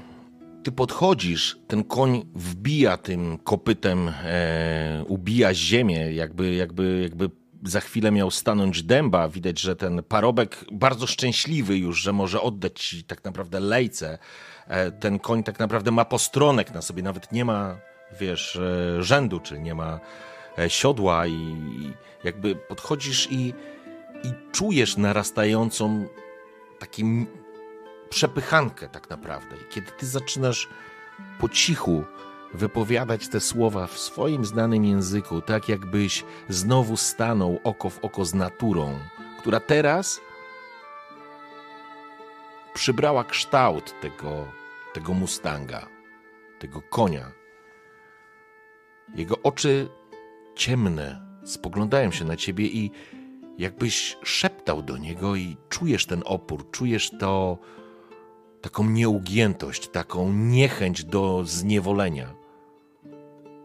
ty 0.63 0.71
podchodzisz, 0.71 1.59
ten 1.67 1.83
koń 1.83 2.25
wbija 2.35 2.97
tym 2.97 3.37
kopytem, 3.37 4.11
e, 4.23 5.03
ubija 5.07 5.53
ziemię, 5.53 6.13
jakby, 6.13 6.55
jakby, 6.55 6.99
jakby 7.03 7.29
za 7.63 7.79
chwilę 7.79 8.11
miał 8.11 8.31
stanąć 8.31 8.83
dęba. 8.83 9.29
Widać, 9.29 9.59
że 9.59 9.75
ten 9.75 10.03
parobek 10.03 10.65
bardzo 10.71 11.07
szczęśliwy 11.07 11.77
już, 11.77 12.01
że 12.01 12.13
może 12.13 12.41
oddać 12.41 12.79
ci 12.79 13.03
tak 13.03 13.23
naprawdę 13.23 13.59
lejce. 13.59 14.17
E, 14.67 14.91
ten 14.91 15.19
koń 15.19 15.43
tak 15.43 15.59
naprawdę 15.59 15.91
ma 15.91 16.05
postronek 16.05 16.73
na 16.73 16.81
sobie, 16.81 17.03
nawet 17.03 17.31
nie 17.31 17.45
ma, 17.45 17.77
wiesz, 18.19 18.55
e, 18.55 19.03
rzędu, 19.03 19.39
czy 19.39 19.59
nie 19.59 19.75
ma 19.75 19.99
e, 20.57 20.69
siodła 20.69 21.27
i, 21.27 21.33
i 21.33 21.93
jakby 22.23 22.55
podchodzisz 22.55 23.27
i 23.31 23.53
i 24.23 24.51
czujesz 24.51 24.97
narastającą 24.97 26.07
taką 26.79 27.25
przepychankę 28.09 28.89
tak 28.89 29.09
naprawdę. 29.09 29.55
I 29.55 29.73
kiedy 29.73 29.91
ty 29.91 30.05
zaczynasz 30.05 30.69
po 31.39 31.49
cichu 31.49 32.03
wypowiadać 32.53 33.27
te 33.27 33.39
słowa 33.39 33.87
w 33.87 33.99
swoim 33.99 34.45
znanym 34.45 34.85
języku, 34.85 35.41
tak 35.41 35.69
jakbyś 35.69 36.23
znowu 36.49 36.97
stanął 36.97 37.59
oko 37.63 37.89
w 37.89 37.99
oko 38.05 38.25
z 38.25 38.33
naturą, 38.33 38.99
która 39.39 39.59
teraz 39.59 40.19
przybrała 42.73 43.23
kształt 43.23 44.01
tego, 44.01 44.47
tego 44.93 45.13
Mustanga, 45.13 45.87
tego 46.59 46.81
konia. 46.81 47.31
Jego 49.15 49.35
oczy 49.43 49.89
ciemne 50.55 51.21
spoglądają 51.45 52.11
się 52.11 52.25
na 52.25 52.35
ciebie 52.35 52.65
i 52.65 52.91
jakbyś 53.57 54.17
szeptał 54.23 54.83
do 54.83 54.97
niego 54.97 55.35
i 55.35 55.57
czujesz 55.69 56.05
ten 56.05 56.23
opór, 56.25 56.71
czujesz 56.71 57.11
to 57.19 57.57
taką 58.61 58.83
nieugiętość, 58.89 59.87
taką 59.87 60.33
niechęć 60.33 61.03
do 61.03 61.41
zniewolenia. 61.45 62.33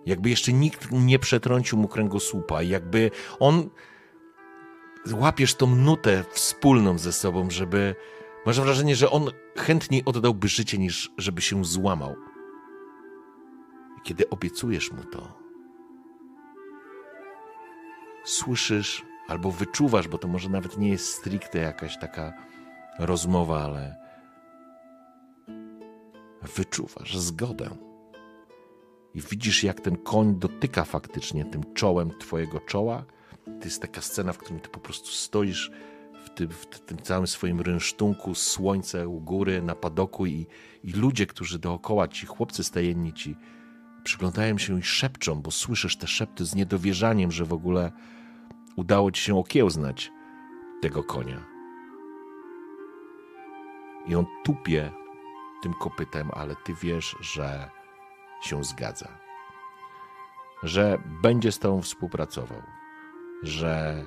Jakby 0.06 0.30
jeszcze 0.30 0.52
nikt 0.52 0.92
nie 0.92 1.18
przetrącił 1.18 1.78
mu 1.78 1.88
kręgosłupa, 1.88 2.62
jakby 2.62 3.10
on 3.38 3.70
łapiesz 5.12 5.54
tą 5.54 5.66
nutę 5.66 6.24
wspólną 6.30 6.98
ze 6.98 7.12
sobą, 7.12 7.50
żeby 7.50 7.94
masz 8.46 8.60
wrażenie, 8.60 8.96
że 8.96 9.10
on 9.10 9.30
chętniej 9.56 10.04
oddałby 10.04 10.48
życie 10.48 10.78
niż 10.78 11.12
żeby 11.18 11.42
się 11.42 11.64
złamał. 11.64 12.16
I 13.98 14.00
kiedy 14.02 14.30
obiecujesz 14.30 14.92
mu 14.92 15.04
to, 15.04 15.38
słyszysz 18.24 19.11
albo 19.28 19.50
wyczuwasz, 19.50 20.08
bo 20.08 20.18
to 20.18 20.28
może 20.28 20.48
nawet 20.48 20.78
nie 20.78 20.88
jest 20.88 21.08
stricte 21.08 21.58
jakaś 21.58 21.98
taka 21.98 22.32
rozmowa, 22.98 23.64
ale 23.64 23.96
wyczuwasz 26.56 27.18
zgodę. 27.18 27.70
I 29.14 29.20
widzisz, 29.20 29.64
jak 29.64 29.80
ten 29.80 29.96
koń 29.96 30.38
dotyka 30.38 30.84
faktycznie 30.84 31.44
tym 31.44 31.74
czołem 31.74 32.10
twojego 32.18 32.60
czoła. 32.60 33.04
To 33.44 33.64
jest 33.64 33.82
taka 33.82 34.00
scena, 34.00 34.32
w 34.32 34.38
którym 34.38 34.60
ty 34.60 34.68
po 34.68 34.80
prostu 34.80 35.08
stoisz 35.08 35.70
w 36.24 36.30
tym, 36.30 36.48
w 36.48 36.66
tym 36.66 36.98
całym 36.98 37.26
swoim 37.26 37.60
rynsztunku, 37.60 38.34
słońce 38.34 39.08
u 39.08 39.20
góry, 39.20 39.62
na 39.62 39.74
padoku 39.74 40.26
i, 40.26 40.46
i 40.84 40.92
ludzie, 40.92 41.26
którzy 41.26 41.58
dookoła 41.58 42.08
ci, 42.08 42.26
chłopcy 42.26 42.64
stajenni 42.64 43.12
ci, 43.12 43.36
przyglądają 44.04 44.58
się 44.58 44.78
i 44.78 44.82
szepczą, 44.82 45.42
bo 45.42 45.50
słyszysz 45.50 45.96
te 45.96 46.06
szepty 46.06 46.44
z 46.44 46.54
niedowierzaniem, 46.54 47.32
że 47.32 47.44
w 47.44 47.52
ogóle 47.52 47.92
udało 48.76 49.10
ci 49.10 49.22
się 49.22 49.38
okiełznać 49.38 50.12
tego 50.82 51.04
konia. 51.04 51.44
I 54.06 54.14
on 54.14 54.26
tupie 54.44 54.90
tym 55.62 55.74
kopytem, 55.74 56.30
ale 56.34 56.56
ty 56.56 56.74
wiesz, 56.74 57.16
że 57.20 57.70
się 58.42 58.64
zgadza. 58.64 59.08
Że 60.62 60.98
będzie 61.22 61.52
z 61.52 61.58
tobą 61.58 61.82
współpracował. 61.82 62.62
Że 63.42 64.04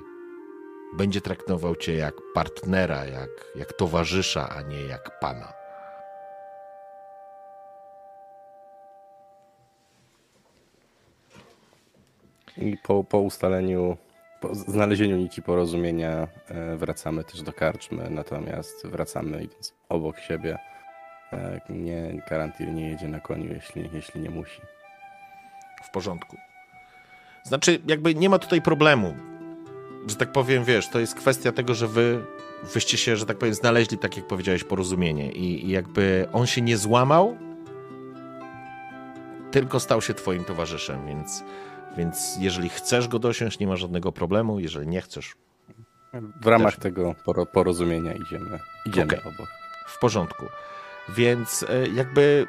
będzie 0.93 1.21
traktował 1.21 1.75
cię 1.75 1.93
jak 1.93 2.15
partnera, 2.33 3.05
jak, 3.05 3.29
jak 3.55 3.73
towarzysza, 3.73 4.49
a 4.49 4.61
nie 4.61 4.81
jak 4.81 5.19
pana. 5.19 5.53
I 12.57 12.77
po, 12.77 13.03
po 13.03 13.19
ustaleniu, 13.19 13.97
po 14.47 14.55
znalezieniu 14.55 15.17
nici 15.17 15.41
porozumienia 15.41 16.27
e, 16.47 16.77
wracamy 16.77 17.23
też 17.23 17.41
do 17.41 17.53
karczmy, 17.53 18.09
natomiast 18.09 18.87
wracamy 18.87 19.43
idąc 19.43 19.73
obok 19.89 20.19
siebie. 20.19 20.57
E, 21.33 21.61
Nie, 21.69 22.21
Karantir 22.29 22.67
nie 22.67 22.89
jedzie 22.89 23.07
na 23.07 23.19
koniu, 23.19 23.53
jeśli, 23.53 23.89
jeśli 23.93 24.21
nie 24.21 24.29
musi. 24.29 24.61
W 25.83 25.91
porządku. 25.91 26.37
Znaczy, 27.43 27.79
jakby 27.87 28.15
nie 28.15 28.29
ma 28.29 28.39
tutaj 28.39 28.61
problemu. 28.61 29.15
Że 30.07 30.15
tak 30.15 30.31
powiem, 30.31 30.63
wiesz, 30.63 30.89
to 30.89 30.99
jest 30.99 31.15
kwestia 31.15 31.51
tego, 31.51 31.73
że 31.73 31.87
wy 31.87 32.25
wyście 32.73 32.97
się, 32.97 33.15
że 33.15 33.25
tak 33.25 33.37
powiem, 33.37 33.53
znaleźli, 33.53 33.97
tak 33.97 34.17
jak 34.17 34.27
powiedziałeś, 34.27 34.63
porozumienie. 34.63 35.31
I, 35.31 35.65
i 35.65 35.69
jakby 35.69 36.27
on 36.33 36.45
się 36.45 36.61
nie 36.61 36.77
złamał, 36.77 37.37
tylko 39.51 39.79
stał 39.79 40.01
się 40.01 40.13
twoim 40.13 40.43
towarzyszem, 40.43 41.07
więc, 41.07 41.43
więc 41.97 42.35
jeżeli 42.39 42.69
chcesz 42.69 43.07
go 43.07 43.19
dosiąść, 43.19 43.59
nie 43.59 43.67
ma 43.67 43.75
żadnego 43.75 44.11
problemu. 44.11 44.59
Jeżeli 44.59 44.87
nie 44.87 45.01
chcesz, 45.01 45.35
W 46.41 46.47
ramach 46.47 46.73
Też. 46.75 46.83
tego 46.83 47.15
poro- 47.25 47.45
porozumienia 47.45 48.13
idziemy, 48.13 48.59
idziemy 48.85 49.07
Okej. 49.19 49.33
obok. 49.33 49.47
w 49.87 49.99
porządku. 49.99 50.45
Więc 51.09 51.65
e, 51.69 51.87
jakby 51.87 52.47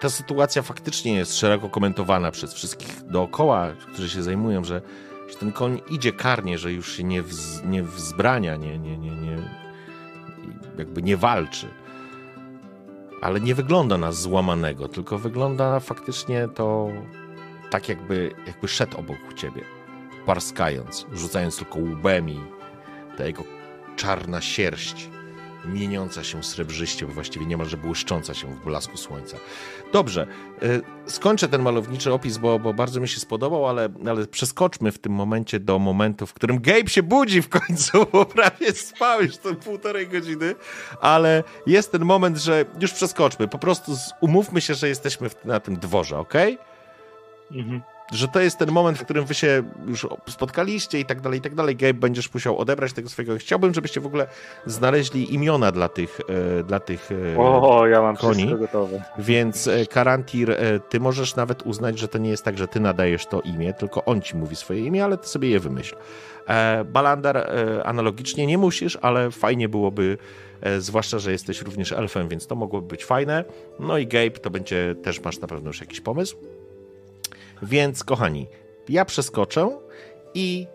ta 0.00 0.10
sytuacja 0.10 0.62
faktycznie 0.62 1.14
jest 1.14 1.36
szeroko 1.38 1.68
komentowana 1.68 2.30
przez 2.30 2.54
wszystkich 2.54 3.02
dookoła, 3.02 3.68
którzy 3.92 4.08
się 4.08 4.22
zajmują, 4.22 4.64
że, 4.64 4.82
że 5.30 5.36
ten 5.36 5.52
koń 5.52 5.80
idzie 5.90 6.12
karnie, 6.12 6.58
że 6.58 6.72
już 6.72 6.92
się 6.96 7.04
nie, 7.04 7.22
wz, 7.22 7.62
nie 7.64 7.82
wzbrania, 7.82 8.56
nie, 8.56 8.78
nie, 8.78 8.98
nie, 8.98 9.10
nie, 9.10 9.36
jakby 10.78 11.02
nie 11.02 11.16
walczy. 11.16 11.66
Ale 13.22 13.40
nie 13.40 13.54
wygląda 13.54 13.98
na 13.98 14.12
złamanego, 14.12 14.88
tylko 14.88 15.18
wygląda 15.18 15.80
faktycznie 15.80 16.48
to 16.48 16.88
tak, 17.72 17.88
jakby, 17.88 18.34
jakby 18.46 18.68
szedł 18.68 18.98
obok 18.98 19.34
ciebie, 19.36 19.62
parskając, 20.26 21.06
rzucając 21.12 21.56
tylko 21.56 21.78
łbem 21.78 22.30
i 22.30 22.40
ta 23.18 23.26
jego 23.26 23.44
czarna 23.96 24.40
sierść 24.40 25.08
mieniąca 25.64 26.24
się 26.24 26.42
srebrzyście, 26.42 27.06
bo 27.06 27.12
właściwie 27.12 27.46
niemalże 27.46 27.76
błyszcząca 27.76 28.34
się 28.34 28.54
w 28.54 28.64
blasku 28.64 28.96
słońca. 28.96 29.36
Dobrze, 29.92 30.26
y, 30.62 30.80
skończę 31.06 31.48
ten 31.48 31.62
malowniczy 31.62 32.12
opis, 32.12 32.38
bo, 32.38 32.58
bo 32.58 32.74
bardzo 32.74 33.00
mi 33.00 33.08
się 33.08 33.20
spodobał, 33.20 33.68
ale, 33.68 33.88
ale 34.06 34.26
przeskoczmy 34.26 34.92
w 34.92 34.98
tym 34.98 35.12
momencie 35.12 35.60
do 35.60 35.78
momentu, 35.78 36.26
w 36.26 36.34
którym 36.34 36.60
Gabe 36.60 36.88
się 36.88 37.02
budzi 37.02 37.42
w 37.42 37.48
końcu, 37.48 38.06
bo 38.12 38.26
prawie 38.26 38.72
spał 38.72 39.22
już 39.22 39.36
te 39.36 39.54
półtorej 39.54 40.08
godziny, 40.08 40.54
ale 41.00 41.44
jest 41.66 41.92
ten 41.92 42.04
moment, 42.04 42.36
że 42.38 42.64
już 42.80 42.92
przeskoczmy. 42.92 43.48
Po 43.48 43.58
prostu 43.58 43.92
umówmy 44.20 44.60
się, 44.60 44.74
że 44.74 44.88
jesteśmy 44.88 45.30
na 45.44 45.60
tym 45.60 45.76
dworze, 45.76 46.18
ok? 46.18 46.34
Mhm. 47.54 47.80
że 48.12 48.28
to 48.28 48.40
jest 48.40 48.58
ten 48.58 48.70
moment, 48.72 48.98
w 48.98 49.04
którym 49.04 49.24
wy 49.24 49.34
się 49.34 49.62
już 49.86 50.06
spotkaliście 50.28 51.00
i 51.00 51.04
tak 51.04 51.20
dalej, 51.20 51.38
i 51.38 51.42
tak 51.42 51.54
dalej. 51.54 51.76
Gabe, 51.76 51.94
będziesz 51.94 52.34
musiał 52.34 52.58
odebrać 52.58 52.92
tego 52.92 53.08
swojego. 53.08 53.36
Chciałbym, 53.38 53.74
żebyście 53.74 54.00
w 54.00 54.06
ogóle 54.06 54.26
znaleźli 54.66 55.34
imiona 55.34 55.72
dla 55.72 55.88
tych, 55.88 56.20
e, 56.60 56.62
dla 56.62 56.80
tych 56.80 57.10
e, 57.34 57.38
O, 57.38 57.86
ja 57.86 58.02
mam 58.02 58.16
koni. 58.16 58.34
wszystko 58.34 58.58
gotowe. 58.58 59.02
więc 59.18 59.68
e, 59.68 59.86
Karantir, 59.86 60.50
e, 60.50 60.80
ty 60.80 61.00
możesz 61.00 61.36
nawet 61.36 61.62
uznać, 61.62 61.98
że 61.98 62.08
to 62.08 62.18
nie 62.18 62.30
jest 62.30 62.44
tak, 62.44 62.58
że 62.58 62.68
ty 62.68 62.80
nadajesz 62.80 63.26
to 63.26 63.40
imię, 63.40 63.74
tylko 63.74 64.04
on 64.04 64.20
ci 64.22 64.36
mówi 64.36 64.56
swoje 64.56 64.80
imię, 64.86 65.04
ale 65.04 65.18
ty 65.18 65.28
sobie 65.28 65.48
je 65.48 65.60
wymyśl. 65.60 65.96
E, 66.48 66.84
Balandar 66.84 67.36
e, 67.36 67.84
analogicznie 67.86 68.46
nie 68.46 68.58
musisz, 68.58 68.98
ale 69.02 69.30
fajnie 69.30 69.68
byłoby, 69.68 70.18
zwłaszcza, 70.78 71.18
że 71.18 71.32
jesteś 71.32 71.62
również 71.62 71.92
elfem, 71.92 72.28
więc 72.28 72.46
to 72.46 72.54
mogłoby 72.54 72.86
być 72.88 73.04
fajne. 73.04 73.44
No 73.80 73.98
i 73.98 74.06
Gabe, 74.06 74.30
to 74.30 74.50
będzie, 74.50 74.94
też 75.02 75.20
masz 75.20 75.38
na 75.40 75.48
pewno 75.48 75.68
już 75.70 75.80
jakiś 75.80 76.00
pomysł. 76.00 76.36
Więc 77.62 78.04
kochani, 78.04 78.48
ja 78.88 79.04
przeskoczę 79.04 79.78
i 80.34 80.66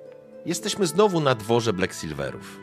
jesteśmy 0.45 0.87
znowu 0.87 1.19
na 1.19 1.35
dworze 1.35 1.73
Black 1.73 1.93
Silverów. 1.93 2.59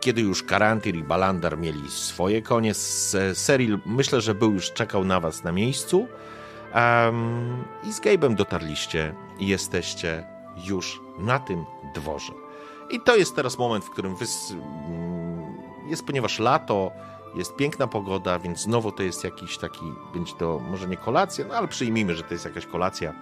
Kiedy 0.00 0.20
już 0.20 0.42
Karantir 0.42 0.96
i 0.96 1.02
Balandar 1.02 1.58
mieli 1.58 1.90
swoje 1.90 2.42
konie, 2.42 2.74
Seril 3.34 3.78
myślę, 3.86 4.20
że 4.20 4.34
był 4.34 4.52
już 4.52 4.72
czekał 4.72 5.04
na 5.04 5.20
was 5.20 5.44
na 5.44 5.52
miejscu. 5.52 6.06
Em, 6.72 7.64
I 7.84 7.92
z 7.92 8.00
Gabe'em 8.00 8.34
dotarliście 8.34 9.14
i 9.38 9.46
jesteście 9.46 10.24
już 10.64 11.00
na 11.18 11.38
tym 11.38 11.64
dworze. 11.94 12.32
I 12.90 13.00
to 13.00 13.16
jest 13.16 13.36
teraz 13.36 13.58
moment, 13.58 13.84
w 13.84 13.90
którym 13.90 14.16
wy, 14.16 14.26
mm, 14.52 15.54
jest, 15.88 16.06
ponieważ 16.06 16.38
lato, 16.38 16.92
jest 17.34 17.56
piękna 17.56 17.86
pogoda, 17.86 18.38
więc 18.38 18.60
znowu 18.60 18.92
to 18.92 19.02
jest 19.02 19.24
jakiś 19.24 19.58
taki, 19.58 19.84
będzie 20.14 20.32
to 20.38 20.58
może 20.58 20.88
nie 20.88 20.96
kolacja, 20.96 21.44
no 21.48 21.54
ale 21.54 21.68
przyjmijmy, 21.68 22.16
że 22.16 22.22
to 22.22 22.34
jest 22.34 22.44
jakaś 22.44 22.66
kolacja. 22.66 23.14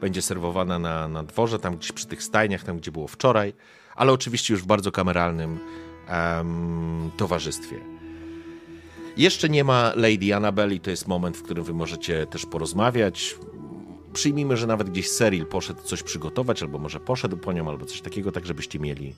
Będzie 0.00 0.22
serwowana 0.22 0.78
na, 0.78 1.08
na 1.08 1.22
dworze, 1.22 1.58
tam 1.58 1.76
gdzieś 1.76 1.92
przy 1.92 2.06
tych 2.06 2.22
stajniach, 2.22 2.64
tam 2.64 2.78
gdzie 2.78 2.92
było 2.92 3.08
wczoraj, 3.08 3.52
ale 3.96 4.12
oczywiście 4.12 4.54
już 4.54 4.62
w 4.62 4.66
bardzo 4.66 4.92
kameralnym 4.92 5.58
em, 6.06 7.10
towarzystwie. 7.16 7.80
Jeszcze 9.16 9.48
nie 9.48 9.64
ma 9.64 9.92
Lady 9.96 10.34
Annabelle 10.34 10.74
i 10.74 10.80
to 10.80 10.90
jest 10.90 11.08
moment, 11.08 11.36
w 11.36 11.42
którym 11.42 11.64
wy 11.64 11.74
możecie 11.74 12.26
też 12.26 12.46
porozmawiać. 12.46 13.36
Przyjmijmy, 14.12 14.56
że 14.56 14.66
nawet 14.66 14.90
gdzieś 14.90 15.10
Seril 15.10 15.46
poszedł 15.46 15.82
coś 15.82 16.02
przygotować, 16.02 16.62
albo 16.62 16.78
może 16.78 17.00
poszedł 17.00 17.36
po 17.36 17.52
nią, 17.52 17.68
albo 17.68 17.86
coś 17.86 18.00
takiego, 18.00 18.32
tak 18.32 18.46
żebyście 18.46 18.78
mieli 18.78 19.14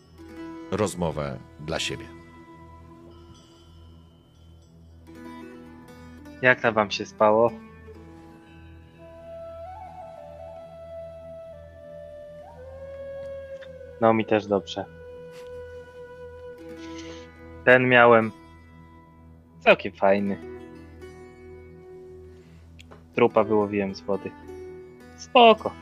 rozmowę 0.71 1.39
dla 1.61 1.81
siebie. 1.81 2.22
Jak 6.43 6.60
tam 6.60 6.74
wam 6.74 6.90
się 6.90 7.06
spało? 7.06 7.51
No 14.01 14.14
mi 14.14 14.24
też 14.24 14.47
dobrze. 14.47 14.85
Ten 17.64 17.89
miałem 17.89 18.31
całkiem 19.60 19.93
fajny. 19.93 20.39
Trupa 23.14 23.44
wyłowiłem 23.44 23.94
z 23.94 24.01
wody. 24.01 24.31
Spoko. 25.16 25.73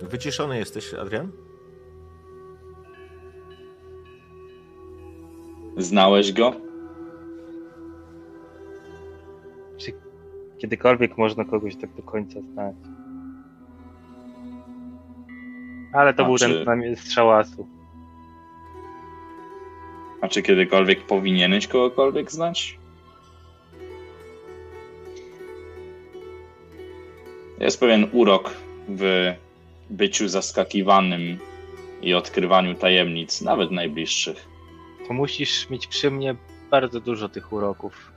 Wyciszony 0.00 0.58
jesteś, 0.58 0.94
Adrian? 0.94 1.32
Znałeś 5.76 6.32
go? 6.32 6.71
Czy 9.84 9.92
kiedykolwiek 10.58 11.18
można 11.18 11.44
kogoś 11.44 11.76
tak 11.76 11.94
do 11.94 12.02
końca 12.02 12.40
znać? 12.40 12.76
Ale 15.92 16.14
to 16.14 16.24
był 16.24 16.38
ten 16.38 16.64
na 16.64 16.96
strzałasu. 16.96 17.68
A 20.20 20.28
czy 20.28 20.42
kiedykolwiek 20.42 21.00
powinieneś 21.00 21.66
kogokolwiek 21.66 22.32
znać? 22.32 22.78
Jest 27.60 27.80
pewien 27.80 28.08
urok 28.12 28.50
w 28.88 29.32
byciu 29.90 30.28
zaskakiwanym 30.28 31.38
i 32.02 32.14
odkrywaniu 32.14 32.74
tajemnic, 32.74 33.42
nawet 33.42 33.70
najbliższych. 33.70 34.48
To 35.08 35.14
musisz 35.14 35.70
mieć 35.70 35.86
przy 35.86 36.10
mnie 36.10 36.34
bardzo 36.70 37.00
dużo 37.00 37.28
tych 37.28 37.52
uroków. 37.52 38.11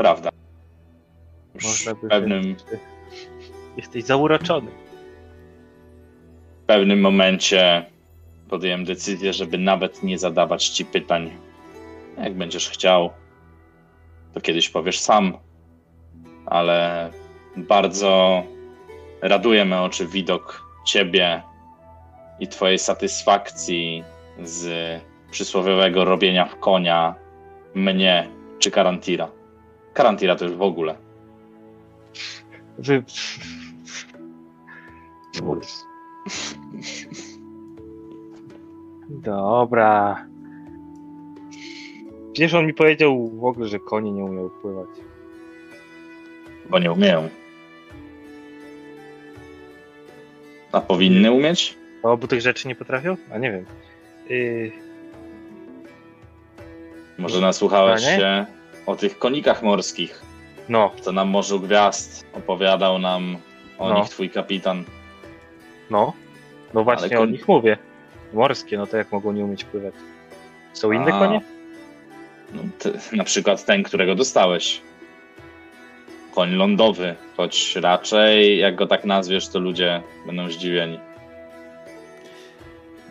Prawda. 0.00 0.30
Już 1.54 1.64
Można 1.64 1.94
by 1.94 2.08
pewnym, 2.08 2.56
Jesteś 3.76 4.04
zauroczony. 4.04 4.70
w 6.62 6.66
pewnym 6.66 7.00
momencie 7.00 7.86
podjąłem 8.48 8.84
decyzję, 8.84 9.32
żeby 9.32 9.58
nawet 9.58 10.02
nie 10.02 10.18
zadawać 10.18 10.68
ci 10.68 10.84
pytań. 10.84 11.30
Jak 12.18 12.34
będziesz 12.34 12.68
chciał, 12.68 13.10
to 14.34 14.40
kiedyś 14.40 14.68
powiesz 14.68 14.98
sam, 14.98 15.38
ale 16.46 17.10
bardzo 17.56 18.42
raduje 19.22 19.64
mnie 19.64 19.78
oczy 19.80 20.06
widok 20.06 20.62
ciebie 20.86 21.42
i 22.38 22.48
twojej 22.48 22.78
satysfakcji 22.78 24.04
z 24.42 25.00
przysłowiowego 25.30 26.04
robienia 26.04 26.46
w 26.46 26.58
konia 26.58 27.14
mnie 27.74 28.28
czy 28.58 28.70
Karantira. 28.70 29.39
Karantira 29.94 30.36
to 30.36 30.44
już 30.44 30.54
w 30.54 30.62
ogóle. 30.62 30.94
Wy... 32.78 33.04
Dobra. 39.08 40.26
Przecież 42.32 42.54
on 42.54 42.66
mi 42.66 42.74
powiedział 42.74 43.28
w 43.28 43.44
ogóle, 43.44 43.68
że 43.68 43.78
konie 43.78 44.12
nie 44.12 44.24
umiał 44.24 44.50
pływać. 44.50 44.88
Bo 46.70 46.78
nie 46.78 46.92
umieją. 46.92 47.28
A 50.72 50.80
powinny 50.80 51.32
umieć? 51.32 51.76
O, 52.02 52.16
bo 52.16 52.26
tych 52.26 52.40
rzeczy 52.40 52.68
nie 52.68 52.74
potrafią? 52.74 53.16
A 53.32 53.38
nie 53.38 53.52
wiem. 53.52 53.64
Yy, 54.28 54.72
Może 57.18 57.40
nasłuchałeś 57.40 58.04
A 58.04 58.16
się 58.16 58.46
o 58.90 58.96
tych 58.96 59.18
konikach 59.18 59.62
morskich, 59.62 60.22
no, 60.68 60.90
co 61.00 61.12
na 61.12 61.24
Morzu 61.24 61.60
Gwiazd 61.60 62.26
opowiadał 62.32 62.98
nam 62.98 63.36
o 63.78 63.88
No. 63.88 63.94
nich 64.00 64.08
twój 64.08 64.30
kapitan. 64.30 64.84
no. 65.90 66.12
No 66.74 66.84
właśnie 66.84 67.20
o 67.20 67.26
nich 67.26 67.48
mówię. 67.48 67.78
Morskie, 68.32 68.78
no 68.78 68.86
to 68.86 68.96
jak 68.96 69.12
mogą 69.12 69.32
nie 69.32 69.44
umieć 69.44 69.64
pływać? 69.64 69.94
Są 70.72 70.92
inne 70.92 71.14
A. 71.14 71.18
konie? 71.18 71.40
No, 72.54 72.62
ty, 72.78 72.92
na 73.12 73.24
przykład 73.24 73.64
ten, 73.64 73.82
którego 73.82 74.14
dostałeś. 74.14 74.80
Koń 76.34 76.50
lądowy, 76.54 77.14
choć 77.36 77.76
raczej 77.76 78.58
jak 78.58 78.74
go 78.76 78.86
tak 78.86 79.04
nazwiesz, 79.04 79.48
to 79.48 79.58
ludzie 79.58 80.02
będą 80.26 80.50
zdziwieni. 80.50 80.98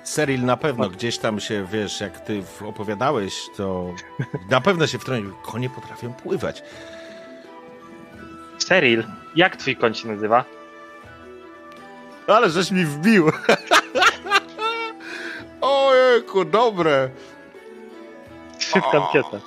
Seril 0.09 0.45
na 0.45 0.57
pewno 0.57 0.89
gdzieś 0.89 1.17
tam 1.17 1.39
się, 1.39 1.67
wiesz, 1.71 2.01
jak 2.01 2.19
ty 2.19 2.43
opowiadałeś, 2.65 3.33
to 3.57 3.93
na 4.49 4.61
pewno 4.61 4.87
się 4.87 4.99
wtrącił. 4.99 5.33
Konie 5.43 5.69
potrafią 5.69 6.13
pływać. 6.13 6.63
Cyril, 8.57 9.03
jak 9.35 9.55
twój 9.55 9.75
koń 9.75 9.93
się 9.93 10.07
nazywa? 10.07 10.45
Ale 12.27 12.49
żeś 12.49 12.71
mi 12.71 12.85
wbił. 12.85 13.31
Ojejku, 15.61 16.45
dobre. 16.45 17.09
Szybka 18.59 19.05
ankieta. 19.05 19.39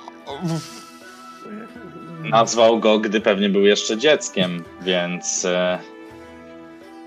Nazwał 2.19 2.79
go, 2.79 2.99
gdy 2.99 3.21
pewnie 3.21 3.49
był 3.49 3.61
jeszcze 3.61 3.97
dzieckiem, 3.97 4.63
więc 4.81 5.45
e, 5.45 5.79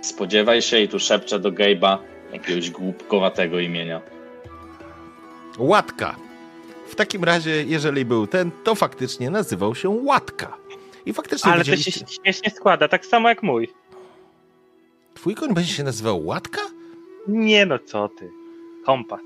spodziewaj 0.02 0.62
się 0.62 0.78
i 0.78 0.88
tu 0.88 0.98
szepczę 0.98 1.38
do 1.38 1.52
Gabe'a 1.52 1.98
jakiegoś 2.32 2.70
głupkowatego 2.70 3.60
imienia. 3.60 4.00
Łatka. 5.58 6.16
W 6.88 6.94
takim 6.94 7.24
razie, 7.24 7.64
jeżeli 7.64 8.04
był 8.04 8.26
ten, 8.26 8.50
to 8.64 8.74
faktycznie 8.74 9.30
nazywał 9.30 9.74
się 9.74 9.88
Łatka. 9.88 10.56
I 11.06 11.12
faktycznie 11.12 11.52
Ale 11.52 11.60
to 11.64 11.70
się 11.70 11.76
widzieliście... 11.76 12.06
śmiesznie 12.22 12.50
składa, 12.50 12.88
tak 12.88 13.06
samo 13.06 13.28
jak 13.28 13.42
mój. 13.42 13.68
Twój 15.14 15.34
koń 15.34 15.54
będzie 15.54 15.72
się 15.72 15.84
nazywał 15.84 16.26
Łatka? 16.26 16.60
Nie 17.28 17.66
no, 17.66 17.78
co 17.78 18.08
ty. 18.08 18.30
Kompas. 18.84 19.20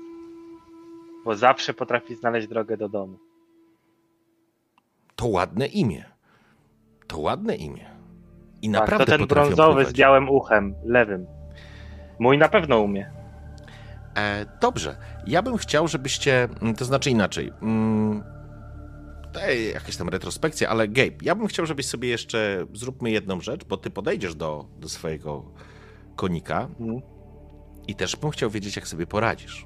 Bo 1.25 1.35
zawsze 1.35 1.73
potrafi 1.73 2.15
znaleźć 2.15 2.47
drogę 2.47 2.77
do 2.77 2.89
domu. 2.89 3.17
To 5.15 5.27
ładne 5.27 5.67
imię. 5.67 6.05
To 7.07 7.19
ładne 7.19 7.55
imię. 7.55 7.89
I 8.61 8.71
Tak, 8.71 8.81
naprawdę 8.81 9.05
to 9.05 9.17
ten 9.17 9.27
brązowy 9.27 9.73
pływać. 9.73 9.87
z 9.87 9.97
białym 9.97 10.29
uchem, 10.29 10.75
lewym. 10.85 11.25
Mój 12.21 12.37
na 12.37 12.49
pewno 12.49 12.79
umie. 12.79 13.11
E, 14.17 14.45
dobrze. 14.61 14.95
Ja 15.27 15.41
bym 15.41 15.57
chciał, 15.57 15.87
żebyście. 15.87 16.43
mm, 16.61 16.75
To 16.75 16.85
znaczy 16.85 17.09
inaczej. 17.09 17.51
Mm, 17.61 18.23
daj 19.33 19.65
jakaś 19.73 19.97
tam 19.97 20.09
retrospekcja, 20.09 20.69
ale 20.69 20.87
Gabe, 20.87 21.11
ja 21.21 21.35
bym 21.35 21.47
chciał, 21.47 21.65
żebyś 21.65 21.85
sobie 21.85 22.09
jeszcze. 22.09 22.65
Zróbmy 22.73 23.11
jedną 23.11 23.41
rzecz, 23.41 23.63
bo 23.65 23.77
ty 23.77 23.89
podejdziesz 23.89 24.35
do, 24.35 24.65
do 24.79 24.89
swojego 24.89 25.45
konika 26.15 26.67
Mhm. 26.79 27.01
i 27.87 27.95
też 27.95 28.15
bym 28.15 28.31
chciał 28.31 28.49
wiedzieć, 28.49 28.75
jak 28.75 28.87
sobie 28.87 29.07
poradzisz. 29.07 29.65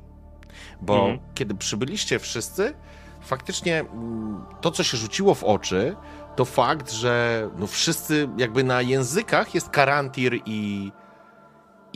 Bo 0.82 0.96
Mhm. 1.10 1.20
kiedy 1.34 1.56
przybyliście 1.56 2.20
wszyscy, 2.20 2.74
faktycznie 3.22 3.80
mm, 3.80 4.46
to, 4.62 4.72
co 4.72 4.84
się 4.84 4.98
rzuciło 4.98 5.36
w 5.36 5.44
oczy, 5.44 5.96
to 6.36 6.46
fakt, 6.46 6.92
że 6.92 7.50
no 7.58 7.68
wszyscy 7.68 8.30
jakby 8.38 8.64
na 8.64 8.82
językach 8.82 9.56
jest 9.56 9.70
Karantir 9.70 10.40
i, 10.46 10.92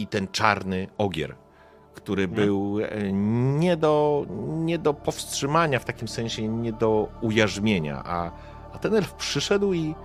i 0.01 0.07
ten 0.07 0.27
czarny 0.27 0.87
ogier, 0.97 1.35
który 1.93 2.27
był 2.27 2.79
e, 2.79 3.11
nie 3.59 3.77
do, 3.77 4.25
nie 4.49 4.77
do 4.77 4.93
powstrzymania, 4.93 5.79
w 5.79 5.85
takim 5.85 6.07
sensie 6.07 6.47
nie 6.47 6.73
do 6.73 7.09
ujarzmienia, 7.21 8.03
a, 8.05 8.31
a 8.73 8.79
ten 8.79 8.95
elf 8.95 9.13
przyszedł 9.13 9.73
i, 9.73 9.95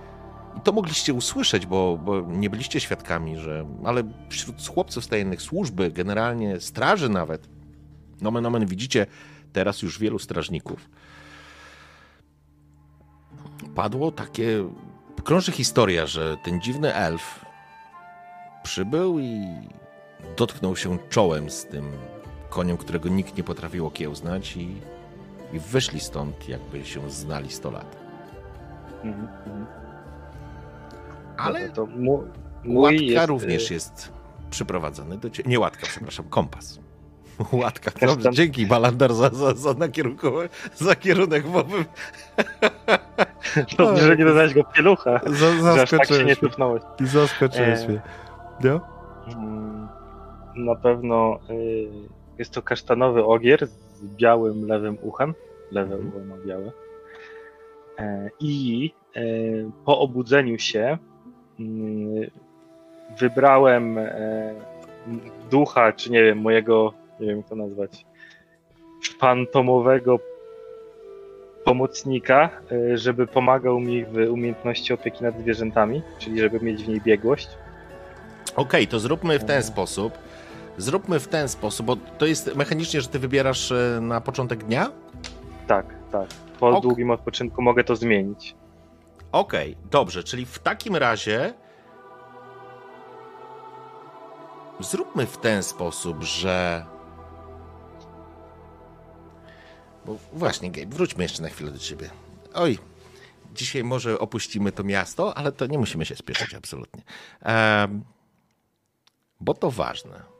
i 0.57 0.61
to 0.63 0.71
mogliście 0.71 1.13
usłyszeć, 1.13 1.65
bo, 1.65 1.97
bo 1.97 2.21
nie 2.21 2.49
byliście 2.49 2.79
świadkami, 2.79 3.37
że, 3.37 3.65
ale 3.85 4.03
wśród 4.29 4.67
chłopców 4.67 5.03
z 5.03 5.07
tajemnych 5.07 5.41
służby, 5.41 5.91
generalnie 5.91 6.59
straży 6.59 7.09
nawet, 7.09 7.49
nomen 8.21 8.45
omen 8.45 8.65
widzicie 8.65 9.05
teraz 9.53 9.81
już 9.81 9.99
wielu 9.99 10.19
strażników, 10.19 10.89
padło 13.75 14.11
takie, 14.11 14.69
krąży 15.23 15.51
historia, 15.51 16.05
że 16.05 16.37
ten 16.43 16.61
dziwny 16.61 16.93
elf 16.93 17.45
przybył 18.63 19.19
i 19.19 19.45
dotknął 20.37 20.75
się 20.75 20.97
czołem 21.09 21.49
z 21.49 21.65
tym 21.65 21.91
koniem, 22.49 22.77
którego 22.77 23.09
nikt 23.09 23.37
nie 23.37 23.43
potrafił 23.43 23.87
okiełznać 23.87 24.57
i, 24.57 24.77
i 25.53 25.59
wyszli 25.59 25.99
stąd, 25.99 26.49
jakby 26.49 26.85
się 26.85 27.09
znali 27.11 27.51
100 27.51 27.71
lat. 27.71 27.97
Mhm, 29.03 29.27
mhm. 29.45 29.65
Ale 31.37 31.67
No 31.67 31.73
to 31.73 31.85
mu, 31.85 32.23
mój 32.63 32.83
łatka 32.83 33.03
jest, 33.03 33.27
również 33.27 33.71
y, 33.71 33.73
jest 33.73 34.11
przyprowadzony 34.49 35.17
do 35.17 35.29
ciebie. 35.29 35.49
Nie 35.49 35.59
łatka, 35.59 35.87
przepraszam, 35.87 36.25
kompas. 36.29 36.79
Łatka. 37.51 37.91
Dobrze, 38.07 38.23
tam- 38.23 38.33
dzięki 38.33 38.65
Balandar 38.65 39.13
za, 39.13 39.29
za, 39.29 39.53
za, 39.55 39.73
nakierunkowy, 39.73 40.49
za 40.75 40.95
kierunek 40.95 41.45
mowy. 41.45 41.85
Dobrze, 43.77 44.05
że 44.05 44.17
nie 44.17 44.25
dodałeś 44.25 44.53
go 44.53 44.63
pielucha. 44.63 45.19
Za, 45.25 45.75
Że 45.75 45.81
aż 45.81 45.89
tak 45.89 46.07
się 46.07 46.25
nie 46.25 46.35
zaskoczyłeś 47.07 47.79
E, 47.79 47.87
mnie. 47.87 48.01
No? 48.63 48.81
Na 50.55 50.75
pewno 50.75 51.39
y, 51.49 51.87
jest 52.37 52.53
to 52.53 52.61
kasztanowy 52.61 53.25
ogier 53.25 53.67
z 53.67 54.03
białym 54.15 54.67
lewym 54.67 54.97
uchem. 55.01 55.33
Lewe 55.71 55.95
Mhm. 55.95 56.07
ucho 56.09 56.25
ma 56.25 56.35
białe. 56.45 56.71
E, 57.99 58.29
I 58.39 58.91
e, 59.15 59.21
po 59.85 59.99
obudzeniu 59.99 60.59
się 60.59 60.97
mm, 61.59 62.29
wybrałem 63.19 63.97
e, 63.97 64.53
ducha, 65.51 65.93
czy 65.93 66.11
nie 66.11 66.23
wiem, 66.23 66.37
mojego, 66.41 66.93
nie 67.19 67.27
wiem 67.27 67.37
jak 67.37 67.47
to 67.49 67.55
nazwać, 67.55 68.05
fantomowego 69.19 70.19
pomocnika, 71.63 72.49
żeby 72.93 73.27
pomagał 73.27 73.79
mi 73.79 74.05
w 74.05 74.17
umiejętności 74.31 74.93
opieki 74.93 75.23
nad 75.23 75.39
zwierzętami, 75.39 76.01
czyli 76.19 76.39
żeby 76.39 76.59
mieć 76.59 76.83
w 76.83 76.87
niej 76.87 77.01
biegłość. 77.01 77.47
Okej, 78.55 78.87
to 78.87 78.99
zróbmy 78.99 79.39
w 79.39 79.43
ten 79.43 79.63
sposób. 79.63 80.13
Zróbmy 80.77 81.19
w 81.19 81.27
ten 81.27 81.49
sposób, 81.49 81.85
bo 81.85 81.95
to 81.95 82.25
jest 82.25 82.55
mechanicznie, 82.55 83.01
że 83.01 83.07
ty 83.07 83.19
wybierasz 83.19 83.71
e, 83.71 83.99
na 84.01 84.21
początek 84.21 84.63
dnia? 84.63 84.91
Tak, 85.67 85.85
tak. 86.11 86.27
Po 86.59 86.69
Ok. 86.69 86.81
długim 86.81 87.11
odpoczynku 87.11 87.61
mogę 87.61 87.83
to 87.83 87.95
zmienić. 87.95 88.55
Okej, 89.31 89.77
dobrze, 89.91 90.23
czyli 90.23 90.45
w 90.45 90.59
takim 90.59 90.95
razie 90.95 91.53
zróbmy 94.79 95.25
w 95.25 95.37
ten 95.37 95.63
sposób, 95.63 96.23
że. 96.23 96.85
Bo 100.05 100.17
właśnie, 100.33 100.71
Gabe, 100.71 100.95
wróćmy 100.95 101.23
jeszcze 101.23 101.43
na 101.43 101.49
chwilę 101.49 101.71
do 101.71 101.79
ciebie. 101.79 102.09
Oj, 102.53 102.79
dzisiaj 103.53 103.83
może 103.83 104.19
opuścimy 104.19 104.71
to 104.71 104.83
miasto, 104.83 105.37
ale 105.37 105.51
to 105.51 105.65
nie 105.65 105.77
musimy 105.77 106.05
się 106.05 106.15
spieszyć 106.15 106.53
absolutnie. 106.53 107.01
Em, 107.41 108.03
bo 109.39 109.53
to 109.53 109.71
ważne. 109.71 110.34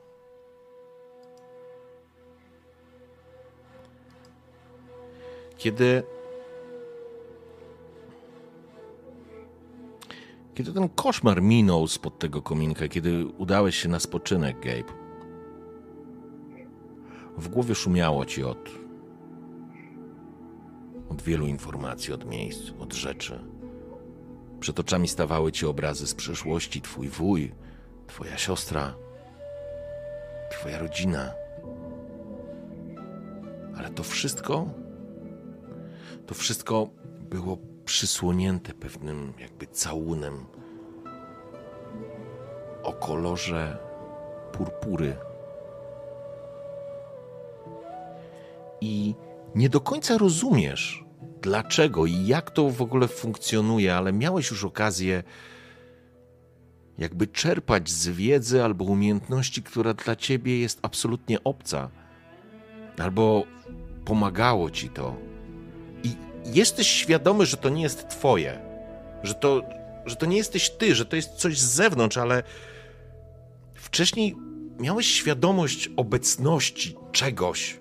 Kiedy 5.65 6.03
Kiedy 10.53 10.73
ten 10.73 10.89
koszmar 10.89 11.41
minął 11.41 11.87
spod 11.87 12.19
tego 12.19 12.41
kominka, 12.41 12.87
kiedy 12.87 13.25
udałeś 13.25 13.75
się 13.75 13.89
na 13.89 13.99
spoczynek, 13.99 14.59
Gabe, 14.59 14.93
w 17.37 17.47
głowie 17.47 17.75
szumiało 17.75 18.25
ci 18.25 18.43
od, 18.43 18.69
od 21.09 21.21
wielu 21.21 21.47
informacji, 21.47 22.13
od 22.13 22.25
miejsc, 22.25 22.71
od 22.79 22.93
rzeczy. 22.93 23.39
Przed 24.59 24.79
oczami 24.79 25.07
stawały 25.07 25.51
ci 25.51 25.65
obrazy 25.65 26.07
z 26.07 26.15
przeszłości, 26.15 26.81
twój 26.81 27.09
wuj, 27.09 27.51
twoja 28.07 28.37
siostra, 28.37 28.95
twoja 30.51 30.79
rodzina. 30.79 31.31
Ale 33.77 33.89
to 33.89 34.03
wszystko, 34.03 34.84
to 36.27 36.35
wszystko 36.35 36.89
było 37.29 37.57
przysłonięte 37.85 38.73
pewnym 38.73 39.33
jakby 39.39 39.67
całunem 39.67 40.45
o 42.83 42.93
kolorze 42.93 43.77
purpury. 44.51 45.17
I 48.81 49.15
nie 49.55 49.69
do 49.69 49.81
końca 49.81 50.17
rozumiesz, 50.17 51.05
dlaczego 51.41 52.05
i 52.05 52.27
jak 52.27 52.51
to 52.51 52.69
w 52.69 52.81
ogóle 52.81 53.07
funkcjonuje, 53.07 53.95
ale 53.95 54.13
miałeś 54.13 54.49
już 54.49 54.63
okazję 54.63 55.23
jakby 56.97 57.27
czerpać 57.27 57.89
z 57.89 58.07
wiedzy 58.07 58.63
albo 58.63 58.85
umiejętności, 58.85 59.63
która 59.63 59.93
dla 59.93 60.15
ciebie 60.15 60.59
jest 60.59 60.79
absolutnie 60.81 61.43
obca, 61.43 61.89
albo 62.97 63.43
pomagało 64.05 64.69
ci 64.69 64.89
to. 64.89 65.34
Jesteś 66.45 66.87
świadomy, 66.87 67.45
że 67.45 67.57
to 67.57 67.69
nie 67.69 67.81
jest 67.81 68.09
twoje, 68.09 68.59
że 69.23 69.33
to, 69.33 69.61
że 70.05 70.15
to 70.15 70.25
nie 70.25 70.37
jesteś 70.37 70.69
ty, 70.69 70.95
że 70.95 71.05
to 71.05 71.15
jest 71.15 71.31
coś 71.31 71.59
z 71.59 71.73
zewnątrz, 71.73 72.17
ale 72.17 72.43
wcześniej 73.73 74.35
miałeś 74.79 75.07
świadomość 75.07 75.89
obecności 75.97 76.95
czegoś, 77.11 77.79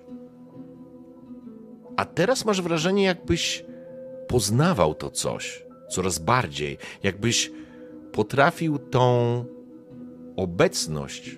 A 1.97 2.05
teraz 2.05 2.45
masz 2.45 2.61
wrażenie, 2.61 3.03
jakbyś 3.03 3.65
poznawał 4.27 4.95
to 4.95 5.11
coś 5.11 5.65
coraz 5.89 6.19
bardziej, 6.19 6.77
jakbyś 7.03 7.51
potrafił 8.11 8.77
tą 8.77 9.45
obecność 10.35 11.37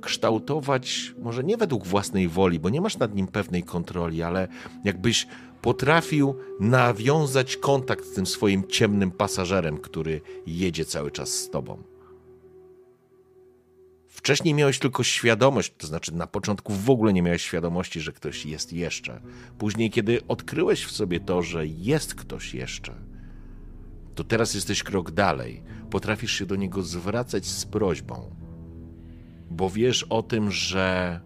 kształtować, 0.00 1.14
może 1.18 1.44
nie 1.44 1.56
według 1.56 1.86
własnej 1.86 2.28
woli, 2.28 2.60
bo 2.60 2.68
nie 2.68 2.80
masz 2.80 2.98
nad 2.98 3.14
nim 3.14 3.26
pewnej 3.26 3.62
kontroli, 3.62 4.22
ale 4.22 4.48
jakbyś 4.84 5.26
potrafił 5.66 6.34
nawiązać 6.60 7.56
kontakt 7.56 8.04
z 8.04 8.12
tym 8.12 8.26
swoim 8.26 8.68
ciemnym 8.68 9.10
pasażerem, 9.10 9.78
który 9.78 10.20
jedzie 10.46 10.84
cały 10.84 11.10
czas 11.10 11.28
z 11.28 11.50
tobą. 11.50 11.82
Wcześniej 14.08 14.54
miałeś 14.54 14.78
tylko 14.78 15.02
świadomość, 15.02 15.72
to 15.78 15.86
znaczy 15.86 16.14
na 16.14 16.26
początku 16.26 16.72
w 16.72 16.90
ogóle 16.90 17.12
nie 17.12 17.22
miałeś 17.22 17.42
świadomości, 17.42 18.00
że 18.00 18.12
ktoś 18.12 18.46
jest 18.46 18.72
jeszcze. 18.72 19.20
Później, 19.58 19.90
kiedy 19.90 20.26
odkryłeś 20.28 20.84
w 20.84 20.90
sobie 20.90 21.20
to, 21.20 21.42
że 21.42 21.66
jest 21.66 22.14
ktoś 22.14 22.54
jeszcze, 22.54 22.94
to 24.14 24.24
teraz 24.24 24.54
jesteś 24.54 24.82
krok 24.82 25.10
dalej. 25.10 25.62
Potrafisz 25.90 26.32
się 26.32 26.46
do 26.46 26.56
niego 26.56 26.82
zwracać 26.82 27.46
z 27.46 27.66
prośbą, 27.66 28.36
bo 29.50 29.70
wiesz 29.70 30.02
o 30.02 30.22
tym, 30.22 30.50
że 30.50 31.20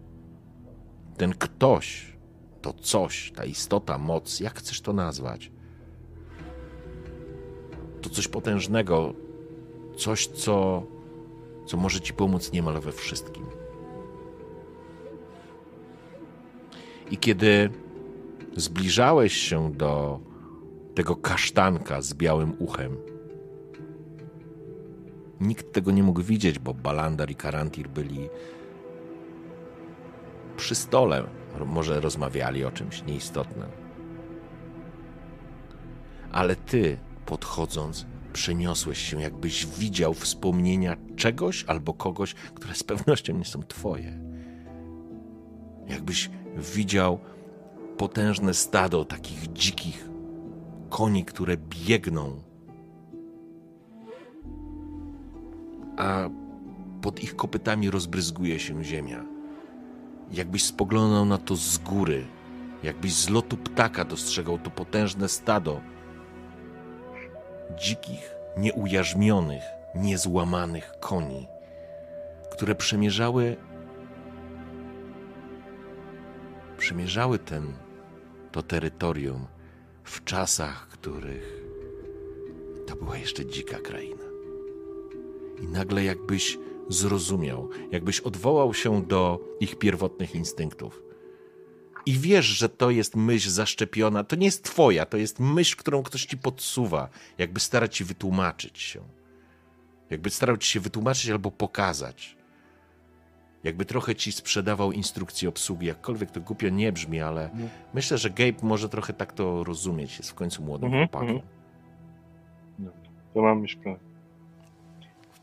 ten 1.17 1.33
ktoś, 1.33 2.10
to 2.61 2.73
coś, 2.73 3.31
ta 3.35 3.45
istota, 3.45 3.97
moc, 3.97 4.39
jak 4.39 4.59
chcesz 4.59 4.81
to 4.81 4.93
nazwać, 4.93 5.51
to 8.01 8.09
coś 8.09 8.27
potężnego, 8.27 9.13
coś, 9.97 10.27
co 10.27 10.83
co 11.65 11.77
może 11.77 12.01
ci 12.01 12.13
pomóc 12.13 12.51
niemal 12.51 12.79
we 12.79 12.91
wszystkim. 12.91 13.45
I 17.11 17.17
kiedy 17.17 17.69
zbliżałeś 18.55 19.33
się 19.33 19.71
do 19.71 20.19
tego 20.95 21.15
kasztanka 21.15 22.01
z 22.01 22.13
białym 22.13 22.53
uchem, 22.59 22.97
nikt 25.41 25.73
tego 25.73 25.91
nie 25.91 26.03
mógł 26.03 26.21
widzieć, 26.21 26.59
bo 26.59 26.73
Balandar 26.73 27.31
i 27.31 27.35
Karantir 27.35 27.87
byli 27.87 28.29
przy 30.57 30.75
stole, 30.75 31.23
może 31.65 32.01
rozmawiali 32.01 32.65
o 32.65 32.71
czymś 32.71 33.03
nieistotnym. 33.03 33.69
Ale 36.31 36.55
ty, 36.55 36.97
podchodząc, 37.25 38.05
przeniosłeś 38.33 38.97
się, 38.97 39.21
jakbyś 39.21 39.65
widział 39.65 40.13
wspomnienia 40.13 40.97
czegoś 41.15 41.65
albo 41.65 41.93
kogoś, 41.93 42.33
które 42.33 42.75
z 42.75 42.83
pewnością 42.83 43.37
nie 43.37 43.45
są 43.45 43.63
twoje. 43.63 44.19
Jakbyś 45.87 46.29
widział 46.75 47.19
potężne 47.97 48.53
stado 48.53 49.05
takich 49.05 49.53
dzikich 49.53 50.09
koni, 50.89 51.25
które 51.25 51.57
biegną, 51.57 52.41
a 55.97 56.29
pod 57.01 57.23
ich 57.23 57.35
kopytami 57.35 57.89
rozbryzguje 57.89 58.59
się 58.59 58.83
ziemia. 58.83 59.30
Jakbyś 60.31 60.63
spoglądał 60.63 61.25
na 61.25 61.37
to 61.37 61.55
z 61.55 61.77
góry, 61.77 62.25
jakbyś 62.83 63.13
z 63.13 63.29
lotu 63.29 63.57
ptaka 63.57 64.05
dostrzegał 64.05 64.59
to 64.59 64.69
potężne 64.69 65.29
stado, 65.29 65.81
dzikich, 67.79 68.31
nieujarzmionych, 68.57 69.63
niezłamanych 69.95 70.91
koni, 70.99 71.47
które 72.51 72.75
przemierzały 72.75 73.57
przemierzały 76.77 77.39
ten 77.39 77.73
to 78.51 78.63
terytorium 78.63 79.47
w 80.03 80.23
czasach, 80.23 80.87
których 80.87 81.63
to 82.87 82.95
była 82.95 83.17
jeszcze 83.17 83.45
dzika 83.45 83.77
kraina. 83.77 84.23
I 85.61 85.67
nagle 85.67 86.03
jakbyś 86.03 86.57
zrozumiał, 86.89 87.69
jakbyś 87.91 88.19
odwołał 88.19 88.73
się 88.73 89.03
do 89.03 89.39
ich 89.59 89.75
pierwotnych 89.79 90.35
instynktów 90.35 91.01
i 92.05 92.13
wiesz, 92.13 92.45
że 92.45 92.69
to 92.69 92.89
jest 92.89 93.15
myśl 93.15 93.49
zaszczepiona, 93.49 94.23
to 94.23 94.35
nie 94.35 94.45
jest 94.45 94.63
twoja, 94.63 95.05
to 95.05 95.17
jest 95.17 95.39
myśl, 95.39 95.75
którą 95.77 96.03
ktoś 96.03 96.25
ci 96.25 96.37
podsuwa, 96.37 97.09
jakby 97.37 97.59
starać 97.59 97.97
ci 97.97 98.03
wytłumaczyć 98.03 98.79
się. 98.79 99.01
Jakby 100.09 100.29
starał 100.29 100.57
ci 100.57 100.69
się 100.71 100.79
wytłumaczyć 100.79 101.29
albo 101.29 101.51
pokazać. 101.51 102.37
Jakby 103.63 103.85
trochę 103.85 104.15
ci 104.15 104.31
sprzedawał 104.31 104.91
instrukcję 104.91 105.49
obsługi, 105.49 105.87
jakkolwiek 105.87 106.31
to 106.31 106.41
głupio 106.41 106.69
nie 106.69 106.91
brzmi, 106.91 107.21
ale 107.21 107.43
Mhm. 107.51 107.69
myślę, 107.93 108.17
że 108.17 108.29
Gabe 108.29 108.57
może 108.63 108.89
trochę 108.89 109.13
tak 109.13 109.33
to 109.33 109.63
rozumieć. 109.63 110.17
Jest 110.17 110.31
w 110.31 110.33
końcu 110.33 110.63
młodym 110.63 110.85
Mhm, 110.87 111.07
chłopakiem. 111.09 111.41
mhm. 112.79 113.01
To 113.33 113.41
mam 113.41 113.61
już 113.61 113.75
plan. 113.75 113.95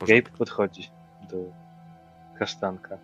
Gabe 0.01 0.23
podchodzi 0.39 0.89
do 1.31 1.53
kasztanka. 2.39 2.99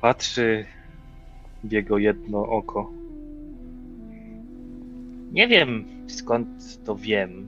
Patrzy 0.00 0.64
w 1.64 1.72
jego 1.72 1.98
jedno 1.98 2.46
oko. 2.46 2.90
Nie 5.32 5.48
wiem 5.48 5.84
skąd 6.06 6.84
to 6.84 6.96
wiem, 6.96 7.46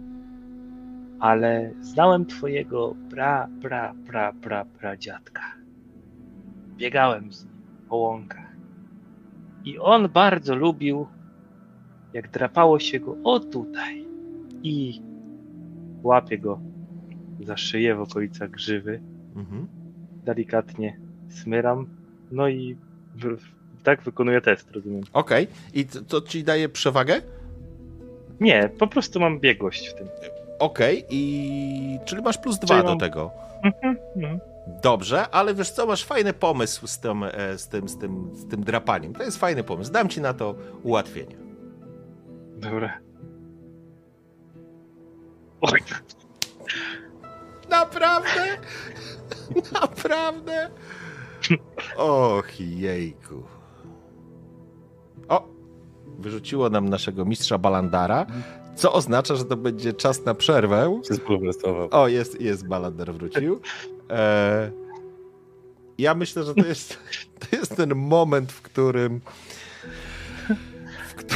ale 1.20 1.70
znałem 1.80 2.26
twojego 2.26 2.94
pra, 3.10 3.48
pra, 3.62 3.94
pra, 4.06 4.32
pra, 4.32 4.64
pra 4.64 4.96
dziadka. 4.96 5.42
Biegałem 6.76 7.32
z 7.32 7.44
nim 7.44 7.54
po 7.88 7.96
łąkach. 7.96 8.56
I 9.64 9.78
on 9.78 10.08
bardzo 10.08 10.54
lubił, 10.54 11.06
jak 12.12 12.30
drapało 12.30 12.78
się 12.78 13.00
go 13.00 13.16
o 13.24 13.40
tutaj. 13.40 14.06
I 14.62 15.02
łapie 16.02 16.38
go 16.38 16.60
za 17.40 17.56
szyję 17.56 17.94
w 17.94 18.00
okolicach 18.00 18.50
grzywy, 18.50 19.00
Mhm. 19.36 19.66
delikatnie 20.24 21.00
smyram, 21.28 21.86
no 22.30 22.48
i 22.48 22.76
w, 23.14 23.38
tak 23.82 24.02
wykonuję 24.02 24.40
test, 24.40 24.70
rozumiem. 24.70 25.02
Okej, 25.12 25.46
i 25.74 25.86
to, 25.86 26.00
to 26.02 26.20
ci 26.20 26.44
daje 26.44 26.68
przewagę? 26.68 27.20
Nie, 28.40 28.70
po 28.78 28.86
prostu 28.86 29.20
mam 29.20 29.40
biegłość 29.40 29.88
w 29.88 29.94
tym. 29.94 30.08
Okej, 30.58 31.04
i 31.10 31.98
czyli 32.04 32.22
masz 32.22 32.38
plus 32.38 32.58
dwa 32.58 32.82
do 32.82 32.96
tego. 32.96 33.30
Mhm, 33.64 33.96
mhm. 34.16 34.40
Dobrze, 34.82 35.28
ale 35.30 35.54
wiesz 35.54 35.70
co, 35.70 35.86
masz 35.86 36.04
fajny 36.04 36.32
pomysł 36.32 36.86
z 36.86 36.98
tym, 36.98 37.22
e, 37.24 37.58
z 37.58 37.68
tym, 37.68 37.88
z 37.88 37.98
tym, 37.98 38.30
z 38.34 38.46
tym 38.48 38.64
drapaniem. 38.64 39.12
To 39.12 39.22
jest 39.22 39.38
fajny 39.38 39.64
pomysł. 39.64 39.92
Dam 39.92 40.08
ci 40.08 40.20
na 40.20 40.34
to 40.34 40.54
ułatwienie. 40.82 41.36
Dobra. 42.56 42.98
Oj, 45.60 45.80
Naprawdę? 47.74 48.58
Naprawdę? 49.72 50.70
Och, 51.96 52.60
jejku. 52.60 53.42
O! 55.28 55.48
Wyrzuciło 56.18 56.70
nam 56.70 56.88
naszego 56.88 57.24
mistrza 57.24 57.58
Balandara, 57.58 58.26
co 58.76 58.92
oznacza, 58.92 59.36
że 59.36 59.44
to 59.44 59.56
będzie 59.56 59.92
czas 59.92 60.24
na 60.24 60.34
przerwę. 60.34 61.00
O, 61.90 62.08
jest, 62.08 62.40
jest 62.40 62.68
Balandar 62.68 63.12
wrócił. 63.12 63.60
E, 64.10 64.70
ja 65.98 66.14
myślę, 66.14 66.44
że 66.44 66.54
to 66.54 66.66
jest, 66.66 66.98
to 67.40 67.56
jest 67.56 67.76
ten 67.76 67.94
moment, 67.94 68.52
w 68.52 68.62
którym 68.62 69.20
w, 71.08 71.34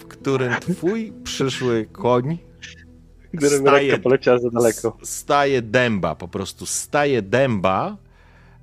w 0.00 0.06
którym 0.06 0.52
twój 0.60 1.12
przyszły 1.24 1.86
koń 1.92 2.38
Staje- 3.36 3.98
poleciała 3.98 4.38
za 4.38 4.50
daleko. 4.50 4.96
Staje 5.02 5.62
dęba, 5.62 6.14
po 6.14 6.28
prostu 6.28 6.66
staje 6.66 7.22
dęba, 7.22 7.96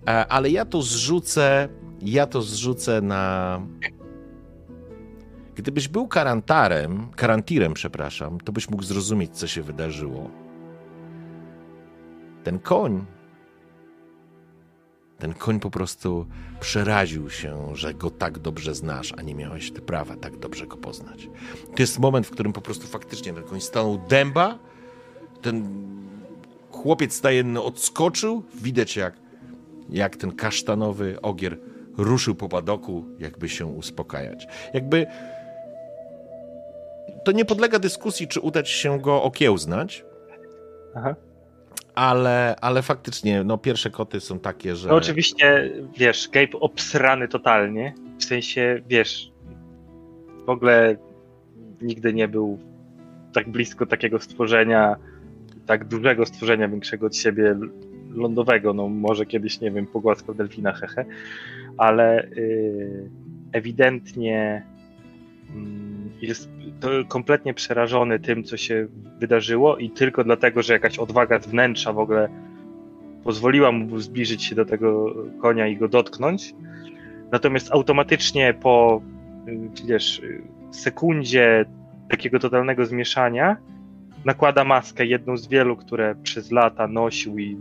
e, 0.07 0.27
ale 0.27 0.49
ja 0.49 0.65
to 0.65 0.81
zrzucę, 0.81 1.69
ja 2.01 2.27
to 2.27 2.41
zrzucę 2.41 3.01
na... 3.01 3.61
Gdybyś 5.55 5.87
był 5.87 6.07
karantarem, 6.07 7.07
karantirem, 7.15 7.73
przepraszam, 7.73 8.39
to 8.39 8.51
byś 8.51 8.69
mógł 8.69 8.83
zrozumieć, 8.83 9.31
co 9.37 9.47
się 9.47 9.61
wydarzyło. 9.61 10.29
Ten 12.43 12.59
koń, 12.59 13.05
ten 15.19 15.33
koń 15.33 15.59
po 15.59 15.69
prostu 15.71 16.25
przeraził 16.59 17.29
się, 17.29 17.75
że 17.75 17.93
go 17.93 18.09
tak 18.09 18.39
dobrze 18.39 18.75
znasz, 18.75 19.13
a 19.17 19.21
nie 19.21 19.35
miałeś 19.35 19.71
ty 19.71 19.81
prawa 19.81 20.15
tak 20.15 20.37
dobrze 20.37 20.67
go 20.67 20.77
poznać. 20.77 21.29
To 21.75 21.83
jest 21.83 21.99
moment, 21.99 22.27
w 22.27 22.31
którym 22.31 22.53
po 22.53 22.61
prostu 22.61 22.87
faktycznie 22.87 23.33
ten 23.33 23.43
koń 23.43 23.61
stanął 23.61 23.97
dęba, 24.09 24.59
ten 25.41 25.85
chłopiec 26.71 27.13
stajenny 27.13 27.61
odskoczył, 27.61 28.43
widać 28.55 28.95
jak, 28.95 29.13
jak 29.89 30.15
ten 30.15 30.31
kasztanowy 30.31 31.21
ogier 31.21 31.57
ruszył 31.97 32.35
po 32.35 32.49
padoku, 32.49 33.05
jakby 33.19 33.49
się 33.49 33.65
uspokajać. 33.65 34.47
Jakby 34.73 35.07
to 37.25 37.31
nie 37.31 37.45
podlega 37.45 37.79
dyskusji, 37.79 38.27
czy 38.27 38.39
uda 38.39 38.63
ci 38.63 38.73
się 38.73 38.99
go 38.99 39.23
okiełznać, 39.23 40.05
Aha. 40.95 41.15
Ale, 41.95 42.55
ale 42.61 42.81
faktycznie 42.81 43.43
no, 43.43 43.57
pierwsze 43.57 43.89
koty 43.89 44.19
są 44.19 44.39
takie, 44.39 44.75
że... 44.75 44.89
No 44.89 44.95
oczywiście, 44.95 45.71
wiesz, 45.97 46.29
Gabe 46.29 46.59
obsrany 46.59 47.27
totalnie, 47.27 47.93
w 48.19 48.23
sensie, 48.23 48.81
wiesz, 48.89 49.31
w 50.45 50.49
ogóle 50.49 50.95
nigdy 51.81 52.13
nie 52.13 52.27
był 52.27 52.59
tak 53.33 53.49
blisko 53.49 53.85
takiego 53.85 54.19
stworzenia, 54.19 54.95
tak 55.65 55.87
dużego 55.87 56.25
stworzenia, 56.25 56.67
większego 56.67 57.05
od 57.05 57.15
siebie, 57.15 57.55
lądowego. 58.15 58.73
No 58.73 58.87
może 58.89 59.25
kiedyś, 59.25 59.61
nie 59.61 59.71
wiem, 59.71 59.87
pogłaskał 59.87 60.35
delfina, 60.35 60.73
hehe, 60.73 61.05
ale 61.77 62.27
yy, 62.35 63.09
ewidentnie 63.51 64.65
jest 66.21 66.49
to 66.79 66.89
kompletnie 67.07 67.53
przerażony 67.53 68.19
tym, 68.19 68.43
co 68.43 68.57
się 68.57 68.87
wydarzyło 69.19 69.77
i 69.77 69.89
tylko 69.89 70.23
dlatego, 70.23 70.61
że 70.61 70.73
jakaś 70.73 70.97
odwaga 70.99 71.39
z 71.39 71.47
wnętrza 71.47 71.93
w 71.93 71.99
ogóle 71.99 72.29
pozwoliła 73.23 73.71
mu 73.71 73.99
zbliżyć 73.99 74.43
się 74.43 74.55
do 74.55 74.65
tego 74.65 75.15
konia 75.41 75.67
i 75.67 75.77
go 75.77 75.87
dotknąć. 75.87 76.55
Natomiast 77.31 77.71
automatycznie 77.71 78.53
po, 78.53 79.01
y, 79.47 79.85
wiesz, 79.87 80.19
y, 80.19 80.41
sekundzie 80.71 81.65
takiego 82.09 82.39
totalnego 82.39 82.85
zmieszania 82.85 83.57
nakłada 84.25 84.63
maskę, 84.63 85.05
jedną 85.05 85.37
z 85.37 85.47
wielu, 85.47 85.75
które 85.75 86.15
przez 86.23 86.51
lata 86.51 86.87
nosił 86.87 87.37
i 87.37 87.57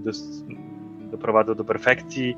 doprowadzał 1.10 1.54
do 1.54 1.64
perfekcji. 1.64 2.36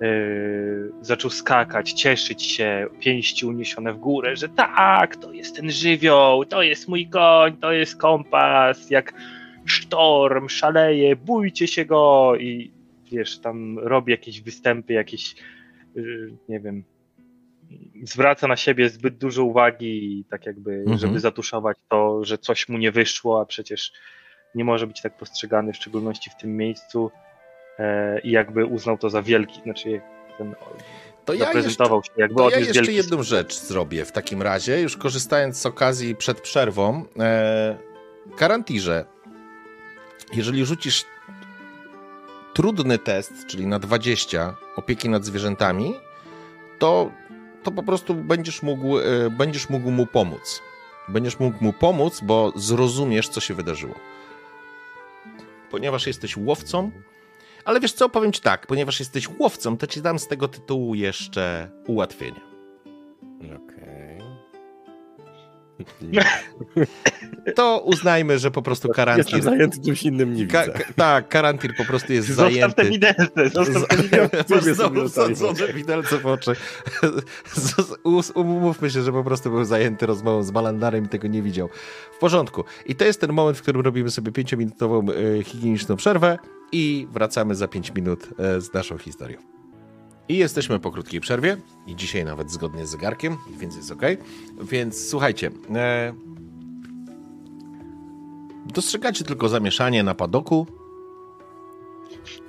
Yy, 0.00 0.92
zaczął 1.00 1.30
skakać, 1.30 1.92
cieszyć 1.92 2.42
się, 2.42 2.86
pięści 3.00 3.46
uniesione 3.46 3.92
w 3.92 3.98
górę, 3.98 4.36
że 4.36 4.48
tak, 4.48 5.16
to 5.16 5.32
jest 5.32 5.56
ten 5.56 5.70
żywioł, 5.70 6.44
to 6.44 6.62
jest 6.62 6.88
mój 6.88 7.08
koń, 7.08 7.56
to 7.56 7.72
jest 7.72 7.96
kompas, 7.96 8.90
jak 8.90 9.12
sztorm 9.64 10.48
szaleje, 10.48 11.16
bójcie 11.16 11.66
się 11.66 11.84
go 11.84 12.36
i 12.36 12.70
wiesz, 13.12 13.38
tam 13.38 13.78
robi 13.78 14.10
jakieś 14.12 14.40
występy, 14.40 14.92
jakieś, 14.92 15.34
yy, 15.94 16.32
nie 16.48 16.60
wiem, 16.60 16.84
zwraca 18.02 18.48
na 18.48 18.56
siebie 18.56 18.88
zbyt 18.88 19.18
dużo 19.18 19.44
uwagi, 19.44 20.24
tak 20.30 20.46
jakby, 20.46 20.72
Mhm. 20.74 20.98
żeby 20.98 21.20
zatuszować 21.20 21.78
to, 21.88 22.24
że 22.24 22.38
coś 22.38 22.68
mu 22.68 22.78
nie 22.78 22.92
wyszło, 22.92 23.40
a 23.40 23.44
przecież 23.46 23.92
nie 24.54 24.64
może 24.64 24.86
być 24.86 25.02
tak 25.02 25.16
postrzegany, 25.16 25.72
w 25.72 25.76
szczególności 25.76 26.30
w 26.30 26.36
tym 26.36 26.56
miejscu 26.56 27.10
i 28.24 28.30
jakby 28.30 28.66
uznał 28.66 28.98
to 28.98 29.10
za 29.10 29.22
wielki, 29.22 29.60
znaczy 29.62 30.00
ten, 30.38 30.54
To 31.24 31.32
ja 31.32 31.38
jeszcze, 31.38 31.54
zaprezentował 31.54 32.04
się, 32.04 32.10
jakby 32.16 32.36
to 32.36 32.50
ja 32.50 32.58
jeszcze 32.58 32.74
wielki 32.74 32.94
jedną 32.94 33.22
rzecz 33.22 33.60
zrobię 33.60 34.04
w 34.04 34.12
takim 34.12 34.42
razie, 34.42 34.80
już 34.80 34.96
korzystając 34.96 35.56
z 35.56 35.66
okazji 35.66 36.16
przed 36.16 36.40
przerwą. 36.40 37.04
E, 37.18 37.78
Karantirze, 38.36 39.04
jeżeli 40.32 40.64
rzucisz 40.64 41.04
trudny 42.54 42.98
test, 42.98 43.32
czyli 43.46 43.66
na 43.66 43.78
20 43.78 44.56
opieki 44.76 45.08
nad 45.08 45.24
zwierzętami, 45.24 45.94
to, 46.78 47.10
to 47.62 47.70
po 47.70 47.82
prostu 47.82 48.14
będziesz 48.14 48.62
mógł, 48.62 48.98
e, 48.98 49.30
będziesz 49.30 49.68
mógł 49.68 49.90
mu 49.90 50.06
pomóc. 50.06 50.62
Będziesz 51.08 51.38
mógł 51.38 51.64
mu 51.64 51.72
pomóc, 51.72 52.20
bo 52.20 52.52
zrozumiesz, 52.56 53.28
co 53.28 53.40
się 53.40 53.54
wydarzyło. 53.54 53.94
Ponieważ 55.70 56.06
jesteś 56.06 56.36
łowcą, 56.36 56.90
ale 57.68 57.80
wiesz 57.80 57.92
co, 57.92 58.08
powiem 58.08 58.32
ci 58.32 58.40
tak, 58.40 58.66
ponieważ 58.66 59.00
jesteś 59.00 59.28
łowcą, 59.38 59.76
to 59.76 59.86
ci 59.86 60.02
dam 60.02 60.18
z 60.18 60.28
tego 60.28 60.48
tytułu 60.48 60.94
jeszcze 60.94 61.70
ułatwienie. 61.86 62.40
Okej. 63.36 64.07
To 67.54 67.82
uznajmy, 67.84 68.38
że 68.38 68.50
po 68.50 68.62
prostu 68.62 68.88
Jestem 68.88 69.04
karantin... 69.06 69.42
zajęty 69.42 69.80
czymś 69.84 70.02
innym, 70.02 70.34
nie 70.34 70.46
widzę. 70.46 70.64
ka- 70.68 70.92
tak, 70.96 71.28
karantin 71.28 71.72
po 71.76 71.84
prostu 71.84 72.12
jest 72.12 72.28
Zostaw 72.28 72.52
zajęty. 72.52 72.74
te 72.74 72.84
widelce, 72.84 73.48
zostaw 73.54 73.86
te 73.88 73.96
widelce. 74.02 74.74
Znowu 75.34 75.72
widelce 75.74 76.18
w 76.18 76.26
oczy. 76.26 76.52
Umówmy 78.34 78.90
się, 78.90 79.02
że 79.02 79.12
po 79.12 79.24
prostu 79.24 79.50
był 79.50 79.64
zajęty 79.64 80.06
rozmową 80.06 80.42
z 80.42 80.50
Balandarem 80.50 81.04
i 81.04 81.08
tego 81.08 81.28
nie 81.28 81.42
widział. 81.42 81.68
W 82.12 82.18
porządku. 82.18 82.64
I 82.86 82.94
to 82.94 83.04
jest 83.04 83.20
ten 83.20 83.32
moment, 83.32 83.58
w 83.58 83.62
którym 83.62 83.80
robimy 83.80 84.10
sobie 84.10 84.32
pięciominutową 84.32 85.06
e, 85.38 85.42
higieniczną 85.44 85.96
przerwę 85.96 86.38
i 86.72 87.08
wracamy 87.12 87.54
za 87.54 87.68
pięć 87.68 87.94
minut 87.94 88.28
e, 88.38 88.60
z 88.60 88.72
naszą 88.72 88.98
historią. 88.98 89.38
I 90.28 90.36
jesteśmy 90.36 90.80
po 90.80 90.90
krótkiej 90.90 91.20
przerwie 91.20 91.56
i 91.86 91.96
dzisiaj 91.96 92.24
nawet 92.24 92.50
zgodnie 92.50 92.86
z 92.86 92.90
zegarkiem, 92.90 93.36
więc 93.58 93.76
jest 93.76 93.90
ok. 93.90 94.02
Więc 94.62 95.08
słuchajcie, 95.08 95.50
e, 95.74 96.14
dostrzegacie 98.66 99.24
tylko 99.24 99.48
zamieszanie 99.48 100.02
na 100.02 100.14
padoku 100.14 100.66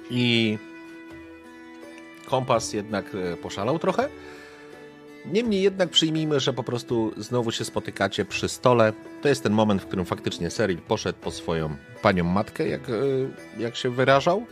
i 0.09 0.57
kompas 2.25 2.73
jednak 2.73 3.15
e, 3.15 3.37
poszalał 3.37 3.79
trochę. 3.79 4.09
Niemniej 5.25 5.61
jednak 5.61 5.89
przyjmijmy, 5.89 6.39
że 6.39 6.53
po 6.53 6.63
prostu 6.63 7.11
znowu 7.17 7.51
się 7.51 7.65
spotykacie 7.65 8.25
przy 8.25 8.49
stole. 8.49 8.93
To 9.21 9.27
jest 9.29 9.43
ten 9.43 9.53
moment, 9.53 9.81
w 9.81 9.85
którym 9.85 10.05
faktycznie 10.05 10.49
Cyril 10.49 10.77
poszedł 10.77 11.19
po 11.21 11.31
swoją 11.31 11.75
panią 12.01 12.23
matkę, 12.23 12.67
jak, 12.67 12.89
e, 12.89 12.93
jak 13.57 13.75
się 13.75 13.89
wyrażał. 13.89 14.45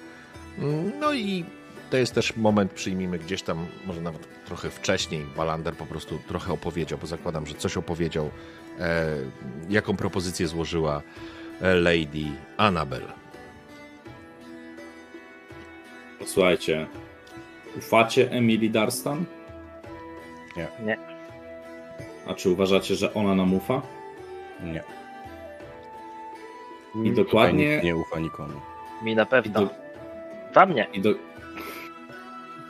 Mm, 0.59 0.91
No 0.99 1.13
i 1.13 1.45
to 1.89 1.97
jest 1.97 2.13
też 2.13 2.35
moment, 2.35 2.71
przyjmijmy 2.71 3.19
gdzieś 3.19 3.41
tam, 3.41 3.65
może 3.85 4.01
nawet 4.01 4.45
trochę 4.45 4.69
wcześniej, 4.69 5.25
Balander 5.37 5.73
po 5.73 5.85
prostu 5.85 6.19
trochę 6.27 6.53
opowiedział, 6.53 6.99
bo 6.99 7.07
zakładam, 7.07 7.47
że 7.47 7.55
coś 7.55 7.77
opowiedział, 7.77 8.29
e, 8.79 9.15
jaką 9.69 9.97
propozycję 9.97 10.47
złożyła 10.47 11.01
e, 11.61 11.75
Lady 11.75 12.25
Annabel. 12.57 13.01
Słuchajcie, 16.25 16.87
ufacie 17.77 18.31
Emily 18.31 18.69
Darstan? 18.69 19.25
Nie. 20.57 20.67
Nie. 20.85 20.97
A 22.27 22.33
czy 22.33 22.49
uważacie, 22.49 22.95
że 22.95 23.13
ona 23.13 23.35
nam 23.35 23.53
ufa? 23.53 23.81
Nie. 24.63 24.83
I 27.03 27.11
dokładnie, 27.11 27.69
Nikt 27.71 27.83
nie 27.83 27.95
ufa 27.95 28.19
nikomu. 28.19 28.61
Mi 29.03 29.15
na 29.15 29.23
i, 29.23 29.25
pewno. 29.25 29.61
do, 29.61 29.69
Wam 30.53 30.73
nie. 30.75 30.87
i, 30.93 31.01
do, 31.01 31.09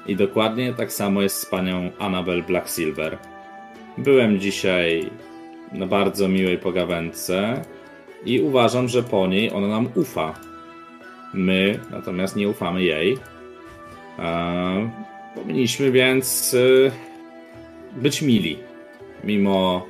I 0.08 0.16
dokładnie 0.16 0.74
tak 0.74 0.94
samo 0.94 1.22
jest 1.22 1.40
z 1.40 1.46
panią 1.46 1.92
Annabel 2.00 2.44
Black 2.44 2.70
Silver. 2.70 3.18
Byłem 3.98 4.40
dzisiaj 4.40 5.10
na 5.72 5.88
bardzo 5.88 6.28
miłej 6.28 6.58
pogawędce 6.58 7.62
i 8.26 8.42
uważam, 8.42 8.88
że 8.88 9.04
po 9.04 9.28
niej 9.28 9.52
ona 9.52 9.68
nam 9.68 9.90
ufa. 9.96 10.34
My 11.34 11.80
natomiast 11.92 12.36
nie 12.36 12.50
ufamy 12.50 12.84
jej. 12.84 13.18
E, 14.20 14.90
powinniśmy 15.36 15.92
więc 15.92 16.54
e, 16.54 16.92
być 18.02 18.22
mili. 18.22 18.58
Mimo 19.24 19.86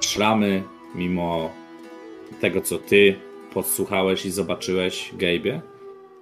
szramy, 0.00 0.62
mimo 0.94 1.50
tego, 2.40 2.60
co 2.60 2.78
ty 2.78 3.16
podsłuchałeś 3.54 4.26
i 4.26 4.30
zobaczyłeś, 4.30 5.12
Gabe'ie. 5.18 5.60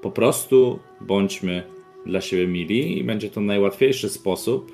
Po 0.01 0.11
prostu 0.11 0.79
bądźmy 1.01 1.74
dla 2.07 2.21
siebie 2.21 2.47
mili 2.47 2.99
i 2.99 3.05
będzie 3.05 3.31
to 3.31 3.41
najłatwiejszy 3.41 4.09
sposób, 4.09 4.73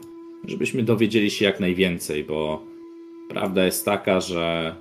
żebyśmy 0.48 0.82
dowiedzieli 0.82 1.30
się 1.30 1.44
jak 1.44 1.60
najwięcej, 1.60 2.24
bo 2.24 2.62
prawda 3.28 3.64
jest 3.64 3.84
taka, 3.84 4.20
że 4.20 4.74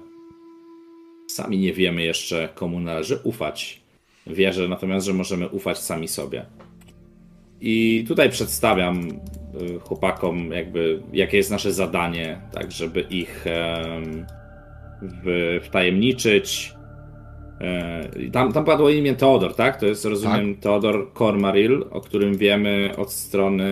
sami 1.27 1.57
nie 1.57 1.73
wiemy 1.73 2.03
jeszcze, 2.03 2.49
komu 2.55 2.79
należy 2.79 3.19
ufać. 3.23 3.81
Wierzę 4.27 4.67
natomiast, 4.67 5.05
że 5.05 5.13
możemy 5.13 5.47
ufać 5.47 5.79
sami 5.79 6.07
sobie. 6.07 6.45
I 7.61 8.05
tutaj 8.07 8.29
przedstawiam 8.29 9.09
y, 9.09 9.79
chłopakom, 9.79 10.51
jakby, 10.51 11.01
jakie 11.13 11.37
jest 11.37 11.51
nasze 11.51 11.73
zadanie, 11.73 12.41
tak, 12.53 12.71
żeby 12.71 13.01
ich 13.01 13.45
w, 15.01 15.59
wtajemniczyć. 15.63 16.73
E, 17.61 18.29
Tam, 18.31 18.53
tam 18.53 18.65
padło 18.65 18.89
imię 18.89 19.15
Teodor, 19.15 19.55
tak? 19.55 19.79
To 19.79 19.85
jest, 19.85 20.05
rozumiem, 20.05 20.55
Teodor 20.55 21.13
Cormaril, 21.17 21.85
o 21.91 22.01
którym 22.01 22.37
wiemy 22.37 22.91
od 22.97 23.11
strony. 23.13 23.65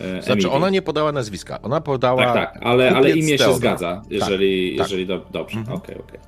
e, 0.00 0.22
Znaczy, 0.22 0.32
Emilii. 0.32 0.50
ona 0.50 0.70
nie 0.70 0.82
podała 0.82 1.12
nazwiska, 1.12 1.62
ona 1.62 1.80
podała. 1.80 2.24
Tak, 2.24 2.34
tak, 2.52 2.62
ale, 2.66 2.90
ale 2.96 3.10
imię 3.10 3.28
się 3.28 3.38
Teodor. 3.38 3.56
zgadza, 3.56 4.02
jeżeli, 4.10 4.76
tak. 4.76 4.84
jeżeli 4.86 5.06
do, 5.06 5.18
dobrze. 5.30 5.58
Mhm. 5.58 5.76
Okej, 5.76 5.96
okej. 5.98 6.20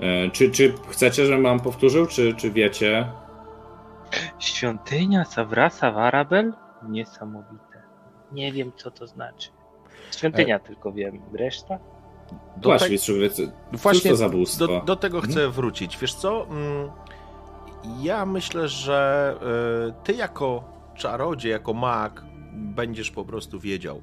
E, 0.00 0.30
Czy, 0.30 0.50
czy 0.50 0.74
chcecie, 0.88 1.26
żebym 1.26 1.42
wam 1.42 1.60
powtórzył, 1.60 2.06
czy, 2.06 2.34
czy 2.34 2.50
wiecie? 2.50 3.06
Świątynia 4.38 5.24
Savrasa 5.24 5.90
Warabel? 5.92 6.52
Niesamowite. 6.88 7.82
Nie 8.32 8.52
wiem, 8.52 8.72
co 8.76 8.90
to 8.90 9.06
znaczy. 9.06 9.48
Świątynia 10.16 10.58
tylko 10.58 10.92
wiem. 10.92 11.20
Reszta? 11.32 11.78
Do 12.56 12.68
Właśnie, 12.68 12.86
te- 12.86 12.92
mistrzu 12.92 13.12
Właśnie 13.72 14.10
to 14.10 14.16
za 14.16 14.28
bóstwo? 14.28 14.66
do, 14.66 14.80
do 14.80 14.96
tego 14.96 15.20
chcę 15.20 15.48
wrócić. 15.48 15.98
Wiesz 15.98 16.14
co? 16.14 16.46
Mm, 16.46 16.90
Ja 18.02 18.26
myślę, 18.26 18.68
że 18.68 19.34
y, 19.90 20.04
ty 20.04 20.12
jako 20.12 20.64
czarodziej, 20.96 21.52
jako 21.52 21.74
mag 21.74 22.24
będziesz 22.52 23.10
po 23.10 23.24
prostu 23.24 23.60
wiedział. 23.60 24.00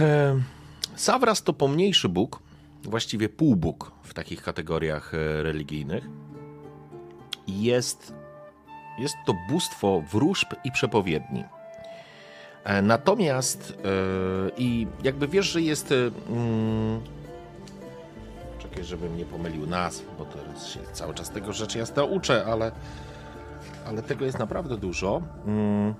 Em, 0.00 0.42
Savras 0.96 1.42
to 1.42 1.52
pomniejszy 1.52 2.08
bóg, 2.08 2.38
właściwie 2.82 3.28
półbóg 3.28 3.92
w 4.02 4.14
takich 4.14 4.42
kategoriach 4.42 5.14
e, 5.14 5.42
religijnych. 5.42 6.04
Jest, 7.46 8.14
jest 8.98 9.14
to 9.26 9.34
bóstwo 9.50 10.02
wróżb 10.12 10.48
i 10.64 10.72
przepowiedni. 10.72 11.44
E, 12.64 12.82
Natomiast 12.82 13.78
e, 13.84 14.50
i 14.56 14.86
jakby 15.02 15.28
wiesz, 15.28 15.46
że 15.46 15.62
jest. 15.62 15.92
e, 15.92 15.94
Mm, 16.30 17.00
czekaj, 18.58 18.84
żebym 18.84 19.16
nie 19.16 19.24
pomylił 19.24 19.66
nazw, 19.66 20.04
bo 20.18 20.24
teraz 20.24 20.66
się 20.66 20.80
cały 20.92 21.14
czas 21.14 21.30
tego 21.30 21.52
rzeczy 21.52 21.78
jasno 21.78 22.04
uczę, 22.04 22.44
ale, 22.46 22.72
ale 23.86 24.02
tego 24.02 24.24
jest 24.24 24.38
naprawdę 24.38 24.76
dużo. 24.76 25.22
Mm, 25.46 25.94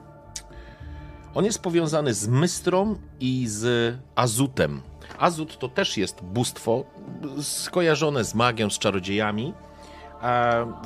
on 1.34 1.44
jest 1.44 1.62
powiązany 1.62 2.14
z 2.14 2.28
Mystrą 2.28 2.96
i 3.20 3.44
z 3.48 3.94
Azutem. 4.14 4.80
Azut 5.18 5.58
to 5.58 5.68
też 5.68 5.96
jest 5.98 6.22
bóstwo 6.24 6.84
skojarzone 7.42 8.24
z 8.24 8.34
magią, 8.34 8.70
z 8.70 8.78
czarodziejami. 8.78 9.54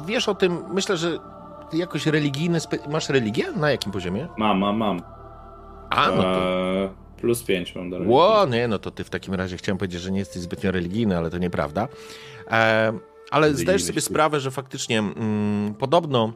Wiesz 0.07 0.28
o 0.28 0.35
tym, 0.35 0.65
myślę, 0.73 0.97
że 0.97 1.19
jakoś 1.73 2.07
religijny. 2.07 2.59
Masz 2.90 3.09
religię? 3.09 3.53
Na 3.53 3.70
jakim 3.70 3.93
poziomie? 3.93 4.28
Mam, 4.36 4.59
mam, 4.59 4.77
mam. 4.77 5.03
A, 5.91 6.11
no 6.11 6.23
to. 6.23 7.07
Plus 7.21 7.43
5 7.43 7.75
mam 7.75 7.91
do 7.91 7.99
Ło, 7.99 8.47
nie, 8.47 8.69
no 8.69 8.79
to 8.79 8.91
ty 8.91 9.05
w 9.05 9.11
takim 9.11 9.35
razie 9.35 9.57
chciałem 9.57 9.79
powiedzieć, 9.79 10.01
że 10.01 10.11
nie 10.11 10.19
jesteś 10.19 10.43
zbytnio 10.43 10.71
religijny, 10.71 11.19
ale 11.19 11.31
to 11.31 11.39
nieprawda. 11.39 11.89
E, 12.51 12.93
ale 13.31 13.55
zdajesz 13.55 13.85
sobie 13.85 14.01
sprawę, 14.01 14.41
że 14.41 14.51
faktycznie 14.51 14.99
mm, 14.99 15.75
podobno, 15.75 16.33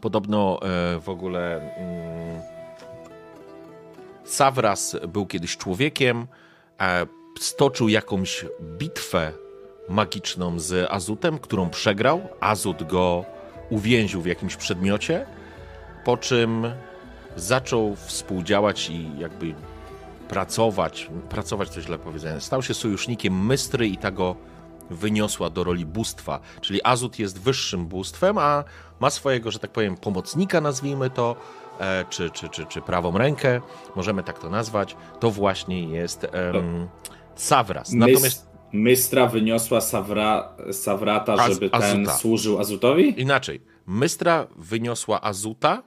podobno 0.00 0.60
e, 0.62 1.00
w 1.00 1.08
ogóle 1.08 1.60
mm, 1.76 2.42
Savras 4.24 4.96
był 5.08 5.26
kiedyś 5.26 5.56
człowiekiem, 5.56 6.26
e, 6.80 7.06
stoczył 7.40 7.88
jakąś 7.88 8.46
bitwę 8.78 9.32
magiczną 9.88 10.58
z 10.58 10.90
Azutem, 10.90 11.38
którą 11.38 11.70
przegrał. 11.70 12.28
Azut 12.40 12.82
go 12.82 13.24
uwięził 13.70 14.22
w 14.22 14.26
jakimś 14.26 14.56
przedmiocie, 14.56 15.26
po 16.04 16.16
czym 16.16 16.66
zaczął 17.36 17.96
współdziałać 17.96 18.90
i 18.90 19.18
jakby 19.18 19.54
pracować, 20.28 21.10
pracować 21.28 21.70
to 21.70 21.80
źle 21.80 21.98
powiedziane, 21.98 22.40
stał 22.40 22.62
się 22.62 22.74
sojusznikiem 22.74 23.46
Mystry 23.46 23.88
i 23.88 23.96
ta 23.96 24.10
go 24.10 24.36
wyniosła 24.90 25.50
do 25.50 25.64
roli 25.64 25.86
bóstwa. 25.86 26.40
Czyli 26.60 26.80
Azut 26.84 27.18
jest 27.18 27.40
wyższym 27.40 27.86
bóstwem, 27.86 28.38
a 28.38 28.64
ma 29.00 29.10
swojego, 29.10 29.50
że 29.50 29.58
tak 29.58 29.70
powiem, 29.70 29.96
pomocnika, 29.96 30.60
nazwijmy 30.60 31.10
to, 31.10 31.36
e, 31.80 32.04
czy, 32.10 32.30
czy, 32.30 32.48
czy, 32.48 32.66
czy 32.66 32.82
prawą 32.82 33.18
rękę, 33.18 33.60
możemy 33.96 34.22
tak 34.22 34.38
to 34.38 34.50
nazwać. 34.50 34.96
To 35.20 35.30
właśnie 35.30 35.82
jest 35.88 36.24
em, 36.24 36.88
Savras. 37.34 37.92
Natomiast. 37.92 38.52
Mystra 38.72 39.26
wyniosła 39.26 39.80
Savra, 39.80 40.48
Savrata, 40.72 41.32
Az- 41.34 41.52
żeby 41.52 41.70
ten 41.70 42.06
służył 42.08 42.58
Azutowi? 42.58 43.20
inaczej, 43.20 43.60
Mystra 43.86 44.46
wyniosła 44.56 45.20
Azuta 45.22 45.82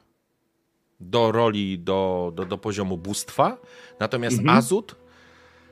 do 0.99 1.31
roli, 1.31 1.79
do, 1.79 2.31
do, 2.35 2.45
do 2.45 2.57
poziomu 2.57 2.97
bóstwa, 2.97 3.57
natomiast 3.99 4.37
Mhm. 4.37 4.57
Azut 4.57 4.95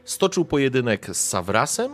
stoczył 0.04 0.46
pojedynek 0.46 1.08
z 1.16 1.30
Savrasem 1.30 1.92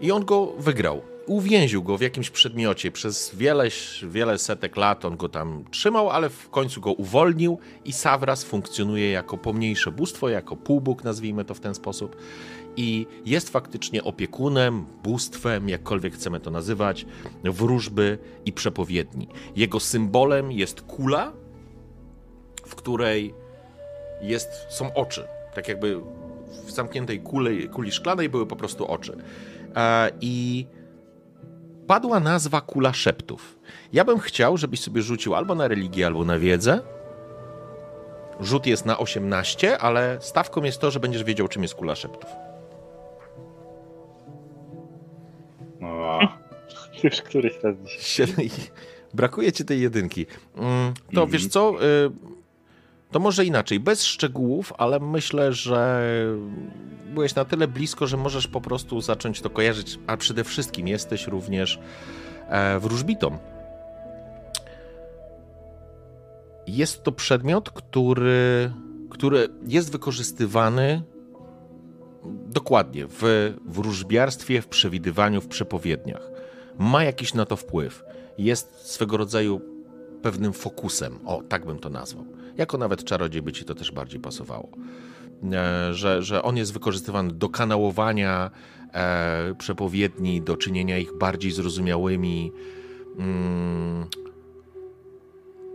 i 0.00 0.12
on 0.12 0.24
go 0.24 0.46
wygrał. 0.58 1.02
Uwięził 1.26 1.82
go 1.82 1.98
w 1.98 2.00
jakimś 2.00 2.30
przedmiocie. 2.30 2.90
Przez 2.90 3.34
wiele, 3.34 3.68
wiele 4.02 4.38
setek 4.38 4.76
lat 4.76 5.04
on 5.04 5.16
go 5.16 5.28
tam 5.28 5.64
trzymał, 5.70 6.10
ale 6.10 6.28
w 6.28 6.50
końcu 6.50 6.80
go 6.80 6.92
uwolnił 6.92 7.58
i 7.84 7.92
Savras 7.92 8.44
funkcjonuje 8.44 9.10
jako 9.10 9.38
pomniejsze 9.38 9.90
bóstwo, 9.90 10.28
jako 10.28 10.56
półbóg, 10.56 11.04
nazwijmy 11.04 11.44
to 11.44 11.54
w 11.54 11.60
ten 11.60 11.74
sposób. 11.74 12.16
I 12.76 13.06
jest 13.24 13.50
faktycznie 13.50 14.04
opiekunem, 14.04 14.86
bóstwem, 15.02 15.68
jakkolwiek 15.68 16.14
chcemy 16.14 16.40
to 16.40 16.50
nazywać, 16.50 17.06
wróżby 17.44 18.18
i 18.44 18.52
przepowiedni. 18.52 19.28
Jego 19.56 19.80
symbolem 19.80 20.52
jest 20.52 20.80
kula, 20.82 21.32
w 22.68 22.74
której 22.74 23.34
jest, 24.20 24.66
są 24.68 24.94
oczy. 24.94 25.28
Tak 25.54 25.68
jakby 25.68 26.00
w 26.66 26.70
zamkniętej 26.70 27.20
kuli, 27.20 27.68
kuli 27.68 27.92
szklanej 27.92 28.28
były 28.28 28.46
po 28.46 28.56
prostu 28.56 28.86
oczy. 28.86 29.16
E, 29.76 30.10
I 30.20 30.66
padła 31.86 32.20
nazwa 32.20 32.60
Kula 32.60 32.92
Szeptów. 32.92 33.58
Ja 33.92 34.04
bym 34.04 34.18
chciał, 34.18 34.56
żebyś 34.56 34.80
sobie 34.80 35.02
rzucił 35.02 35.34
albo 35.34 35.54
na 35.54 35.68
religię, 35.68 36.06
albo 36.06 36.24
na 36.24 36.38
wiedzę. 36.38 36.80
Rzut 38.40 38.66
jest 38.66 38.86
na 38.86 38.98
18, 38.98 39.78
ale 39.78 40.16
stawką 40.20 40.62
jest 40.62 40.80
to, 40.80 40.90
że 40.90 41.00
będziesz 41.00 41.24
wiedział, 41.24 41.48
czym 41.48 41.62
jest 41.62 41.74
Kula 41.74 41.94
Szeptów. 41.94 42.30
O, 45.82 46.20
Już 47.04 47.22
któryś 47.22 47.52
raz 47.62 47.76
dzisiaj. 47.76 48.50
Brakuje 49.14 49.52
ci 49.52 49.64
tej 49.64 49.80
jedynki. 49.80 50.26
Mm, 50.56 50.94
To 50.94 51.10
Mhm. 51.22 51.30
wiesz 51.30 51.46
co? 51.46 51.72
To 53.10 53.18
może 53.18 53.44
inaczej, 53.44 53.80
bez 53.80 54.04
szczegółów, 54.04 54.72
ale 54.78 55.00
myślę, 55.00 55.52
że 55.52 56.02
byłeś 57.14 57.34
na 57.34 57.44
tyle 57.44 57.68
blisko, 57.68 58.06
że 58.06 58.16
możesz 58.16 58.48
po 58.48 58.60
prostu 58.60 59.00
zacząć 59.00 59.40
to 59.40 59.50
kojarzyć, 59.50 59.98
a 60.06 60.16
przede 60.16 60.44
wszystkim 60.44 60.88
jesteś 60.88 61.26
również 61.26 61.78
e, 62.48 62.78
wróżbitą. 62.78 63.38
Jest 66.66 67.02
to 67.02 67.12
przedmiot, 67.12 67.70
który, 67.70 68.72
który 69.10 69.48
jest 69.66 69.92
wykorzystywany 69.92 71.02
dokładnie 72.46 73.06
w 73.08 73.54
wróżbiarstwie, 73.66 74.62
w 74.62 74.68
przewidywaniu, 74.68 75.40
w 75.40 75.48
przepowiedniach. 75.48 76.30
Ma 76.78 77.04
jakiś 77.04 77.34
na 77.34 77.46
to 77.46 77.56
wpływ. 77.56 78.04
Jest 78.38 78.74
swego 78.74 79.16
rodzaju 79.16 79.60
pewnym 80.22 80.52
fokusem. 80.52 81.18
O, 81.26 81.42
tak 81.48 81.66
bym 81.66 81.78
to 81.78 81.90
nazwał. 81.90 82.24
Jako 82.56 82.78
nawet 82.78 83.04
czarodziej 83.04 83.42
by 83.42 83.52
ci 83.52 83.64
to 83.64 83.74
też 83.74 83.92
bardziej 83.92 84.20
pasowało. 84.20 84.68
E, 85.52 85.94
Że, 85.94 86.22
że 86.22 86.42
on 86.42 86.56
jest 86.56 86.72
wykorzystywany 86.72 87.32
do 87.32 87.48
kanałowania 87.48 88.50
e, 88.94 89.54
przepowiedni, 89.58 90.42
do 90.42 90.56
czynienia 90.56 90.98
ich 90.98 91.18
bardziej 91.18 91.50
zrozumiałymi. 91.50 92.52
Mm, 93.18 94.06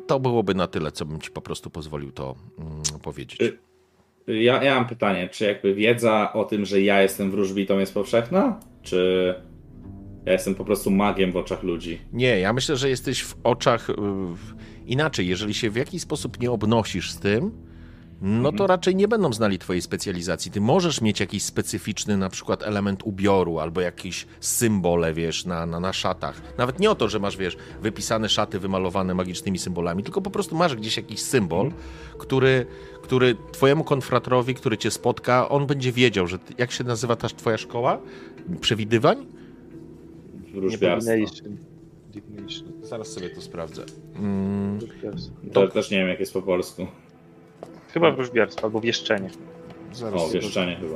to 0.08 0.20
byłoby 0.20 0.56
na 0.56 0.68
tyle, 0.68 0.92
co 0.92 1.06
bym 1.06 1.22
ci 1.22 1.32
po 1.32 1.42
prostu 1.42 1.70
pozwolił 1.70 2.12
to 2.12 2.36
mm, 2.60 2.82
powiedzieć. 3.04 3.42
Y- 3.42 3.58
Ja, 4.28 4.64
ja 4.64 4.76
mam 4.76 4.88
pytanie, 4.88 5.30
czy 5.30 5.46
jakby 5.46 5.74
wiedza 5.76 6.34
o 6.34 6.46
tym, 6.46 6.66
że 6.66 6.82
ja 6.82 7.02
jestem 7.02 7.32
wróżbitą 7.32 7.80
jest 7.80 7.94
powszechna? 7.94 8.60
Czy 8.82 9.36
ja 10.26 10.34
jestem 10.34 10.56
po 10.56 10.66
prostu 10.66 10.92
magiem 10.92 11.32
w 11.32 11.38
oczach 11.38 11.64
ludzi? 11.64 12.02
Nie, 12.14 12.40
ja 12.40 12.54
myślę, 12.54 12.78
że 12.78 12.90
jesteś 12.90 13.24
w 13.24 13.36
oczach 13.44 13.90
y, 13.90 13.94
inaczej. 14.86 15.28
Jeżeli 15.28 15.54
się 15.54 15.70
w 15.70 15.76
jakiś 15.76 16.02
sposób 16.02 16.40
nie 16.40 16.52
obnosisz 16.52 17.12
z 17.12 17.20
tym, 17.20 17.52
no 18.26 18.52
to 18.52 18.68
raczej 18.68 18.96
nie 18.96 19.08
będą 19.08 19.34
znali 19.34 19.60
twojej 19.60 19.82
specjalizacji. 19.82 20.52
Ty 20.52 20.62
możesz 20.62 21.02
mieć 21.02 21.20
jakiś 21.20 21.44
specyficzny 21.44 22.18
na 22.18 22.30
przykład 22.30 22.64
element 22.64 23.02
ubioru 23.04 23.60
albo 23.60 23.82
jakiś 23.82 24.28
symbole, 24.40 25.14
wiesz, 25.14 25.46
na, 25.46 25.66
na, 25.66 25.80
na 25.80 25.94
szatach. 25.94 26.42
Nawet 26.58 26.80
nie 26.80 26.92
o 26.92 26.96
to, 26.96 27.10
że 27.10 27.20
masz, 27.20 27.38
wiesz, 27.38 27.58
wypisane 27.82 28.30
szaty 28.30 28.60
wymalowane 28.60 29.14
magicznymi 29.14 29.60
symbolami, 29.60 30.04
tylko 30.04 30.22
po 30.22 30.32
prostu 30.32 30.56
masz 30.56 30.76
gdzieś 30.76 30.98
jakiś 30.98 31.22
symbol, 31.22 31.72
który, 32.18 32.66
który 33.02 33.36
twojemu 33.52 33.84
konfratorowi, 33.84 34.56
który 34.56 34.78
cię 34.78 34.92
spotka, 34.92 35.50
on 35.50 35.66
będzie 35.66 35.92
wiedział, 35.92 36.28
że 36.28 36.40
jak 36.58 36.72
się 36.72 36.84
nazywa 36.84 37.16
ta 37.16 37.30
twoja 37.30 37.58
szkoła 37.58 38.00
przewidywań? 38.62 39.26
Wróżbiarstwo. 40.54 41.12
Divination. 41.14 41.58
Divination. 42.12 42.72
Zaraz 42.84 43.08
sobie 43.08 43.30
to 43.30 43.42
sprawdzę. 43.42 43.84
Mm. 44.16 44.80
To 45.54 45.68
też 45.68 45.92
nie 45.92 45.98
wiem, 45.98 46.08
jak 46.08 46.20
jest 46.20 46.34
po 46.34 46.42
polsku. 46.42 46.88
Chyba 47.94 48.12
wróżbiarstwo 48.12 48.64
albo 48.68 48.82
wieszczenie. 48.82 49.30
zaraz, 49.94 50.22
O, 50.22 50.30
wieszczenie 50.30 50.76
chyba. 50.76 50.96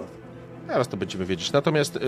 zaraz 0.67 0.87
to 0.87 0.97
będziemy 0.97 1.25
wiedzieć. 1.25 1.51
Natomiast 1.51 1.95
y, 1.95 1.99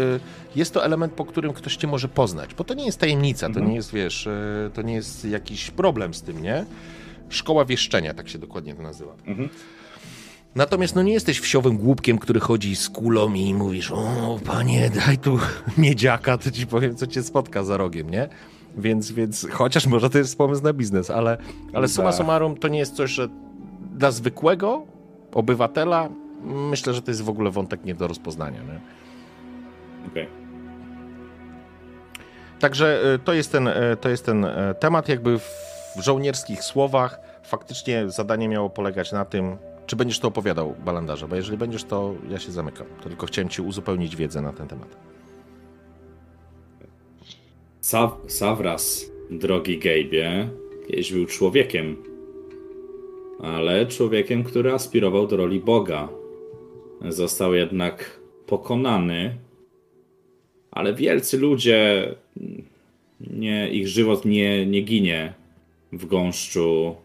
jest 0.55 0.73
to 0.73 0.85
element, 0.85 1.13
po 1.13 1.25
którym 1.25 1.53
ktoś 1.53 1.75
cię 1.75 1.87
może 1.87 2.07
poznać, 2.07 2.55
bo 2.55 2.63
to 2.63 2.73
nie 2.73 2.85
jest 2.85 2.99
tajemnica, 2.99 3.45
to 3.47 3.47
Mhm. 3.47 3.69
nie 3.69 3.75
jest, 3.75 3.93
wiesz, 3.93 4.27
y, 4.27 4.71
to 4.73 4.81
nie 4.81 4.93
jest 4.93 5.25
jakiś 5.25 5.71
problem 5.71 6.13
z 6.13 6.21
tym, 6.21 6.41
nie? 6.41 6.65
Szkoła 7.29 7.65
wieszczenia, 7.65 8.13
tak 8.13 8.29
się 8.29 8.39
dokładnie 8.39 8.75
to 8.75 8.81
nazywa. 8.81 9.15
Mhm. 9.27 9.49
Natomiast 10.55 10.95
no 10.95 11.03
nie 11.03 11.13
jesteś 11.13 11.39
wsiowym 11.39 11.77
głupkiem, 11.77 12.17
który 12.17 12.39
chodzi 12.39 12.75
z 12.75 12.89
kulą 12.89 13.33
i 13.33 13.53
mówisz, 13.53 13.91
o 13.91 14.39
panie, 14.45 14.89
daj 15.05 15.17
tu 15.17 15.39
miedziaka, 15.77 16.37
to 16.37 16.51
ci 16.51 16.67
powiem, 16.67 16.95
co 16.95 17.07
cię 17.07 17.23
spotka 17.23 17.63
za 17.63 17.77
rogiem, 17.77 18.09
nie? 18.09 18.29
Więc, 18.77 19.11
więc 19.11 19.47
chociaż 19.51 19.87
może 19.87 20.09
to 20.09 20.17
jest 20.17 20.37
pomysł 20.37 20.63
na 20.63 20.73
biznes, 20.73 21.09
ale, 21.09 21.37
ale 21.73 21.87
summa 21.87 22.11
summarum 22.11 22.57
to 22.57 22.67
nie 22.67 22.79
jest 22.79 22.95
coś, 22.95 23.11
że 23.11 23.27
dla 23.95 24.11
zwykłego 24.11 24.85
obywatela 25.33 26.09
myślę, 26.43 26.93
że 26.93 27.01
to 27.01 27.11
jest 27.11 27.21
w 27.21 27.29
ogóle 27.29 27.51
wątek 27.51 27.85
nie 27.85 27.95
do 27.95 28.07
rozpoznania. 28.07 28.61
Nie? 28.63 28.79
Okej. 30.07 30.27
Także 32.59 33.13
y, 33.15 33.19
to 33.19 33.33
jest 33.33 33.51
ten, 33.51 33.67
y, 33.67 33.97
to 34.01 34.09
jest 34.09 34.25
ten 34.25 34.45
y, 34.45 34.49
temat, 34.79 35.09
jakby 35.09 35.39
w 35.39 35.99
żołnierskich 35.99 36.63
słowach 36.63 37.19
faktycznie 37.43 38.09
zadanie 38.09 38.49
miało 38.49 38.69
polegać 38.69 39.11
na 39.11 39.25
tym, 39.25 39.57
czy 39.89 39.95
będziesz 39.95 40.19
to 40.19 40.27
opowiadał, 40.27 40.75
Balandarze, 40.85 41.27
bo 41.27 41.35
jeżeli 41.35 41.57
będziesz, 41.57 41.83
to 41.83 42.15
ja 42.29 42.39
się 42.39 42.51
zamykam. 42.51 42.87
Tylko 43.03 43.25
chciałem 43.25 43.49
ci 43.49 43.61
uzupełnić 43.61 44.15
wiedzę 44.15 44.41
na 44.41 44.53
ten 44.53 44.67
temat. 44.67 44.97
Sav 47.81 48.11
Savras, 48.27 49.11
drogi 49.31 49.79
Gejbie, 49.79 50.49
kiedyś 50.87 51.13
był 51.13 51.25
człowiekiem. 51.25 51.95
ale 53.41 53.85
człowiekiem, 53.85 54.43
który 54.43 54.71
aspirował 54.71 55.27
do 55.27 55.37
roli 55.37 55.59
Boga. 55.59 56.09
Został 57.09 57.53
jednak 57.53 58.19
pokonany, 58.45 59.35
ale 60.71 60.93
wielcy 60.93 61.37
ludzie, 61.37 62.15
nie, 63.21 63.69
ich 63.69 63.87
żywot 63.87 64.25
nie, 64.25 64.65
nie 64.65 64.81
ginie 64.81 65.33
w 65.91 66.05
gąszczu 66.05 66.95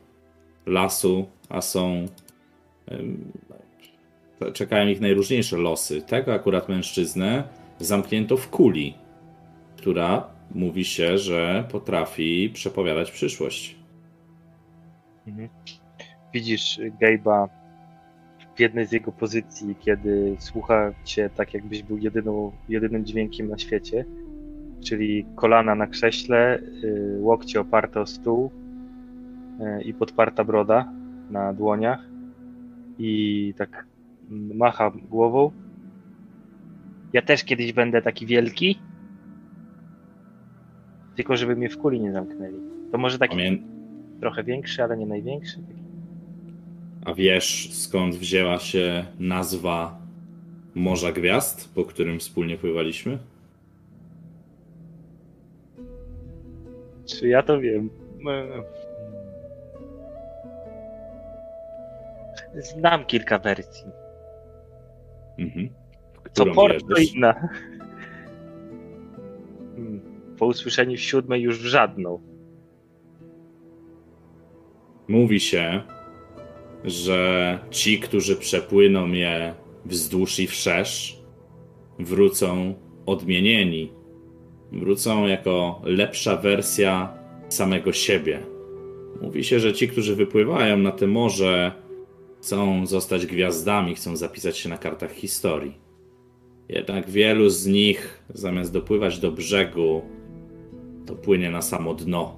lasu, 0.67 1.27
a 1.49 1.61
są. 1.61 2.07
Czekają 4.53 4.89
ich 4.89 5.01
najróżniejsze 5.01 5.57
losy. 5.57 6.03
Tego 6.03 6.35
akurat 6.35 6.69
mężczyznę 6.69 7.45
zamknięto 7.79 8.37
w 8.37 8.49
kuli, 8.51 8.95
która 9.77 10.27
mówi 10.55 10.85
się, 10.85 11.19
że 11.19 11.65
potrafi 11.73 12.51
przepowiadać 12.55 13.11
przyszłość. 13.11 13.77
Widzisz 16.33 16.81
Gabe'a 17.03 17.49
w 18.57 18.61
jednej 18.61 18.87
z 18.87 18.93
jego 18.93 19.13
pozycji, 19.13 19.77
kiedy 19.81 20.37
słucha 20.39 20.93
cię 21.05 21.31
tak, 21.37 21.55
jakbyś 21.55 21.83
był 21.83 21.99
jedyną, 21.99 22.53
jedynym 22.69 23.05
dźwiękiem 23.05 23.49
na 23.49 23.59
świecie, 23.59 24.05
czyli 24.85 25.27
kolana 25.37 25.75
na 25.75 25.87
krześle, 25.87 26.59
y, 26.59 27.19
łokcie 27.21 27.61
oparte 27.61 28.01
o 28.01 28.07
stół 28.07 28.51
y, 29.81 29.83
i 29.83 29.95
podparta 29.95 30.45
broda 30.45 30.93
na 31.31 31.53
dłoniach 31.53 32.14
i 32.99 33.55
tak 33.57 33.87
macha 34.55 34.91
głową. 35.11 35.51
Ja 37.13 37.23
też 37.23 37.45
kiedyś 37.45 37.73
będę 37.73 38.03
taki 38.03 38.27
wielki, 38.27 38.79
tylko 41.17 41.37
żeby 41.37 41.57
mnie 41.57 41.69
w 41.69 41.79
kuli 41.79 42.01
nie 42.01 42.13
zamknęli. 42.13 42.57
To 42.93 42.99
może 42.99 43.19
taki 43.19 43.37
Pamię- 43.37 43.59
trochę 44.21 44.45
większy, 44.45 44.83
ale 44.83 44.97
nie 44.97 45.07
największy. 45.07 45.57
Taki 45.57 45.81
A 47.05 47.15
wiesz, 47.15 47.71
skąd 47.73 48.15
wzięła 48.15 48.59
się 48.59 49.05
nazwa 49.19 49.99
Morza 50.75 51.13
Gwiazd, 51.13 51.75
po 51.75 51.85
którym 51.85 52.19
wspólnie 52.19 52.57
pływaliśmy? 52.57 53.19
Czy 57.07 57.29
ja 57.29 57.43
to 57.43 57.61
wiem? 57.61 57.91
Znam 62.57 63.05
kilka 63.05 63.39
wersji. 63.39 63.87
Mhm. 65.39 65.69
Co 66.33 66.43
którą 66.43 66.55
port 66.55 66.81
to 66.81 66.87
wierzysz? 66.87 67.15
inna. 67.15 67.49
Hmm. 69.77 70.01
Po 70.39 70.47
usłyszeniu 70.47 70.97
siódmej 70.97 71.43
już 71.43 71.59
w 71.59 71.67
żadną. 71.67 72.21
Mówi 75.09 75.41
się, 75.41 75.83
że 76.85 77.59
ci, 77.71 78.01
którzy 78.01 78.37
przepłyną 78.37 79.09
je 79.09 79.55
wzdłuż 79.85 80.39
i 80.39 80.47
wszerz, 80.47 81.23
wrócą 81.99 82.75
odmienieni. 83.07 83.93
Wrócą 84.73 85.27
jako 85.27 85.81
lepsza 85.85 86.37
wersja 86.37 87.19
samego 87.49 87.93
siebie. 87.93 88.41
Mówi 89.21 89.45
się, 89.45 89.61
że 89.61 89.73
ci, 89.73 89.89
którzy 89.89 90.17
wypływają 90.17 90.77
na 90.77 90.93
te 90.93 91.07
morze, 91.07 91.73
chcą 92.45 92.87
zostać 92.87 93.27
gwiazdami, 93.27 93.95
chcą 93.95 94.17
zapisać 94.17 94.59
się 94.59 94.69
na 94.69 94.79
kartach 94.79 95.13
historii. 95.13 95.79
Jednak 96.69 97.11
wielu 97.11 97.49
z 97.49 97.67
nich, 97.67 98.25
zamiast 98.29 98.73
dopływać 98.73 99.19
do 99.19 99.33
brzegu, 99.33 100.03
to 101.07 101.15
płynie 101.15 101.51
na 101.51 101.63
samo 101.63 101.95
dno. 101.95 102.37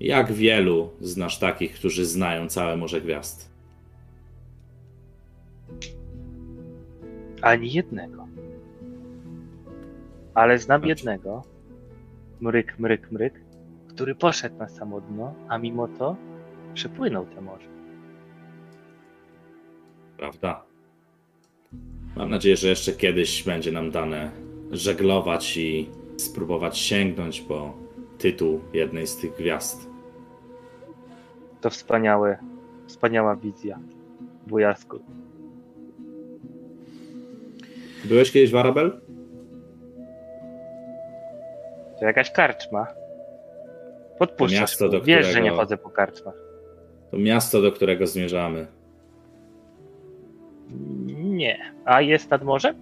Jak 0.00 0.32
wielu 0.32 0.90
znasz 1.00 1.38
takich, 1.38 1.74
którzy 1.74 2.04
znają 2.06 2.48
całe 2.48 2.76
Morze 2.76 3.00
Gwiazd? 3.00 3.50
Ani 7.42 7.72
jednego. 7.72 8.26
Ale 10.34 10.58
znam 10.58 10.80
Znaczy- 10.80 10.88
jednego. 10.88 11.42
Mryk, 12.40 12.78
mryk, 12.78 13.10
mryk. 13.12 13.40
Który 13.88 14.14
poszedł 14.14 14.56
na 14.58 14.68
samo 14.68 15.00
dno, 15.00 15.34
a 15.48 15.58
mimo 15.58 15.88
to 15.88 16.16
przepłynął 16.74 17.26
te 17.26 17.40
morze. 17.40 17.75
Prawda? 20.16 20.62
Mam 22.16 22.30
nadzieję, 22.30 22.56
że 22.56 22.68
jeszcze 22.68 22.92
kiedyś 22.92 23.42
będzie 23.42 23.72
nam 23.72 23.90
dane 23.90 24.30
żeglować 24.70 25.56
i 25.56 25.90
spróbować 26.16 26.78
sięgnąć 26.78 27.40
po 27.40 27.74
tytuł 28.18 28.60
jednej 28.72 29.06
z 29.06 29.16
tych 29.16 29.34
gwiazd. 29.36 29.88
To 31.60 31.70
wspaniałe, 31.70 32.38
wspaniała 32.86 33.36
wizja. 33.36 33.78
Wujasku. 34.46 34.98
Byłeś 38.04 38.32
kiedyś 38.32 38.50
w 38.50 38.56
Arabel? 38.56 39.00
To 41.98 42.04
jakaś 42.04 42.30
karczma. 42.32 42.86
Podpuszczasz. 44.18 44.60
miasto, 44.60 44.88
do 44.88 45.00
Wiesz, 45.02 45.26
że 45.26 45.32
nie 45.32 45.34
którego- 45.40 45.56
chodzę 45.56 45.76
po 45.76 45.90
karczmach. 45.90 46.34
To 47.10 47.18
miasto, 47.18 47.62
do 47.62 47.72
którego 47.72 48.06
zmierzamy. 48.06 48.66
Nie. 51.16 51.58
A 51.84 52.00
jest 52.00 52.30
nad 52.30 52.44
morzem? 52.44 52.76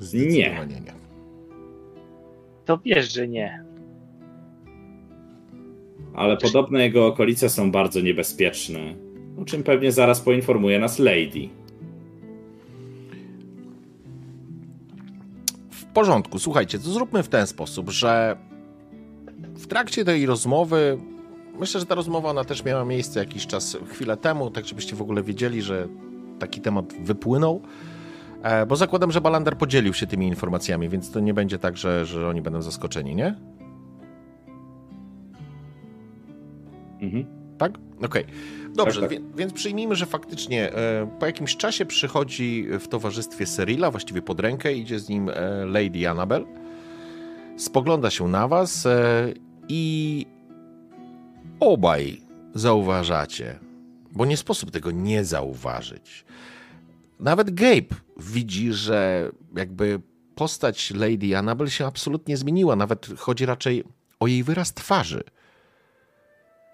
Zdecydowanie 0.00 0.80
nie. 0.80 0.92
To 2.64 2.78
wiesz, 2.78 3.12
że 3.12 3.28
nie. 3.28 3.64
Ale 6.14 6.36
podobno 6.36 6.78
jego 6.78 7.06
okolice 7.06 7.48
są 7.48 7.70
bardzo 7.70 8.00
niebezpieczne. 8.00 8.94
O 9.42 9.44
czym 9.44 9.62
pewnie 9.62 9.92
zaraz 9.92 10.20
poinformuje 10.20 10.78
nas 10.78 10.98
Lady. 10.98 11.48
W 15.70 15.84
porządku, 15.84 16.38
słuchajcie, 16.38 16.78
to 16.78 16.84
zróbmy 16.84 17.22
w 17.22 17.28
ten 17.28 17.46
sposób, 17.46 17.90
że 17.90 18.36
w 19.54 19.66
trakcie 19.66 20.04
tej 20.04 20.26
rozmowy, 20.26 20.98
myślę, 21.58 21.80
że 21.80 21.86
ta 21.86 21.94
rozmowa 21.94 22.30
ona 22.30 22.44
też 22.44 22.64
miała 22.64 22.84
miejsce 22.84 23.20
jakiś 23.20 23.46
czas, 23.46 23.76
chwilę 23.86 24.16
temu, 24.16 24.50
tak 24.50 24.66
żebyście 24.66 24.96
w 24.96 25.02
ogóle 25.02 25.22
wiedzieli, 25.22 25.62
że 25.62 25.88
taki 26.42 26.60
temat 26.60 26.94
wypłynął. 27.00 27.62
E, 28.42 28.66
Bo 28.66 28.76
zakładam, 28.76 29.12
że 29.12 29.20
Balander 29.20 29.56
podzielił 29.58 29.94
się 29.94 30.06
tymi 30.06 30.26
informacjami, 30.26 30.88
więc 30.88 31.10
to 31.10 31.20
nie 31.20 31.34
będzie 31.34 31.58
tak, 31.58 31.76
że, 31.76 32.06
że 32.06 32.28
oni 32.28 32.42
będą 32.42 32.62
zaskoczeni, 32.62 33.14
nie? 33.14 33.34
Mhm. 37.00 37.24
Tak? 37.58 37.72
Okej. 38.04 38.24
Dobrze, 38.74 39.00
Tak, 39.00 39.10
tak. 39.10 39.18
Wie, 39.20 39.26
więc 39.36 39.52
przyjmijmy, 39.52 39.94
że 39.96 40.06
faktycznie 40.06 40.72
e, 40.72 41.06
po 41.18 41.26
jakimś 41.26 41.56
czasie 41.56 41.86
przychodzi 41.86 42.66
w 42.80 42.88
towarzystwie 42.88 43.46
Cyrilla, 43.46 43.90
właściwie 43.90 44.22
pod 44.22 44.40
rękę, 44.40 44.74
idzie 44.74 44.98
z 44.98 45.08
nim 45.08 45.28
e, 45.28 45.34
Lady 45.66 46.08
Annabel, 46.08 46.46
spogląda 47.56 48.10
się 48.10 48.28
na 48.28 48.48
was 48.48 48.86
e, 48.86 49.32
i 49.68 50.26
obaj 51.60 52.20
zauważacie, 52.54 53.58
bo 54.12 54.24
nie 54.24 54.36
sposób 54.36 54.70
tego 54.70 54.90
nie 54.90 55.24
zauważyć. 55.24 56.24
Nawet 57.20 57.50
Gabe 57.54 57.94
widzi, 58.16 58.72
że 58.72 59.30
jakby 59.56 60.00
postać 60.34 60.90
Lady 60.90 61.36
Annabel 61.36 61.68
się 61.68 61.86
absolutnie 61.86 62.36
zmieniła, 62.36 62.76
nawet 62.76 63.06
chodzi 63.18 63.46
raczej 63.46 63.84
o 64.20 64.26
jej 64.26 64.42
wyraz 64.42 64.74
twarzy. 64.74 65.24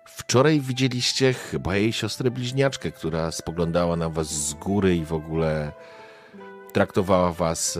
Wczoraj 0.06 0.60
widzieliście 0.60 1.32
chyba 1.32 1.77
jej 1.77 1.93
siostrę 1.93 2.31
bliźniaczkę, 2.31 2.93
która 2.93 3.32
spoglądała 3.32 3.97
na 3.97 4.09
was 4.09 4.48
z 4.48 4.55
góry 4.55 4.97
i 4.97 5.05
w 5.05 5.12
ogóle 5.12 5.73
traktowała 6.73 7.32
was 7.32 7.78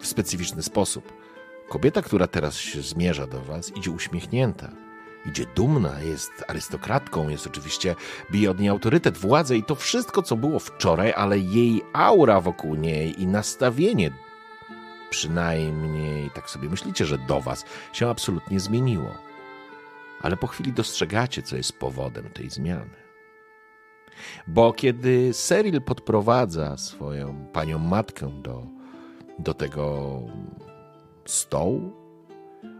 w 0.00 0.06
specyficzny 0.06 0.62
sposób. 0.62 1.12
Kobieta, 1.68 2.02
która 2.02 2.26
teraz 2.26 2.56
się 2.56 2.82
zmierza 2.82 3.26
do 3.26 3.40
was, 3.40 3.76
idzie 3.76 3.90
uśmiechnięta, 3.90 4.70
idzie 5.26 5.46
dumna, 5.54 6.00
jest 6.00 6.44
arystokratką, 6.48 7.28
jest 7.28 7.46
oczywiście, 7.46 7.94
bije 8.30 8.50
od 8.50 8.58
niej 8.58 8.68
autorytet, 8.68 9.18
władzę 9.18 9.56
i 9.56 9.62
to 9.62 9.74
wszystko, 9.74 10.22
co 10.22 10.36
było 10.36 10.58
wczoraj, 10.58 11.12
ale 11.16 11.38
jej 11.38 11.82
aura 11.92 12.40
wokół 12.40 12.74
niej 12.74 13.22
i 13.22 13.26
nastawienie, 13.26 14.10
przynajmniej 15.10 16.30
tak 16.30 16.50
sobie 16.50 16.68
myślicie, 16.68 17.06
że 17.06 17.18
do 17.18 17.40
was, 17.40 17.64
się 17.92 18.08
absolutnie 18.08 18.60
zmieniło 18.60 19.24
ale 20.24 20.36
po 20.36 20.46
chwili 20.46 20.72
dostrzegacie, 20.72 21.42
co 21.42 21.56
jest 21.56 21.78
powodem 21.78 22.30
tej 22.30 22.50
zmiany. 22.50 22.96
Bo 24.46 24.72
kiedy 24.72 25.32
Seril 25.32 25.82
podprowadza 25.82 26.76
swoją 26.76 27.46
panią 27.52 27.78
matkę 27.78 28.30
do, 28.42 28.66
do 29.38 29.54
tego 29.54 30.20
stołu, 31.24 31.92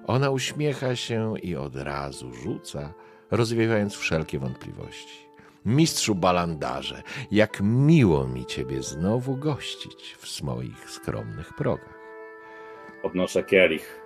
ona 0.07 0.31
uśmiecha 0.31 0.97
się 0.97 1.35
i 1.43 1.57
od 1.57 1.77
razu 1.77 2.35
rzuca, 2.35 2.95
rozwiewając 3.31 3.95
wszelkie 3.95 4.39
wątpliwości. 4.39 5.25
Mistrzu 5.65 6.15
Balandarze, 6.15 7.03
jak 7.31 7.61
miło 7.63 8.27
mi 8.27 8.47
ciebie 8.47 8.83
znowu 8.83 9.37
gościć 9.37 10.17
w 10.19 10.43
moich 10.43 10.91
skromnych 10.91 11.55
progach. 11.55 11.99
Podnoszę 13.03 13.43
kielich. 13.45 14.01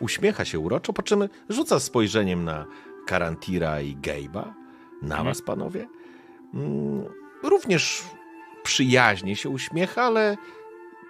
Uśmiecha 0.00 0.44
się 0.44 0.58
uroczo, 0.58 0.92
po 0.92 1.02
czym 1.02 1.28
rzuca 1.48 1.80
spojrzeniem 1.80 2.44
na 2.44 2.66
Karantira 3.06 3.80
i 3.80 3.96
Gejba, 3.96 4.54
na 5.02 5.24
was 5.24 5.42
panowie. 5.42 5.88
Mm, 6.54 7.04
Również 7.42 8.04
przyjaźnie 8.62 9.36
się 9.36 9.48
uśmiecha, 9.48 10.02
ale 10.02 10.36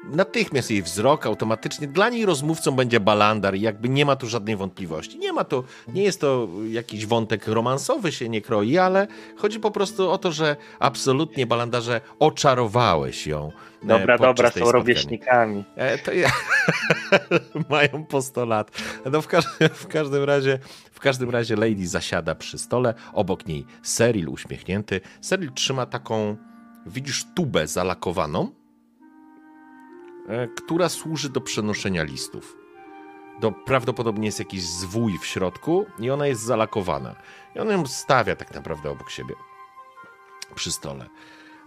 natychmiast 0.05 0.71
jej 0.71 0.83
wzrok 0.83 1.27
automatycznie 1.27 1.87
dla 1.89 2.09
niej 2.09 2.27
rozmówcą 2.27 2.73
będzie 2.73 3.01
Balandar 3.01 3.55
i 3.55 3.61
jakby 3.61 3.89
nie 3.89 4.05
ma 4.05 4.17
tu 4.17 4.27
żadnej 4.27 4.57
wątpliwości. 4.57 5.19
Nie 5.19 5.33
ma 5.33 5.45
to, 5.45 5.65
nie 5.89 6.03
jest 6.03 6.21
to 6.21 6.49
jakiś 6.71 7.07
wątek 7.07 7.49
romansowy 7.49 8.13
się 8.13 8.29
nie 8.29 8.41
kroi, 8.41 8.79
ale 8.79 9.07
chodzi 9.37 9.61
po 9.61 9.71
prostu 9.71 10.11
o 10.11 10.19
to, 10.19 10.33
że 10.33 10.57
absolutnie 10.79 11.47
Balandarze 11.47 12.01
oczarowałeś 12.19 13.27
ją. 13.27 13.53
e, 13.83 13.87
Dobra, 13.87 14.19
dobra, 14.19 14.51
są 14.51 14.73
rówieśnikami. 14.73 15.65
E, 15.77 15.99
to 15.99 16.13
ja... 16.13 16.31
Mają 17.71 18.05
po 18.09 18.23
100 18.23 18.45
lat. 18.45 18.71
No 19.13 19.23
w, 19.23 19.27
każdym, 19.27 19.69
w 19.69 19.87
każdym 19.87 20.25
razie 20.25 20.59
w 20.93 21.01
każdym 21.01 21.31
razie 21.31 21.57
Lady 21.57 21.87
zasiada 21.89 22.35
przy 22.35 22.59
stole, 22.59 22.95
obok 23.13 23.47
niej 23.47 23.67
Seril 23.83 24.29
uśmiechnięty. 24.29 25.01
Seril 25.21 25.53
trzyma 25.53 25.87
taką, 25.87 26.37
widzisz, 26.87 27.27
tubę 27.35 27.67
zalakowaną, 27.67 28.51
która 30.57 30.89
służy 30.89 31.29
do 31.29 31.41
przenoszenia 31.41 32.03
listów. 32.03 32.57
Do, 33.41 33.53
prawdopodobnie 33.53 34.27
jest 34.27 34.39
jakiś 34.39 34.63
zwój 34.63 35.19
w 35.19 35.27
środku 35.27 35.87
i 35.99 36.11
ona 36.11 36.27
jest 36.27 36.43
zalakowana. 36.43 37.17
I 37.57 37.59
on 37.59 37.71
ją 37.71 37.87
stawia 37.87 38.37
tak 38.37 38.55
naprawdę 38.55 38.91
obok 38.91 39.11
siebie 39.11 39.35
przy 40.55 40.73
stole. 40.73 41.07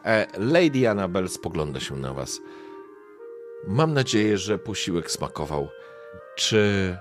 E, 0.06 0.28
Lady 0.38 0.90
Annabel 0.90 1.30
spogląda 1.30 1.80
się 1.80 1.96
na 1.96 2.14
was. 2.14 2.40
Mam 3.68 3.94
nadzieję, 3.94 4.38
że 4.38 4.60
posiłek 4.60 5.12
smakował. 5.12 5.70
Czy 6.36 6.98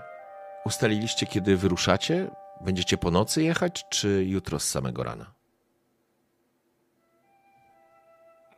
ustaliliście, 0.64 1.26
kiedy 1.26 1.56
wyruszacie? 1.56 2.30
Będziecie 2.60 2.98
po 2.98 3.10
nocy 3.10 3.42
jechać, 3.42 3.84
czy 3.90 4.24
jutro 4.28 4.58
z 4.58 4.68
samego 4.68 5.02
rana? 5.02 5.39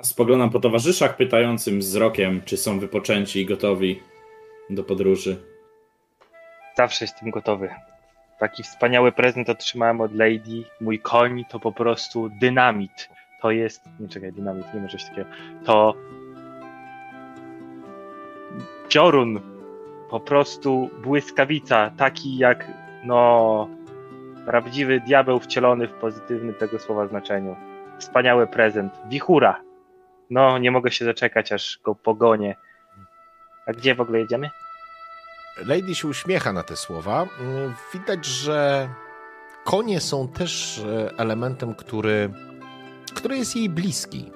Spoglądam 0.03 0.51
po 0.51 0.61
towarzyszach 0.61 1.17
pytającym 1.17 1.79
wzrokiem, 1.79 2.43
czy 2.45 2.57
są 2.57 2.79
wypoczęci 2.79 3.41
i 3.41 3.47
gotowi 3.47 4.03
do 4.71 4.85
podróży. 4.85 5.37
Zawsze 6.77 7.05
jestem 7.05 7.31
gotowy. 7.31 7.69
Taki 8.39 8.63
wspaniały 8.63 9.13
prezent 9.13 9.49
otrzymałem 9.49 10.01
od 10.01 10.15
Lady. 10.15 10.65
Mój 10.81 10.99
koń 10.99 11.45
to 11.49 11.61
po 11.61 11.73
prostu 11.73 12.31
dynamit. 12.41 13.09
To 13.43 13.51
jest. 13.51 13.85
Nie 14.01 14.09
czekaj, 14.09 14.33
dynamit, 14.33 14.75
nie 14.75 14.81
może 14.81 14.99
coś 14.99 15.09
takiego. 15.09 15.29
To. 15.65 15.95
Piorun. 18.89 19.41
Po 20.11 20.21
prostu 20.21 20.91
błyskawica. 21.03 21.91
Taki 21.97 22.39
jak. 22.39 22.67
No. 23.05 23.69
Prawdziwy 24.47 25.01
diabeł 25.01 25.41
wcielony 25.41 25.89
w 25.89 25.93
pozytywnym 25.93 26.55
tego 26.55 26.79
słowa 26.79 27.07
znaczeniu. 27.07 27.57
Wspaniały 27.99 28.47
prezent. 28.47 28.93
Wichura. 29.09 29.72
No, 30.31 30.59
nie 30.59 30.71
mogę 30.71 30.91
się 30.91 31.05
doczekać, 31.05 31.53
aż 31.53 31.79
go 31.85 31.95
pogonię. 31.95 32.57
A 33.67 33.73
gdzie 33.73 33.95
w 33.95 34.01
ogóle 34.01 34.19
jedziemy? 34.19 34.51
Lady 35.67 35.95
się 35.95 36.09
uśmiecha 36.09 36.53
na 36.53 36.63
te 36.63 36.77
słowa. 36.77 37.27
Mm, 37.41 37.75
Widać, 37.95 38.27
że 38.27 38.89
konie 39.65 40.01
są 40.01 40.29
też 40.29 40.79
e, 40.79 41.11
elementem, 41.19 41.75
który, 41.75 42.31
który 43.15 43.37
jest 43.37 43.57
jej 43.57 43.69
bliski. 43.69 44.31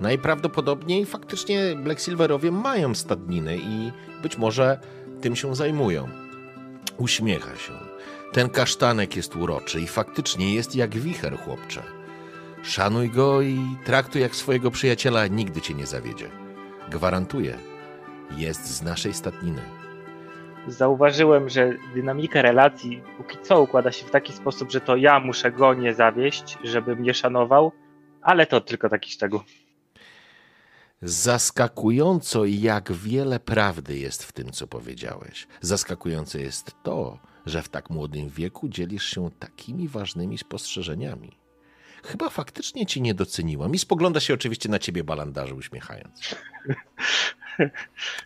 Najprawdopodobniej 0.00 1.06
faktycznie 1.06 1.76
Black 1.76 2.00
Silverowie 2.00 2.50
mają 2.52 2.94
stadniny 2.94 3.58
i 3.58 3.92
być 4.22 4.38
może 4.38 4.78
tym 5.20 5.36
się 5.36 5.54
zajmują. 5.54 6.08
Uśmiecha 6.96 7.56
się. 7.56 7.72
Ten 8.32 8.50
kasztanek 8.50 9.16
jest 9.16 9.36
uroczy 9.36 9.80
i 9.80 9.86
faktycznie 9.86 10.54
jest 10.54 10.76
jak 10.76 10.96
wicher, 10.96 11.38
chłopcze. 11.38 11.82
Szanuj 12.62 13.10
go 13.10 13.42
i 13.42 13.60
traktuj 13.84 14.22
jak 14.22 14.36
swojego 14.36 14.70
przyjaciela, 14.70 15.26
nigdy 15.26 15.60
cię 15.60 15.74
nie 15.74 15.86
zawiedzie. 15.86 16.30
Gwarantuję, 16.90 17.58
jest 18.36 18.66
z 18.66 18.82
naszej 18.82 19.14
stadniny. 19.14 19.62
zauważyłem, 20.68 21.48
że 21.48 21.76
dynamika 21.94 22.42
relacji 22.42 23.02
póki 23.16 23.38
co 23.42 23.62
układa 23.62 23.92
się 23.92 24.06
w 24.06 24.10
taki 24.10 24.32
sposób, 24.32 24.70
że 24.70 24.80
to 24.80 24.96
ja 24.96 25.20
muszę 25.20 25.52
go 25.52 25.74
nie 25.74 25.94
zawieść, 25.94 26.58
żeby 26.64 26.96
mnie 26.96 27.14
szanował, 27.14 27.72
ale 28.22 28.46
to 28.46 28.60
tylko 28.60 28.88
taki 28.88 29.10
szczegół. 29.10 29.40
Zaskakująco, 31.02 32.44
jak 32.44 32.92
wiele 32.92 33.40
prawdy 33.40 33.98
jest 33.98 34.24
w 34.24 34.32
tym, 34.32 34.52
co 34.52 34.66
powiedziałeś. 34.66 35.46
Zaskakujące 35.60 36.40
jest 36.40 36.76
to, 36.82 37.18
że 37.46 37.62
w 37.62 37.68
tak 37.68 37.90
młodym 37.90 38.28
wieku 38.28 38.68
dzielisz 38.68 39.04
się 39.04 39.30
takimi 39.38 39.88
ważnymi 39.88 40.38
spostrzeżeniami. 40.38 41.38
Chyba 42.04 42.30
faktycznie 42.30 42.86
ci 42.86 43.02
nie 43.02 43.14
doceniłam. 43.14 43.74
I 43.74 43.78
spogląda 43.78 44.20
się 44.20 44.34
oczywiście 44.34 44.68
na 44.68 44.78
ciebie, 44.78 45.04
balandarze, 45.04 45.54
uśmiechając. 45.54 46.34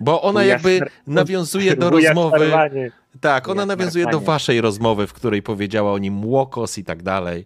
Bo 0.01 0.23
ona 0.23 0.44
jakby 0.44 0.81
nawiązuje 1.07 1.77
do 1.77 1.90
rozmowy. 1.90 2.53
Tak, 3.20 3.49
ona 3.49 3.66
nawiązuje 3.66 4.07
do 4.07 4.20
waszej 4.20 4.61
rozmowy, 4.61 5.07
w 5.07 5.12
której 5.12 5.43
powiedziała 5.43 5.93
o 5.93 5.99
nim 5.99 6.24
łokos 6.24 6.78
i 6.78 6.85
tak 6.85 7.03
dalej. 7.03 7.44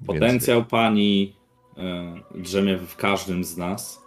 Więc- 0.00 0.20
Potencjał 0.20 0.64
pani 0.64 1.36
e, 1.76 2.14
drzemie 2.34 2.76
w 2.76 2.96
każdym 2.96 3.44
z 3.44 3.56
nas. 3.56 4.00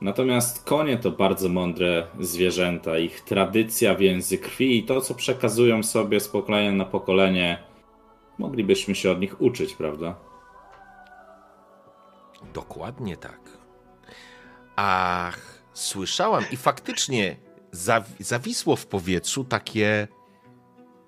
Natomiast 0.00 0.64
konie 0.64 0.96
to 0.98 1.10
bardzo 1.10 1.48
mądre 1.48 2.06
zwierzęta. 2.20 2.98
Ich 2.98 3.20
tradycja, 3.20 3.94
więzy 3.94 4.38
krwi 4.38 4.78
i 4.78 4.82
to, 4.82 5.00
co 5.00 5.14
przekazują 5.14 5.82
sobie 5.82 6.20
z 6.20 6.28
pokolenia 6.28 6.72
na 6.72 6.84
pokolenie, 6.84 7.58
moglibyśmy 8.40 8.94
się 8.94 9.10
od 9.10 9.20
nich 9.20 9.40
uczyć, 9.40 9.74
prawda? 9.74 10.16
Dokładnie 12.54 13.16
tak. 13.16 13.40
Ach, 14.76 15.38
słyszałam 15.72 16.44
i 16.52 16.56
faktycznie 16.56 17.36
zaw- 17.72 18.02
zawisło 18.20 18.76
w 18.76 18.86
powietrzu 18.86 19.44
takie. 19.44 20.08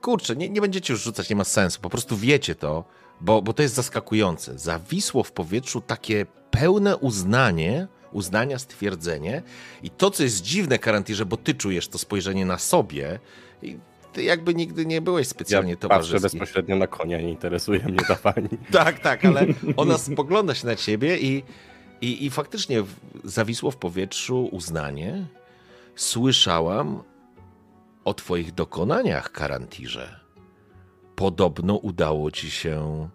Kurczę, 0.00 0.36
nie, 0.36 0.48
nie 0.48 0.60
będziecie 0.60 0.92
już 0.92 1.02
rzucać, 1.02 1.30
nie 1.30 1.36
ma 1.36 1.44
sensu. 1.44 1.80
Po 1.80 1.90
prostu 1.90 2.16
wiecie 2.16 2.54
to, 2.54 2.84
bo, 3.20 3.42
bo 3.42 3.52
to 3.52 3.62
jest 3.62 3.74
zaskakujące. 3.74 4.58
Zawisło 4.58 5.22
w 5.22 5.32
powietrzu 5.32 5.80
takie 5.80 6.26
pełne 6.50 6.96
uznanie, 6.96 7.88
uznania, 8.12 8.58
stwierdzenie. 8.58 9.42
I 9.82 9.90
to, 9.90 10.10
co 10.10 10.22
jest 10.22 10.42
dziwne, 10.42 10.78
Karantirze, 10.78 11.26
bo 11.26 11.36
ty 11.36 11.54
czujesz 11.54 11.88
to 11.88 11.98
spojrzenie 11.98 12.46
na 12.46 12.58
sobie. 12.58 13.18
I 13.62 13.78
ty 14.12 14.22
jakby 14.22 14.54
nigdy 14.54 14.86
nie 14.86 15.00
byłeś 15.00 15.28
specjalnie 15.28 15.70
Ja 15.70 15.76
patrzę 15.76 15.88
towarzyski. 15.88 16.22
bezpośrednio 16.22 16.76
na 16.76 16.86
konia, 16.86 17.20
nie 17.20 17.30
interesuje 17.30 17.78
mnie 17.84 17.98
ta 18.08 18.14
pani. 18.16 18.48
Tak, 18.72 18.98
tak, 19.00 19.24
ale 19.24 19.46
ona 19.76 19.98
spogląda 19.98 20.54
się 20.54 20.66
na 20.66 20.76
ciebie 20.76 21.18
i, 21.18 21.42
i, 22.00 22.26
i 22.26 22.30
faktycznie 22.30 22.82
zawisło 23.24 23.70
w 23.70 23.76
powietrzu 23.76 24.48
uznanie. 24.52 25.26
Słyszałam 25.96 27.02
o 28.04 28.14
twoich 28.14 28.52
dokonaniach, 28.54 29.32
Karantirze. 29.32 30.20
Podobno 31.16 31.74
udało 31.76 32.30
ci 32.30 32.50
się 32.50 33.08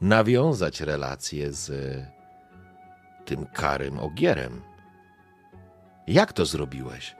nawiązać 0.00 0.80
relacje 0.80 1.52
z 1.52 1.70
tym 3.24 3.46
karym 3.46 3.98
ogierem. 3.98 4.60
Jak 6.06 6.32
to 6.32 6.46
zrobiłeś? 6.46 7.16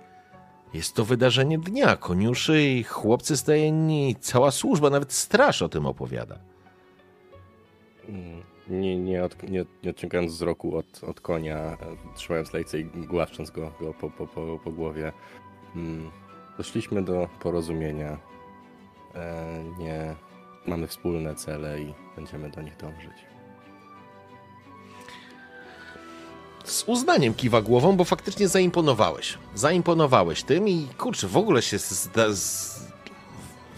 Jest 0.74 0.94
to 0.94 1.04
wydarzenie 1.04 1.58
dnia. 1.58 1.96
Koniuszy 1.96 2.62
i 2.62 2.82
chłopcy 2.84 3.36
stajeni, 3.36 4.16
cała 4.20 4.50
służba, 4.50 4.90
nawet 4.90 5.12
straż 5.12 5.62
o 5.62 5.68
tym 5.68 5.86
opowiada. 5.86 6.38
Nie, 8.68 8.98
nie, 8.98 9.24
od, 9.24 9.42
nie, 9.42 9.64
nie 9.84 9.90
odciągając 9.90 10.32
wzroku 10.32 10.76
od, 10.76 11.04
od 11.04 11.20
konia, 11.20 11.76
trzymając 12.14 12.52
lejce 12.52 12.78
i 12.80 12.84
głaszcząc 12.84 13.50
go, 13.50 13.72
go 13.80 13.94
po, 13.94 14.10
po, 14.10 14.26
po, 14.26 14.58
po 14.64 14.70
głowie. 14.70 15.12
Mm, 15.76 16.10
Doszliśmy 16.56 17.02
do 17.02 17.28
porozumienia. 17.40 18.18
E, 19.14 19.64
Nie 19.78 20.14
mamy 20.66 20.86
wspólne 20.86 21.34
cele 21.34 21.80
i 21.80 21.94
będziemy 22.16 22.50
do 22.50 22.62
nich 22.62 22.76
dążyć. 22.76 23.27
Z 26.70 26.84
uznaniem 26.86 27.34
kiwa 27.34 27.62
głową, 27.62 27.96
bo 27.96 28.04
faktycznie 28.04 28.48
zaimponowałeś. 28.48 29.38
Zaimponowałeś 29.54 30.42
tym 30.42 30.68
i 30.68 30.88
kurczę, 30.98 31.28
w 31.28 31.36
ogóle 31.36 31.62
się 31.62 31.78
z, 31.78 32.08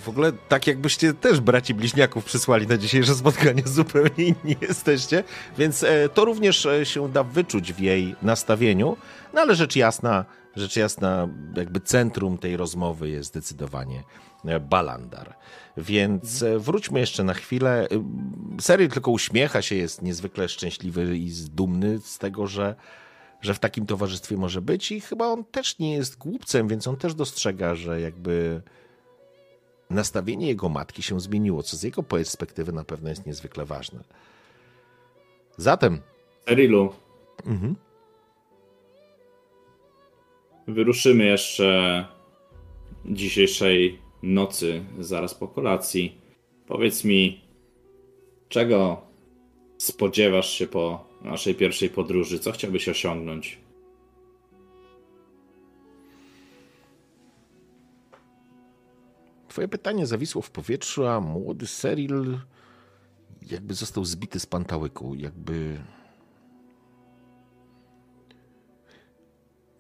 w 0.01 0.09
ogóle 0.09 0.33
tak 0.49 0.67
jakbyście 0.67 1.15
też 1.15 1.41
braci 1.41 1.75
bliźniaków 1.75 2.25
przysłali 2.25 2.67
na 2.67 2.79
dzisiejsze 2.79 3.15
spotkanie, 3.15 3.63
zupełnie 3.79 4.11
inni 4.25 4.57
jesteście, 4.61 5.25
więc 5.59 5.83
e, 5.83 6.09
to 6.09 6.25
również 6.25 6.67
e, 6.67 6.87
się 6.87 7.09
da 7.09 7.25
wyczuć 7.25 7.73
w 7.73 7.81
jej 7.81 8.15
nastawieniu, 8.23 8.97
no 9.35 9.41
ale 9.41 9.55
rzecz 9.55 9.77
jasna, 9.77 10.25
rzecz 10.57 10.77
jasna, 10.77 11.29
jakby 11.57 11.81
centrum 11.81 12.39
tej 12.39 12.57
rozmowy 12.57 13.09
jest 13.09 13.29
zdecydowanie 13.29 14.03
Balandar. 14.61 15.37
Więc 15.77 16.43
e, 16.43 16.59
wróćmy 16.59 17.01
jeszcze 17.01 17.25
na 17.25 17.35
chwilę. 17.35 17.89
E, 17.91 18.05
Seryl 18.61 18.89
tylko 18.89 19.11
uśmiecha 19.11 19.63
się, 19.63 19.75
jest 19.75 20.03
niezwykle 20.03 20.49
szczęśliwy 20.49 21.17
i 21.19 21.31
dumny 21.51 21.99
z 21.99 22.19
tego, 22.19 22.47
że, 22.47 22.75
że 23.41 23.55
w 23.55 23.59
takim 23.59 23.87
towarzystwie 23.87 24.37
może 24.37 24.63
być 24.63 24.93
i 24.93 25.01
chyba 25.01 25.27
on 25.27 25.45
też 25.45 25.79
nie 25.79 25.93
jest 25.95 26.19
głupcem, 26.19 26.69
więc 26.69 26.87
on 26.89 26.97
też 26.97 27.15
dostrzega, 27.15 27.75
że 27.75 28.01
jakby 28.01 28.63
nastawienie 29.91 30.47
jego 30.47 30.69
matki 30.69 31.03
się 31.03 31.21
zmieniło, 31.21 31.63
co 31.63 31.77
z 31.77 31.83
jego 31.83 32.03
perspektywy 32.03 32.73
na 32.73 32.85
pewno 32.85 33.09
jest 33.09 33.27
niezwykle 33.27 33.65
ważne. 33.65 34.01
Zatem. 35.57 36.01
Cyrilu, 36.49 36.93
Mhm. 37.47 37.77
wyruszymy 40.69 41.25
jeszcze 41.25 42.07
dzisiejszej 43.05 43.99
nocy, 44.23 44.85
zaraz 44.99 45.35
po 45.35 45.49
kolacji. 45.49 46.21
Powiedz 46.67 47.05
mi, 47.05 47.41
czego 48.49 49.03
spodziewasz 49.79 50.51
się 50.51 50.67
po 50.67 51.05
naszej 51.23 51.55
pierwszej 51.55 51.91
podróży? 51.91 52.39
Co 52.39 52.53
chciałbyś 52.53 52.89
osiągnąć? 52.89 53.59
Twoje 59.49 59.69
pytanie 59.69 60.07
zawisło 60.07 60.43
w 60.43 60.51
powietrzu, 60.51 61.07
a 61.07 61.21
młody 61.21 61.67
Seril 61.67 62.39
jakby 63.51 63.75
został 63.75 64.05
zbity 64.05 64.41
z 64.41 64.47
pantałyku, 64.47 65.15
jakby... 65.15 65.81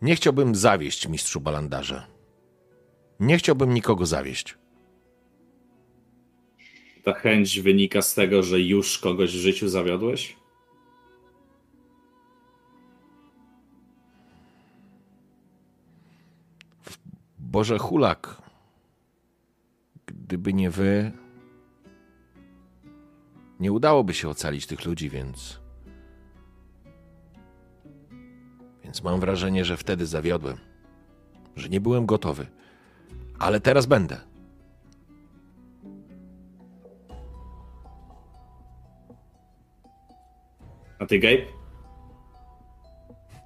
Nie 0.02 0.16
chciałbym 0.16 0.54
zawieść 0.54 1.08
mistrzu 1.08 1.40
Balandarza. 1.40 2.06
Nie 3.20 3.38
chciałbym 3.38 3.74
nikogo 3.74 4.06
zawieść. 4.06 4.58
Ta 7.02 7.12
chęć 7.12 7.60
wynika 7.60 8.02
z 8.02 8.14
tego, 8.14 8.42
że 8.42 8.60
już 8.60 8.98
kogoś 8.98 9.30
w 9.30 9.40
życiu 9.40 9.68
zawiodłeś? 9.68 10.36
Boże 17.38 17.78
Hulak, 17.78 18.42
gdyby 20.06 20.52
nie 20.52 20.70
wy, 20.70 21.12
nie 23.60 23.72
udałoby 23.72 24.14
się 24.14 24.28
ocalić 24.28 24.66
tych 24.66 24.84
ludzi, 24.84 25.10
więc. 25.10 25.60
Więc 28.84 29.02
mam 29.02 29.20
wrażenie, 29.20 29.64
że 29.64 29.76
wtedy 29.76 30.06
zawiodłem, 30.06 30.56
że 31.56 31.68
nie 31.68 31.80
byłem 31.80 32.06
gotowy. 32.06 32.59
Ale 33.40 33.60
teraz 33.60 33.86
będę. 33.86 34.16
A 40.98 41.06
ty, 41.06 41.18
Gabe? 41.18 41.42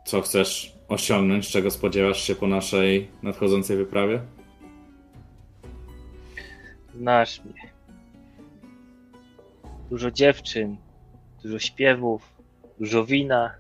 Co 0.04 0.20
chcesz 0.20 0.74
osiągnąć? 0.88 1.48
Czego 1.48 1.70
spodziewasz 1.70 2.22
się 2.22 2.34
po 2.34 2.46
naszej 2.46 3.10
nadchodzącej 3.22 3.76
wyprawie? 3.76 4.20
Znasz 6.94 7.44
mnie. 7.44 7.72
Dużo 9.90 10.10
dziewczyn, 10.10 10.76
dużo 11.42 11.58
śpiewów, 11.58 12.34
dużo 12.78 13.04
wina. 13.04 13.54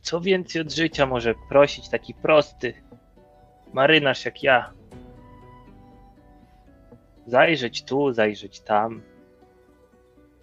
Co 0.00 0.20
więcej 0.20 0.62
od 0.62 0.72
życia 0.72 1.06
może 1.06 1.34
prosić 1.48 1.88
taki 1.88 2.14
prosty 2.14 2.74
marynarz 3.72 4.24
jak 4.24 4.42
ja? 4.42 4.72
Zajrzeć 7.26 7.82
tu, 7.82 8.12
zajrzeć 8.12 8.60
tam, 8.60 9.02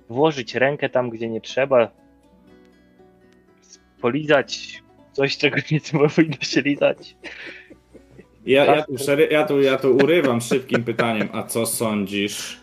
włożyć 0.10 0.56
rękę 0.56 0.90
tam, 0.90 1.10
gdzie 1.10 1.30
nie 1.30 1.42
trzeba, 1.42 1.92
polizać 4.02 4.84
coś, 5.12 5.38
czego 5.38 5.58
nie 5.72 5.80
powinno 6.00 6.38
się 6.42 6.62
lizać. 6.62 7.16
Ja, 8.46 8.66
ja, 8.66 8.84
tu, 8.84 8.94
ja, 9.30 9.46
tu, 9.46 9.62
ja 9.62 9.78
tu 9.78 9.96
urywam 9.96 10.42
szybkim 10.42 10.84
pytaniem. 10.84 11.30
A 11.34 11.44
co 11.44 11.66
sądzisz 11.66 12.60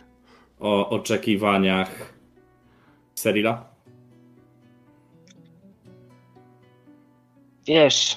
o 0.61 0.89
oczekiwaniach 0.91 2.15
Serila? 3.15 3.69
Wiesz, 7.67 8.17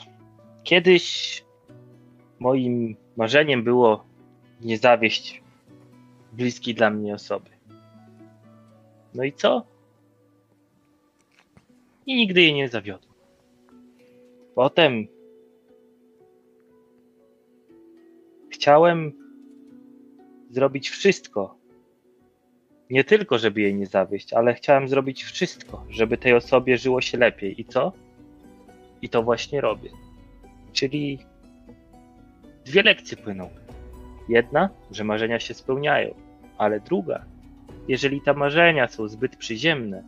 kiedyś 0.64 1.44
moim 2.40 2.96
marzeniem 3.18 3.64
było 3.64 4.04
nie 4.62 4.78
zawieść 4.78 5.42
bliskiej 6.34 6.76
dla 6.76 6.90
mnie 6.90 7.14
osoby. 7.14 7.50
No 9.16 9.24
i 9.24 9.34
co? 9.34 9.66
I 12.06 12.16
nigdy 12.16 12.42
jej 12.42 12.54
nie 12.54 12.70
zawiodłem. 12.70 13.14
Potem 14.56 15.08
chciałem 18.50 19.12
zrobić 20.50 20.90
wszystko. 20.90 21.56
Nie 22.90 23.04
tylko, 23.04 23.38
żeby 23.38 23.62
jej 23.62 23.76
nie 23.76 23.86
zawieść, 23.86 24.34
ale 24.34 24.54
chciałem 24.54 24.88
zrobić 24.88 25.24
wszystko, 25.24 25.86
żeby 25.90 26.18
tej 26.18 26.34
osobie 26.34 26.78
żyło 26.78 27.02
się 27.02 27.18
lepiej. 27.18 27.62
I 27.62 27.66
co? 27.66 27.94
I 29.02 29.10
to 29.10 29.24
właśnie 29.24 29.62
robię. 29.62 29.90
Czyli 30.74 31.20
dwie 32.70 32.84
lekcje 32.84 33.18
płyną. 33.18 33.50
Jedna, 34.30 34.70
że 34.92 35.04
marzenia 35.04 35.40
się 35.40 35.54
spełniają, 35.54 36.14
ale 36.58 36.80
druga, 36.80 37.26
jeżeli 37.88 38.22
te 38.22 38.34
marzenia 38.34 38.88
są 38.88 39.08
zbyt 39.08 39.36
przyziemne, 39.36 40.04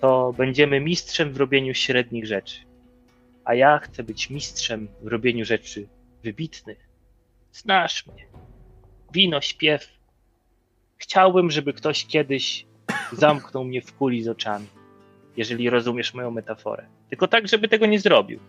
to 0.00 0.34
będziemy 0.36 0.80
mistrzem 0.80 1.32
w 1.32 1.36
robieniu 1.36 1.74
średnich 1.74 2.26
rzeczy. 2.26 2.60
A 3.44 3.54
ja 3.54 3.78
chcę 3.78 4.02
być 4.02 4.30
mistrzem 4.30 4.88
w 5.02 5.06
robieniu 5.06 5.44
rzeczy 5.44 5.88
wybitnych. 6.22 6.88
Znasz 7.52 8.06
mnie. 8.06 8.26
Wino, 9.12 9.40
śpiew. 9.40 9.88
Chciałbym, 10.96 11.50
żeby 11.50 11.72
ktoś 11.72 12.06
kiedyś 12.06 12.66
zamknął 13.12 13.64
mnie 13.64 13.82
w 13.82 13.92
kuli 13.92 14.22
z 14.22 14.28
oczami, 14.28 14.66
jeżeli 15.36 15.70
rozumiesz 15.70 16.14
moją 16.14 16.30
metaforę. 16.30 16.86
Tylko 17.10 17.28
tak, 17.28 17.48
żeby 17.48 17.68
tego 17.68 17.86
nie 17.86 18.00
zrobił. 18.00 18.40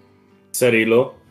Serilu? 0.51 1.24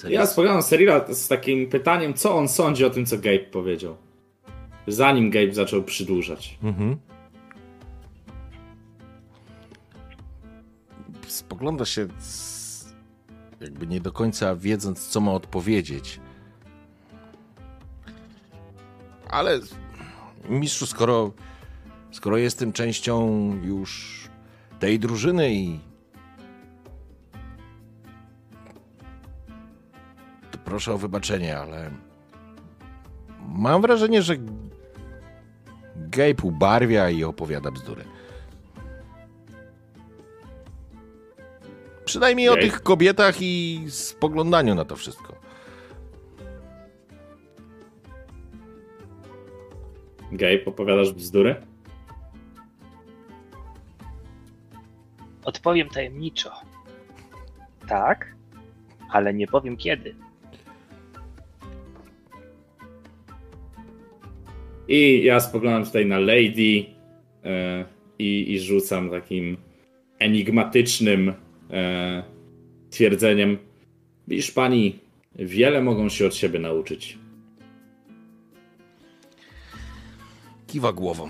Seril, 0.00 0.14
Ja 0.14 0.26
spoglądam 0.26 0.62
Serila 0.62 1.14
z 1.14 1.28
takim 1.28 1.68
pytaniem, 1.68 2.14
co 2.14 2.36
on 2.36 2.48
sądzi 2.48 2.84
o 2.84 2.90
tym, 2.90 3.06
co 3.06 3.16
Gabe 3.16 3.38
powiedział. 3.38 3.96
Zanim 4.86 5.30
Gabe 5.30 5.52
zaczął 5.52 5.82
przydłużać. 5.82 6.58
Mhm. 6.62 6.96
Spogląda 11.26 11.84
się 11.84 12.08
z, 12.18 12.94
jakby 13.60 13.86
nie 13.86 14.00
do 14.00 14.12
końca 14.12 14.56
wiedząc, 14.56 15.08
co 15.08 15.20
ma 15.20 15.32
odpowiedzieć. 15.32 16.20
Ale 19.28 19.60
mistrzu, 20.48 20.86
skoro, 20.86 21.32
skoro 22.10 22.36
jestem 22.36 22.72
częścią 22.72 23.50
już 23.64 24.20
tej 24.78 24.98
drużyny 24.98 25.54
i 25.54 25.89
proszę 30.70 30.94
o 30.94 30.98
wybaczenie, 30.98 31.58
ale 31.58 31.90
mam 33.48 33.82
wrażenie, 33.82 34.22
że 34.22 34.34
Gabe 35.96 36.42
ubarwia 36.42 37.10
i 37.10 37.24
opowiada 37.24 37.70
bzdury. 37.70 38.04
Przynajmniej 42.04 42.48
o 42.48 42.56
tych 42.56 42.82
kobietach 42.82 43.36
i 43.40 43.84
spoglądaniu 43.88 44.74
na 44.74 44.84
to 44.84 44.96
wszystko. 44.96 45.36
Gabe, 50.32 50.64
opowiadasz 50.66 51.12
bzdury? 51.12 51.56
Odpowiem 55.44 55.88
tajemniczo. 55.88 56.52
Tak, 57.88 58.34
ale 59.08 59.34
nie 59.34 59.46
powiem 59.46 59.76
kiedy. 59.76 60.29
I 64.90 65.22
ja 65.24 65.40
spoglądam 65.40 65.84
tutaj 65.84 66.06
na 66.06 66.18
Lady 66.18 66.84
e, 67.44 67.84
i, 68.18 68.52
i 68.52 68.60
rzucam 68.60 69.10
takim 69.10 69.56
enigmatycznym 70.18 71.34
e, 71.70 72.22
twierdzeniem. 72.90 73.58
Widzisz, 74.28 74.50
pani, 74.50 74.98
wiele 75.34 75.82
mogą 75.82 76.08
się 76.08 76.26
od 76.26 76.34
siebie 76.34 76.58
nauczyć. 76.58 77.18
Kiwa 80.66 80.92
głową. 80.92 81.28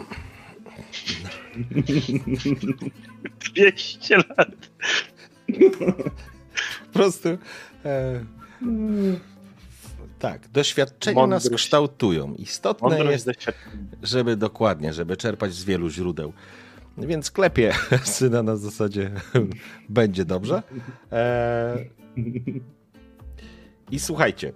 200 3.54 4.16
lat. 4.16 4.70
Po 6.92 6.92
prostu. 6.92 7.28
E, 7.84 8.24
tak, 10.20 10.48
doświadczenia 10.48 11.26
nas 11.26 11.50
kształtują. 11.50 12.34
Istotne 12.34 12.88
Mądrość 12.88 13.26
jest, 13.26 13.40
żeby 14.02 14.36
dokładnie, 14.36 14.92
żeby 14.92 15.16
czerpać 15.16 15.54
z 15.54 15.64
wielu 15.64 15.90
źródeł. 15.90 16.32
Więc 16.98 17.30
klepie 17.30 17.72
syna 18.04 18.42
na 18.42 18.56
zasadzie 18.56 19.10
będzie 19.88 20.24
dobrze. 20.24 20.62
E, 21.12 21.78
I 23.90 23.98
słuchajcie, 24.00 24.52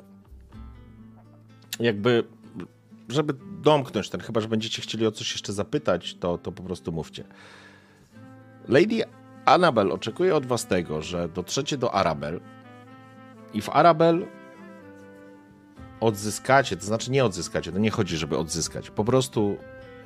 jakby, 1.81 2.25
żeby 3.09 3.35
domknąć 3.63 4.09
ten, 4.09 4.21
chyba 4.21 4.41
że 4.41 4.49
będziecie 4.49 4.83
chcieli 4.83 5.07
o 5.07 5.13
coś 5.13 5.33
jeszcze 5.33 5.53
zapytać, 5.53 6.15
to, 6.15 6.39
to 6.39 6.53
po 6.53 6.63
prostu 6.63 6.93
mówcie. 6.93 7.25
Lady 8.69 9.03
Annabel 9.45 9.93
oczekuje 9.93 10.37
od 10.37 10.47
was 10.47 10.67
tego, 10.67 11.03
że 11.03 11.29
dotrzecie 11.29 11.79
do 11.79 11.95
Arabel 11.95 12.41
i 13.55 13.61
w 13.61 13.71
Arabel 13.71 14.27
odzyskacie, 16.01 16.77
to 16.77 16.87
znaczy 16.87 17.11
nie 17.11 17.25
odzyskacie, 17.25 17.73
to 17.73 17.79
nie 17.79 17.91
chodzi, 17.91 18.17
żeby 18.17 18.39
odzyskać, 18.39 18.91
po 18.91 19.05
prostu 19.05 19.57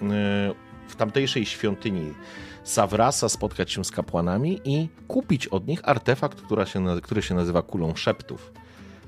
yy, 0.02 0.08
w 0.88 0.96
tamtejszej 0.96 1.46
świątyni 1.46 2.14
Savrasa 2.64 3.28
spotkać 3.28 3.72
się 3.72 3.84
z 3.84 3.90
kapłanami 3.90 4.60
i 4.64 4.88
kupić 5.08 5.46
od 5.46 5.66
nich 5.66 5.88
artefakt, 5.88 6.42
się, 6.66 6.84
który 7.02 7.22
się 7.22 7.34
nazywa 7.34 7.62
kulą 7.62 7.94
szeptów. 7.94 8.52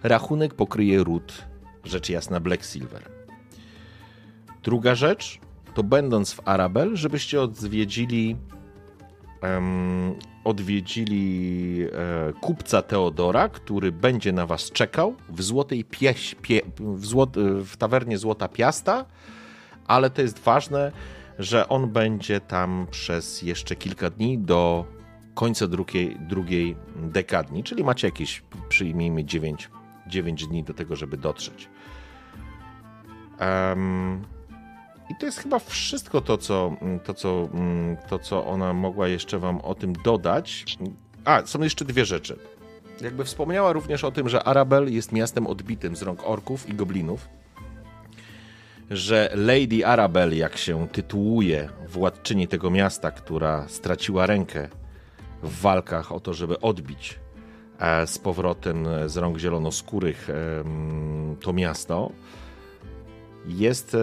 Rachunek 0.03 0.55
pokryje 0.55 1.05
ród, 1.05 1.45
rzecz 1.85 2.09
jasna 2.09 2.41
Black 2.41 2.65
Silver. 2.65 3.11
Druga 4.63 4.95
rzecz 4.95 5.39
to 5.75 5.83
będąc 5.83 6.33
w 6.33 6.41
Arabel, 6.45 6.97
żebyście 6.97 7.43
odwiedzili 7.43 8.37
um, 9.43 10.15
odwiedzili 10.45 11.87
e, 11.93 12.33
kupca 12.33 12.83
Teodora, 12.83 13.49
który 13.49 13.93
będzie 13.93 14.33
na 14.33 14.47
was 14.47 14.71
czekał 14.71 15.15
w 15.29 15.43
złotej 15.43 15.85
pieś, 15.85 16.35
pie, 16.35 16.61
w, 16.79 17.07
złot, 17.07 17.37
w 17.65 17.77
tawernie 17.77 18.19
Złota 18.19 18.49
Piasta, 18.49 19.05
ale 19.87 20.11
to 20.11 20.23
jest 20.23 20.39
ważne, 20.39 20.93
że 21.39 21.69
on 21.69 21.91
będzie 21.91 22.41
tam 22.41 22.87
przez 22.91 23.43
jeszcze 23.43 23.77
kilka 23.77 24.11
dni 24.11 24.39
do 24.39 24.85
końca 25.35 25.67
drugiej, 25.67 26.17
drugiej 26.21 26.77
dekadni, 26.97 27.65
czyli 27.65 27.85
macie 27.85 28.09
jakieś, 28.09 28.43
przyjmijmy 28.69 29.25
9, 29.25 29.71
9 30.07 30.47
dni 30.47 30.65
do 30.65 30.75
tego, 30.75 30.97
żeby 30.97 31.17
dotrzeć. 31.17 31.69
Um, 33.41 34.25
I 35.11 35.15
to 35.15 35.27
jest 35.27 35.39
chyba 35.39 35.59
wszystko 35.59 36.21
to 36.21 36.39
co, 36.39 36.77
to, 37.05 37.15
co, 37.15 37.49
to, 38.09 38.19
co 38.19 38.47
ona 38.47 38.73
mogła 38.73 39.09
jeszcze 39.09 39.39
wam 39.39 39.61
o 39.61 39.75
tym 39.75 39.93
dodać. 39.93 40.65
A, 41.25 41.47
są 41.47 41.63
jeszcze 41.63 41.85
dwie 41.85 42.05
rzeczy. 42.05 42.39
Jakby 43.01 43.25
wspomniała 43.25 43.73
również 43.73 44.05
o 44.05 44.13
tym, 44.13 44.29
że 44.29 44.45
Arabel 44.45 44.93
jest 44.93 45.13
miastem 45.13 45.47
odbitym 45.47 45.97
z 45.97 46.03
rąk 46.03 46.21
orków 46.25 46.69
i 46.69 46.75
goblinów 46.75 47.29
że 48.91 49.31
Lady 49.35 49.87
Arabel, 49.87 50.37
jak 50.37 50.57
się 50.57 50.89
tytułuje, 50.89 51.69
władczyni 51.89 52.49
tego 52.49 52.71
miasta, 52.71 53.11
która 53.11 53.69
straciła 53.69 54.27
rękę 54.27 54.69
w 55.43 55.61
walkach 55.61 56.13
o 56.13 56.21
to, 56.21 56.35
żeby 56.35 56.61
odbić 56.61 57.19
e, 57.79 58.07
z 58.07 58.19
powrotem 58.19 58.87
z 59.07 59.17
rąk 59.17 59.39
zielonoskórych 59.39 60.29
to 61.41 61.53
miasto, 61.53 62.13
jest 63.47 63.97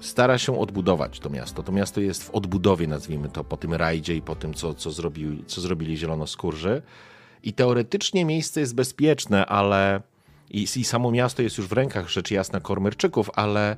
stara 0.00 0.38
się 0.38 0.60
odbudować 0.60 1.20
to 1.20 1.30
miasto. 1.30 1.62
To 1.62 1.72
miasto 1.72 2.00
jest 2.00 2.24
w 2.24 2.30
odbudowie, 2.30 2.86
nazwijmy 2.86 3.28
to, 3.28 3.44
po 3.44 3.56
tym 3.56 3.74
rajdzie 3.74 4.16
i 4.16 4.22
po 4.22 4.36
tym, 4.36 4.54
co, 4.54 4.74
co, 4.74 4.90
zrobili, 4.90 5.44
co 5.46 5.60
zrobili 5.60 5.96
zielonoskórzy. 5.96 6.82
I 7.42 7.52
teoretycznie 7.52 8.24
miejsce 8.24 8.60
jest 8.60 8.74
bezpieczne, 8.74 9.46
ale 9.46 10.02
i, 10.50 10.62
I 10.62 10.84
samo 10.84 11.10
miasto 11.10 11.42
jest 11.42 11.58
już 11.58 11.68
w 11.68 11.72
rękach 11.72 12.08
rzecz 12.08 12.30
jasna 12.30 12.60
Kormerczyków, 12.60 13.30
ale, 13.34 13.76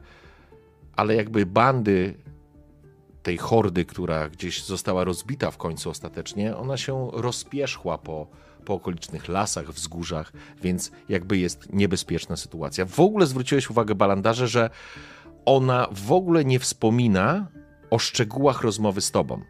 ale 0.97 1.15
jakby 1.15 1.47
bandy 1.47 2.15
tej 3.23 3.39
hordy, 3.39 3.85
która 3.85 4.29
gdzieś 4.29 4.65
została 4.65 5.05
rozbita 5.05 5.51
w 5.51 5.57
końcu 5.57 5.91
ostatecznie, 5.91 6.57
ona 6.57 6.77
się 6.77 7.11
rozpierzchła 7.13 7.99
po, 7.99 8.27
po 8.65 8.75
okolicznych 8.75 9.29
lasach, 9.29 9.71
wzgórzach, 9.71 10.33
więc 10.63 10.93
jakby 11.09 11.39
jest 11.39 11.73
niebezpieczna 11.73 12.37
sytuacja. 12.37 12.85
W 12.85 13.01
ogóle 13.01 13.27
zwróciłeś 13.27 13.71
uwagę, 13.71 13.95
Balandarze, 13.95 14.49
że 14.49 14.71
ona 15.47 15.89
w 15.93 16.13
ogóle 16.13 16.45
nie 16.45 16.59
wspomina 16.59 17.47
o 17.91 17.99
szczegółach 17.99 18.63
rozmowy 18.63 19.01
z 19.01 19.11
tobą. 19.11 19.43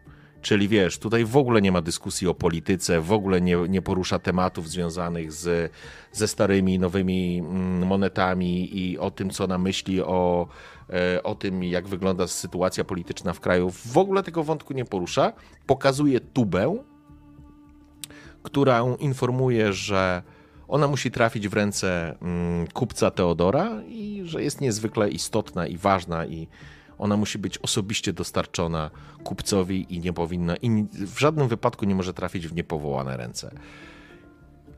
Czyli 0.42 0.68
wiesz, 0.68 0.98
tutaj 0.98 1.24
w 1.24 1.36
ogóle 1.36 1.62
nie 1.62 1.72
ma 1.72 1.82
dyskusji 1.82 2.28
o 2.28 2.34
polityce, 2.34 3.00
w 3.00 3.12
ogóle 3.12 3.40
nie, 3.40 3.56
nie 3.68 3.82
porusza 3.82 4.18
tematów 4.18 4.68
związanych 4.68 5.32
z, 5.32 5.72
ze 6.12 6.28
starymi, 6.28 6.78
nowymi 6.78 7.38
mm, 7.38 7.86
monetami 7.86 8.78
i 8.78 8.98
o 8.98 9.10
tym, 9.10 9.30
co 9.30 9.46
na 9.46 9.58
myśli 9.58 10.02
o, 10.02 10.48
e, 10.90 11.22
o 11.22 11.34
tym, 11.34 11.64
jak 11.64 11.88
wygląda 11.88 12.26
sytuacja 12.26 12.84
polityczna 12.84 13.32
w 13.32 13.40
kraju. 13.40 13.70
W 13.70 13.98
ogóle 13.98 14.22
tego 14.22 14.44
wątku 14.44 14.74
nie 14.74 14.84
porusza. 14.84 15.32
Pokazuje 15.66 16.20
tubę, 16.20 16.76
która 18.42 18.82
informuje, 18.98 19.72
że 19.72 20.22
ona 20.68 20.88
musi 20.88 21.10
trafić 21.10 21.48
w 21.48 21.54
ręce 21.54 22.16
mm, 22.22 22.66
kupca 22.66 23.10
Teodora 23.10 23.82
i 23.88 24.22
że 24.24 24.42
jest 24.42 24.60
niezwykle 24.60 25.10
istotna 25.10 25.66
i 25.66 25.76
ważna 25.76 26.26
i 26.26 26.48
ona 26.98 27.16
musi 27.16 27.38
być 27.38 27.58
osobiście 27.58 28.12
dostarczona 28.12 28.90
kupcowi 29.24 29.94
i 29.94 30.00
nie 30.00 30.12
powinna, 30.12 30.56
i 30.56 30.86
w 30.92 31.18
żadnym 31.18 31.48
wypadku 31.48 31.84
nie 31.84 31.94
może 31.94 32.14
trafić 32.14 32.48
w 32.48 32.54
niepowołane 32.54 33.16
ręce. 33.16 33.50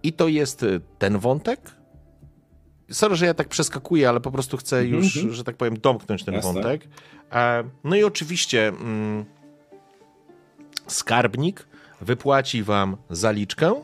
I 0.02 0.12
to 0.12 0.28
jest 0.28 0.62
y, 0.62 0.80
ten 0.98 1.18
wątek. 1.18 1.60
Sorry, 2.90 3.16
że 3.16 3.26
ja 3.26 3.34
tak 3.34 3.48
przeskakuję, 3.48 4.08
ale 4.08 4.20
po 4.20 4.30
prostu 4.30 4.56
chcę 4.56 4.78
mhm, 4.78 4.94
już, 4.94 5.16
mm 5.16 5.28
-hmm. 5.28 5.32
że 5.34 5.44
tak 5.44 5.56
powiem, 5.56 5.78
domknąć 5.78 6.24
ten 6.24 6.34
Jasne. 6.34 6.52
wątek. 6.52 6.88
E, 7.32 7.64
no 7.84 7.96
i 7.96 8.04
oczywiście 8.04 8.68
mm, 8.68 9.24
skarbnik 10.86 11.68
wypłaci 12.00 12.62
wam 12.62 12.96
zaliczkę, 13.10 13.82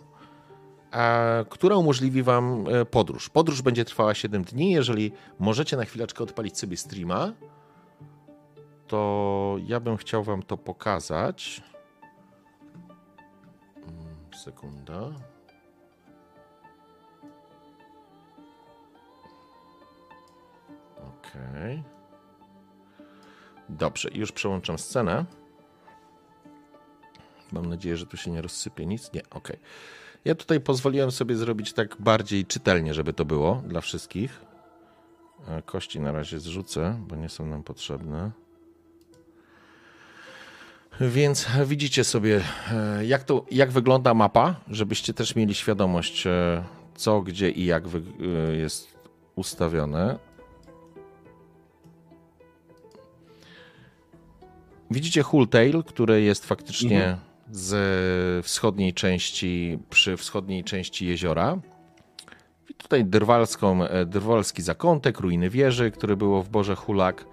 która 1.49 1.77
umożliwi 1.77 2.23
wam 2.23 2.65
e, 2.69 2.85
podróż. 2.85 3.29
Podróż 3.29 3.63
będzie 3.63 3.85
trwała 3.85 4.15
7 4.15 4.45
dni. 4.45 4.71
Jeżeli 4.71 5.13
możecie 5.39 5.77
na 5.77 5.85
chwileczkę 5.85 6.25
odpalić 6.25 6.59
sobie 6.59 6.77
streama, 6.77 7.33
to 8.87 9.57
ja 9.67 9.81
bym 9.81 9.97
chciał 9.97 10.23
Wam 10.23 10.43
to 10.43 10.57
pokazać. 10.57 11.63
Mm, 13.77 14.17
sekunda. 14.45 15.01
Ok. 20.97 21.33
Dobrze, 23.69 24.09
już 24.15 24.33
przełączam 24.33 24.79
scenę. 24.79 25.25
Mam 27.53 27.67
nadzieję, 27.67 27.97
że 27.97 28.07
tu 28.07 28.17
się 28.17 28.31
nie 28.31 28.43
rozsypie 28.43 28.87
nic. 28.87 29.13
Nie, 29.13 29.23
ok. 29.31 29.49
Ja 30.25 30.35
tutaj 30.35 30.61
pozwoliłem 30.61 31.11
sobie 31.11 31.37
zrobić 31.37 31.73
tak 31.73 31.97
bardziej 31.99 32.47
czytelnie, 32.47 32.95
żeby 32.95 33.13
to 33.13 33.25
było 33.25 33.63
dla 33.67 33.81
wszystkich. 33.81 34.41
E, 35.49 35.63
kości 35.63 36.01
na 36.01 36.13
razie 36.13 36.41
zrzucę, 36.41 37.01
bo 37.09 37.17
nie 37.17 37.29
są 37.29 37.47
nam 37.47 37.63
potrzebne. 37.63 38.31
Więc 41.01 41.47
widzicie 41.67 42.05
sobie, 42.05 42.41
e, 42.73 43.07
jak, 43.07 43.25
to, 43.25 43.45
jak 43.51 43.71
wygląda 43.71 44.15
mapa, 44.15 44.61
żebyście 44.69 45.15
też 45.15 45.37
mieli 45.37 45.55
świadomość, 45.55 46.27
e, 46.27 46.65
co, 46.95 47.21
gdzie 47.21 47.51
i 47.51 47.65
jak 47.65 47.85
jest 48.53 48.99
ustawione. 49.35 50.19
Widzicie 54.91 55.23
Hulltail, 55.23 55.85
który 55.85 56.23
jest 56.23 56.47
faktycznie 56.47 57.05
mhm. 57.05 57.34
Z 57.51 58.47
wschodniej 58.47 58.95
części, 58.95 59.79
przy 59.91 60.17
wschodniej 60.17 60.65
części 60.65 61.07
jeziora. 61.07 61.59
I 62.71 62.75
tutaj 62.75 63.05
drwalską, 63.05 63.81
drwalski 64.07 64.63
zakątek, 64.63 65.21
ruiny 65.21 65.51
wieży, 65.51 65.91
który 65.91 66.17
było 66.17 66.43
w 66.43 66.49
Boże 66.49 66.77
Hulak. 66.77 67.27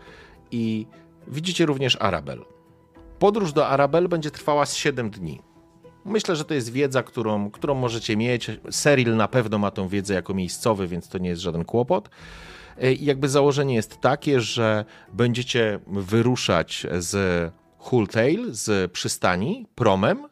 I 0.52 0.88
widzicie 1.28 1.66
również 1.66 1.98
Arabel. 2.00 2.46
Podróż 3.20 3.54
do 3.54 3.68
Arabel 3.68 4.08
będzie 4.08 4.32
trwała 4.32 4.66
z 4.66 4.76
7 4.76 5.10
dni. 5.10 5.42
Myślę, 6.06 6.36
że 6.36 6.46
to 6.46 6.54
jest 6.54 6.72
wiedza, 6.72 7.04
którą, 7.04 7.52
którą 7.52 7.76
możecie 7.76 8.18
mieć. 8.18 8.52
Seril 8.72 9.16
na 9.16 9.28
pewno 9.28 9.58
ma 9.58 9.72
tą 9.72 9.88
wiedzę 9.88 10.14
jako 10.14 10.34
miejscowy, 10.34 10.88
więc 10.88 11.10
to 11.10 11.18
nie 11.18 11.30
jest 11.30 11.42
żaden 11.42 11.66
kłopot. 11.66 12.10
E, 12.78 12.94
I 12.94 13.06
jakby 13.06 13.30
założenie 13.30 13.76
jest 13.76 14.02
takie, 14.02 14.42
że 14.42 14.86
będziecie 15.14 15.80
wyruszać 15.88 16.88
z 17.00 17.54
Hulltail, 17.82 18.54
z 18.54 18.92
przystani, 18.92 19.66
promem 19.76 20.28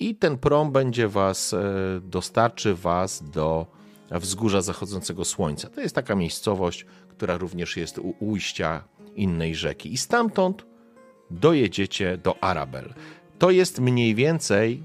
i 0.00 0.14
ten 0.14 0.38
prom 0.38 0.72
będzie 0.72 1.08
was, 1.08 1.54
e, 1.54 1.60
dostarczy 2.02 2.74
was 2.74 3.22
do 3.30 3.66
wzgórza 4.10 4.62
zachodzącego 4.62 5.24
słońca. 5.24 5.70
To 5.70 5.80
jest 5.80 5.94
taka 5.94 6.14
miejscowość, 6.14 6.86
która 7.08 7.36
również 7.36 7.76
jest 7.76 7.98
u 7.98 8.14
ujścia 8.20 8.84
innej 9.14 9.54
rzeki. 9.54 9.92
I 9.92 9.96
stamtąd 9.96 10.66
dojedziecie 11.30 12.18
do 12.18 12.44
Arabel. 12.44 12.94
To 13.38 13.50
jest 13.50 13.78
mniej 13.78 14.14
więcej 14.14 14.82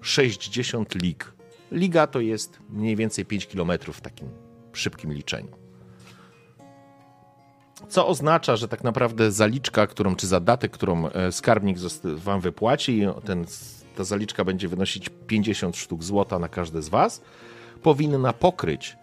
60 0.00 0.94
lig. 0.94 1.32
Liga 1.72 2.06
to 2.06 2.20
jest 2.20 2.58
mniej 2.70 2.96
więcej 2.96 3.24
5 3.24 3.46
km 3.46 3.72
w 3.92 4.00
takim 4.00 4.28
szybkim 4.72 5.12
liczeniu. 5.12 5.65
Co 7.88 8.06
oznacza, 8.06 8.56
że 8.56 8.68
tak 8.68 8.84
naprawdę 8.84 9.32
zaliczka, 9.32 9.86
którą, 9.86 10.16
czy 10.16 10.26
zadatek, 10.26 10.72
którą 10.72 11.08
e, 11.08 11.32
skarbnik 11.32 11.78
wam 12.04 12.40
wypłaci, 12.40 13.02
ten, 13.24 13.44
ta 13.96 14.04
zaliczka 14.04 14.44
będzie 14.44 14.68
wynosić 14.68 15.10
50 15.26 15.76
sztuk 15.76 16.04
złota 16.04 16.38
na 16.38 16.48
każde 16.48 16.82
z 16.82 16.88
was, 16.88 17.22
powinna 17.82 18.32
pokryć 18.32 18.96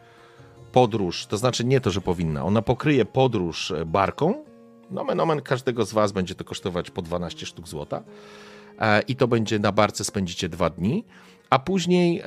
podróż, 0.71 1.25
to 1.25 1.37
znaczy 1.37 1.65
nie 1.65 1.81
to, 1.81 1.91
że 1.91 2.01
powinna, 2.01 2.45
ona 2.45 2.61
pokryje 2.61 3.05
podróż 3.05 3.71
e, 3.71 3.85
barką. 3.85 4.43
Nomen 4.91 5.19
omen 5.19 5.41
każdego 5.41 5.85
z 5.85 5.93
Was 5.93 6.11
będzie 6.11 6.35
to 6.35 6.43
kosztować 6.43 6.91
po 6.91 7.01
12 7.01 7.45
sztuk 7.45 7.67
złota. 7.67 8.03
E, 8.79 9.01
I 9.01 9.15
to 9.15 9.27
będzie 9.27 9.59
na 9.59 9.71
barce 9.71 10.03
spędzicie 10.03 10.49
dwa 10.49 10.69
dni, 10.69 11.05
a 11.49 11.59
później 11.59 12.23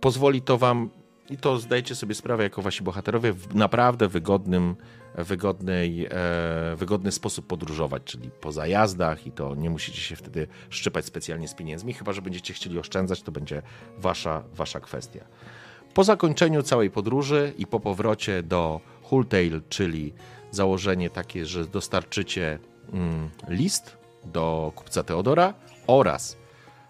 pozwoli 0.00 0.42
to 0.42 0.58
Wam, 0.58 0.90
i 1.32 1.36
to 1.36 1.58
zdajcie 1.58 1.94
sobie 1.94 2.14
sprawę 2.14 2.42
jako 2.42 2.62
Wasi 2.62 2.82
bohaterowie, 2.82 3.32
w 3.32 3.54
naprawdę 3.54 4.08
wygodnym, 4.08 4.76
wygodnej, 5.14 6.06
e, 6.10 6.76
wygodny 6.76 7.12
sposób 7.12 7.46
podróżować, 7.46 8.02
czyli 8.04 8.30
po 8.30 8.52
zajazdach 8.52 9.26
i 9.26 9.32
to 9.32 9.54
nie 9.54 9.70
musicie 9.70 10.00
się 10.00 10.16
wtedy 10.16 10.46
szczypać 10.70 11.04
specjalnie 11.04 11.48
z 11.48 11.54
pieniędzmi, 11.54 11.94
chyba 11.94 12.12
że 12.12 12.22
będziecie 12.22 12.54
chcieli 12.54 12.78
oszczędzać, 12.78 13.22
to 13.22 13.32
będzie 13.32 13.62
Wasza, 13.98 14.42
wasza 14.54 14.80
kwestia. 14.80 15.24
Po 15.94 16.04
zakończeniu 16.04 16.62
całej 16.62 16.90
podróży 16.90 17.52
i 17.58 17.66
po 17.66 17.80
powrocie 17.80 18.42
do 18.42 18.80
Hulltail, 19.02 19.62
czyli 19.68 20.12
założenie 20.50 21.10
takie, 21.10 21.46
że 21.46 21.64
dostarczycie 21.64 22.58
mm, 22.92 23.30
list 23.48 23.96
do 24.24 24.72
kupca 24.74 25.02
Teodora 25.02 25.54
oraz 25.86 26.36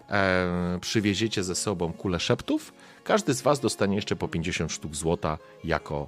e, 0.09 0.79
przywieziecie 0.81 1.43
ze 1.43 1.55
sobą 1.55 1.93
kulę 1.93 2.19
szeptów, 2.19 2.73
każdy 3.03 3.33
z 3.33 3.41
Was 3.41 3.59
dostanie 3.59 3.95
jeszcze 3.95 4.15
po 4.15 4.27
50 4.27 4.71
sztuk 4.71 4.95
złota 4.95 5.37
jako 5.63 6.07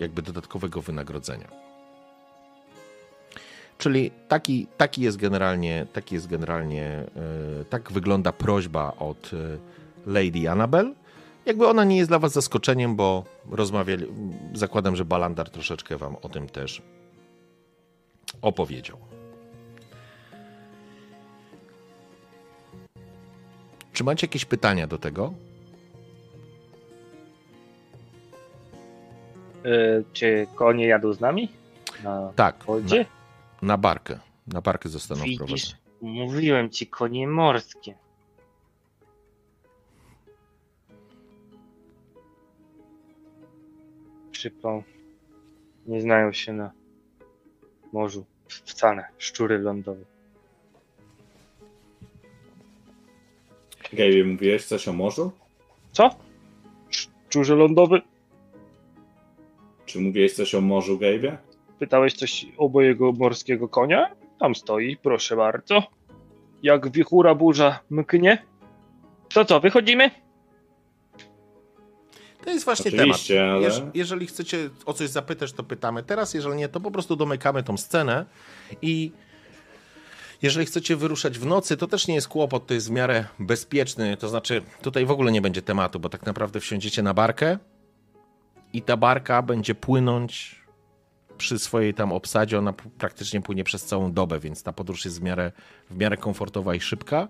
jakby 0.00 0.22
dodatkowego 0.22 0.80
wynagrodzenia. 0.82 1.48
Czyli 3.78 4.10
taki, 4.28 4.66
taki 4.76 5.02
jest 5.02 5.16
generalnie, 5.16 5.86
taki 5.92 6.14
jest 6.14 6.26
generalnie, 6.26 6.84
e, 6.86 7.64
tak 7.64 7.92
wygląda 7.92 8.32
prośba 8.32 8.92
od 8.98 9.30
e, 9.34 9.58
Lady 10.06 10.50
Annabel. 10.50 10.94
Jakby 11.46 11.66
ona 11.66 11.84
nie 11.84 11.96
jest 11.96 12.10
dla 12.10 12.18
was 12.18 12.32
zaskoczeniem, 12.32 12.96
bo 12.96 13.24
rozmawiali, 13.50 14.06
zakładam, 14.54 14.96
że 14.96 15.04
Balandar 15.04 15.50
troszeczkę 15.50 15.96
wam 15.96 16.16
o 16.22 16.28
tym 16.28 16.48
też 16.48 16.82
opowiedział. 18.42 18.98
Czy 23.92 24.04
macie 24.04 24.26
jakieś 24.26 24.44
pytania 24.44 24.86
do 24.86 24.98
tego? 24.98 25.34
Czy 30.12 30.46
konie 30.54 30.86
jadą 30.86 31.12
z 31.12 31.20
nami? 31.20 31.48
Na 32.04 32.32
Tak, 32.36 32.64
na, 32.68 33.04
na 33.62 33.78
barkę. 33.78 34.18
Na 34.46 34.60
barkę 34.60 34.88
zostaną 34.88 35.22
Widzisz, 35.22 35.36
wprowadzone. 35.36 35.78
mówiłem 36.02 36.70
ci 36.70 36.86
konie 36.86 37.28
morskie. 37.28 37.94
Przypał. 44.30 44.82
Nie 45.86 46.00
znają 46.00 46.32
się 46.32 46.52
na 46.52 46.70
morzu. 47.92 48.24
Wcale. 48.48 49.04
Szczury 49.18 49.58
lądowe. 49.58 50.04
Gabe, 53.92 54.24
mówiłeś 54.24 54.64
coś 54.64 54.88
o 54.88 54.92
morzu? 54.92 55.32
Co? 55.92 56.10
Szczurze 56.90 57.54
lądowy? 57.54 58.02
Czy 59.86 60.00
mówiłeś 60.00 60.32
coś 60.32 60.54
o 60.54 60.60
morzu, 60.60 60.98
Gabe? 60.98 61.38
Pytałeś 61.78 62.14
coś 62.14 62.46
o 62.58 62.68
mojego 62.68 63.12
morskiego 63.12 63.68
konia? 63.68 64.10
Tam 64.40 64.54
stoi, 64.54 64.96
proszę 64.96 65.36
bardzo. 65.36 65.82
Jak 66.62 66.90
wichura 66.92 67.34
burza 67.34 67.80
mknie. 67.90 68.42
To 69.34 69.44
co, 69.44 69.60
wychodzimy? 69.60 70.10
To 72.44 72.50
jest 72.50 72.64
właśnie 72.64 72.90
Oczywiście, 72.94 73.34
temat. 73.34 73.52
ale- 73.54 73.62
Jeż, 73.62 73.82
jeżeli 73.94 74.26
chcecie 74.26 74.70
o 74.86 74.92
coś 74.92 75.08
zapytać, 75.08 75.52
to 75.52 75.62
pytamy 75.62 76.02
teraz. 76.02 76.34
Jeżeli 76.34 76.56
nie, 76.56 76.68
to 76.68 76.80
po 76.80 76.90
prostu 76.90 77.16
domykamy 77.16 77.62
tą 77.62 77.76
scenę. 77.76 78.26
I 78.82 79.12
jeżeli 80.42 80.66
chcecie 80.66 80.96
wyruszać 80.96 81.38
w 81.38 81.46
nocy, 81.46 81.76
to 81.76 81.86
też 81.86 82.08
nie 82.08 82.14
jest 82.14 82.28
kłopot, 82.28 82.66
to 82.66 82.74
jest 82.74 82.88
w 82.88 82.90
miarę 82.90 83.24
bezpieczny. 83.38 84.16
To 84.16 84.28
znaczy, 84.28 84.62
tutaj 84.82 85.06
w 85.06 85.10
ogóle 85.10 85.32
nie 85.32 85.40
będzie 85.40 85.62
tematu, 85.62 86.00
bo 86.00 86.08
tak 86.08 86.26
naprawdę 86.26 86.60
wsiądziecie 86.60 87.02
na 87.02 87.14
barkę 87.14 87.58
i 88.74 88.82
ta 88.82 88.96
barka 88.96 89.42
będzie 89.42 89.74
płynąć 89.74 90.60
przy 91.38 91.58
swojej 91.58 91.94
tam 91.94 92.12
obsadzie. 92.12 92.58
Ona 92.58 92.72
praktycznie 92.72 93.40
płynie 93.40 93.64
przez 93.64 93.84
całą 93.84 94.12
dobę, 94.12 94.38
więc 94.40 94.62
ta 94.62 94.72
podróż 94.72 95.04
jest 95.04 95.20
w 95.20 95.22
miarę, 95.22 95.52
w 95.90 95.96
miarę 95.96 96.16
komfortowa 96.16 96.74
i 96.74 96.80
szybka. 96.80 97.28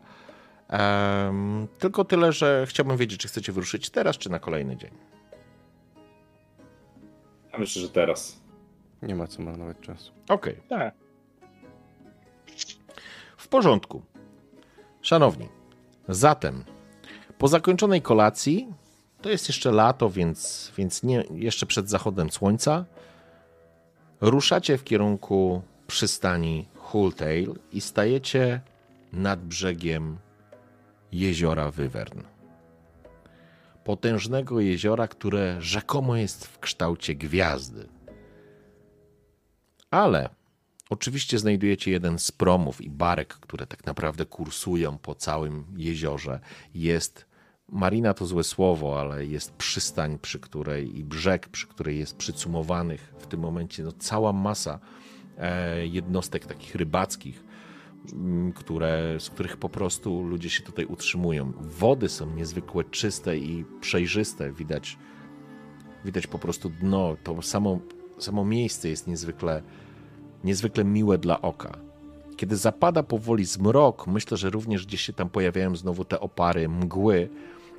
Em, 0.68 1.68
tylko 1.78 2.04
tyle, 2.04 2.32
że 2.32 2.64
chciałbym 2.68 2.96
wiedzieć, 2.96 3.20
czy 3.20 3.28
chcecie 3.28 3.52
wyruszyć 3.52 3.90
teraz, 3.90 4.18
czy 4.18 4.30
na 4.30 4.38
kolejny 4.38 4.76
dzień. 4.76 4.90
Ja 7.52 7.58
myślę, 7.58 7.82
że 7.82 7.88
teraz. 7.88 8.40
Nie 9.02 9.14
ma 9.14 9.26
co 9.26 9.42
marnować 9.42 9.76
czasu. 9.80 10.12
Okej, 10.28 10.56
Tak. 10.68 10.94
w 13.36 13.48
porządku. 13.48 14.02
Szanowni, 15.02 15.48
zatem 16.08 16.64
po 17.38 17.48
zakończonej 17.48 18.02
kolacji, 18.02 18.68
to 19.24 19.30
jest 19.30 19.48
jeszcze 19.48 19.72
lato, 19.72 20.10
więc, 20.10 20.72
więc 20.76 21.02
nie, 21.02 21.24
jeszcze 21.34 21.66
przed 21.66 21.88
zachodem 21.88 22.30
słońca, 22.30 22.84
ruszacie 24.20 24.78
w 24.78 24.84
kierunku 24.84 25.62
przystani 25.86 26.68
Hulltail 26.74 27.54
i 27.72 27.80
stajecie 27.80 28.60
nad 29.12 29.44
brzegiem 29.44 30.18
jeziora 31.12 31.70
Wyvern. 31.70 32.20
Potężnego 33.84 34.60
jeziora, 34.60 35.08
które 35.08 35.56
rzekomo 35.60 36.16
jest 36.16 36.46
w 36.46 36.58
kształcie 36.58 37.14
gwiazdy. 37.14 37.88
Ale 39.90 40.28
Oczywiście 40.90 41.38
znajdujecie 41.38 41.90
jeden 41.90 42.18
z 42.18 42.32
promów 42.32 42.80
i 42.80 42.90
barek, 42.90 43.34
które 43.34 43.66
tak 43.66 43.86
naprawdę 43.86 44.26
kursują 44.26 44.98
po 44.98 45.14
całym 45.14 45.64
jeziorze. 45.76 46.40
Jest 46.74 47.26
marina 47.74 48.14
to 48.14 48.26
złe 48.26 48.44
słowo, 48.44 49.00
ale 49.00 49.26
jest 49.26 49.52
przystań, 49.52 50.18
przy 50.18 50.40
której 50.40 50.98
i 50.98 51.04
brzeg, 51.04 51.48
przy 51.48 51.66
której 51.66 51.98
jest 51.98 52.16
przycumowanych 52.16 53.14
w 53.18 53.26
tym 53.26 53.40
momencie 53.40 53.82
no, 53.82 53.92
cała 53.92 54.32
masa 54.32 54.78
e, 55.38 55.86
jednostek 55.86 56.46
takich 56.46 56.74
rybackich, 56.74 57.44
m, 58.12 58.52
które, 58.52 59.16
z 59.18 59.30
których 59.30 59.56
po 59.56 59.68
prostu 59.68 60.22
ludzie 60.22 60.50
się 60.50 60.62
tutaj 60.62 60.84
utrzymują. 60.84 61.52
Wody 61.60 62.08
są 62.08 62.34
niezwykle 62.34 62.84
czyste 62.84 63.38
i 63.38 63.64
przejrzyste. 63.80 64.52
Widać, 64.52 64.98
widać 66.04 66.26
po 66.26 66.38
prostu 66.38 66.70
dno. 66.70 67.16
To 67.24 67.42
samo, 67.42 67.78
samo 68.18 68.44
miejsce 68.44 68.88
jest 68.88 69.06
niezwykle 69.06 69.62
niezwykle 70.44 70.84
miłe 70.84 71.18
dla 71.18 71.42
oka. 71.42 71.78
Kiedy 72.36 72.56
zapada 72.56 73.02
powoli 73.02 73.44
zmrok, 73.44 74.06
myślę, 74.06 74.36
że 74.36 74.50
również 74.50 74.86
gdzieś 74.86 75.00
się 75.00 75.12
tam 75.12 75.30
pojawiają 75.30 75.76
znowu 75.76 76.04
te 76.04 76.20
opary 76.20 76.68
mgły, 76.68 77.28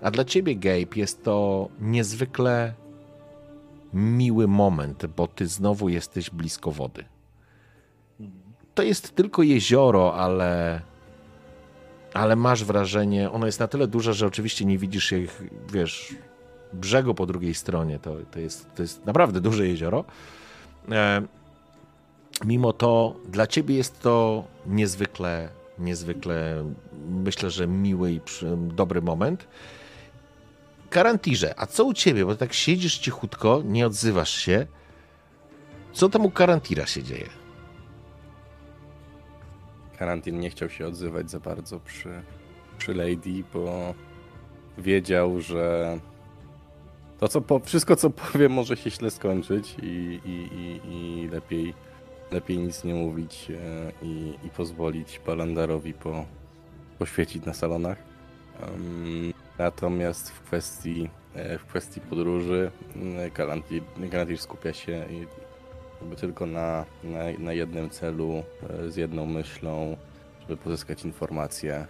a 0.01 0.11
dla 0.11 0.25
ciebie, 0.25 0.55
Gabe, 0.55 0.95
jest 0.95 1.23
to 1.23 1.69
niezwykle 1.81 2.73
miły 3.93 4.47
moment, 4.47 5.05
bo 5.05 5.27
ty 5.27 5.47
znowu 5.47 5.89
jesteś 5.89 6.29
blisko 6.29 6.71
wody. 6.71 7.05
To 8.75 8.83
jest 8.83 9.15
tylko 9.15 9.43
jezioro, 9.43 10.15
ale 10.15 10.81
ale 12.15 12.35
masz 12.35 12.63
wrażenie, 12.63 13.31
ono 13.31 13.45
jest 13.45 13.59
na 13.59 13.67
tyle 13.67 13.87
duże, 13.87 14.13
że 14.13 14.27
oczywiście 14.27 14.65
nie 14.65 14.77
widzisz 14.77 15.11
ich, 15.11 15.43
wiesz, 15.73 16.15
brzegu 16.73 17.13
po 17.13 17.25
drugiej 17.25 17.53
stronie. 17.53 17.99
To, 17.99 18.15
to, 18.31 18.39
jest, 18.39 18.75
to 18.75 18.81
jest 18.81 19.05
naprawdę 19.05 19.41
duże 19.41 19.67
jezioro. 19.67 20.05
E, 20.91 21.21
mimo 22.45 22.73
to 22.73 23.15
dla 23.27 23.47
ciebie 23.47 23.75
jest 23.75 24.01
to 24.01 24.43
niezwykle, 24.67 25.49
niezwykle, 25.79 26.63
myślę, 27.09 27.49
że 27.49 27.67
miły 27.67 28.11
i 28.11 28.19
przy, 28.19 28.57
dobry 28.57 29.01
moment. 29.01 29.47
Karantirze, 30.89 31.53
a 31.57 31.65
co 31.65 31.85
u 31.85 31.93
ciebie? 31.93 32.25
Bo 32.25 32.35
tak 32.35 32.53
siedzisz 32.53 32.97
cichutko, 32.97 33.61
nie 33.65 33.87
odzywasz 33.87 34.35
się. 34.37 34.67
Co 35.93 36.09
tam 36.09 36.25
u 36.25 36.31
Karantira 36.31 36.85
się 36.85 37.03
dzieje? 37.03 37.29
Karantin 39.97 40.39
nie 40.39 40.49
chciał 40.49 40.69
się 40.69 40.87
odzywać 40.87 41.31
za 41.31 41.39
bardzo 41.39 41.79
przy, 41.79 42.23
przy 42.77 42.93
Lady, 42.93 43.43
bo 43.53 43.93
wiedział, 44.77 45.41
że 45.41 45.99
to 47.19 47.27
co 47.27 47.41
po, 47.41 47.59
wszystko 47.59 47.95
co 47.95 48.09
powiem 48.09 48.51
może 48.51 48.77
się 48.77 48.89
źle 48.91 49.11
skończyć 49.11 49.75
i, 49.83 50.19
i, 50.25 50.29
i, 50.29 50.81
i 50.93 51.27
lepiej, 51.27 51.73
lepiej 52.31 52.57
nic 52.57 52.83
nie 52.83 52.93
mówić 52.93 53.51
e, 53.51 53.91
i, 54.01 54.49
pozwolić 54.57 55.21
Balandarowi 55.25 55.93
po, 55.93 56.25
poświecić 56.99 57.45
na 57.45 57.53
salonach. 57.53 57.97
Em, 58.61 59.33
natomiast 59.57 60.31
w 60.31 60.41
kwestii, 60.41 61.09
e, 61.33 61.57
w 61.57 61.65
kwestii 61.65 62.01
podróży 62.01 62.71
mm, 62.95 63.31
Kalantir 63.31 64.37
skupia 64.37 64.73
się 64.73 65.05
tylko 66.19 66.45
na, 66.45 66.85
na, 67.03 67.19
na 67.39 67.53
jednym 67.53 67.89
celu, 67.89 68.43
e, 68.69 68.91
z 68.91 68.95
jedną 68.95 69.25
myślą, 69.25 69.97
żeby 70.41 70.57
pozyskać 70.57 71.05
informacje, 71.05 71.87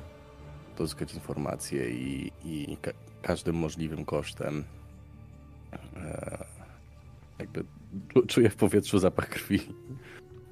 pozyskać 0.78 1.14
informacje 1.14 1.90
i, 1.90 2.32
i 2.46 2.78
ka 2.82 2.92
każdym 3.22 3.56
możliwym 3.56 4.06
kosztem 4.06 4.64
E, 5.98 6.46
jakby 7.40 7.64
czu- 8.14 8.28
czuję 8.28 8.50
w 8.50 8.56
powietrzu 8.56 9.00
zapach 9.00 9.30
krwi. 9.30 9.60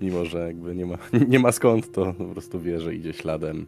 Mimo, 0.01 0.25
że 0.25 0.47
jakby 0.47 0.75
nie 0.75 0.85
ma, 0.85 0.97
nie 1.29 1.39
ma 1.39 1.51
skąd, 1.51 1.91
to 1.91 2.13
po 2.13 2.25
prostu 2.25 2.59
wie, 2.59 2.79
że 2.79 2.95
idzie 2.95 3.13
śladem, 3.13 3.65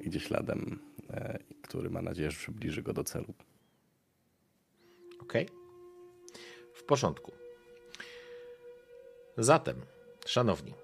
idzie 0.00 0.20
śladem, 0.20 0.78
e, 1.10 1.38
który 1.68 1.90
ma 1.90 2.02
nadzieję, 2.02 2.30
że 2.30 2.36
przybliży 2.36 2.82
go 2.82 2.92
do 2.92 3.04
celu. 3.04 3.34
Okej. 5.20 5.48
W 6.72 6.82
porządku. 6.84 7.32
Zatem, 9.38 9.76
szanowni, 10.26 10.74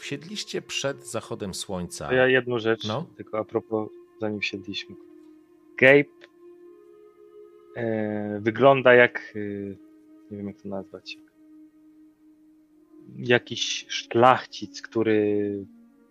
wsiedliście 0.00 0.62
przed 0.62 1.06
zachodem 1.06 1.54
słońca. 1.54 2.08
To 2.08 2.14
ja 2.14 2.26
jedną 2.26 2.58
rzecz, 2.58 2.86
No. 2.86 3.06
tylko 3.16 3.38
a 3.38 3.44
propos, 3.44 3.88
zanim 4.20 4.42
siedliśmy. 4.42 4.96
Gabe 5.78 6.04
e, 7.76 8.40
wygląda 8.42 8.94
jak, 8.94 9.34
e, 9.36 9.38
nie 10.30 10.36
wiem 10.36 10.46
jak 10.46 10.56
to 10.62 10.68
nazwać, 10.68 11.18
jakiś 13.16 13.86
szlachcic, 13.88 14.82
który 14.82 15.66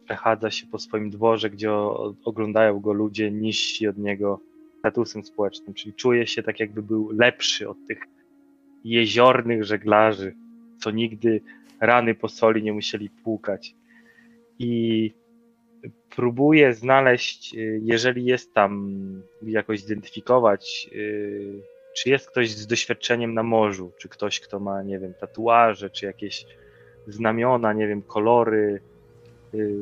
przechadza 0.07 0.51
się 0.51 0.67
po 0.67 0.79
swoim 0.79 1.09
dworze, 1.09 1.49
gdzie 1.49 1.71
oglądają 2.25 2.79
go 2.79 2.93
ludzie 2.93 3.31
niżsi 3.31 3.87
od 3.87 3.97
niego 3.97 4.39
statusem 4.79 5.23
społecznym, 5.23 5.73
czyli 5.73 5.93
czuje 5.93 6.27
się 6.27 6.43
tak 6.43 6.59
jakby 6.59 6.81
był 6.81 7.11
lepszy 7.11 7.69
od 7.69 7.77
tych 7.87 7.99
jeziornych 8.83 9.63
żeglarzy, 9.63 10.35
co 10.79 10.91
nigdy 10.91 11.41
rany 11.81 12.15
po 12.15 12.29
soli 12.29 12.63
nie 12.63 12.73
musieli 12.73 13.09
płukać. 13.09 13.75
I 14.59 15.11
próbuję 16.09 16.73
znaleźć, 16.73 17.55
y, 17.55 17.79
jeżeli 17.83 18.25
jest 18.25 18.53
tam, 18.53 19.01
jakoś 19.41 19.79
zidentyfikować, 19.79 20.89
y, 20.93 21.61
czy 21.97 22.09
jest 22.09 22.31
ktoś 22.31 22.49
z 22.49 22.67
doświadczeniem 22.67 23.33
na 23.33 23.43
morzu, 23.43 23.91
czy 23.99 24.09
ktoś, 24.09 24.39
kto 24.39 24.59
ma, 24.59 24.83
nie 24.83 24.99
wiem, 24.99 25.13
tatuaże, 25.19 25.89
czy 25.89 26.05
jakieś 26.05 26.45
znamiona, 27.07 27.73
nie 27.73 27.87
wiem, 27.87 28.01
kolory 28.01 28.81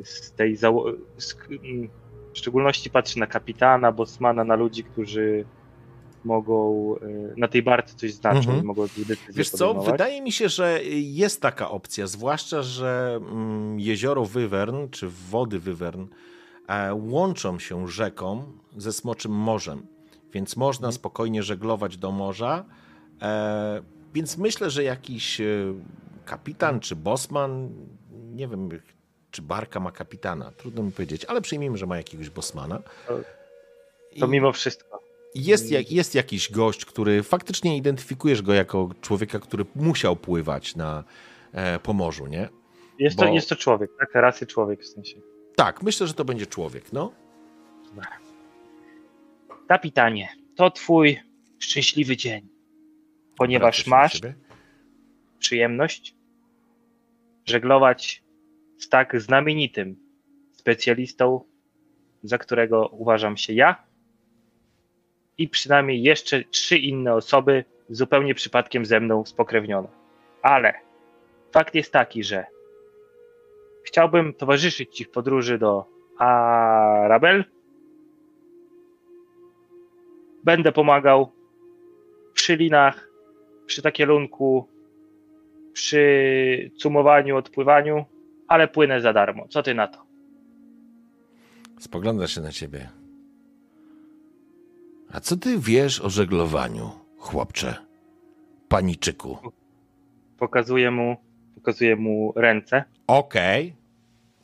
z 0.04 0.32
tej 0.32 0.56
zało- 0.58 0.92
z, 1.18 1.36
mm, 1.50 1.90
w 2.34 2.38
szczególności 2.38 2.90
patrzy 2.90 3.20
na 3.20 3.28
kapitana, 3.28 3.92
bosmana, 3.92 4.44
na 4.44 4.56
ludzi, 4.56 4.84
którzy 4.84 5.46
mogą 6.24 6.96
y, 6.96 7.34
na 7.38 7.48
tej 7.48 7.64
barce 7.64 7.96
coś 7.96 8.14
znaczą 8.14 8.38
Mhm. 8.40 8.66
mogą 8.66 8.86
Wiesz 9.30 9.50
co, 9.50 9.58
podejmować. 9.58 9.92
wydaje 9.92 10.22
mi 10.22 10.32
się, 10.32 10.50
że 10.50 10.80
jest 10.94 11.42
taka 11.42 11.70
opcja, 11.70 12.08
zwłaszcza, 12.08 12.62
że 12.62 13.20
mm, 13.32 13.80
jezioro 13.80 14.26
Wywern, 14.26 14.90
czy 14.90 15.10
wody 15.10 15.60
Wywern 15.60 16.08
e, 16.68 16.94
łączą 16.94 17.60
się 17.60 17.88
rzeką 17.88 18.44
ze 18.78 18.94
Smoczym 18.94 19.32
Morzem, 19.32 19.88
więc 20.34 20.56
można 20.58 20.92
spokojnie 20.92 21.44
żeglować 21.44 21.98
do 21.98 22.12
morza. 22.12 22.66
E, 23.22 23.82
więc 24.14 24.38
myślę, 24.38 24.70
że 24.70 24.84
jakiś 24.84 25.42
e, 25.42 25.46
kapitan 26.26 26.80
czy 26.80 26.96
bosman, 26.96 27.70
nie 28.34 28.48
wiem, 28.48 28.70
czy 29.36 29.42
barka 29.42 29.80
ma 29.80 29.92
kapitana, 29.92 30.52
trudno 30.52 30.84
mi 30.84 30.92
powiedzieć, 30.92 31.26
ale 31.26 31.42
przyjmijmy, 31.42 31.78
że 31.78 31.86
ma 31.86 31.98
jakiegoś 31.98 32.30
bosmana. 32.30 32.80
To 34.20 34.26
I- 34.26 34.30
mimo 34.30 34.52
wszystko. 34.52 35.04
jest, 35.36 35.66
jest 35.92 36.16
jakiś 36.16 36.52
gość, 36.52 36.86
który 36.86 37.24
faktycznie 37.24 37.78
identyfikujesz 37.78 38.42
go 38.42 38.54
jako 38.54 38.90
człowieka, 39.02 39.40
który 39.40 39.66
musiał 39.76 40.16
pływać 40.16 40.76
na 40.76 41.04
e, 41.54 41.80
po 41.80 41.94
morzu, 41.94 42.28
nie? 42.28 42.50
Jest, 43.00 43.18
to, 43.18 43.26
Bo- 43.26 43.34
jest 43.34 43.50
to 43.50 43.56
człowiek, 43.56 43.92
tak? 44.00 44.10
Rasy 44.14 44.48
człowiek 44.48 44.82
w 44.82 44.88
sensie. 44.88 45.16
Tak, 45.56 45.84
myślę, 45.84 46.08
że 46.08 46.14
to 46.14 46.26
będzie 46.26 46.46
człowiek, 46.46 46.94
no. 46.94 47.12
Kapitanie, 49.68 50.30
to 50.56 50.72
twój 50.72 51.20
szczęśliwy 51.60 52.18
dzień, 52.18 52.48
ponieważ 53.38 53.88
masz 53.88 54.22
przyjemność 55.40 56.16
żeglować 57.46 58.24
z 58.78 58.90
tak 58.90 59.22
znamienitym 59.22 59.96
specjalistą, 60.52 61.42
za 62.24 62.38
którego 62.38 62.88
uważam 62.88 63.38
się 63.38 63.54
ja 63.54 63.84
i 65.38 65.50
przynajmniej 65.50 66.04
jeszcze 66.04 66.44
trzy 66.44 66.78
inne 66.78 67.14
osoby 67.14 67.66
zupełnie 67.90 68.36
przypadkiem 68.36 68.86
ze 68.86 69.00
mną 69.00 69.26
spokrewnione. 69.26 69.88
Ale 70.42 70.74
fakt 71.52 71.76
jest 71.76 71.94
taki, 71.94 72.24
że 72.24 72.46
chciałbym 73.84 74.34
towarzyszyć 74.34 74.96
Ci 74.98 75.06
w 75.06 75.12
podróży 75.12 75.58
do 75.58 75.86
Arabel. 76.18 77.46
Będę 80.44 80.72
pomagał 80.72 81.32
przy 82.34 82.56
linach, 82.56 83.10
przy 83.66 83.82
takielunku, 83.82 84.68
przy 85.74 86.72
cumowaniu, 86.78 87.38
odpływaniu, 87.38 88.06
ale 88.48 88.68
płynę 88.68 89.02
za 89.02 89.14
darmo. 89.14 89.48
Co 89.50 89.64
ty 89.64 89.74
na 89.74 89.88
to? 89.88 90.06
Spogląda 91.80 92.28
się 92.28 92.42
na 92.42 92.52
ciebie. 92.52 92.90
A 95.12 95.20
co 95.20 95.38
ty 95.38 95.60
wiesz 95.60 96.02
o 96.02 96.10
żeglowaniu, 96.10 96.90
chłopcze? 97.18 97.76
Paniczyku. 98.68 99.38
Pokazuję 100.38 100.92
mu, 100.92 101.18
pokazuję 101.56 101.96
mu 101.96 102.34
ręce. 102.36 102.84
Okej. 103.08 103.74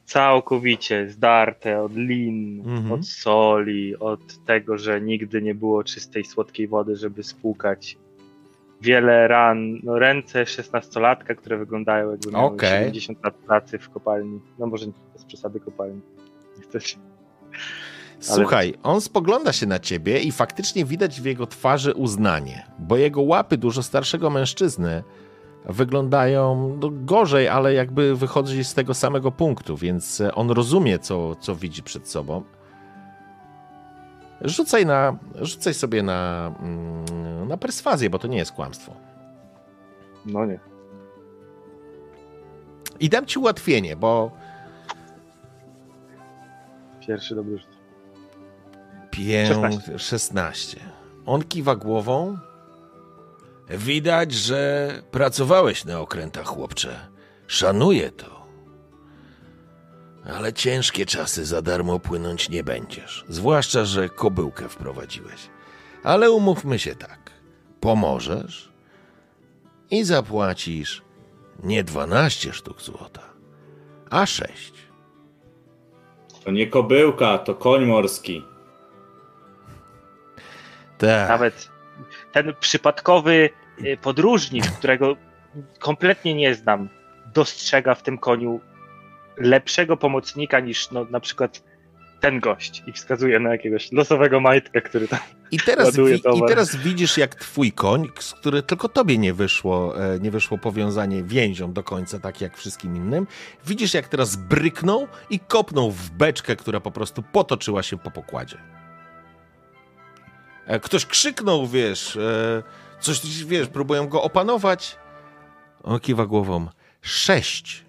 Całkowicie 0.06 1.10
zdarte 1.10 1.82
od 1.82 1.96
lin, 1.96 2.60
Mhm. 2.60 2.92
od 2.92 3.08
soli, 3.08 3.96
od 4.00 4.46
tego, 4.46 4.78
że 4.78 5.02
nigdy 5.02 5.42
nie 5.42 5.56
było 5.56 5.84
czystej, 5.84 6.26
słodkiej 6.26 6.68
wody, 6.68 6.96
żeby 6.96 7.24
spłukać. 7.24 7.98
Wiele 8.82 9.28
ran, 9.28 9.80
no 9.84 10.00
ręce 10.00 10.44
16-latka, 10.44 11.36
które 11.36 11.58
wyglądają 11.58 12.12
jakby 12.12 12.32
miały 12.32 12.46
Okej. 12.46 12.80
70 12.80 13.24
lat 13.24 13.36
pracy 13.36 13.80
w 13.80 13.90
kopalni. 13.90 14.40
No 14.60 14.68
może 14.68 14.88
nie 14.88 14.94
bez 15.14 15.26
przesady 15.26 15.60
kopalni. 15.60 16.02
Niestety. 16.58 16.86
Słuchaj, 18.20 18.74
on 18.84 19.02
spogląda 19.02 19.54
się 19.54 19.66
na 19.66 19.80
ciebie 19.80 20.20
i 20.20 20.32
faktycznie 20.32 20.86
widać 20.86 21.22
w 21.22 21.26
jego 21.26 21.48
twarzy 21.48 21.94
uznanie, 21.94 22.66
bo 22.80 22.98
jego 22.98 23.22
łapy 23.22 23.58
dużo 23.58 23.84
starszego 23.84 24.30
mężczyzny 24.30 25.04
wyglądają 25.66 26.78
no, 26.82 26.90
gorzej, 26.92 27.48
ale 27.48 27.74
jakby 27.74 28.16
wychodzi 28.16 28.64
z 28.64 28.74
tego 28.74 28.94
samego 28.94 29.32
punktu, 29.32 29.78
więc 29.78 30.24
on 30.34 30.52
rozumie, 30.52 31.00
co, 31.00 31.36
co 31.36 31.56
widzi 31.56 31.84
przed 31.84 32.08
sobą. 32.08 32.44
Rzucaj, 34.42 34.86
na, 34.86 35.18
rzucaj 35.36 35.74
sobie 35.74 36.04
na, 36.04 36.52
mm, 36.60 37.48
na 37.48 37.58
perswazję, 37.58 38.10
bo 38.10 38.20
to 38.20 38.28
nie 38.28 38.38
jest 38.38 38.52
kłamstwo. 38.52 38.96
No 40.26 40.46
nie. 40.46 40.60
I 43.00 43.10
dam 43.10 43.26
ci 43.26 43.40
ułatwienie, 43.40 43.96
bo 43.96 44.32
Pierwszy 47.08 47.36
dobry 47.36 47.58
rzut. 47.58 47.68
Pię... 49.12 49.48
16. 49.48 50.00
16. 50.00 50.80
On 51.26 51.44
kiwa 51.44 51.76
głową. 51.76 52.38
Widać, 53.70 54.32
że 54.34 54.90
pracowałeś 55.12 55.86
na 55.86 56.00
okrętach, 56.00 56.46
chłopcze. 56.46 57.00
Szanuję 57.48 58.12
to. 58.12 58.41
Ale 60.26 60.54
ciężkie 60.54 61.06
czasy 61.06 61.46
za 61.46 61.62
darmo 61.62 62.00
płynąć 62.00 62.50
nie 62.50 62.64
będziesz. 62.64 63.26
Zwłaszcza, 63.30 63.86
że 63.86 64.10
kobyłkę 64.10 64.70
wprowadziłeś. 64.70 65.50
Ale 66.04 66.32
umówmy 66.32 66.80
się 66.80 66.96
tak. 66.96 67.32
Pomożesz 67.80 68.72
i 69.92 70.04
zapłacisz 70.04 71.02
nie 71.64 71.84
12 71.84 72.54
sztuk 72.54 72.82
złota, 72.82 73.22
a 74.10 74.26
6. 74.26 74.74
To 76.44 76.52
nie 76.52 76.68
kobyłka, 76.68 77.38
to 77.38 77.56
koń 77.56 77.86
morski. 77.86 78.44
Tak. 80.98 81.30
Nawet 81.30 81.70
ten 82.32 82.54
przypadkowy 82.60 83.50
y, 83.86 83.98
podróżnik, 84.02 84.66
którego 84.66 85.16
kompletnie 85.80 86.34
nie 86.34 86.56
znam, 86.56 86.90
dostrzega 87.34 87.96
w 87.96 88.04
tym 88.04 88.18
koniu 88.18 88.60
lepszego 89.42 89.98
pomocnika 89.98 90.60
niż 90.60 90.92
no, 90.92 91.06
na 91.06 91.20
przykład 91.20 91.64
ten 92.22 92.40
gość 92.40 92.84
i 92.88 92.92
wskazuje 92.92 93.40
na 93.40 93.50
jakiegoś 93.50 93.92
losowego 93.92 94.40
majtka, 94.40 94.82
który 94.82 95.08
tam 95.08 95.20
I 95.52 95.60
teraz, 95.60 95.86
Ładuje 95.86 96.16
I 96.16 96.42
teraz 96.48 96.76
widzisz, 96.76 97.18
jak 97.18 97.36
twój 97.36 97.72
koń, 97.72 98.10
z 98.20 98.34
który 98.34 98.64
tylko 98.64 98.90
tobie 98.90 99.18
nie 99.18 99.34
wyszło, 99.34 100.06
e, 100.06 100.20
nie 100.20 100.32
wyszło 100.32 100.58
powiązanie 100.58 101.24
więzią 101.24 101.74
do 101.74 101.84
końca, 101.84 102.20
tak 102.20 102.42
jak 102.42 102.58
wszystkim 102.58 102.96
innym. 102.96 103.28
Widzisz, 103.66 103.94
jak 103.94 104.08
teraz 104.08 104.36
bryknął 104.36 105.08
i 105.30 105.40
kopnął 105.40 105.92
w 105.92 106.10
beczkę, 106.10 106.56
która 106.56 106.80
po 106.80 106.92
prostu 106.92 107.24
potoczyła 107.24 107.84
się 107.84 107.98
po 107.98 108.12
pokładzie. 108.12 108.58
E, 110.66 110.80
Ktoś 110.80 111.06
krzyknął, 111.06 111.68
wiesz, 111.68 112.16
e, 112.16 112.64
coś, 113.00 113.46
wiesz, 113.46 113.68
próbują 113.68 114.08
go 114.08 114.24
opanować. 114.24 114.98
On 115.84 116.00
kiwa 116.00 116.26
głową. 116.26 116.68
Sześć 117.02 117.86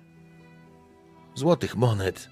złotych 1.34 1.76
monet 1.76 2.28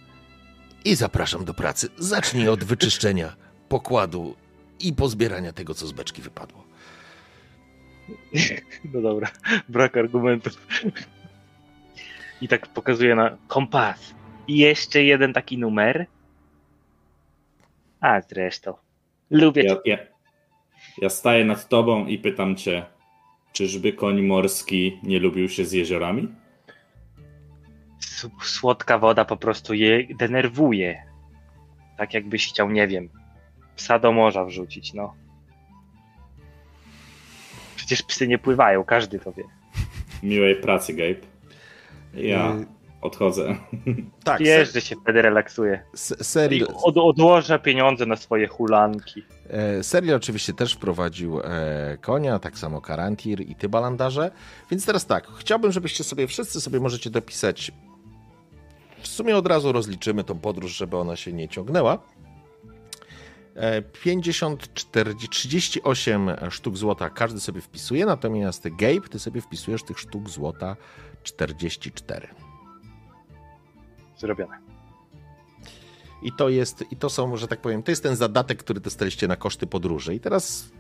i 0.85 0.95
zapraszam 0.95 1.45
do 1.45 1.55
pracy. 1.55 1.89
Zacznij 1.99 2.49
od 2.49 2.65
wyczyszczenia 2.65 3.37
pokładu 3.69 4.37
i 4.81 4.93
pozbierania 4.93 5.53
tego, 5.53 5.75
co 5.75 5.87
z 5.87 5.93
beczki 5.93 6.23
wypadło. 6.23 6.65
No 8.95 9.01
dobra, 9.01 9.29
brak 9.69 9.97
argumentów. 9.97 10.67
I 12.41 12.49
tak 12.49 12.67
pokazuje 12.69 13.15
na 13.15 13.37
kompas. 13.49 14.15
I 14.49 14.57
jeszcze 14.59 15.03
jeden 15.05 15.33
taki 15.33 15.59
numer. 15.59 16.07
A 18.01 18.20
zresztą. 18.20 18.75
Lubię 19.31 19.62
Ja, 19.62 19.75
cię. 19.75 19.81
ja, 19.85 19.99
ja 20.99 21.09
staję 21.09 21.45
nad 21.45 21.69
tobą 21.69 22.07
i 22.07 22.19
pytam 22.19 22.57
cię, 22.57 22.87
czyżby 23.53 23.93
koń 23.93 24.23
morski 24.23 24.99
nie 25.03 25.19
lubił 25.20 25.49
się 25.49 25.65
z 25.65 25.73
jeziorami? 25.73 26.29
Słodka 28.43 28.99
woda 28.99 29.25
po 29.25 29.37
prostu 29.37 29.75
je 29.75 30.15
denerwuje. 30.15 31.03
Tak 31.99 32.15
jakbyś 32.15 32.49
chciał, 32.49 32.70
nie 32.70 32.89
wiem, 32.89 33.09
psa 33.77 33.99
do 33.99 34.12
morza 34.12 34.45
wrzucić, 34.45 34.95
no. 34.95 35.15
Przecież 37.77 38.03
psy 38.03 38.29
nie 38.29 38.39
pływają, 38.39 38.85
każdy 38.85 39.19
to 39.19 39.33
wie. 39.33 39.45
Miłej 40.23 40.57
pracy, 40.57 40.93
Gabe. 40.93 41.27
Ja 42.15 42.53
Y, 42.53 42.67
odchodzę. 43.01 43.57
Tak, 44.25 44.41
Jeżdżę 44.41 44.81
się 44.81 44.97
wtedy 45.03 45.23
relaksuję. 45.23 45.83
se, 45.95 46.15
I 46.20 46.25
Seril, 46.25 46.67
od, 46.83 46.97
odłożę 46.97 47.59
pieniądze 47.59 48.07
na 48.07 48.17
swoje 48.17 48.47
hulanki. 48.49 49.23
e, 49.51 50.17
oczywiście 50.17 50.53
też 50.53 50.75
wprowadził 50.75 51.41
e, 51.41 51.99
konia, 52.01 52.39
tak 52.39 52.59
samo 52.59 52.81
Karantir 52.81 53.41
i 53.41 53.55
ty, 53.55 53.69
Balandarze. 53.69 54.31
Więc 54.70 54.87
teraz 54.87 55.07
tak, 55.07 55.27
chciałbym, 55.39 55.73
żebyście 55.73 56.05
sobie, 56.05 56.27
wszyscy 56.27 56.61
sobie 56.61 56.81
możecie 56.81 57.11
dopisać, 57.11 57.73
w 59.03 59.07
sumie 59.07 59.37
od 59.37 59.47
razu 59.47 59.73
rozliczymy 59.73 60.25
tą 60.25 60.39
podróż, 60.39 60.77
żeby 60.77 60.97
ona 60.97 61.17
się 61.17 61.33
nie 61.33 61.49
ciągnęła. 61.49 61.99
E, 63.55 63.83
50, 63.83 64.75
40, 64.75 65.29
38 65.29 66.31
sztuk 66.51 66.77
złota 66.77 67.11
każdy 67.11 67.41
sobie 67.41 67.61
wpisuje, 67.61 68.07
natomiast 68.07 68.69
Gabe, 68.77 69.09
ty 69.09 69.19
sobie 69.19 69.41
wpisujesz 69.41 69.83
tych 69.83 69.99
sztuk 69.99 70.29
złota 70.29 70.77
44. 71.23 72.29
Zrobione. 74.19 74.59
I 76.23 76.33
to 76.33 76.49
jest, 76.49 76.85
i 76.91 76.97
to 76.97 77.11
są, 77.11 77.37
że 77.37 77.49
tak 77.49 77.61
powiem, 77.61 77.83
to 77.83 77.93
jest 77.93 78.03
ten 78.03 78.17
zadatek, 78.17 78.59
który 78.59 78.81
dostaliście 78.81 79.29
na 79.29 79.37
koszty 79.37 79.67
podróży. 79.67 80.15
I 80.15 80.20
teraz 80.20 80.70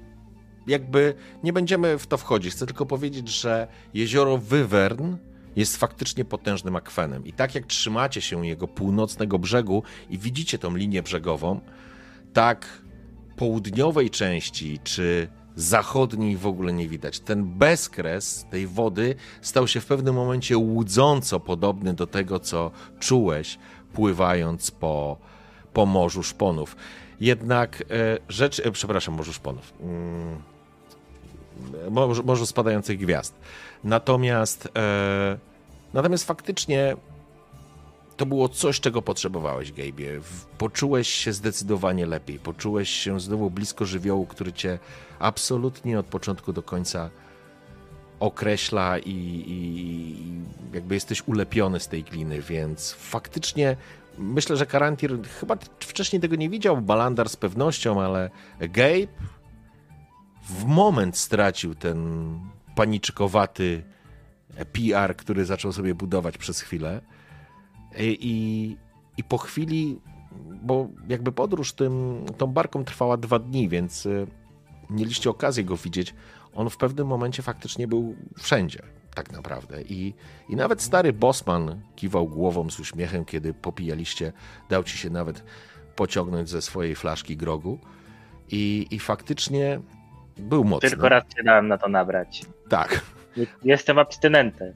jakby 0.66 1.14
nie 1.42 1.52
będziemy 1.52 1.98
w 1.98 2.06
to 2.06 2.16
wchodzić. 2.16 2.54
Chcę 2.54 2.66
tylko 2.66 2.86
powiedzieć, 2.86 3.28
że 3.28 3.68
jezioro 3.94 4.38
Wyvern 4.38 5.16
jest 5.56 5.76
faktycznie 5.76 6.24
potężnym 6.24 6.76
akwenem. 6.76 7.26
I 7.26 7.32
tak 7.32 7.54
jak 7.54 7.66
trzymacie 7.66 8.20
się 8.20 8.46
jego 8.46 8.68
północnego 8.68 9.38
brzegu 9.38 9.82
i 10.10 10.18
widzicie 10.18 10.58
tą 10.58 10.76
linię 10.76 11.02
brzegową, 11.02 11.60
tak 12.32 12.82
południowej 13.36 14.10
części 14.10 14.78
czy 14.84 15.28
zachodniej 15.56 16.36
w 16.36 16.46
ogóle 16.46 16.72
nie 16.72 16.88
widać. 16.88 17.20
Ten 17.20 17.44
bezkres 17.44 18.46
tej 18.50 18.66
wody 18.66 19.14
stał 19.42 19.68
się 19.68 19.80
w 19.80 19.86
pewnym 19.86 20.14
momencie 20.14 20.58
łudząco 20.58 21.40
podobny 21.40 21.94
do 21.94 22.06
tego, 22.06 22.40
co 22.40 22.70
czułeś 23.00 23.58
pływając 23.92 24.70
po, 24.70 25.16
po 25.72 25.86
Morzu 25.86 26.22
Szponów. 26.22 26.76
Jednak 27.20 27.82
e, 27.90 28.18
rzecz, 28.28 28.60
e, 28.60 28.70
przepraszam, 28.70 29.14
Morzu 29.14 29.32
Szponów. 29.32 29.74
Mm, 29.80 30.42
morzu, 31.90 32.24
morzu 32.24 32.46
Spadających 32.46 32.98
Gwiazd. 32.98 33.34
Natomiast, 33.84 34.68
e, 34.76 35.38
natomiast 35.94 36.24
faktycznie 36.24 36.96
to 38.16 38.26
było 38.26 38.48
coś, 38.48 38.80
czego 38.80 39.02
potrzebowałeś, 39.02 39.72
Gabe'ie. 39.72 40.20
W- 40.20 40.44
Poczułeś 40.46 41.08
się 41.08 41.32
zdecydowanie 41.32 42.06
lepiej. 42.06 42.38
Poczułeś 42.38 42.90
się 42.90 43.20
znowu 43.20 43.50
blisko 43.50 43.84
żywiołu, 43.86 44.26
który 44.26 44.52
cię 44.52 44.78
absolutnie 45.18 45.98
od 45.98 46.06
początku 46.06 46.52
do 46.52 46.62
końca 46.62 47.10
określa 48.20 48.98
i, 48.98 49.10
i, 49.10 49.52
i 50.22 50.40
jakby 50.74 50.94
jesteś 50.94 51.22
ulepiony 51.28 51.80
z 51.80 51.88
tej 51.88 52.04
gliny, 52.04 52.42
więc 52.42 52.92
faktycznie 52.92 53.76
myślę, 54.18 54.56
że 54.56 54.66
Karantir 54.66 55.18
chyba 55.40 55.56
wcześniej 55.80 56.20
tego 56.22 56.36
nie 56.36 56.48
widział, 56.48 56.80
Balandar 56.82 57.28
z 57.28 57.36
pewnością, 57.36 58.02
ale 58.02 58.30
Gabe 58.60 59.06
w 60.48 60.64
moment 60.64 61.18
stracił 61.18 61.74
ten 61.74 62.30
paniczkowaty 62.80 63.82
PR, 64.72 65.16
który 65.16 65.44
zaczął 65.44 65.72
sobie 65.72 65.94
budować 65.94 66.38
przez 66.38 66.60
chwilę. 66.60 67.00
I, 67.98 68.18
i, 68.20 68.76
i 69.16 69.24
po 69.24 69.38
chwili, 69.38 70.00
bo 70.62 70.88
jakby 71.08 71.32
podróż 71.32 71.72
tym, 71.72 72.24
tą 72.38 72.46
barką 72.46 72.84
trwała 72.84 73.16
dwa 73.16 73.38
dni, 73.38 73.68
więc 73.68 74.06
y, 74.06 74.26
mieliście 74.90 75.30
okazję 75.30 75.64
go 75.64 75.76
widzieć. 75.76 76.14
On 76.54 76.70
w 76.70 76.76
pewnym 76.76 77.06
momencie 77.06 77.42
faktycznie 77.42 77.88
był 77.88 78.16
wszędzie, 78.38 78.82
tak 79.14 79.32
naprawdę. 79.32 79.82
I, 79.82 80.14
i 80.48 80.56
nawet 80.56 80.82
stary 80.82 81.12
Bosman 81.12 81.80
kiwał 81.96 82.28
głową 82.28 82.70
z 82.70 82.80
uśmiechem, 82.80 83.24
kiedy 83.24 83.54
popijaliście, 83.54 84.32
dał 84.68 84.84
ci 84.84 84.98
się 84.98 85.10
nawet 85.10 85.44
pociągnąć 85.96 86.48
ze 86.48 86.62
swojej 86.62 86.94
flaszki 86.94 87.36
grogu. 87.36 87.78
I, 88.50 88.86
i 88.90 88.98
faktycznie 88.98 89.80
był 90.40 90.64
mocny. 90.64 90.90
Tylko 90.90 91.08
raz 91.08 91.24
się 91.36 91.42
dałem 91.42 91.68
na 91.68 91.78
to 91.78 91.88
nabrać. 91.88 92.42
Tak. 92.68 93.00
Jestem 93.64 93.98
abstynentem. 93.98 94.72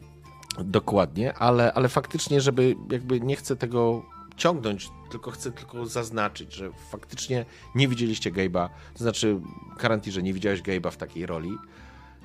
Dokładnie, 0.59 1.35
ale, 1.35 1.73
ale 1.73 1.89
faktycznie, 1.89 2.41
żeby 2.41 2.77
jakby 2.91 3.21
nie 3.21 3.37
chcę 3.37 3.57
tego 3.57 4.03
ciągnąć, 4.37 4.89
tylko 5.11 5.31
chcę 5.31 5.53
tylko 5.53 5.87
zaznaczyć, 5.87 6.55
że 6.55 6.71
faktycznie 6.91 7.45
nie 7.75 7.89
widzieliście 7.89 8.33
Gabe'a, 8.33 8.69
to 8.93 8.99
znaczy 8.99 9.41
Karanti, 9.79 10.13
że 10.13 10.23
nie 10.23 10.33
widziałeś 10.33 10.63
Gabe'a 10.63 10.91
w 10.91 10.97
takiej 10.97 11.27
roli, 11.27 11.51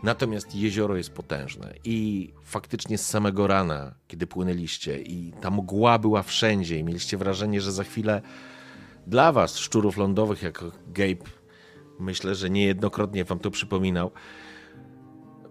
natomiast 0.03 0.55
jezioro 0.55 0.97
jest 0.97 1.13
potężne 1.13 1.73
i 1.83 2.29
faktycznie 2.43 2.97
z 2.97 3.07
samego 3.07 3.47
rana, 3.47 3.95
kiedy 4.07 4.27
płynęliście 4.27 5.01
i 5.01 5.33
ta 5.41 5.49
mgła 5.49 5.99
była 5.99 6.23
wszędzie 6.23 6.79
i 6.79 6.83
mieliście 6.83 7.17
wrażenie, 7.17 7.61
że 7.61 7.71
za 7.71 7.83
chwilę 7.83 8.21
dla 9.07 9.31
was, 9.31 9.57
szczurów 9.57 9.97
lądowych, 9.97 10.43
jako 10.43 10.71
Gabe, 10.87 11.31
myślę, 11.99 12.35
że 12.35 12.49
niejednokrotnie 12.49 13.25
wam 13.25 13.39
to 13.39 13.51
przypominał, 13.51 14.11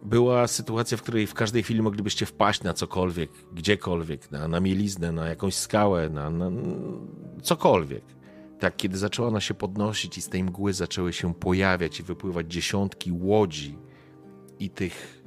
była 0.02 0.46
sytuacja, 0.46 0.96
w 0.96 1.02
której 1.02 1.26
w 1.26 1.34
każdej 1.34 1.62
chwili 1.62 1.82
moglibyście 1.82 2.26
wpaść 2.26 2.62
na 2.62 2.74
cokolwiek, 2.74 3.30
gdziekolwiek, 3.52 4.30
na, 4.30 4.48
na 4.48 4.60
mieliznę, 4.60 5.12
na 5.12 5.28
jakąś 5.28 5.54
skałę, 5.54 6.10
na, 6.10 6.30
na 6.30 6.50
cokolwiek. 7.42 8.04
Tak, 8.58 8.76
kiedy 8.76 8.98
zaczęła 8.98 9.28
ona 9.28 9.40
się 9.40 9.54
podnosić 9.54 10.18
i 10.18 10.22
z 10.22 10.28
tej 10.28 10.44
mgły 10.44 10.72
zaczęły 10.72 11.12
się 11.12 11.34
pojawiać 11.34 12.00
i 12.00 12.02
wypływać 12.02 12.52
dziesiątki 12.52 13.12
łodzi 13.12 13.78
i 14.58 14.70
tych 14.70 15.24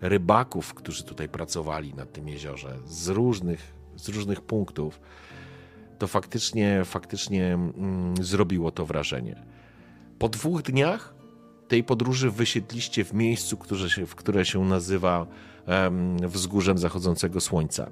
rybaków, 0.00 0.74
którzy 0.74 1.04
tutaj 1.04 1.28
pracowali 1.28 1.94
na 1.94 2.06
tym 2.06 2.28
jeziorze 2.28 2.78
z 2.84 3.08
różnych, 3.08 3.74
z 3.96 4.08
różnych 4.08 4.40
punktów, 4.40 5.00
to 5.98 6.06
faktycznie, 6.06 6.82
faktycznie 6.84 7.54
mm, 7.54 8.14
zrobiło 8.20 8.70
to 8.70 8.86
wrażenie. 8.86 9.46
Po 10.20 10.28
dwóch 10.28 10.62
dniach 10.62 11.14
tej 11.68 11.84
podróży 11.84 12.30
wysiedliście 12.30 13.04
w 13.04 13.12
miejscu, 13.12 13.56
które 13.56 13.90
się, 13.90 14.06
które 14.06 14.44
się 14.44 14.64
nazywa 14.64 15.26
em, 15.66 16.16
Wzgórzem 16.28 16.78
Zachodzącego 16.78 17.40
Słońca. 17.40 17.90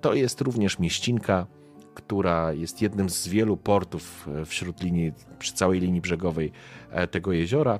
To 0.00 0.14
jest 0.14 0.40
również 0.40 0.78
mieścinka, 0.78 1.46
która 1.94 2.52
jest 2.52 2.82
jednym 2.82 3.10
z 3.10 3.28
wielu 3.28 3.56
portów 3.56 4.28
e, 4.28 4.44
wśród 4.44 4.82
linii, 4.82 5.12
przy 5.38 5.52
całej 5.52 5.80
linii 5.80 6.00
brzegowej 6.00 6.52
e, 6.90 7.06
tego 7.06 7.32
jeziora, 7.32 7.78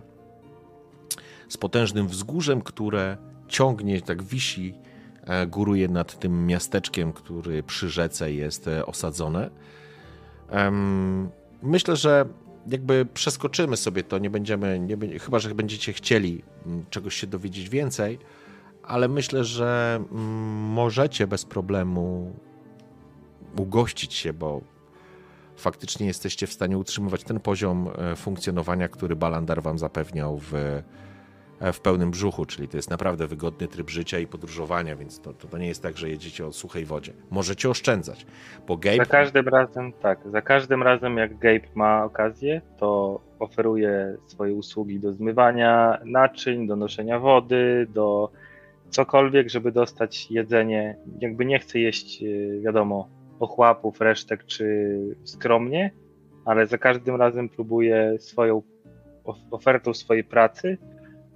z 1.49 1.57
potężnym 1.57 2.09
wzgórzem, 2.09 2.63
które 2.63 3.17
ciągnie, 3.49 4.03
tak 4.03 4.23
wisi, 4.23 4.75
e, 5.25 5.47
góruje 5.47 5.89
nad 5.89 6.19
tym 6.19 6.47
miasteczkiem, 6.47 7.13
który 7.13 7.63
przy 7.63 7.91
rzece 7.91 8.33
jest 8.33 8.67
osadzone. 8.87 9.51
Myślę, 11.63 11.97
że 11.97 12.27
jakby 12.67 13.07
przeskoczymy 13.15 13.77
sobie 13.77 14.03
to, 14.03 14.19
nie 14.19 14.31
będziemy, 14.31 14.81
nie, 14.81 15.19
chyba 15.19 15.39
że 15.39 15.55
będziecie 15.55 15.93
chcieli 15.93 16.43
mm, 16.67 16.85
czegoś 16.91 17.15
się 17.15 17.27
dowiedzieć 17.27 17.69
więcej, 17.69 18.19
ale 18.83 19.09
myślę, 19.09 19.45
że 19.45 20.01
mm, 20.13 20.19
możecie 20.73 21.27
bez 21.27 21.45
problemu 21.45 22.35
ugościć 23.57 24.15
się, 24.15 24.33
bo 24.33 24.61
faktycznie 25.57 26.07
jesteście 26.07 26.47
w 26.47 26.53
stanie 26.53 26.79
utrzymywać 26.79 27.25
ten 27.25 27.41
poziom 27.41 27.89
e, 27.99 28.17
funkcjonowania, 28.17 28.89
który 28.89 29.17
Balandar 29.17 29.63
wam 29.63 29.79
zapewniał 29.79 30.39
w, 30.39 30.83
w 31.73 31.81
pełnym 31.81 32.11
brzuchu, 32.11 32.47
czyli 32.47 32.69
to 32.69 32.77
jest 32.77 32.91
naprawdę 32.91 33.27
wygodny 33.27 33.69
tryb 33.69 33.91
życia 33.91 34.19
i 34.19 34.27
podróżowania, 34.27 34.97
więc 34.97 35.21
to, 35.21 35.33
to, 35.33 35.49
to 35.49 35.59
nie 35.59 35.69
jest 35.69 35.83
tak, 35.83 35.99
że 35.99 36.09
jedziecie 36.09 36.47
o 36.47 36.53
suchej 36.53 36.85
wodzie. 36.85 37.13
Możecie 37.31 37.71
oszczędzać, 37.71 38.27
bo 38.67 38.77
Gabe... 38.77 38.97
Za 38.97 39.05
każdym 39.05 39.49
razem, 39.49 39.93
tak, 39.93 40.19
za 40.27 40.43
każdym 40.43 40.83
razem 40.83 41.17
jak 41.17 41.39
Gabe 41.39 41.67
ma 41.75 42.05
okazję, 42.05 42.61
to 42.79 43.21
oferuje 43.39 44.17
swoje 44.27 44.55
usługi 44.55 45.01
do 45.01 45.13
zmywania 45.13 45.99
naczyń, 46.05 46.67
do 46.67 46.77
noszenia 46.77 47.19
wody, 47.19 47.87
do 47.95 48.31
cokolwiek, 48.91 49.49
żeby 49.49 49.73
dostać 49.73 50.31
jedzenie. 50.31 50.97
Jakby 51.21 51.45
nie 51.45 51.59
chce 51.59 51.79
jeść, 51.79 52.23
yy, 52.23 52.61
wiadomo, 52.61 53.09
ochłapów, 53.41 54.01
resztek 54.01 54.45
czy 54.45 54.97
skromnie, 55.25 55.91
ale 56.45 56.67
za 56.67 56.79
każdym 56.79 57.17
razem 57.17 57.49
próbuje 57.49 58.17
swoją 58.19 58.63
of- 59.25 59.39
ofertą 59.51 59.95
swojej 59.95 60.25
pracy 60.25 60.79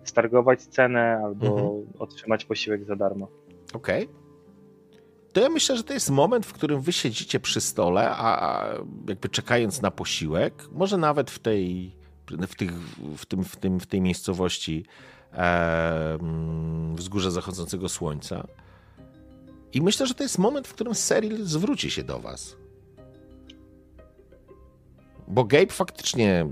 stargować 0.09 0.63
cenę 0.63 1.21
albo 1.25 1.47
Mhm. 1.47 1.87
otrzymać 1.99 2.45
posiłek 2.45 2.85
za 2.85 2.97
darmo. 2.97 3.29
Okej. 3.73 4.09
To 5.33 5.41
ja 5.41 5.49
myślę, 5.49 5.77
że 5.77 5.85
to 5.85 5.93
jest 5.93 6.11
moment, 6.11 6.47
w 6.47 6.53
którym 6.53 6.81
wy 6.81 6.93
siedzicie 6.93 7.41
przy 7.41 7.61
stole, 7.61 8.11
a 8.11 8.67
jakby 9.09 9.29
czekając 9.29 9.83
na 9.83 9.91
posiłek, 9.91 10.69
może 10.73 10.97
nawet 10.97 11.31
w 11.31 11.39
tej, 11.39 11.97
w 12.49 12.55
tych, 12.55 12.73
w 13.17 13.27
tym, 13.27 13.45
w 13.45 13.57
tym, 13.57 13.81
w 13.81 13.87
tej 13.87 14.01
miejscowości 14.01 14.85
e, 15.33 16.19
wzgórza 16.95 17.31
zachodzącego 17.31 17.89
słońca. 17.89 18.47
I 19.73 19.83
myślę, 19.83 20.07
że 20.07 20.15
to 20.15 20.23
jest 20.23 20.39
moment, 20.39 20.67
w 20.69 20.75
którym 20.75 20.95
Cyril 20.95 21.45
zwróci 21.45 21.91
się 21.91 22.03
do 22.03 22.19
was. 22.19 22.57
Bo 25.29 25.45
Gabe 25.45 25.73
faktycznie, 25.73 26.47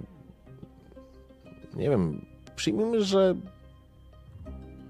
nie 1.75 1.91
wiem, 1.91 2.27
przyjmijmy, 2.63 3.03
że 3.03 3.35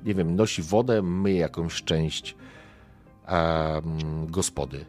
nie 0.04 0.14
wiem, 0.14 0.36
nosi 0.36 0.62
wodę, 0.62 1.02
myje 1.02 1.36
jakąś 1.36 1.82
część 1.82 2.36
gospody. 4.26 4.84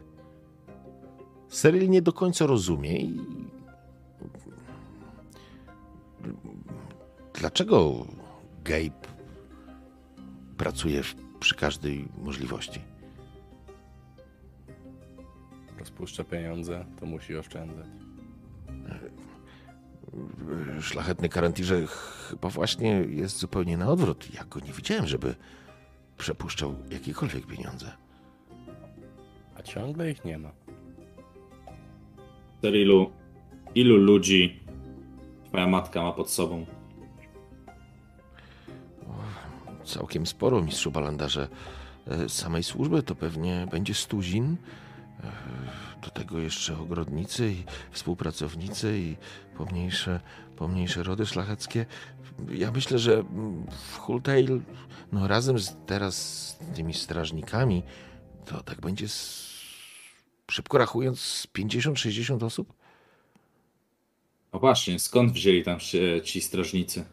Cyril 1.48 1.90
nie 1.90 2.02
do 2.02 2.12
końca 2.12 2.46
rozumie 2.46 3.00
i 3.00 3.20
dlaczego 7.34 8.06
Gabe 8.64 9.08
pracuje 10.56 11.02
przy 11.40 11.54
każdej 11.54 12.08
możliwości? 12.18 12.80
Rozpuszcza 15.78 16.24
pieniądze, 16.24 16.84
to 17.00 17.06
musi 17.06 17.36
oszczędzać. 17.36 18.03
Szlachetny 20.80 21.28
Karantirze 21.28 21.86
chyba 22.28 22.48
właśnie 22.48 22.90
jest 22.90 23.38
zupełnie 23.38 23.76
na 23.76 23.88
odwrót. 23.88 24.34
Ja 24.34 24.44
go 24.44 24.60
nie 24.60 24.72
widziałem, 24.72 25.06
żeby 25.06 25.34
przepuszczał 26.18 26.74
jakiekolwiek 26.90 27.46
pieniądze. 27.46 27.92
A 29.58 29.62
ciągle 29.62 30.10
ich 30.10 30.24
nie 30.24 30.38
ma. 30.38 30.52
Cyrilu, 32.62 33.10
ilu 33.74 33.96
ludzi 33.96 34.60
twoja 35.48 35.66
matka 35.66 36.02
ma 36.02 36.12
pod 36.12 36.30
sobą? 36.30 36.66
Całkiem 39.84 40.26
sporo, 40.26 40.62
mistrzu 40.62 40.90
Balandarze. 40.90 41.48
E, 42.06 42.28
Samej 42.28 42.62
służby 42.62 43.02
to 43.02 43.14
pewnie 43.14 43.66
będzie 43.70 43.94
stuzin. 43.94 44.56
Do 46.02 46.10
tego 46.10 46.38
jeszcze 46.38 46.78
ogrodnicy 46.78 47.52
i 47.52 47.64
współpracownicy 47.90 48.98
i 48.98 49.16
pomniejsze, 49.56 50.20
pomniejsze 50.56 51.02
rody 51.02 51.26
szlacheckie. 51.26 51.86
Ja 52.50 52.72
myślę, 52.72 52.98
że 52.98 53.14
mm, 53.14 53.66
w 53.70 53.98
Hultail, 53.98 54.60
no 55.12 55.28
razem 55.28 55.58
z, 55.58 55.76
teraz 55.86 56.16
z 56.48 56.58
tymi 56.76 56.94
strażnikami, 56.94 57.82
to 58.44 58.62
tak 58.62 58.80
będzie 58.80 59.08
z, 59.08 59.50
szybko 60.50 60.78
rachując 60.78 61.20
z 61.20 61.46
50-60 61.46 62.44
osób. 62.44 62.72
No 64.52 64.60
właśnie, 64.60 64.98
skąd 64.98 65.32
wzięli 65.32 65.62
tam 65.62 65.80
się 65.80 66.20
ci 66.24 66.40
strażnicy? 66.40 67.04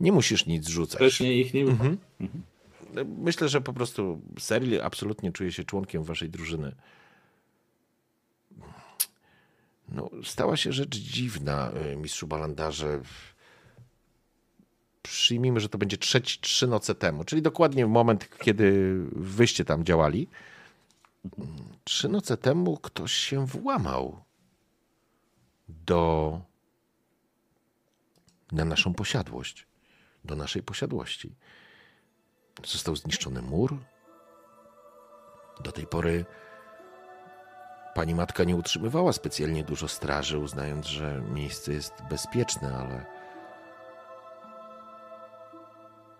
Nie 0.00 0.12
musisz 0.12 0.46
nic 0.46 0.68
rzucać. 0.68 0.96
Wcześniej 1.00 1.40
ich 1.40 1.54
nie 1.54 1.60
było. 1.64 1.72
Mhm. 1.72 1.98
Myślę, 3.18 3.48
że 3.48 3.60
po 3.60 3.72
prostu 3.72 4.20
Seril 4.38 4.82
absolutnie 4.82 5.32
czuje 5.32 5.52
się 5.52 5.64
członkiem 5.64 6.04
waszej 6.04 6.30
drużyny. 6.30 6.74
No, 9.88 10.10
stała 10.24 10.56
się 10.56 10.72
rzecz 10.72 10.96
dziwna, 10.96 11.72
y, 11.92 11.96
mistrzu 11.96 12.26
Balandarze. 12.26 13.00
Przyjmijmy, 15.02 15.60
że 15.60 15.68
to 15.68 15.78
będzie 15.78 15.96
trzeci, 15.96 16.40
trzy 16.40 16.66
noce 16.66 16.94
temu, 16.94 17.24
czyli 17.24 17.42
dokładnie 17.42 17.86
w 17.86 17.88
moment, 17.88 18.38
kiedy 18.38 18.94
wyście 19.12 19.64
tam 19.64 19.84
działali. 19.84 20.28
Trzy 21.84 22.08
noce 22.08 22.36
temu 22.36 22.76
ktoś 22.76 23.12
się 23.12 23.46
włamał 23.46 24.22
do 25.68 26.40
na 28.52 28.64
naszą 28.64 28.94
posiadłość, 28.94 29.66
do 30.24 30.36
naszej 30.36 30.62
posiadłości. 30.62 31.34
Został 32.66 32.96
zniszczony 32.96 33.42
mur. 33.42 33.76
Do 35.60 35.72
tej 35.72 35.86
pory 35.86 36.24
pani 37.94 38.14
matka 38.14 38.44
nie 38.44 38.56
utrzymywała 38.56 39.12
specjalnie 39.12 39.64
dużo 39.64 39.88
straży, 39.88 40.38
uznając, 40.38 40.86
że 40.86 41.22
miejsce 41.34 41.72
jest 41.72 41.92
bezpieczne, 42.10 42.76
ale. 42.78 43.04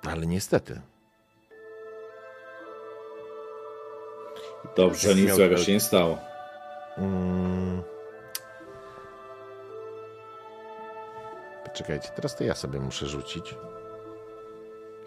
Ale 0.06 0.26
niestety. 0.26 0.80
Dobrze, 4.76 5.14
nic 5.14 5.34
złego 5.34 5.56
się 5.56 5.72
nie 5.72 5.80
stało. 5.80 6.18
Mm. 6.96 7.82
Poczekajcie, 11.64 12.08
teraz 12.08 12.36
to 12.36 12.44
ja 12.44 12.54
sobie 12.54 12.80
muszę 12.80 13.06
rzucić. 13.06 13.54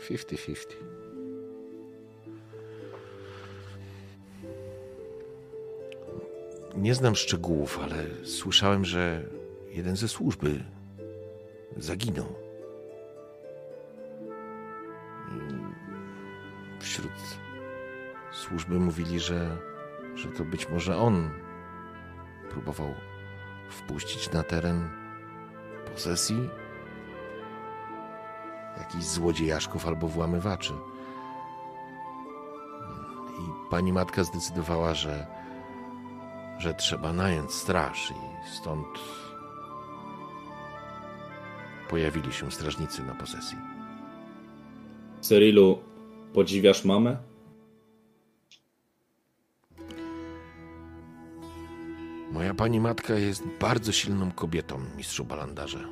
50-50. 0.09 1.00
Nie 6.75 6.95
znam 6.95 7.15
szczegółów, 7.15 7.79
ale 7.83 8.25
słyszałem, 8.25 8.85
że 8.85 9.23
jeden 9.69 9.95
ze 9.95 10.07
służby 10.07 10.63
zaginął. 11.77 12.35
Wśród 16.79 17.11
służby 18.31 18.79
mówili, 18.79 19.19
że, 19.19 19.57
że 20.15 20.29
to 20.29 20.45
być 20.45 20.69
może 20.69 20.97
on 20.97 21.29
próbował 22.49 22.93
wpuścić 23.69 24.31
na 24.31 24.43
teren 24.43 24.89
posesji 25.91 26.49
jakichś 28.77 29.05
złodziejaszków 29.05 29.87
albo 29.87 30.07
włamywaczy. 30.07 30.73
I 33.39 33.69
pani 33.71 33.93
matka 33.93 34.23
zdecydowała, 34.23 34.93
że, 34.93 35.40
że 36.61 36.73
trzeba 36.73 37.13
nająć 37.13 37.51
straż 37.51 38.11
i 38.11 38.53
stąd 38.55 38.87
pojawili 41.89 42.33
się 42.33 42.51
strażnicy 42.51 43.03
na 43.03 43.15
posesji. 43.15 43.57
Cyrilu, 45.21 45.79
podziwiasz 46.33 46.85
mamę? 46.85 47.17
Moja 52.31 52.53
pani 52.53 52.79
matka 52.79 53.13
jest 53.13 53.43
bardzo 53.59 53.91
silną 53.91 54.31
kobietą, 54.31 54.79
mistrzu 54.97 55.25
Balandarze. 55.25 55.87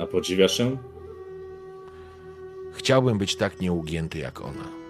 A 0.00 0.06
podziwiasz 0.06 0.58
ją? 0.58 0.78
Chciałbym 2.72 3.18
być 3.18 3.36
tak 3.36 3.60
nieugięty 3.60 4.18
jak 4.18 4.40
ona. 4.40 4.87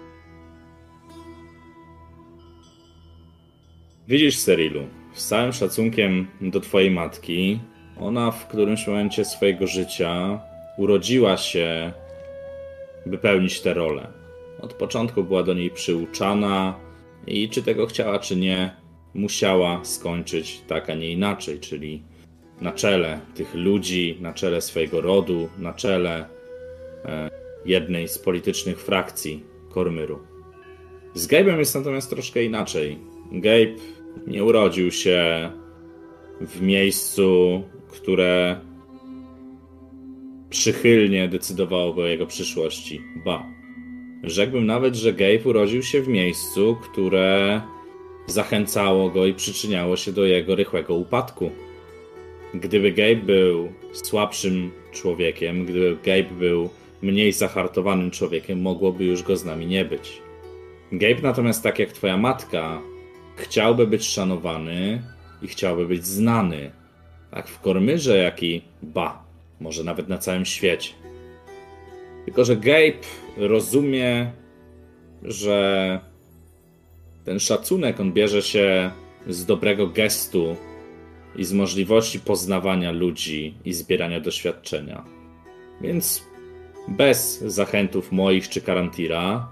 Widzisz, 4.09 4.37
Cyrilu, 4.37 4.87
z 5.13 5.27
całym 5.27 5.53
szacunkiem 5.53 6.27
do 6.41 6.59
twojej 6.59 6.91
matki, 6.91 7.59
ona 7.99 8.31
w 8.31 8.47
którymś 8.47 8.87
momencie 8.87 9.25
swojego 9.25 9.67
życia 9.67 10.39
urodziła 10.77 11.37
się, 11.37 11.91
by 13.05 13.17
pełnić 13.17 13.61
tę 13.61 13.73
rolę. 13.73 14.07
Od 14.61 14.73
początku 14.73 15.23
była 15.23 15.43
do 15.43 15.53
niej 15.53 15.69
przyuczana 15.69 16.79
i 17.27 17.49
czy 17.49 17.63
tego 17.63 17.85
chciała, 17.85 18.19
czy 18.19 18.35
nie, 18.35 18.75
musiała 19.13 19.85
skończyć 19.85 20.61
tak, 20.67 20.89
a 20.89 20.95
nie 20.95 21.11
inaczej, 21.11 21.59
czyli 21.59 22.03
na 22.61 22.71
czele 22.71 23.19
tych 23.35 23.55
ludzi, 23.55 24.17
na 24.21 24.33
czele 24.33 24.61
swojego 24.61 25.01
rodu, 25.01 25.49
na 25.57 25.73
czele 25.73 26.25
e, 27.05 27.29
jednej 27.65 28.07
z 28.07 28.19
politycznych 28.19 28.81
frakcji 28.81 29.43
Kormyru. 29.69 30.19
Z 31.13 31.27
Gabe'em 31.27 31.57
jest 31.57 31.75
natomiast 31.75 32.09
troszkę 32.09 32.43
inaczej. 32.43 32.97
Gabe 33.31 33.98
nie 34.27 34.43
urodził 34.43 34.91
się 34.91 35.51
w 36.41 36.61
miejscu, 36.61 37.63
które 37.87 38.59
przychylnie 40.49 41.27
decydowałoby 41.27 42.01
o 42.01 42.07
jego 42.07 42.25
przyszłości. 42.25 43.01
Ba. 43.25 43.45
Rzekłbym 44.23 44.65
nawet, 44.65 44.95
że 44.95 45.13
Gabe 45.13 45.43
urodził 45.45 45.83
się 45.83 46.01
w 46.01 46.07
miejscu, 46.07 46.77
które 46.83 47.61
zachęcało 48.27 49.09
go 49.09 49.25
i 49.25 49.33
przyczyniało 49.33 49.97
się 49.97 50.11
do 50.11 50.25
jego 50.25 50.55
rychłego 50.55 50.95
upadku. 50.95 51.51
Gdyby 52.53 52.91
Gabe 52.91 53.15
był 53.15 53.71
słabszym 53.91 54.71
człowiekiem, 54.91 55.65
gdyby 55.65 55.97
Gabe 56.03 56.39
był 56.39 56.69
mniej 57.01 57.31
zahartowanym 57.31 58.11
człowiekiem, 58.11 58.61
mogłoby 58.61 59.05
już 59.05 59.23
go 59.23 59.37
z 59.37 59.45
nami 59.45 59.67
nie 59.67 59.85
być. 59.85 60.21
Gabe 60.91 61.21
natomiast, 61.21 61.63
tak 61.63 61.79
jak 61.79 61.91
twoja 61.91 62.17
matka, 62.17 62.81
chciałby 63.39 63.87
być 63.87 64.05
szanowany 64.05 65.01
i 65.41 65.47
chciałby 65.47 65.87
być 65.87 66.05
znany, 66.05 66.71
tak 67.31 67.47
w 67.47 67.59
Kormyrze, 67.59 68.17
jak 68.17 68.43
i 68.43 68.61
ba, 68.83 69.23
może 69.59 69.83
nawet 69.83 70.09
na 70.09 70.17
całym 70.17 70.45
świecie. 70.45 70.93
Tylko, 72.25 72.45
że 72.45 72.55
Gabe 72.55 73.07
rozumie, 73.37 74.31
że 75.23 75.99
ten 77.25 77.39
szacunek 77.39 77.99
on 77.99 78.13
bierze 78.13 78.41
się 78.41 78.91
z 79.27 79.45
dobrego 79.45 79.87
gestu 79.87 80.55
i 81.35 81.45
z 81.45 81.53
możliwości 81.53 82.19
poznawania 82.19 82.91
ludzi 82.91 83.57
i 83.65 83.73
zbierania 83.73 84.19
doświadczenia. 84.19 85.05
Więc 85.81 86.23
bez 86.87 87.39
zachętów 87.39 88.11
moich 88.11 88.49
czy 88.49 88.61
Karantira 88.61 89.51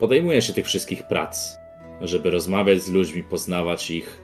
podejmuje 0.00 0.42
się 0.42 0.52
tych 0.52 0.66
wszystkich 0.66 1.02
prac, 1.02 1.56
żeby 2.00 2.30
rozmawiać 2.30 2.82
z 2.82 2.90
ludźmi, 2.90 3.22
poznawać 3.22 3.90
ich, 3.90 4.22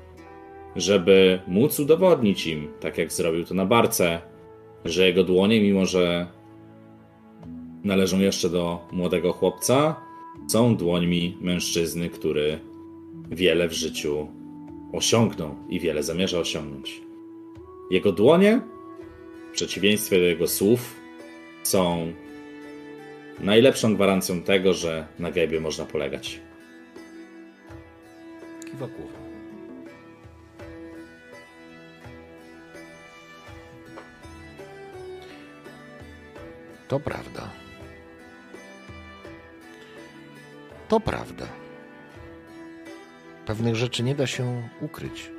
żeby 0.76 1.40
móc 1.46 1.80
udowodnić 1.80 2.46
im, 2.46 2.68
tak 2.80 2.98
jak 2.98 3.12
zrobił 3.12 3.44
to 3.44 3.54
na 3.54 3.66
barce, 3.66 4.20
że 4.84 5.06
jego 5.06 5.24
dłonie, 5.24 5.60
mimo 5.60 5.86
że 5.86 6.26
należą 7.84 8.18
jeszcze 8.18 8.48
do 8.48 8.88
młodego 8.92 9.32
chłopca, 9.32 9.96
są 10.48 10.76
dłońmi 10.76 11.36
mężczyzny, 11.40 12.08
który 12.08 12.58
wiele 13.30 13.68
w 13.68 13.72
życiu 13.72 14.28
osiągnął 14.92 15.54
i 15.68 15.80
wiele 15.80 16.02
zamierza 16.02 16.38
osiągnąć. 16.38 17.02
Jego 17.90 18.12
dłonie, 18.12 18.60
w 19.50 19.52
przeciwieństwie 19.52 20.18
do 20.18 20.24
jego 20.24 20.48
słów, 20.48 20.96
są 21.62 22.12
najlepszą 23.40 23.94
gwarancją 23.94 24.42
tego, 24.42 24.74
że 24.74 25.06
na 25.18 25.30
Gabe'ie 25.30 25.60
można 25.60 25.84
polegać. 25.84 26.40
Kiwa 28.70 28.86
głową. 28.86 29.30
To 36.88 37.00
prawda. 37.00 37.50
To 40.88 41.00
prawda. 41.00 41.46
Pewnych 43.46 43.76
rzeczy 43.76 44.02
nie 44.02 44.14
da 44.14 44.26
się 44.26 44.68
ukryć. 44.80 45.30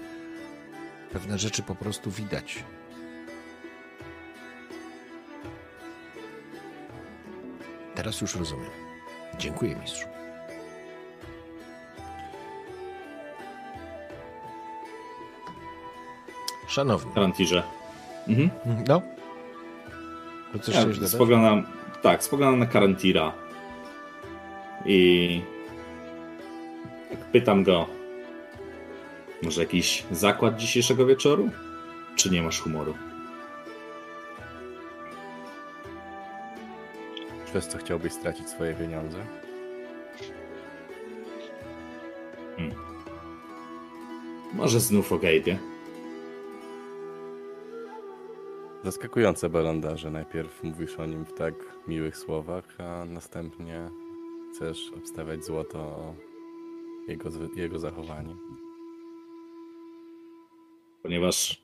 Pewne 1.13 1.39
rzeczy 1.39 1.63
po 1.63 1.75
prostu 1.75 2.11
widać. 2.11 2.63
Teraz 7.95 8.21
już 8.21 8.35
rozumiem. 8.35 8.71
Dziękuję, 9.37 9.75
mistrzu. 9.75 10.10
Szanowny. 16.71 17.13
Karantirze. 17.13 17.63
Mhm. 18.27 18.49
No? 18.87 19.01
To 20.53 20.59
coś 20.59 20.75
Ja 20.75 21.07
spoglądam, 21.07 21.63
tak, 22.01 22.23
spoglądam 22.23 22.59
na 22.59 22.65
Karantira 22.65 23.33
i 24.85 25.41
pytam 27.31 27.63
go, 27.63 27.87
może 29.43 29.61
jakiś 29.61 30.03
zakład 30.11 30.57
dzisiejszego 30.57 31.05
wieczoru? 31.05 31.49
Czy 32.15 32.29
nie 32.29 32.41
masz 32.41 32.61
humoru? 32.61 32.93
Przez 37.45 37.67
co 37.67 37.77
chciałbyś 37.77 38.13
stracić 38.13 38.49
swoje 38.49 38.73
pieniądze? 38.73 39.17
Może 44.53 44.79
znów 44.79 45.11
o 45.11 45.15
Gabe'ie? 45.17 45.70
Zaskakujące 48.83 49.49
balandarze. 49.49 50.11
Najpierw 50.11 50.63
mówisz 50.63 50.95
o 50.95 51.05
nim 51.05 51.25
w 51.25 51.33
tak 51.33 51.53
miłych 51.87 52.17
słowach, 52.17 52.77
a 52.79 53.05
następnie 53.05 53.89
chcesz 54.51 54.91
obstawiać 54.97 55.45
złoto 55.45 55.79
o 55.79 56.15
jego, 57.07 57.29
jego 57.55 57.79
zachowanie. 57.79 58.35
Ponieważ 61.03 61.61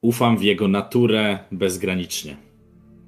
ufam 0.00 0.36
w 0.36 0.42
jego 0.42 0.68
naturę 0.68 1.38
bezgranicznie. 1.52 2.36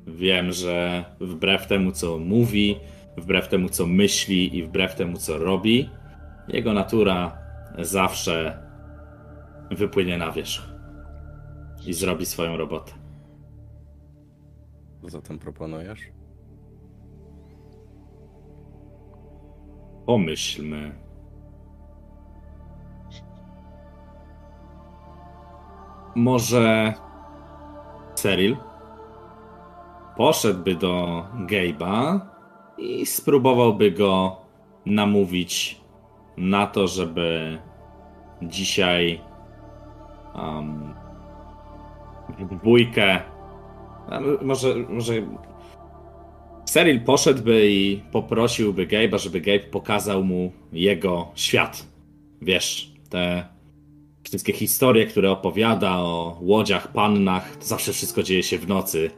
Wiem, 0.06 0.52
że 0.52 1.04
wbrew 1.20 1.66
temu, 1.66 1.92
co 1.92 2.18
mówi, 2.18 2.76
wbrew 3.16 3.48
temu, 3.48 3.68
co 3.68 3.86
myśli 3.86 4.56
i 4.56 4.62
wbrew 4.62 4.94
temu, 4.94 5.16
co 5.16 5.38
robi, 5.38 5.88
jego 6.48 6.72
natura 6.72 7.38
zawsze 7.78 8.62
wypłynie 9.70 10.18
na 10.18 10.32
wierzch 10.32 10.62
i 11.86 11.92
zrobi 11.92 12.26
swoją 12.26 12.56
robotę. 12.56 12.99
Zatem 15.02 15.38
proponujesz? 15.38 16.00
Pomyślmy. 20.06 20.94
Może 26.14 26.94
Cyril 28.14 28.56
poszedłby 30.16 30.74
do 30.74 31.24
Gabe'a 31.46 32.20
i 32.78 33.06
spróbowałby 33.06 33.90
go 33.90 34.36
namówić 34.86 35.80
na 36.36 36.66
to, 36.66 36.86
żeby 36.86 37.58
dzisiaj 38.42 39.20
um, 40.34 40.94
w 42.28 42.58
dwójkę 42.58 43.20
a 44.10 44.20
może, 44.42 44.74
może 44.88 45.12
Cyril 46.64 47.00
poszedłby 47.00 47.70
i 47.70 48.00
poprosiłby 48.12 48.86
Gabe'a, 48.86 49.18
żeby 49.18 49.40
Gabe 49.40 49.58
pokazał 49.60 50.24
mu 50.24 50.52
jego 50.72 51.28
świat. 51.34 51.86
Wiesz, 52.42 52.90
te 53.10 53.44
wszystkie 54.22 54.52
historie, 54.52 55.06
które 55.06 55.30
opowiada 55.30 55.90
o 55.98 56.36
łodziach, 56.40 56.92
pannach, 56.92 57.56
to 57.56 57.64
zawsze 57.64 57.92
wszystko 57.92 58.22
dzieje 58.22 58.42
się 58.42 58.58
w 58.58 58.68
nocy, 58.68 59.10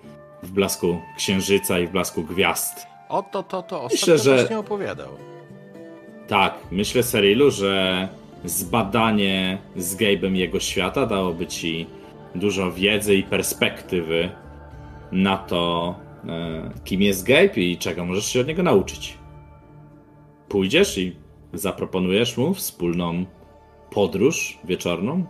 w 0.42 0.50
blasku 0.50 0.98
księżyca 1.16 1.78
i 1.78 1.86
w 1.86 1.90
blasku 1.90 2.22
gwiazd. 2.22 2.86
O 3.08 3.22
to, 3.22 3.42
to, 3.42 3.62
to. 3.62 3.88
Myślę, 3.92 4.14
Ostatnio 4.14 4.32
że- 4.32 4.36
właśnie 4.40 4.58
opowiadał. 4.58 5.08
Tak, 6.28 6.54
myślę 6.70 7.02
Cyrilu, 7.02 7.50
że 7.50 8.08
zbadanie 8.44 9.58
z 9.76 9.96
Gabe'em 9.96 10.34
jego 10.34 10.60
świata 10.60 11.06
dałoby 11.06 11.46
ci 11.46 11.86
dużo 12.34 12.72
wiedzy 12.72 13.14
i 13.14 13.22
perspektywy 13.22 14.30
na 15.12 15.36
to, 15.36 15.94
e, 16.28 16.70
kim 16.84 17.02
jest 17.02 17.26
Gabe 17.26 17.60
i 17.60 17.78
czego 17.78 18.04
możesz 18.04 18.26
się 18.26 18.40
od 18.40 18.46
niego 18.46 18.62
nauczyć. 18.62 19.18
Pójdziesz 20.48 20.98
i 20.98 21.16
zaproponujesz 21.52 22.36
mu 22.36 22.54
wspólną 22.54 23.24
podróż 23.90 24.58
wieczorną? 24.64 25.24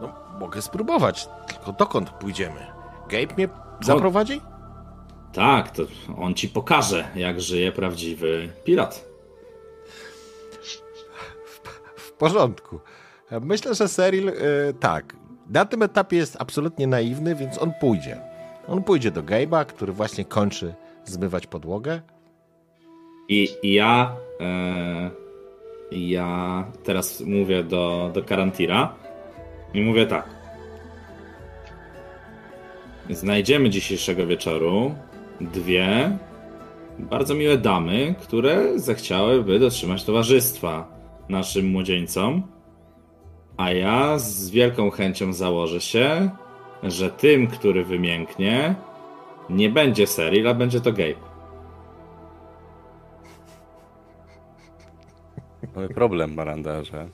No, 0.00 0.12
mogę 0.40 0.62
spróbować, 0.62 1.28
tylko 1.48 1.72
dokąd 1.72 2.10
pójdziemy? 2.10 2.66
Gabe 3.08 3.34
mnie 3.36 3.48
zaprowadzi? 3.80 4.40
Tak, 5.32 5.70
to 5.70 5.82
on 6.18 6.34
ci 6.34 6.48
pokaże, 6.48 7.08
jak 7.14 7.40
żyje 7.40 7.72
prawdziwy 7.72 8.52
pirat. 8.64 9.08
W 11.96 12.12
porządku. 12.12 12.80
Myślę, 13.40 13.74
że 13.74 13.88
Cyril, 13.88 14.28
e, 14.28 14.32
tak, 14.80 15.16
na 15.50 15.64
tym 15.64 15.82
etapie 15.82 16.16
jest 16.16 16.36
absolutnie 16.38 16.86
naiwny, 16.86 17.34
więc 17.34 17.58
on 17.58 17.72
pójdzie. 17.80 18.20
On 18.68 18.82
pójdzie 18.82 19.10
do 19.10 19.22
Gabe'a, 19.22 19.66
który 19.66 19.92
właśnie 19.92 20.24
kończy 20.24 20.74
zmywać 21.04 21.46
podłogę. 21.46 22.00
I, 23.28 23.48
i 23.62 23.72
ja. 23.72 24.16
E, 24.40 25.10
ja 25.92 26.64
teraz 26.84 27.20
mówię 27.20 27.64
do, 27.64 28.10
do 28.14 28.22
Karantira 28.22 28.94
i 29.74 29.80
mówię 29.80 30.06
tak. 30.06 30.28
Znajdziemy 33.10 33.70
dzisiejszego 33.70 34.26
wieczoru 34.26 34.94
dwie 35.40 36.18
bardzo 36.98 37.34
miłe 37.34 37.58
damy, 37.58 38.14
które 38.20 38.78
zechciałyby 38.78 39.58
dotrzymać 39.58 40.04
towarzystwa 40.04 40.88
naszym 41.28 41.66
młodzieńcom. 41.66 42.42
A 43.58 43.70
ja 43.70 44.18
z 44.18 44.50
wielką 44.50 44.90
chęcią 44.90 45.32
założę 45.32 45.80
się, 45.80 46.30
że 46.82 47.10
tym, 47.10 47.46
który 47.46 47.84
wymięknie, 47.84 48.74
nie 49.50 49.70
będzie 49.70 50.06
Cyril, 50.06 50.48
a 50.48 50.54
będzie 50.54 50.80
to 50.80 50.92
Gabe. 50.92 51.28
Mamy 55.74 55.88
problem, 55.88 56.36
balandarze. 56.36 57.08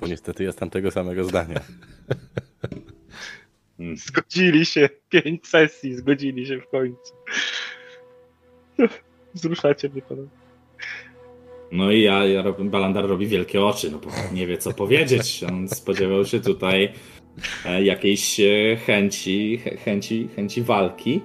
Bo 0.00 0.06
niestety 0.06 0.44
jestem 0.44 0.70
tego 0.70 0.90
samego 0.90 1.24
zdania. 1.24 1.60
Zgodzili 3.94 4.66
się. 4.66 4.88
Pięć 5.08 5.46
sesji, 5.46 5.94
zgodzili 5.94 6.46
się 6.46 6.60
w 6.60 6.68
końcu. 6.68 7.14
Wzruszacie 9.34 9.88
mnie 9.88 10.02
panowie. 10.02 10.39
No 11.72 11.90
i 11.92 12.02
ja, 12.02 12.24
ja 12.26 12.42
rob- 12.42 12.62
Balandar 12.62 13.06
robi 13.08 13.26
wielkie 13.26 13.64
oczy, 13.64 13.90
no 13.90 13.98
bo 13.98 14.10
nie 14.34 14.46
wie 14.46 14.58
co 14.58 14.72
powiedzieć. 14.72 15.44
On 15.48 15.68
spodziewał 15.68 16.24
się 16.24 16.40
tutaj 16.40 16.92
e, 17.66 17.82
jakiejś 17.84 18.40
e, 18.40 18.76
chęci, 18.86 19.60
chę- 19.64 19.76
chęci, 19.78 20.28
chęci 20.36 20.62
walki. 20.62 21.20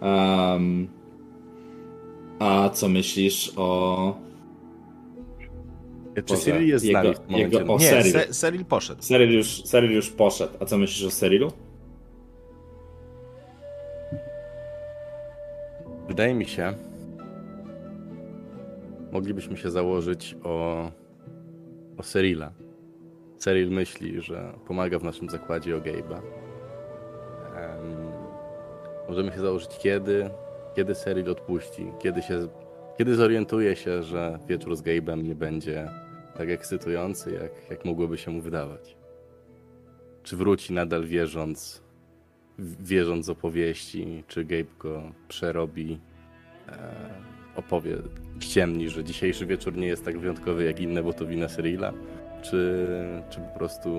Em, 0.00 0.88
a 2.38 2.70
co 2.72 2.88
myślisz 2.88 3.52
o 3.56 4.18
Czy 6.14 6.22
Boże, 6.22 6.40
Cyril 6.40 6.68
jest 6.68 6.84
z 6.84 6.88
jego- 6.88 7.02
nami 7.02 7.14
momencie? 7.28 7.58
jego- 7.58 7.74
o- 7.74 7.78
Nie, 7.78 7.84
Seril. 7.86 8.12
Se, 8.12 8.34
Seril 8.34 8.64
poszedł. 8.64 9.02
Seril 9.02 9.30
już, 9.36 9.46
Seril 9.64 9.90
już 9.92 10.10
poszedł. 10.10 10.52
A 10.60 10.64
co 10.64 10.78
myślisz 10.78 11.04
o 11.06 11.10
Serilu? 11.10 11.52
Wydaje 16.08 16.34
mi 16.34 16.44
się, 16.44 16.74
moglibyśmy 19.16 19.56
się 19.56 19.70
założyć 19.70 20.36
o, 20.44 20.90
o 21.96 22.02
Serila. 22.02 22.52
Seril 23.38 23.70
myśli, 23.70 24.20
że 24.20 24.52
pomaga 24.66 24.98
w 24.98 25.04
naszym 25.04 25.28
zakładzie 25.28 25.76
o 25.76 25.80
Gabe'a. 25.80 26.20
Em, 27.56 27.96
możemy 29.08 29.32
się 29.32 29.40
założyć 29.40 29.78
kiedy, 29.78 30.30
kiedy 30.74 30.94
Seril 30.94 31.30
odpuści, 31.30 31.86
kiedy, 31.98 32.22
się, 32.22 32.48
kiedy 32.98 33.14
zorientuje 33.14 33.76
się, 33.76 34.02
że 34.02 34.38
wieczór 34.48 34.76
z 34.76 34.82
Gabe'em 34.82 35.22
nie 35.22 35.34
będzie 35.34 35.90
tak 36.38 36.48
ekscytujący, 36.48 37.32
jak, 37.32 37.70
jak 37.70 37.84
mogłoby 37.84 38.18
się 38.18 38.30
mu 38.30 38.40
wydawać. 38.40 38.96
Czy 40.22 40.36
wróci 40.36 40.72
nadal 40.72 41.04
wierząc, 41.04 41.82
wierząc 42.80 43.28
opowieści, 43.28 44.24
czy 44.28 44.44
Gabe 44.44 44.78
go 44.78 45.02
przerobi, 45.28 46.00
e, 46.68 47.25
opowie, 47.56 47.96
ściemni, 48.40 48.88
że 48.88 49.04
dzisiejszy 49.04 49.46
wieczór 49.46 49.76
nie 49.76 49.86
jest 49.86 50.04
tak 50.04 50.18
wyjątkowy 50.18 50.64
jak 50.64 50.80
inne, 50.80 51.02
bo 51.02 51.12
to 51.12 51.26
wina 51.26 51.48
Cyrilla, 51.48 51.92
czy, 52.42 52.86
czy 53.30 53.40
po 53.40 53.58
prostu 53.58 53.90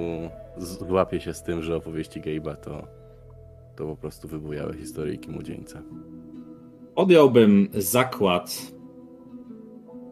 złapie 0.57 1.19
się 1.19 1.33
z 1.33 1.43
tym, 1.43 1.63
że 1.63 1.75
opowieści 1.75 2.21
Gabe'a 2.21 2.55
to, 2.55 2.87
to 3.75 3.85
po 3.85 3.95
prostu 3.95 4.27
wybujałe 4.27 4.73
historyjki 4.73 5.29
młodzieńca. 5.29 5.81
Podjąłbym 6.95 7.67
zakład, 7.73 8.71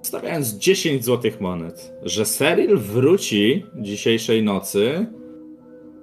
stawiając 0.02 0.54
10 0.54 1.06
złotych 1.06 1.42
monet, 1.42 1.94
że 2.04 2.26
Seril 2.26 2.78
wróci 2.78 3.66
dzisiejszej 3.76 4.44
nocy 4.44 5.06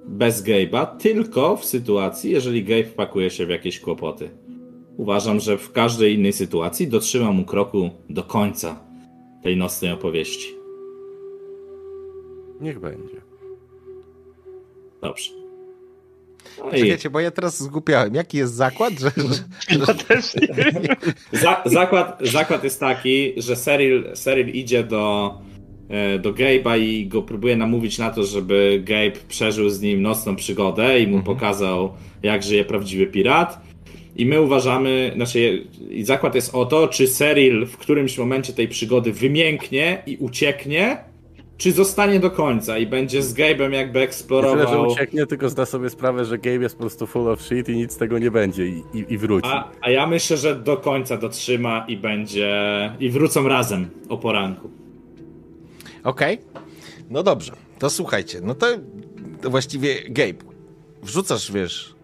bez 0.05 0.43
Gabe'a, 0.43 0.97
tylko 0.97 1.57
w 1.57 1.65
sytuacji, 1.65 2.31
jeżeli 2.31 2.63
Gabe 2.63 2.83
pakuje 2.83 3.29
się 3.29 3.45
w 3.45 3.49
jakieś 3.49 3.79
kłopoty. 3.79 4.29
Uważam, 4.97 5.39
że 5.39 5.57
w 5.57 5.71
każdej 5.71 6.15
innej 6.15 6.33
sytuacji 6.33 6.87
dotrzyma 6.87 7.31
mu 7.31 7.45
kroku 7.45 7.89
do 8.09 8.23
końca 8.23 8.79
tej 9.43 9.57
nocnej 9.57 9.91
opowieści. 9.91 10.55
Niech 12.61 12.79
będzie. 12.79 13.21
Dobrze. 15.01 15.29
No 16.59 16.71
i 16.71 16.81
Czekajcie, 16.81 17.09
bo 17.09 17.19
ja 17.19 17.31
teraz 17.31 17.63
zgłupiałem. 17.63 18.15
Jaki 18.15 18.37
jest 18.37 18.53
zakład, 18.53 18.93
że... 18.93 19.11
że... 19.17 19.43
Ja 19.87 19.93
też 19.93 20.35
nie 20.35 20.47
wiem. 20.47 20.73
Za, 21.31 21.63
zakład, 21.65 22.19
zakład 22.21 22.63
jest 22.63 22.79
taki, 22.79 23.33
że 23.37 23.55
Cyril, 23.55 24.13
Cyril 24.13 24.49
idzie 24.49 24.83
do, 24.83 25.33
e, 25.89 26.19
do 26.19 26.33
Gabe'a 26.33 26.79
i 26.79 27.07
go 27.07 27.21
próbuje 27.21 27.55
namówić 27.55 27.97
na 27.97 28.09
to, 28.09 28.23
żeby 28.23 28.81
Gabe 28.83 29.19
przeżył 29.27 29.69
z 29.69 29.81
nim 29.81 30.01
nocną 30.01 30.35
przygodę 30.35 30.99
i 30.99 31.07
mu 31.07 31.23
pokazał, 31.23 31.93
jak 32.23 32.43
żyje 32.43 32.65
prawdziwy 32.65 33.07
pirat. 33.07 33.72
I 34.15 34.25
my 34.25 34.41
uważamy, 34.41 35.11
znaczy 35.15 35.63
i 35.89 36.03
zakład 36.03 36.35
jest 36.35 36.55
o 36.55 36.65
to, 36.65 36.87
czy 36.87 37.07
Cyril 37.07 37.65
w 37.65 37.77
którymś 37.77 38.17
momencie 38.17 38.53
tej 38.53 38.67
przygody 38.67 39.13
wymięknie 39.13 40.03
i 40.05 40.17
ucieknie, 40.17 40.97
czy 41.57 41.71
zostanie 41.71 42.19
do 42.19 42.31
końca 42.31 42.77
i 42.77 42.87
będzie 42.87 43.23
z 43.23 43.33
Gabe'em 43.35 43.71
jakby 43.71 43.75
Nie 43.75 43.77
tyle, 43.77 43.93
że 43.93 44.03
eksplorował. 44.03 44.87
ucieknie, 44.87 45.25
tylko 45.25 45.49
zda 45.49 45.65
sobie 45.65 45.89
sprawę, 45.89 46.25
że 46.25 46.37
Gabe 46.37 46.63
jest 46.63 46.75
po 46.75 46.81
prostu 46.81 47.07
full 47.07 47.29
of 47.29 47.41
shit 47.41 47.69
i 47.69 47.75
nic 47.75 47.91
z 47.93 47.97
tego 47.97 48.19
nie 48.19 48.31
będzie 48.31 48.67
i, 48.67 48.83
i, 48.93 49.05
i 49.09 49.17
wróci. 49.17 49.49
A, 49.51 49.71
a 49.81 49.89
ja 49.89 50.07
myślę, 50.07 50.37
że 50.37 50.55
do 50.55 50.77
końca 50.77 51.17
dotrzyma 51.17 51.85
i 51.87 51.97
będzie. 51.97 52.51
i 52.99 53.09
wrócą 53.09 53.47
razem 53.47 53.89
o 54.09 54.17
poranku. 54.17 54.69
Okej. 56.03 56.37
No 57.09 57.23
dobrze. 57.23 57.51
To 57.79 57.89
słuchajcie. 57.89 58.39
No 58.43 58.55
to, 58.55 58.67
to 59.41 59.49
właściwie 59.49 59.95
Gabe, 60.09 60.43
wrzucasz, 61.03 61.51
wiesz, 61.51 61.95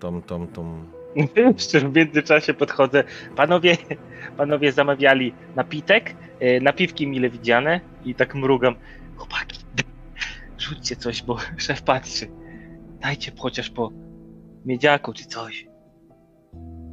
tą, 0.00 0.22
tą, 0.22 0.46
tą... 0.46 0.84
Jeszcze 1.56 1.80
w 1.80 1.96
międzyczasie 1.96 2.54
podchodzę. 2.54 3.04
Panowie, 3.36 3.76
panowie 4.36 4.72
zamawiali 4.72 5.32
napitek, 5.56 6.14
e, 6.40 6.60
napiwki 6.60 7.06
mile 7.06 7.30
widziane 7.30 7.80
i 8.04 8.14
tak 8.14 8.34
mrugam. 8.34 8.74
Chłopaki, 9.16 9.58
rzućcie 10.58 10.96
coś, 10.96 11.22
bo 11.22 11.36
szef 11.56 11.82
patrzy. 11.82 12.26
Dajcie 13.00 13.32
chociaż 13.38 13.70
po 13.70 13.92
miedziaku 14.66 15.12
czy 15.12 15.24
coś. 15.24 15.66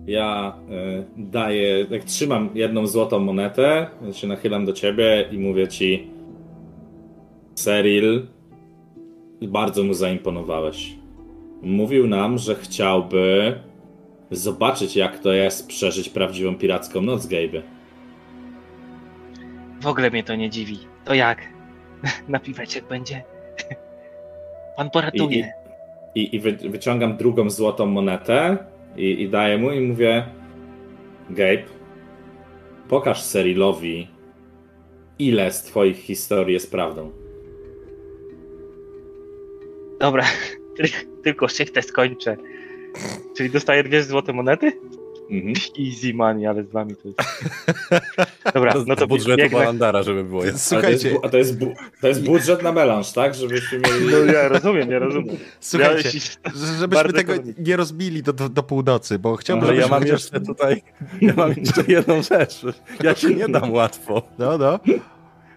Ja 0.06 0.58
y, 0.70 1.06
daję, 1.18 1.86
jak 1.90 2.04
trzymam 2.04 2.50
jedną 2.54 2.88
złotą 2.88 3.20
monetę, 3.20 3.88
się 4.12 4.28
nachylam 4.28 4.66
do 4.66 4.74
ciebie 4.74 5.30
i 5.32 5.38
mówię 5.38 5.68
ci, 5.68 6.12
Cyril, 7.56 8.28
bardzo 9.42 9.84
mu 9.84 9.94
zaimponowałeś. 9.94 10.96
Mówił 11.62 12.08
nam, 12.08 12.38
że 12.38 12.56
chciałby 12.56 13.56
zobaczyć, 14.36 14.96
jak 14.96 15.20
to 15.20 15.34
jest 15.34 15.68
przeżyć 15.68 16.10
prawdziwą 16.10 16.56
piracką 16.56 17.02
noc, 17.02 17.28
Gabe. 17.28 17.62
W 19.82 19.88
ogóle 19.88 20.12
mnie 20.12 20.24
to 20.24 20.36
nie 20.36 20.50
dziwi. 20.50 20.80
To 21.06 21.14
jak? 21.14 21.42
Napiweczek 22.28 22.88
będzie? 22.88 23.24
Pan 24.78 24.90
poratuje. 24.90 25.52
I, 26.16 26.36
i 26.36 26.40
wy, 26.40 26.52
wyciągam 26.52 27.18
drugą 27.18 27.50
złotą 27.50 27.86
monetę 27.86 28.58
i, 28.98 29.22
i 29.22 29.30
daję 29.30 29.58
mu 29.58 29.72
i 29.72 29.80
mówię 29.80 30.26
Gabe, 31.30 31.64
pokaż 32.90 33.24
Cyrilowi 33.24 34.08
ile 35.20 35.52
z 35.52 35.64
twoich 35.64 35.98
historii 35.98 36.54
jest 36.54 36.72
prawdą. 36.72 37.12
Dobra, 40.00 40.26
tylko 41.24 41.48
szychtę 41.48 41.82
skończę. 41.82 42.38
Czyli 43.38 43.50
dostaję 43.50 43.84
dwie 43.84 44.04
złote 44.04 44.34
monety? 44.34 44.72
Mhm. 45.32 45.54
Easy 45.88 46.14
money, 46.14 46.48
ale 46.48 46.64
z 46.64 46.72
wami 46.72 46.96
to 46.96 47.08
jest... 47.08 47.20
Dobra, 48.54 48.74
To 48.74 48.84
no 48.88 48.96
to 48.96 49.08
budżetu 49.08 49.38
biegnę. 49.38 49.60
Balandara, 49.60 50.04
żeby 50.04 50.24
było 50.24 50.46
jasne. 50.46 50.78
A 50.78 50.82
to, 50.82 50.90
jest, 50.90 51.02
Słuchajcie, 51.02 51.20
bu- 51.22 51.26
a 51.28 51.30
to, 51.30 51.38
jest 51.38 51.58
bu- 51.60 51.74
to 52.02 52.08
jest 52.08 52.24
budżet 52.24 52.64
na 52.64 52.72
melanż, 52.72 53.12
tak? 53.12 53.36
Żebyśmy 53.36 53.80
mieli... 53.80 54.06
No 54.12 54.34
ja 54.34 54.48
rozumiem, 54.48 54.92
ja 54.92 55.00
rozumiem. 55.00 55.36
słuchajcie, 55.60 56.10
żebyśmy 56.80 57.14
tego 57.14 57.34
nie 57.58 57.76
rozbili 57.78 58.24
do, 58.24 58.34
do, 58.34 58.50
do 58.50 58.64
północy, 58.64 59.20
bo 59.20 59.36
chciałbym, 59.36 59.70
Ale 59.70 59.78
ja 59.78 59.88
mam 59.88 60.00
chociaż... 60.02 60.22
jeszcze 60.22 60.42
tutaj, 60.42 60.82
ja 61.22 61.34
mam 61.38 61.54
jeszcze 61.58 61.84
jedną 61.88 62.22
rzecz. 62.22 62.62
Ja 63.04 63.16
się 63.16 63.30
nie 63.36 63.48
dam 63.48 63.72
łatwo. 63.74 64.22
No, 64.40 64.58
no. 64.58 64.80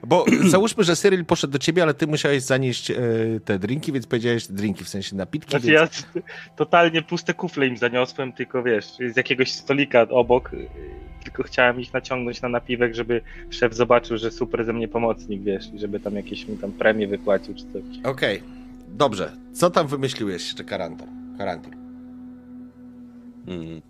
Bo 0.06 0.24
załóżmy, 0.48 0.84
że 0.84 0.96
Cyril 0.96 1.24
poszedł 1.24 1.52
do 1.52 1.58
ciebie, 1.58 1.82
ale 1.82 1.94
ty 1.94 2.06
musiałeś 2.06 2.42
zanieść 2.42 2.90
e, 2.90 2.96
te 3.44 3.58
drinki, 3.58 3.92
więc 3.92 4.06
powiedziałeś 4.06 4.46
drinki, 4.46 4.84
w 4.84 4.88
sensie 4.88 5.16
napitki, 5.16 5.50
Znaczy 5.50 5.66
więc... 5.66 6.06
ja 6.14 6.22
totalnie 6.56 7.02
puste 7.02 7.34
kufle 7.34 7.66
im 7.66 7.76
zaniosłem, 7.76 8.32
tylko 8.32 8.62
wiesz, 8.62 8.86
z 9.12 9.16
jakiegoś 9.16 9.52
stolika 9.52 10.02
obok, 10.02 10.52
yy, 10.52 10.68
tylko 11.24 11.42
chciałem 11.42 11.80
ich 11.80 11.92
naciągnąć 11.92 12.42
na 12.42 12.48
napiwek, 12.48 12.94
żeby 12.94 13.20
szef 13.50 13.74
zobaczył, 13.74 14.18
że 14.18 14.30
super 14.30 14.64
ze 14.64 14.72
mnie 14.72 14.88
pomocnik, 14.88 15.42
wiesz, 15.42 15.64
i 15.74 15.78
żeby 15.78 16.00
tam 16.00 16.14
jakieś 16.16 16.48
mi 16.48 16.56
tam 16.56 16.72
premie 16.72 17.08
wypłacił 17.08 17.54
czy 17.54 17.62
coś. 17.62 17.82
Okej, 18.04 18.42
dobrze. 18.88 19.32
Co 19.52 19.70
tam 19.70 19.86
wymyśliłeś 19.86 20.46
jeszcze, 20.46 20.64
Karantor? 20.64 21.08
Karantor. 21.38 21.72
Mm. 23.46 23.82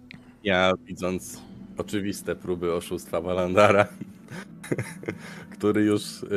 Ja 0.44 0.72
widząc 0.86 1.42
oczywiste 1.78 2.36
próby 2.36 2.74
oszustwa 2.74 3.20
Balandara, 3.20 3.86
który 5.58 5.84
już 5.84 6.22
y, 6.22 6.28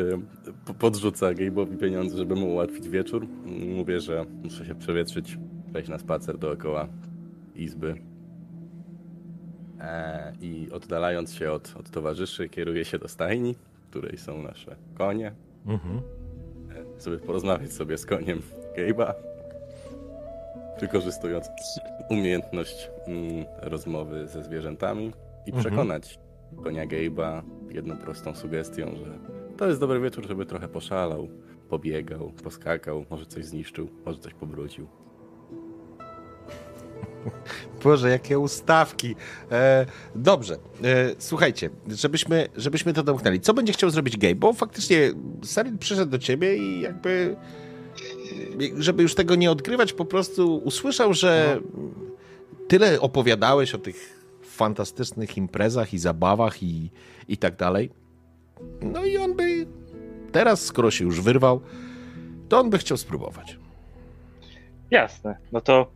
po- 0.66 0.74
podrzuca 0.74 1.28
Gabe'owi 1.28 1.78
pieniądze, 1.78 2.18
żeby 2.18 2.36
mu 2.36 2.52
ułatwić 2.54 2.90
wieczór, 2.90 3.28
mówię, 3.76 4.00
że 4.00 4.26
muszę 4.44 4.66
się 4.66 4.76
przewietrzyć, 4.76 5.38
wejść 5.72 5.90
na 5.90 5.98
spacer 6.00 6.38
dookoła 6.38 6.88
izby. 7.56 7.96
E, 9.80 10.34
I 10.42 10.68
oddalając 10.72 11.34
się 11.34 11.52
od, 11.52 11.74
od 11.80 11.90
towarzyszy, 11.90 12.50
kieruję 12.50 12.86
się 12.86 13.00
do 13.00 13.08
stajni, 13.08 13.56
w 13.84 13.90
której 13.90 14.18
są 14.18 14.42
nasze 14.42 14.76
konie, 14.98 15.32
Mhm. 15.68 16.02
sobie 16.98 17.18
porozmawiać 17.18 17.74
sobie 17.74 17.98
z 17.98 18.06
koniem 18.06 18.42
Gabe'a, 18.78 19.14
wykorzystując 20.80 21.46
umiejętność 22.10 22.90
mm, 23.08 23.46
rozmowy 23.62 24.28
ze 24.28 24.44
zwierzętami 24.44 25.06
i 25.46 25.50
Mhm. 25.52 25.64
przekonać 25.66 26.20
konia 26.64 26.86
Gabe'a 26.88 27.42
jedną 27.72 27.98
prostą 27.98 28.36
sugestią, 28.36 28.96
że 28.96 29.20
to 29.58 29.68
jest 29.68 29.80
dobry 29.80 30.00
wieczór, 30.00 30.28
żeby 30.28 30.46
trochę 30.46 30.68
poszalał, 30.68 31.30
pobiegał, 31.70 32.32
poskakał, 32.44 33.06
może 33.10 33.26
coś 33.26 33.46
zniszczył, 33.46 33.90
może 34.06 34.20
coś 34.20 34.34
pobrudził. 34.34 34.88
Boże, 37.84 38.10
jakie 38.10 38.40
ustawki. 38.40 39.16
E, 39.52 39.86
dobrze, 40.16 40.58
e, 40.84 41.16
słuchajcie, 41.18 41.70
żebyśmy, 41.88 42.50
żebyśmy 42.58 42.94
to 42.94 43.04
domknęli. 43.04 43.40
Co 43.40 43.54
będzie 43.54 43.74
chciał 43.74 43.90
zrobić 43.90 44.18
Gabe? 44.18 44.36
Bo 44.36 44.54
faktycznie 44.54 45.12
Sarin 45.44 45.78
przyszedł 45.78 46.12
do 46.12 46.20
ciebie 46.20 46.58
i 46.58 46.82
jakby, 46.82 47.36
żeby 48.78 49.04
już 49.04 49.16
tego 49.16 49.36
nie 49.36 49.52
odgrywać, 49.52 49.94
po 49.94 50.06
prostu 50.06 50.58
usłyszał, 50.58 51.14
że 51.14 51.62
tyle 52.68 53.02
opowiadałeś 53.02 53.76
o 53.76 53.78
tych 53.78 54.19
fantastycznych 54.60 55.38
imprezach 55.38 55.94
i 55.94 55.98
zabawach 56.00 56.64
i, 56.64 56.92
i 57.28 57.38
tak 57.38 57.56
dalej. 57.56 57.90
No 58.82 59.06
i 59.06 59.18
on 59.18 59.36
by 59.36 59.66
teraz, 60.32 60.66
skoro 60.66 60.92
się 60.92 61.06
już 61.06 61.22
wyrwał, 61.22 61.62
to 62.50 62.60
on 62.60 62.70
by 62.70 62.78
chciał 62.78 62.98
spróbować. 62.98 63.58
Jasne. 64.92 65.38
No 65.52 65.62
to 65.62 65.92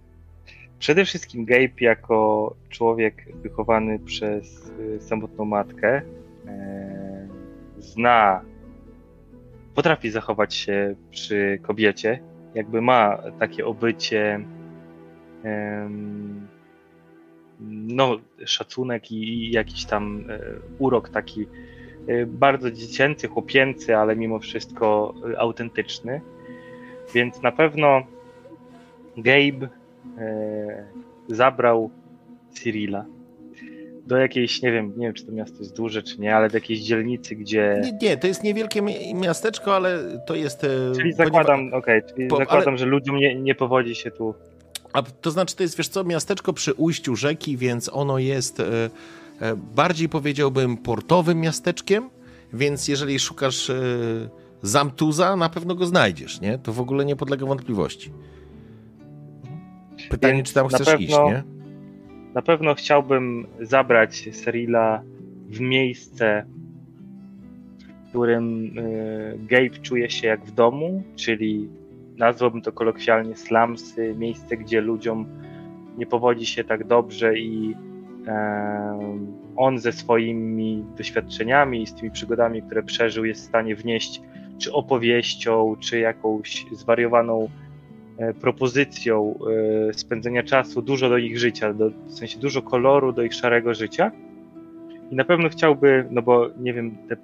przede 0.79 1.05
wszystkim 1.05 1.45
Gabe 1.45 1.81
jako 1.81 2.55
człowiek 2.69 3.15
wychowany 3.35 3.99
przez 3.99 4.71
y, 4.79 5.01
samotną 5.01 5.45
matkę 5.45 6.01
e, 6.47 7.27
zna, 7.77 8.41
potrafi 9.75 10.11
zachować 10.11 10.55
się 10.55 10.95
przy 11.11 11.59
kobiecie, 11.61 12.19
jakby 12.55 12.81
ma 12.81 13.17
takie 13.39 13.65
obycie 13.65 14.45
no, 17.59 18.17
szacunek 18.45 19.11
i, 19.11 19.51
jakiś 19.51 19.85
tam 19.85 20.25
e, 20.29 20.39
urok 20.79 21.09
taki 21.09 21.47
e, 22.07 22.25
bardzo 22.25 22.71
dziecięcy, 22.71 23.27
chłopięcy, 23.27 23.97
ale 23.97 24.15
mimo 24.15 24.39
wszystko 24.39 25.13
autentyczny. 25.37 26.21
Więc 27.13 27.41
na 27.41 27.51
pewno 27.51 28.01
Gabe 29.17 29.69
e, 30.17 30.87
zabrał 31.27 31.89
Cyrilla 32.51 33.05
do 34.07 34.17
jakiejś, 34.17 34.61
nie 34.61 34.71
wiem, 34.71 34.93
nie 34.97 35.05
wiem, 35.05 35.13
czy 35.13 35.25
to 35.25 35.31
miasto 35.31 35.59
jest 35.59 35.75
duże, 35.75 36.03
czy 36.03 36.21
nie, 36.21 36.35
ale 36.35 36.49
do 36.49 36.57
jakiejś 36.57 36.79
dzielnicy, 36.79 37.35
gdzie... 37.35 37.81
Nie, 37.83 38.09
nie 38.09 38.17
to 38.17 38.27
jest 38.27 38.43
niewielkie 38.43 38.81
miasteczko, 39.13 39.75
ale 39.75 39.99
to 40.27 40.35
jest... 40.35 40.63
E, 40.63 40.67
czyli 40.95 41.13
zakładam, 41.13 41.59
ponieważ... 41.59 41.79
okej, 41.79 41.99
okay, 41.99 42.13
czyli 42.13 42.27
po, 42.27 42.37
zakładam, 42.37 42.67
ale... 42.67 42.77
że 42.77 42.85
ludziom 42.85 43.17
nie, 43.17 43.35
nie 43.35 43.55
powodzi 43.55 43.95
się 43.95 44.11
tu... 44.11 44.35
A 44.93 45.01
to 45.01 45.31
znaczy, 45.31 45.55
to 45.55 45.63
jest, 45.63 45.77
wiesz 45.77 45.87
co, 45.87 46.03
miasteczko 46.03 46.53
przy 46.53 46.73
ujściu 46.73 47.15
rzeki, 47.15 47.57
więc 47.57 47.89
ono 47.93 48.17
jest 48.19 48.59
e, 48.59 48.65
e, 49.41 49.55
bardziej, 49.55 50.09
powiedziałbym, 50.09 50.77
portowym 50.77 51.39
miasteczkiem, 51.39 52.09
więc 52.53 52.87
jeżeli 52.87 53.19
szukasz 53.19 53.69
e, 53.69 53.75
Zamtuza, 54.61 55.35
na 55.35 55.49
pewno 55.49 55.75
go 55.75 55.85
znajdziesz, 55.85 56.41
nie? 56.41 56.57
To 56.57 56.73
w 56.73 56.79
ogóle 56.79 57.05
nie 57.05 57.15
podlega 57.15 57.45
wątpliwości. 57.45 58.11
Pytanie, 60.09 60.33
Więc 60.33 60.47
czy 60.47 60.53
tam 60.53 60.67
chcesz 60.67 60.85
pewno, 60.85 61.05
iść, 61.05 61.17
nie? 61.25 61.43
Na 62.33 62.41
pewno 62.41 62.75
chciałbym 62.75 63.47
zabrać 63.61 64.29
Serila 64.31 65.03
w 65.49 65.59
miejsce, 65.59 66.45
w 68.05 68.09
którym 68.09 68.75
Gabe 69.37 69.69
czuje 69.69 70.09
się 70.09 70.27
jak 70.27 70.45
w 70.45 70.51
domu, 70.51 71.03
czyli 71.15 71.69
nazwałbym 72.17 72.61
to 72.61 72.71
kolokwialnie 72.71 73.35
slumsy, 73.35 74.15
miejsce, 74.17 74.57
gdzie 74.57 74.81
ludziom 74.81 75.25
nie 75.97 76.05
powodzi 76.05 76.45
się 76.45 76.63
tak 76.63 76.87
dobrze 76.87 77.37
i 77.37 77.75
on 79.55 79.79
ze 79.79 79.91
swoimi 79.91 80.85
doświadczeniami 80.97 81.81
i 81.81 81.87
z 81.87 81.93
tymi 81.93 82.11
przygodami, 82.11 82.61
które 82.61 82.83
przeżył, 82.83 83.25
jest 83.25 83.41
w 83.41 83.45
stanie 83.45 83.75
wnieść 83.75 84.21
czy 84.57 84.73
opowieścią, 84.73 85.75
czy 85.79 85.99
jakąś 85.99 86.65
zwariowaną 86.71 87.49
E, 88.17 88.33
propozycją 88.33 89.39
e, 89.89 89.93
spędzenia 89.93 90.43
czasu 90.43 90.81
dużo 90.81 91.09
do 91.09 91.17
ich 91.17 91.39
życia, 91.39 91.73
do, 91.73 91.89
w 91.89 92.13
sensie 92.13 92.39
dużo 92.39 92.61
koloru 92.61 93.13
do 93.13 93.23
ich 93.23 93.33
szarego 93.33 93.73
życia. 93.73 94.11
I 95.11 95.15
na 95.15 95.25
pewno 95.25 95.49
chciałby, 95.49 96.07
no 96.11 96.21
bo 96.21 96.49
nie 96.59 96.73
wiem, 96.73 96.97
te, 97.09 97.17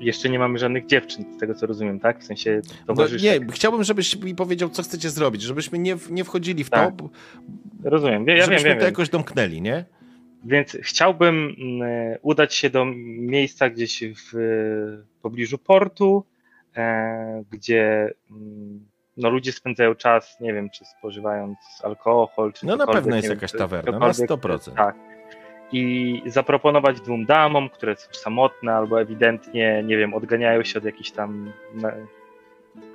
jeszcze 0.00 0.28
nie 0.28 0.38
mamy 0.38 0.58
żadnych 0.58 0.86
dziewczyn, 0.86 1.24
z 1.36 1.40
tego 1.40 1.54
co 1.54 1.66
rozumiem, 1.66 2.00
tak? 2.00 2.20
W 2.20 2.24
sensie 2.24 2.60
towarzyszek. 2.86 3.40
No, 3.40 3.46
nie, 3.46 3.52
chciałbym, 3.52 3.84
żebyś 3.84 4.16
mi 4.16 4.34
powiedział, 4.34 4.68
co 4.68 4.82
chcecie 4.82 5.10
zrobić, 5.10 5.42
żebyśmy 5.42 5.78
nie, 5.78 5.96
nie 6.10 6.24
wchodzili 6.24 6.64
w 6.64 6.70
tak. 6.70 6.96
to. 6.96 7.08
Rozumiem, 7.84 8.26
ja 8.26 8.44
żebyśmy 8.44 8.56
wiem, 8.56 8.64
wiem, 8.64 8.78
to 8.78 8.84
jakoś 8.84 9.08
domknęli, 9.08 9.62
nie? 9.62 9.84
Więc 10.44 10.76
chciałbym 10.82 11.54
mm, 11.58 12.18
udać 12.22 12.54
się 12.54 12.70
do 12.70 12.84
miejsca 13.04 13.70
gdzieś 13.70 14.04
w 14.32 14.32
pobliżu 15.22 15.58
portu, 15.58 16.24
e, 16.76 17.44
gdzie 17.50 18.14
mm, 18.30 18.86
no 19.16 19.30
ludzie 19.30 19.52
spędzają 19.52 19.94
czas, 19.94 20.40
nie 20.40 20.54
wiem, 20.54 20.70
czy 20.70 20.84
spożywając 20.84 21.58
alkohol, 21.82 22.52
czy 22.52 22.66
No 22.66 22.76
na 22.76 22.86
pewno 22.86 23.16
jest 23.16 23.28
jakaś 23.28 23.52
tawerna, 23.52 23.98
na 23.98 24.08
100%. 24.08 24.74
Tak. 24.74 24.96
I 25.72 26.22
zaproponować 26.26 27.00
dwóm 27.00 27.24
damom, 27.24 27.68
które 27.68 27.96
są 27.96 28.08
samotne 28.12 28.74
albo 28.74 29.00
ewidentnie, 29.00 29.82
nie 29.86 29.96
wiem, 29.96 30.14
odganiają 30.14 30.64
się 30.64 30.78
od 30.78 30.84
jakichś 30.84 31.10
tam 31.10 31.52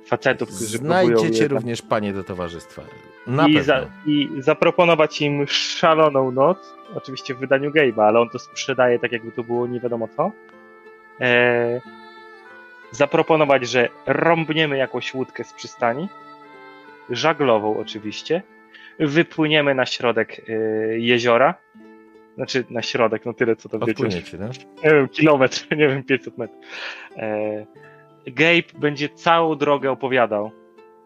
facetów, 0.06 0.48
którzy 0.48 0.78
Znajdziecie 0.78 1.48
również 1.48 1.82
panie 1.82 2.12
do 2.12 2.24
towarzystwa. 2.24 2.82
Na 3.26 3.48
I, 3.48 3.62
za, 3.62 3.86
I 4.06 4.28
zaproponować 4.38 5.20
im 5.22 5.46
szaloną 5.48 6.30
noc, 6.30 6.74
oczywiście 6.94 7.34
w 7.34 7.38
wydaniu 7.38 7.70
Gabe'a, 7.70 8.02
ale 8.02 8.20
on 8.20 8.30
to 8.30 8.38
sprzedaje 8.38 8.98
tak, 8.98 9.12
jakby 9.12 9.32
to 9.32 9.42
było 9.42 9.66
nie 9.66 9.80
wiadomo 9.80 10.08
co. 10.16 10.30
Eee, 11.20 11.80
zaproponować, 12.90 13.68
że 13.68 13.88
rąbniemy 14.06 14.76
jakąś 14.76 15.14
łódkę 15.14 15.44
z 15.44 15.52
przystani, 15.52 16.08
żaglową 17.10 17.76
oczywiście, 17.76 18.42
wypłyniemy 18.98 19.74
na 19.74 19.86
środek 19.86 20.48
y, 20.48 20.96
jeziora, 21.00 21.54
znaczy 22.34 22.64
na 22.70 22.82
środek, 22.82 23.26
no 23.26 23.32
tyle 23.32 23.56
co 23.56 23.68
to 23.68 23.78
Odpłyniecie, 23.78 24.20
wiecie. 24.20 24.38
No? 24.38 24.48
Nie 24.84 24.90
wiem, 24.90 25.08
kilometr, 25.08 25.66
nie 25.76 25.88
wiem, 25.88 26.02
500 26.02 26.38
metrów. 26.38 26.60
E, 27.16 27.66
Gabe 28.26 28.78
będzie 28.78 29.08
całą 29.08 29.56
drogę 29.56 29.90
opowiadał 29.90 30.50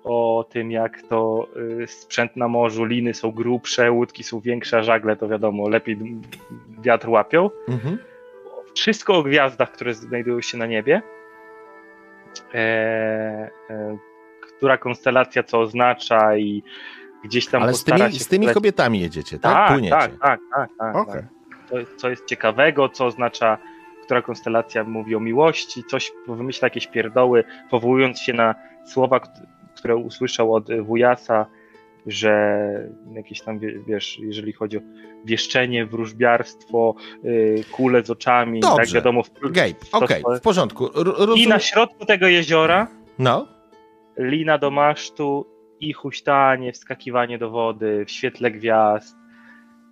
o 0.05 0.47
tym, 0.51 0.71
jak 0.71 1.03
to 1.03 1.49
y, 1.83 1.87
sprzęt 1.87 2.37
na 2.37 2.49
morzu, 2.49 2.85
liny 2.85 3.15
są 3.15 3.31
grubsze, 3.31 3.93
łódki 3.93 4.25
są 4.25 4.41
większe, 4.41 4.85
żagle 4.85 5.17
to 5.17 5.29
wiadomo, 5.29 5.69
lepiej 5.69 5.99
wiatr 6.81 7.09
łapią. 7.09 7.51
Mhm. 7.69 7.99
Wszystko 8.75 9.15
o 9.15 9.23
gwiazdach, 9.23 9.73
które 9.73 9.95
znajdują 9.95 10.41
się 10.41 10.59
na 10.59 10.67
niebie 10.67 11.03
e, 12.55 12.59
e, 13.71 13.99
która 14.59 14.79
konstelacja 14.79 15.43
co 15.43 15.61
oznacza 15.61 16.37
i 16.37 16.63
gdzieś 17.25 17.47
tam 17.47 17.63
Ale 17.63 17.75
z 17.75 17.85
tymi, 17.85 18.13
z 18.13 18.29
tymi 18.29 18.47
kobietami 18.47 19.01
jedziecie, 19.01 19.39
tak? 19.39 19.55
Tak, 19.55 19.73
Płyniecie. 19.73 19.97
tak, 19.97 20.13
tak, 20.21 20.41
tak. 20.55 20.71
tak, 20.79 20.97
okay. 20.97 21.15
tak. 21.15 21.25
To, 21.71 21.77
co 21.97 22.11
jest 22.11 22.27
ciekawego, 22.27 22.89
co 22.89 23.07
oznacza, 23.07 23.59
która 24.05 24.23
konstelacja 24.23 24.85
mówi 24.85 25.15
o 25.15 25.21
miłości, 25.21 25.85
coś 25.85 26.13
wymyśla 26.29 26.67
jakieś 26.67 26.87
pierdoły, 26.87 27.45
powołując 27.71 28.21
się 28.21 28.33
na 28.33 28.55
słowa, 28.87 29.21
które 29.77 29.97
usłyszał 29.97 30.55
od 30.55 30.81
wujasa, 30.83 31.47
że 32.07 32.59
jakieś 33.13 33.41
tam, 33.41 33.61
wiesz, 33.87 34.19
jeżeli 34.19 34.53
chodzi 34.53 34.79
o 34.79 34.81
wieszczenie, 35.25 35.87
wróżbiarstwo, 35.87 36.95
yy, 37.23 37.65
kule 37.73 38.03
z 38.03 38.11
oczami, 38.11 38.61
Dobrze. 38.61 38.77
tak 38.77 38.95
wiadomo. 38.95 39.23
Okej, 39.43 39.75
okay, 39.93 40.23
w 40.39 40.41
porządku. 40.41 41.01
R 41.01 41.15
I 41.37 41.49
na 41.49 41.59
środku 41.59 42.07
tego 42.07 42.27
jeziora 42.27 42.87
no. 43.19 43.47
lina 44.19 44.59
do 44.59 44.71
masztu 44.71 45.47
i 45.81 45.93
huśtanie, 45.93 46.73
wskakiwanie 46.73 47.39
do 47.39 47.51
wody 47.51 48.05
w 48.05 48.11
świetle 48.11 48.51
gwiazd, 48.51 49.17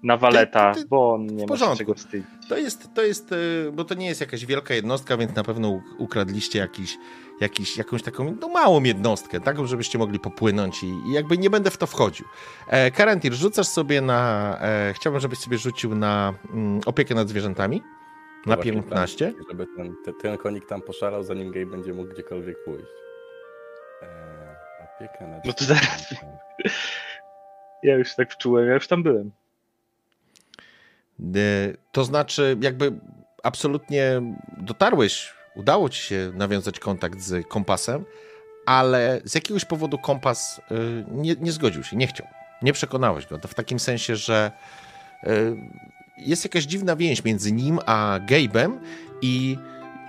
na 0.02 0.16
waleta, 0.16 0.74
ty, 0.74 0.80
ty, 0.80 0.86
bo 0.88 1.14
on 1.14 1.26
nie 1.26 1.46
ma 1.46 1.76
czego 1.76 1.94
wstydzić. 1.94 2.28
To 2.48 2.56
jest, 2.56 2.94
to 2.94 3.02
jest, 3.02 3.32
y, 3.32 3.72
bo 3.72 3.84
to 3.84 3.94
nie 3.94 4.06
jest 4.06 4.20
jakaś 4.20 4.46
wielka 4.46 4.74
jednostka, 4.74 5.16
więc 5.16 5.34
na 5.34 5.44
pewno 5.44 5.82
ukradliście 5.98 6.58
jakiś, 6.58 6.98
jakiś, 7.40 7.76
jakąś 7.76 8.02
taką 8.02 8.36
no, 8.40 8.48
małą 8.48 8.82
jednostkę, 8.82 9.40
tak, 9.40 9.66
żebyście 9.66 9.98
mogli 9.98 10.20
popłynąć 10.20 10.82
i, 10.82 10.86
i 10.86 11.12
jakby 11.12 11.38
nie 11.38 11.50
będę 11.50 11.70
w 11.70 11.76
to 11.76 11.86
wchodził. 11.86 12.26
E, 12.68 12.90
Karantir, 12.90 13.32
rzucasz 13.32 13.66
sobie 13.66 14.00
na, 14.00 14.58
e, 14.60 14.92
chciałbym, 14.96 15.20
żebyś 15.20 15.38
sobie 15.38 15.58
rzucił 15.58 15.94
na 15.94 16.34
mm, 16.52 16.80
opiekę 16.86 17.14
nad 17.14 17.28
zwierzętami. 17.28 17.82
Na 18.46 18.56
15. 18.56 19.32
Plan, 19.32 19.44
żeby 19.50 19.66
ten, 19.76 19.94
ten, 20.04 20.14
ten, 20.14 20.38
konik 20.38 20.66
tam 20.66 20.82
poszalał, 20.82 21.22
zanim 21.22 21.52
gej 21.52 21.66
będzie 21.66 21.92
mógł 21.92 22.12
gdziekolwiek 22.12 22.64
pójść. 22.64 23.05
Opieka 24.96 25.26
nad 25.26 25.44
No 25.44 25.52
to 25.52 25.64
zaraz. 25.64 26.14
Ja 27.82 27.94
już 27.94 28.14
tak 28.14 28.32
wczułem, 28.32 28.68
ja 28.68 28.74
już 28.74 28.88
tam 28.88 29.02
byłem. 29.02 29.30
E, 31.20 31.42
to 31.92 32.04
znaczy, 32.04 32.56
jakby 32.60 32.92
absolutnie 33.42 34.22
dotarłeś, 34.56 35.34
udało 35.56 35.88
ci 35.88 36.02
się 36.02 36.32
nawiązać 36.34 36.78
kontakt 36.78 37.20
z 37.20 37.48
kompasem, 37.48 38.04
ale 38.66 39.20
z 39.24 39.34
jakiegoś 39.34 39.64
powodu 39.64 39.98
kompas 39.98 40.60
e, 40.70 40.74
nie, 41.10 41.34
nie 41.40 41.52
zgodził 41.52 41.84
się, 41.84 41.96
nie 41.96 42.06
chciał. 42.06 42.26
Nie 42.62 42.72
przekonałeś 42.72 43.26
go. 43.26 43.38
To 43.38 43.48
w 43.48 43.54
takim 43.54 43.78
sensie, 43.78 44.16
że 44.16 44.52
e, 45.22 45.30
jest 46.18 46.44
jakaś 46.44 46.64
dziwna 46.64 46.96
więź 46.96 47.24
między 47.24 47.52
nim 47.52 47.78
a 47.86 48.20
Gabe'em 48.26 48.78
i, 49.22 49.58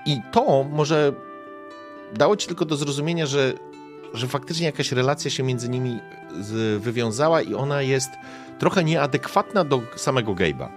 i 0.06 0.22
to 0.32 0.64
może 0.64 1.14
dało 2.14 2.38
ci 2.38 2.48
tylko 2.48 2.66
do 2.66 2.76
zrozumienia, 2.76 3.26
że 3.26 3.54
że 4.14 4.28
faktycznie 4.28 4.66
jakaś 4.66 4.92
relacja 4.92 5.32
się 5.32 5.44
między 5.44 5.70
nimi 5.70 6.00
wywiązała 6.80 7.42
i 7.42 7.54
ona 7.54 7.82
jest 7.82 8.10
trochę 8.60 8.84
nieadekwatna 8.84 9.64
do 9.64 9.82
samego 9.96 10.32
Gabe'a. 10.32 10.70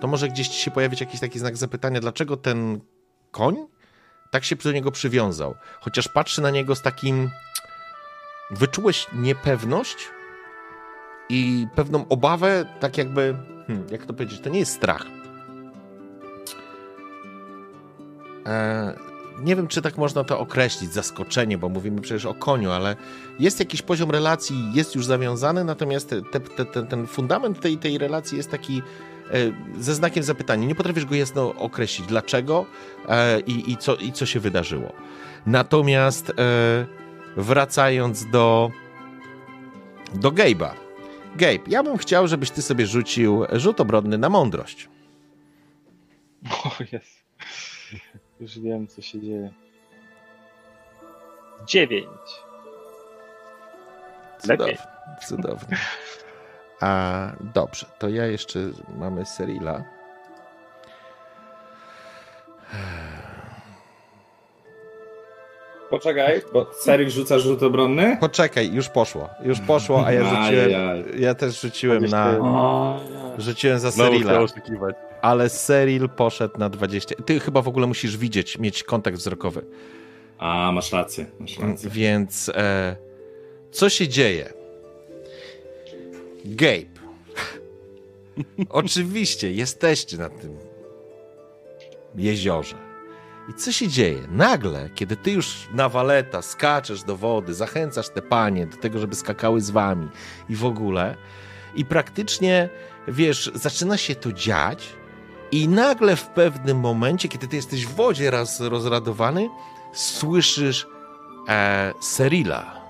To 0.00 0.06
może 0.06 0.28
gdzieś 0.28 0.48
się 0.48 0.70
pojawić 0.70 1.00
jakiś 1.00 1.20
taki 1.20 1.38
znak 1.38 1.56
zapytania, 1.56 2.00
dlaczego 2.00 2.36
ten 2.36 2.80
koń 3.30 3.56
tak 4.30 4.44
się 4.44 4.56
do 4.56 4.72
niego 4.72 4.90
przywiązał. 4.90 5.54
Chociaż 5.80 6.08
patrzy 6.08 6.42
na 6.42 6.50
niego 6.50 6.74
z 6.74 6.82
takim. 6.82 7.30
Wyczułeś 8.50 9.06
niepewność 9.12 9.96
i 11.28 11.66
pewną 11.74 12.08
obawę, 12.08 12.64
tak 12.80 12.98
jakby. 12.98 13.36
Hmm, 13.66 13.86
jak 13.90 14.06
to 14.06 14.14
powiedzieć? 14.14 14.40
To 14.40 14.50
nie 14.50 14.58
jest 14.58 14.72
strach. 14.72 15.06
E, 18.46 18.94
nie 19.38 19.56
wiem, 19.56 19.68
czy 19.68 19.82
tak 19.82 19.98
można 19.98 20.24
to 20.24 20.38
określić, 20.38 20.92
zaskoczenie, 20.92 21.58
bo 21.58 21.68
mówimy 21.68 22.00
przecież 22.00 22.26
o 22.26 22.34
koniu, 22.34 22.70
ale 22.70 22.96
jest 23.38 23.60
jakiś 23.60 23.82
poziom 23.82 24.10
relacji, 24.10 24.56
jest 24.74 24.94
już 24.94 25.06
zawiązany, 25.06 25.64
natomiast 25.64 26.10
te, 26.10 26.40
te, 26.40 26.64
te, 26.64 26.82
ten 26.86 27.06
fundament 27.06 27.60
tej, 27.60 27.78
tej 27.78 27.98
relacji 27.98 28.36
jest 28.36 28.50
taki 28.50 28.82
e, 29.30 29.32
ze 29.80 29.94
znakiem 29.94 30.22
zapytania. 30.22 30.66
Nie 30.66 30.74
potrafisz 30.74 31.04
go 31.04 31.14
jasno 31.14 31.54
określić, 31.54 32.08
dlaczego 32.08 32.66
e, 33.08 33.40
i, 33.40 33.72
i, 33.72 33.76
co, 33.76 33.96
i 33.96 34.12
co 34.12 34.26
się 34.26 34.40
wydarzyło. 34.40 34.92
Natomiast 35.46 36.30
e, 36.30 36.34
wracając 37.36 38.30
do, 38.30 38.70
do 40.14 40.30
Gabe'a. 40.30 40.70
Gabe, 41.36 41.64
ja 41.66 41.82
bym 41.82 41.98
chciał, 41.98 42.28
żebyś 42.28 42.50
ty 42.50 42.62
sobie 42.62 42.86
rzucił 42.86 43.44
rzut 43.52 43.80
obronny 43.80 44.18
na 44.18 44.28
mądrość. 44.28 44.88
O 46.64 46.70
jest. 46.92 47.13
Już 48.44 48.58
wiem, 48.58 48.86
co 48.86 49.02
się 49.02 49.20
dzieje. 49.20 49.52
Dziewięć. 51.66 52.08
Lepiej. 54.48 54.76
Cudownie. 54.76 54.78
Cudownie. 55.26 55.76
A 56.80 57.32
dobrze, 57.40 57.86
to 57.98 58.08
ja 58.08 58.26
jeszcze 58.26 58.58
mamy 58.98 59.26
Serila. 59.26 59.84
Poczekaj, 65.90 66.42
bo 66.52 66.66
Serik 66.72 67.10
rzuca 67.10 67.38
rzut 67.38 67.62
obronny? 67.62 68.16
Poczekaj, 68.20 68.72
już 68.72 68.88
poszło. 68.88 69.28
Już 69.42 69.60
poszło, 69.60 70.06
a 70.06 70.12
ja 70.12 70.24
rzuciłem. 70.24 70.70
Ja 71.18 71.34
też 71.34 71.60
rzuciłem 71.60 72.04
na. 72.04 72.34
Rzuciłem 73.38 73.78
za 73.78 73.92
Serila. 73.92 74.40
Ale 75.24 75.48
Seril 75.48 76.08
poszedł 76.08 76.58
na 76.58 76.68
20. 76.68 77.14
Ty 77.26 77.40
chyba 77.40 77.62
w 77.62 77.68
ogóle 77.68 77.86
musisz 77.86 78.16
widzieć, 78.16 78.58
mieć 78.58 78.82
kontakt 78.82 79.16
wzrokowy. 79.16 79.64
A, 80.38 80.72
masz 80.72 80.92
rację, 80.92 81.26
masz 81.40 81.58
rację. 81.58 81.90
Więc 81.90 82.48
e, 82.54 82.96
co 83.70 83.88
się 83.88 84.08
dzieje? 84.08 84.52
Gabe. 86.44 87.00
Oczywiście 88.68 89.52
jesteście 89.52 90.16
na 90.16 90.28
tym 90.28 90.56
jeziorze. 92.14 92.76
I 93.50 93.54
co 93.54 93.72
się 93.72 93.88
dzieje? 93.88 94.18
Nagle, 94.30 94.90
kiedy 94.94 95.16
ty 95.16 95.30
już 95.30 95.68
na 95.74 95.88
waleta 95.88 96.42
skaczesz 96.42 97.02
do 97.02 97.16
wody, 97.16 97.54
zachęcasz 97.54 98.08
te 98.08 98.22
panie 98.22 98.66
do 98.66 98.76
tego, 98.76 98.98
żeby 98.98 99.14
skakały 99.14 99.60
z 99.60 99.70
wami 99.70 100.08
i 100.48 100.56
w 100.56 100.64
ogóle, 100.64 101.16
i 101.74 101.84
praktycznie, 101.84 102.68
wiesz, 103.08 103.50
zaczyna 103.54 103.96
się 103.96 104.14
to 104.14 104.32
dziać, 104.32 104.88
i 105.52 105.68
nagle 105.68 106.16
w 106.16 106.26
pewnym 106.26 106.80
momencie, 106.80 107.28
kiedy 107.28 107.48
ty 107.48 107.56
jesteś 107.56 107.86
w 107.86 107.94
wodzie 107.94 108.30
raz 108.30 108.60
rozradowany, 108.60 109.48
słyszysz 109.92 110.86
e, 111.48 111.92
Serila. 112.00 112.84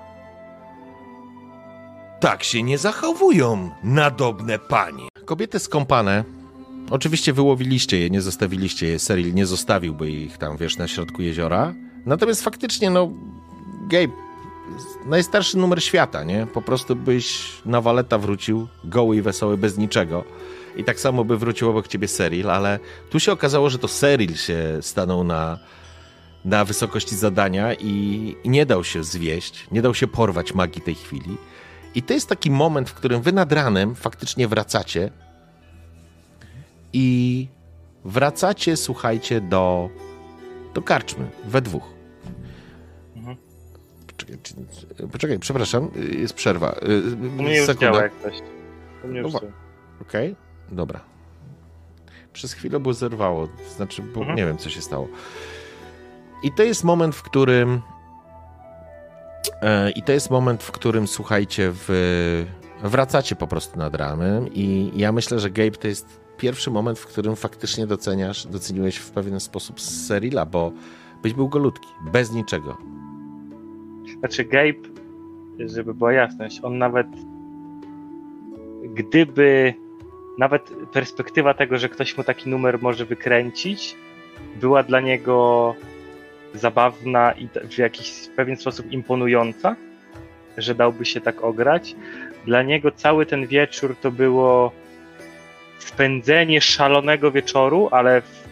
Tak 2.21 2.45
się 2.45 2.63
nie 2.63 2.79
zachowują 2.79 3.71
nadobne 3.83 4.59
panie. 4.59 5.09
Kobiety 5.25 5.59
skąpane. 5.59 6.25
Oczywiście 6.91 7.33
wyłowiliście 7.33 7.99
je, 7.99 8.11
nie 8.11 8.21
zostawiliście 8.21 8.87
je. 8.87 8.99
Seril 8.99 9.35
nie 9.35 9.47
zostawiłby 9.47 10.11
ich 10.11 10.39
tam, 10.39 10.57
wiesz, 10.57 10.77
na 10.77 10.89
środku 10.89 11.23
jeziora. 11.23 11.75
Natomiast 12.07 12.43
faktycznie, 12.43 12.91
no, 12.91 13.11
Gabe, 13.89 14.13
najstarszy 15.07 15.59
numer 15.59 15.83
świata, 15.83 16.25
nie? 16.25 16.47
Po 16.47 16.63
prostu 16.63 16.97
byś 16.97 17.53
na 17.67 17.81
waleta 17.81 18.19
wrócił, 18.19 18.69
goły 18.85 19.17
i 19.17 19.23
wesoły, 19.23 19.57
bez 19.57 19.79
niczego. 19.79 20.25
I 20.77 20.85
tak 20.85 21.01
samo 21.01 21.25
by 21.25 21.39
wrócił 21.39 21.71
obok 21.71 21.89
ciebie 21.89 22.09
Seril, 22.09 22.51
ale 22.51 22.79
tu 23.11 23.21
się 23.21 23.33
okazało, 23.33 23.71
że 23.71 23.79
to 23.79 23.89
Seril 23.89 24.37
się 24.37 24.79
stanął 24.81 25.25
na, 25.25 25.59
na 26.45 26.65
wysokości 26.65 27.17
zadania 27.17 27.75
i, 27.75 28.37
i 28.45 28.49
nie 28.49 28.67
dał 28.67 28.85
się 28.85 29.05
zwieść, 29.05 29.67
nie 29.73 29.83
dał 29.83 29.95
się 29.95 30.07
porwać 30.07 30.55
magii 30.55 30.83
tej 30.83 30.95
chwili. 30.95 31.37
I 31.95 32.03
to 32.03 32.15
jest 32.15 32.29
taki 32.29 32.51
moment, 32.51 32.91
w 32.91 32.95
którym 32.95 33.23
wy 33.23 33.33
nad 33.33 33.53
ranem 33.53 33.95
faktycznie 33.95 34.49
wracacie 34.49 35.11
i 36.93 37.49
wracacie, 38.05 38.77
słuchajcie, 38.77 39.41
do, 39.41 39.91
do 40.75 40.83
karczmy, 40.83 41.27
we 41.45 41.63
dwóch. 41.63 41.85
Mhm. 43.17 43.37
Poczekaj, 44.07 44.39
poczekaj, 45.13 45.39
przepraszam, 45.39 45.91
jest 46.19 46.35
przerwa. 46.35 46.77
Mnie 47.17 47.57
już 47.57 47.67
Sekunda. 47.67 48.03
jak 48.03 48.13
coś. 48.23 48.35
No. 49.05 49.41
Okej, 50.01 50.37
dobra. 50.73 51.01
Przez 52.33 52.53
chwilę 52.53 52.81
było 52.81 52.95
zerwało, 52.95 53.49
znaczy, 53.77 54.03
bo 54.03 54.21
Mhm. 54.21 54.37
nie 54.39 54.47
wiem, 54.47 54.59
co 54.59 54.71
się 54.71 54.81
stało. 54.81 55.09
I 56.43 56.53
to 56.53 56.63
jest 56.63 56.85
moment, 56.85 57.15
w 57.15 57.23
którym. 57.23 57.81
E, 59.63 59.91
I 59.91 60.03
to 60.03 60.13
jest 60.13 60.31
moment, 60.31 60.63
w 60.63 60.73
którym 60.73 61.07
słuchajcie, 61.07 61.71
w, 61.75 61.89
wracacie 62.83 63.37
po 63.37 63.47
prostu 63.47 63.79
nad 63.79 63.95
ranem. 63.95 64.49
I 64.55 64.93
ja 64.97 65.13
myślę, 65.13 65.39
że 65.39 65.51
Gabe 65.51 65.71
to 65.71 65.89
jest 65.89 66.21
pierwszy 66.39 66.71
moment, 66.71 66.99
w 66.99 67.07
którym 67.07 67.37
faktycznie 67.37 67.87
doceniasz, 67.87 68.47
doceniłeś 68.47 68.97
w 68.97 69.11
pewien 69.11 69.41
sposób 69.41 69.81
Serila, 69.81 70.47
bo 70.47 70.73
byś 71.23 71.35
był 71.35 71.49
golutki, 71.49 71.89
bez 72.13 72.33
niczego. 72.33 72.77
Znaczy 74.19 74.45
Gabe, 74.45 74.89
żeby 75.59 75.95
była 75.95 76.13
jasność, 76.13 76.61
on 76.63 76.79
nawet 76.79 77.07
gdyby 78.95 79.75
nawet 80.39 80.71
perspektywa 80.93 81.55
tego, 81.55 81.79
że 81.79 81.89
ktoś 81.89 82.17
mu 82.17 82.25
taki 82.25 82.49
numer 82.49 82.83
może 82.83 83.05
wykręcić, 83.05 83.97
była 84.57 84.83
dla 84.83 85.01
niego 85.01 85.75
zabawna 86.55 87.33
i 87.33 87.49
w 87.71 87.79
jakiś 87.79 88.29
pewien 88.37 88.57
sposób 88.57 88.93
imponująca, 88.93 89.77
że 90.59 90.75
dałby 90.75 91.05
się 91.05 91.21
tak 91.21 91.45
ograć. 91.45 91.97
Dla 92.47 92.63
niego 92.63 92.91
cały 92.91 93.27
ten 93.27 93.47
wieczór 93.47 93.97
to 94.01 94.11
było 94.11 94.73
spędzenie 95.79 96.61
szalonego 96.61 97.31
wieczoru, 97.31 97.89
ale 97.91 98.21
w 98.21 98.45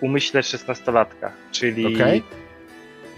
umyśle 0.00 0.42
szesnastolatka, 0.42 1.32
czyli 1.52 1.96
Okej. 1.96 2.22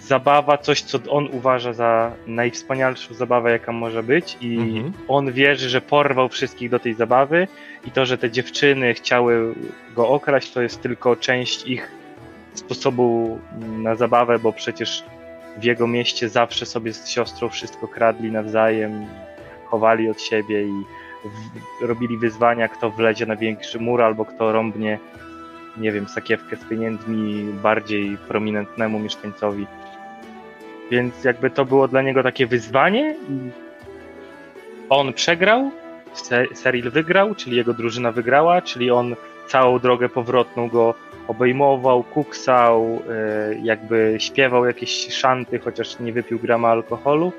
Zabawa, 0.08 0.58
coś 0.58 0.82
co 0.82 0.98
on 1.10 1.28
uważa 1.32 1.72
za 1.72 2.12
najwspanialszą 2.26 3.14
zabawę, 3.14 3.50
jaka 3.50 3.72
może 3.72 4.02
być 4.02 4.36
i 4.40 4.58
Mhm. 4.58 4.92
on 5.08 5.32
wierzy, 5.32 5.68
że 5.68 5.80
porwał 5.80 6.28
wszystkich 6.28 6.70
do 6.70 6.78
tej 6.78 6.94
zabawy 6.94 7.48
i 7.86 7.90
to, 7.90 8.06
że 8.06 8.18
te 8.18 8.30
dziewczyny 8.30 8.94
chciały 8.94 9.54
go 9.96 10.08
okraść, 10.08 10.52
to 10.52 10.62
jest 10.62 10.82
tylko 10.82 11.16
część 11.16 11.66
ich 11.66 11.90
sposobu 12.54 13.38
na 13.78 13.94
zabawę, 13.94 14.38
bo 14.38 14.52
przecież 14.52 15.04
w 15.56 15.64
jego 15.64 15.86
mieście 15.86 16.28
zawsze 16.28 16.66
sobie 16.66 16.92
z 16.92 17.08
siostrą 17.08 17.48
wszystko 17.48 17.88
kradli 17.88 18.30
nawzajem, 18.32 19.06
chowali 19.66 20.08
od 20.10 20.22
siebie 20.22 20.62
i 20.62 20.72
robili 21.82 22.16
wyzwania, 22.18 22.68
kto 22.68 22.90
wlezie 22.90 23.26
na 23.26 23.36
większy 23.36 23.78
mur 23.78 24.02
albo 24.02 24.24
kto 24.24 24.52
rąbnie, 24.52 24.98
nie 25.76 25.92
wiem, 25.92 26.08
sakiewkę 26.08 26.56
z 26.56 26.64
pieniędzmi 26.64 27.44
bardziej 27.62 28.16
prominentnemu 28.28 28.98
mieszkańcowi. 28.98 29.66
Więc 30.90 31.24
jakby 31.24 31.50
to 31.50 31.64
było 31.64 31.88
dla 31.88 32.02
niego 32.02 32.22
takie 32.22 32.46
wyzwanie 32.46 33.16
i 33.30 33.50
on 34.90 35.12
przegrał, 35.12 35.70
Se- 36.14 36.54
Seril 36.54 36.90
wygrał, 36.90 37.34
czyli 37.34 37.56
jego 37.56 37.74
drużyna 37.74 38.12
wygrała, 38.12 38.62
czyli 38.62 38.90
on 38.90 39.16
całą 39.48 39.78
drogę 39.78 40.08
powrotną 40.08 40.68
go 40.68 40.94
obejmował, 41.28 42.02
kuksał, 42.02 43.02
e, 43.10 43.54
jakby 43.62 44.16
śpiewał 44.18 44.64
jakieś 44.64 45.14
szanty, 45.14 45.58
chociaż 45.58 46.00
nie 46.00 46.12
wypił 46.12 46.38
grama 46.38 46.68
alkoholu. 46.68 47.32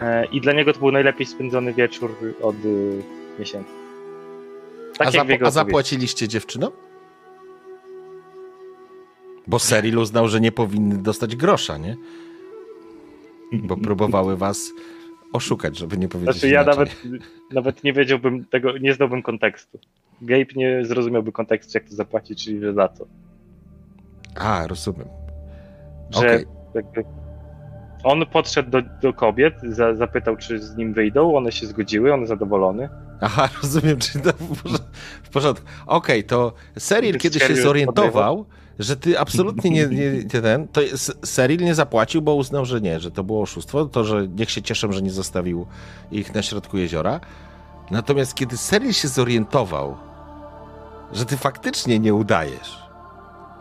E, 0.00 0.24
I 0.26 0.40
dla 0.40 0.52
niego 0.52 0.72
to 0.72 0.78
był 0.78 0.92
najlepiej 0.92 1.26
spędzony 1.26 1.72
wieczór 1.72 2.16
od 2.42 2.56
y, 2.64 3.02
miesięcy. 3.38 3.70
Tak 4.98 5.08
a, 5.42 5.46
a 5.46 5.50
zapłaciliście 5.50 6.28
dziewczynom? 6.28 6.72
Bo 9.46 9.58
Seril 9.58 9.98
uznał, 9.98 10.28
że 10.28 10.40
nie 10.40 10.52
powinny 10.52 10.98
dostać 10.98 11.36
grosza, 11.36 11.78
nie? 11.78 11.96
Bo 13.52 13.76
próbowały 13.76 14.36
was 14.36 14.72
oszukać, 15.32 15.78
żeby 15.78 15.96
nie 15.96 16.08
powiedzieć 16.08 16.34
Znaczy 16.34 16.48
ja 16.48 16.62
inaczej. 16.62 16.78
nawet, 16.78 17.22
nawet 17.52 17.84
nie 17.84 17.92
wiedziałbym 17.92 18.44
tego, 18.44 18.78
nie 18.78 18.94
znałbym 18.94 19.22
kontekstu. 19.22 19.78
Gabe 20.22 20.46
nie 20.56 20.84
zrozumiałby 20.84 21.32
kontekstu, 21.32 21.78
jak 21.78 21.88
to 21.88 21.94
zapłacić, 21.94 22.44
czyli 22.44 22.60
że 22.60 22.74
za 22.74 22.88
co. 22.88 23.06
A, 24.34 24.66
rozumiem. 24.66 25.08
Że 26.10 26.18
Okej. 26.18 26.44
jakby 26.74 27.04
On 28.04 28.26
podszedł 28.26 28.70
do, 28.70 28.82
do 29.02 29.12
kobiet, 29.12 29.54
za, 29.62 29.94
zapytał, 29.94 30.36
czy 30.36 30.58
z 30.58 30.76
nim 30.76 30.92
wyjdą. 30.92 31.36
One 31.36 31.52
się 31.52 31.66
zgodziły, 31.66 32.14
on 32.14 32.26
zadowolony. 32.26 32.88
Aha, 33.20 33.48
rozumiem, 33.62 33.98
czy 33.98 34.20
to 34.20 34.32
w 35.22 35.30
porządku. 35.30 35.66
Okej, 35.86 36.24
to 36.24 36.52
Seril 36.78 37.12
Ty 37.12 37.18
kiedy 37.18 37.40
się 37.40 37.56
zorientował, 37.56 38.46
że 38.78 38.96
ty 38.96 39.18
absolutnie 39.18 39.70
nie, 39.70 39.86
nie, 39.86 40.24
ten, 40.24 40.68
to 40.68 40.80
jest- 40.80 41.36
nie 41.60 41.74
zapłacił, 41.74 42.22
bo 42.22 42.34
uznał, 42.34 42.64
że 42.64 42.80
nie, 42.80 43.00
że 43.00 43.10
to 43.10 43.24
było 43.24 43.42
oszustwo, 43.42 43.84
to, 43.86 44.04
że 44.04 44.28
niech 44.28 44.50
się 44.50 44.62
cieszą, 44.62 44.92
że 44.92 45.02
nie 45.02 45.10
zostawił 45.10 45.66
ich 46.10 46.34
na 46.34 46.42
środku 46.42 46.78
jeziora. 46.78 47.20
Natomiast 47.90 48.34
kiedy 48.34 48.56
Seril 48.56 48.92
się 48.92 49.08
zorientował, 49.08 49.96
że 51.12 51.24
ty 51.24 51.36
faktycznie 51.36 51.98
nie 51.98 52.14
udajesz, 52.14 52.78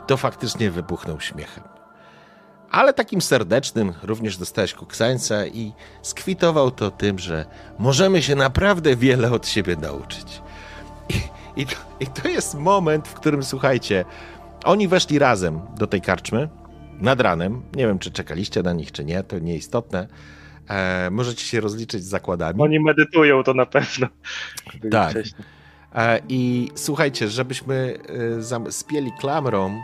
to 0.08 0.18
faktycznie 0.18 0.72
wybuchnął 0.72 1.20
śmiechem. 1.20 1.64
Ale 2.72 2.94
takim 2.94 3.22
serdecznym 3.22 3.94
również 4.04 4.38
dostałeś 4.38 4.74
kuksańca 4.74 5.46
i 5.46 5.74
skwitował 6.02 6.72
to 6.72 6.92
tym, 6.92 7.20
że 7.20 7.46
możemy 7.80 8.22
się 8.22 8.36
naprawdę 8.36 8.96
wiele 8.96 9.32
od 9.32 9.48
siebie 9.48 9.76
nauczyć. 9.76 10.42
I, 11.10 11.22
i, 11.62 11.66
to, 11.66 11.76
I 12.00 12.08
to 12.08 12.28
jest 12.28 12.56
moment, 12.56 13.08
w 13.08 13.14
którym 13.14 13.44
słuchajcie, 13.44 14.06
oni 14.66 14.88
weszli 14.88 15.20
razem 15.20 15.62
do 15.78 15.88
tej 15.88 16.02
karczmy 16.02 16.50
nad 17.00 17.22
ranem. 17.22 17.62
Nie 17.76 17.88
wiem, 17.88 18.00
czy 18.00 18.12
czekaliście 18.12 18.64
na 18.64 18.74
nich, 18.74 18.92
czy 18.92 19.06
nie, 19.06 19.24
to 19.24 19.40
nieistotne. 19.40 20.08
E, 20.70 21.10
możecie 21.12 21.46
się 21.46 21.62
rozliczyć 21.62 22.04
z 22.04 22.08
zakładami. 22.08 22.62
Oni 22.62 22.80
medytują 22.80 23.44
to 23.44 23.54
na 23.54 23.66
pewno. 23.66 24.08
Tak. 24.92 25.10
wcześniej. 25.10 25.46
E, 25.96 26.20
I 26.30 26.72
słuchajcie, 26.76 27.28
żebyśmy 27.28 27.98
e, 28.68 28.72
spieli 28.72 29.12
klamrą, 29.20 29.82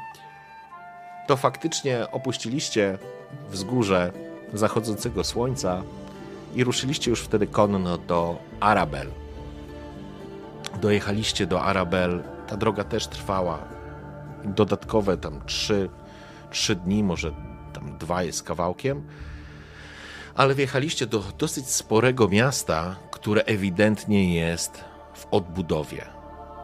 to 1.28 1.38
faktycznie 1.38 2.12
opuściliście 2.12 2.98
wzgórze 3.50 4.12
zachodzącego 4.54 5.24
słońca 5.24 5.84
i 6.56 6.64
ruszyliście 6.64 7.10
już 7.10 7.22
wtedy 7.22 7.48
konno 7.48 7.98
do 7.98 8.40
Arabel. 8.60 9.08
Dojechaliście 10.82 11.48
do 11.48 11.64
Arabel. 11.64 12.24
Ta 12.48 12.58
droga 12.58 12.84
też 12.84 13.08
trwała 13.08 13.81
dodatkowe 14.46 15.18
tam 15.18 15.42
trzy, 15.46 15.90
trzy 16.50 16.76
dni, 16.76 17.04
może 17.04 17.32
tam 17.74 17.98
dwa 17.98 18.24
jest 18.24 18.44
kawałkiem. 18.44 19.08
Ale 20.36 20.56
wjechaliście 20.56 21.08
do 21.08 21.24
dosyć 21.38 21.70
sporego 21.70 22.28
miasta, 22.28 22.96
które 23.12 23.44
ewidentnie 23.44 24.36
jest 24.36 24.84
w 25.14 25.28
odbudowie. 25.32 26.06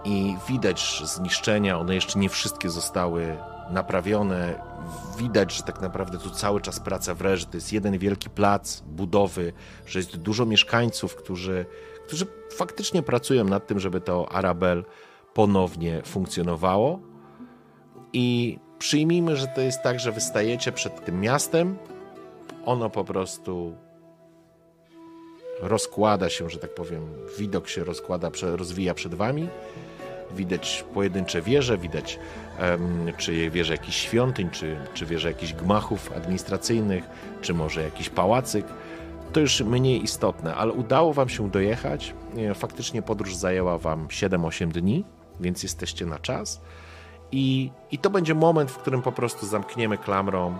I 0.06 0.36
widać 0.50 1.02
zniszczenia, 1.06 1.80
one 1.80 1.96
jeszcze 1.96 2.20
nie 2.20 2.30
wszystkie 2.30 2.70
zostały 2.70 3.38
naprawione. 3.70 4.68
Widać, 5.18 5.54
że 5.54 5.64
tak 5.64 5.82
naprawdę 5.82 6.18
tu 6.18 6.30
cały 6.30 6.62
czas 6.62 6.80
praca 6.80 7.14
wre, 7.14 7.38
że 7.38 7.46
to 7.46 7.58
jest 7.58 7.74
jeden 7.74 7.98
wielki 7.98 8.30
plac 8.30 8.82
budowy, 8.82 9.54
że 9.86 10.00
jest 10.00 10.18
dużo 10.18 10.46
mieszkańców, 10.46 11.16
którzy, 11.16 11.66
którzy 12.08 12.26
faktycznie 12.56 13.04
pracują 13.04 13.44
nad 13.44 13.68
tym, 13.68 13.80
żeby 13.80 14.02
to 14.02 14.32
Arabel 14.32 14.86
ponownie 15.34 16.02
funkcjonowało. 16.06 17.00
I 18.14 18.58
przyjmijmy, 18.80 19.36
że 19.36 19.48
to 19.48 19.61
jest 19.61 19.84
tak, 19.84 20.00
że 20.00 20.11
wystajecie 20.11 20.72
przed 20.72 21.06
tym 21.06 21.22
miastem, 21.22 21.77
ono 22.66 22.90
po 22.90 23.03
prostu 23.03 23.76
rozkłada 25.61 26.30
się, 26.30 26.50
że 26.50 26.60
tak 26.60 26.74
powiem, 26.74 27.14
widok 27.38 27.69
się 27.69 27.84
rozkłada, 27.84 28.32
rozwija 28.42 28.94
przed 28.94 29.14
wami. 29.14 29.48
Widać 30.32 30.86
pojedyncze 30.94 31.42
wieże, 31.42 31.77
widać 31.77 32.19
em, 32.60 33.11
czy 33.18 33.50
wieże 33.50 33.74
jakichś 33.74 33.98
świątyń, 33.98 34.50
czy, 34.50 34.77
czy 34.94 35.06
wieże 35.06 35.27
jakichś 35.27 35.53
gmachów 35.53 36.11
administracyjnych, 36.16 37.03
czy 37.42 37.53
może 37.53 37.82
jakiś 37.84 38.10
pałacyk. 38.10 38.66
To 39.34 39.40
już 39.40 39.61
mniej 39.61 40.03
istotne, 40.03 40.56
ale 40.56 40.72
udało 40.74 41.14
wam 41.14 41.30
się 41.30 41.50
dojechać. 41.50 42.14
E, 42.38 42.53
Faktycznie 42.53 43.02
podróż 43.02 43.36
zajęła 43.36 43.77
wam 43.77 44.08
7-8 44.08 44.68
dni, 44.68 45.06
więc 45.40 45.64
jesteście 45.64 46.06
na 46.06 46.19
czas. 46.19 46.61
I, 47.32 47.72
I 47.92 47.98
to 47.98 48.10
będzie 48.10 48.36
moment, 48.36 48.72
w 48.72 48.78
którym 48.78 49.02
po 49.02 49.12
prostu 49.12 49.46
zamkniemy 49.46 49.98
klamrą 49.98 50.58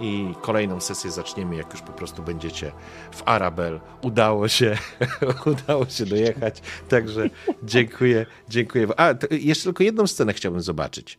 i 0.00 0.34
kolejną 0.40 0.80
sesję 0.80 1.10
zaczniemy, 1.10 1.56
jak 1.56 1.72
już 1.72 1.82
po 1.82 1.92
prostu 1.92 2.22
będziecie 2.22 2.72
w 3.12 3.22
Arabel. 3.24 3.80
Udało 4.02 4.48
się, 4.48 4.78
udało 5.52 5.86
się 5.86 6.06
dojechać, 6.06 6.62
także 6.88 7.30
dziękuję, 7.62 8.26
dziękuję. 8.48 8.86
A, 8.96 9.14
jeszcze 9.30 9.64
tylko 9.64 9.82
jedną 9.82 10.06
scenę 10.06 10.32
chciałbym 10.32 10.60
zobaczyć, 10.60 11.18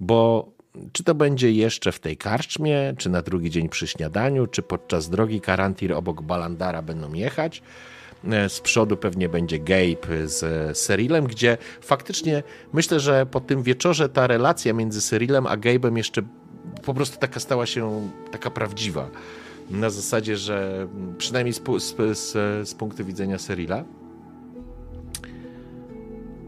bo 0.00 0.48
czy 0.92 1.04
to 1.04 1.14
będzie 1.14 1.52
jeszcze 1.52 1.92
w 1.92 2.00
tej 2.00 2.16
karczmie, 2.16 2.94
czy 2.98 3.10
na 3.10 3.22
drugi 3.22 3.50
dzień 3.50 3.68
przy 3.68 3.86
śniadaniu, 3.86 4.46
czy 4.46 4.62
podczas 4.62 5.10
drogi 5.10 5.40
Karantir 5.40 5.92
obok 5.92 6.22
Balandara 6.22 6.82
będą 6.82 7.12
jechać. 7.12 7.62
E, 8.32 8.48
Z 8.48 8.60
przodu 8.60 8.96
pewnie 8.96 9.28
będzie 9.28 9.58
Gabe 9.58 10.28
z 10.28 10.78
Serilem, 10.78 11.26
gdzie 11.26 11.58
faktycznie 11.80 12.42
myślę, 12.72 13.00
że 13.00 13.26
po 13.26 13.40
tym 13.40 13.62
wieczorze 13.62 14.08
ta 14.08 14.26
relacja 14.26 14.72
między 14.72 15.00
Serilem 15.00 15.46
a 15.46 15.56
Gabe'em 15.56 15.96
jeszcze 15.96 16.22
po 16.84 16.94
prostu 16.94 17.18
taka 17.18 17.40
stała 17.40 17.66
się 17.66 18.08
taka 18.30 18.50
prawdziwa. 18.50 19.10
Na 19.70 19.90
zasadzie, 19.90 20.36
że 20.36 20.88
przynajmniej 21.18 21.52
z, 21.54 21.62
z, 21.78 22.18
z, 22.18 22.32
z 22.68 22.74
punktu 22.74 23.04
widzenia 23.04 23.38
Serila. 23.38 23.84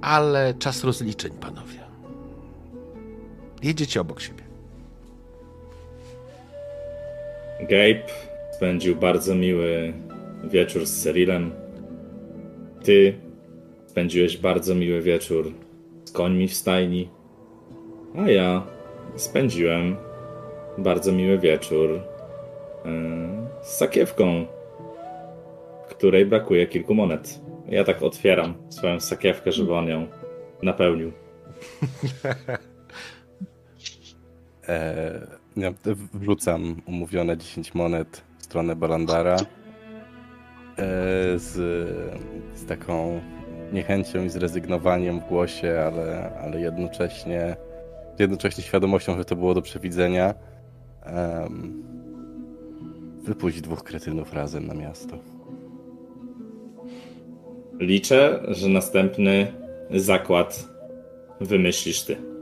Ale 0.01 0.55
czas 0.55 0.85
rozliczeń, 0.85 1.33
panowie. 1.33 1.81
Jedziecie 3.63 4.01
obok 4.01 4.21
siebie. 4.21 4.43
Gabe 7.61 8.03
spędził 8.57 8.97
bardzo 8.97 9.35
miły 9.35 9.93
wieczór 10.45 10.87
z 10.87 11.03
Cyrilem. 11.03 11.66
Ty 12.87 13.15
spędziłeś 13.87 14.37
bardzo 14.37 14.75
miły 14.75 15.03
wieczór 15.03 15.53
z 16.05 16.13
końmi 16.13 16.49
w 16.49 16.55
stajni. 16.55 17.09
A 18.19 18.31
ja 18.31 18.67
spędziłem 19.17 19.97
bardzo 20.79 21.13
miły 21.13 21.39
wieczór 21.39 21.91
yy, 21.91 22.01
z 23.63 23.67
sakiewką, 23.67 24.47
której 25.89 26.27
brakuje 26.27 26.67
kilku 26.67 26.95
monet. 26.95 27.41
Ja 27.69 27.85
tak 27.85 28.03
otwieram 28.03 28.55
swoją 28.69 29.01
sakiewkę, 29.01 29.53
żeby 29.53 29.75
on 29.75 29.89
ją 29.89 30.07
napełnił. 30.63 31.13
E, 34.69 35.27
ja 35.57 35.73
wrzucam 36.15 36.83
umówione 36.87 37.37
10 37.37 37.75
monet 37.75 38.25
w 38.39 38.45
stronę 38.45 38.77
Balandara 38.77 39.37
e, 39.37 39.66
z, 41.37 41.53
z 42.55 42.67
taką 42.67 43.21
niechęcią 43.73 44.25
i 44.25 44.29
zrezygnowaniem 44.29 45.21
w 45.21 45.25
głosie, 45.25 45.81
ale, 45.87 46.33
ale 46.43 46.61
jednocześnie, 46.61 47.57
jednocześnie 48.19 48.65
świadomością, 48.65 49.17
że 49.17 49.25
to 49.25 49.37
było 49.37 49.55
do 49.55 49.63
przewidzenia. 49.63 50.35
Em, 51.03 51.83
wypuść 53.23 53.61
dwóch 53.61 53.83
kretynów 53.83 54.35
razem 54.35 54.67
na 54.67 54.75
miasto. 54.75 55.19
Liczę, 57.79 58.43
że 58.49 58.69
następny 58.69 59.47
zakład 59.91 60.69
wymyślisz 61.41 62.03
ty. 62.03 62.36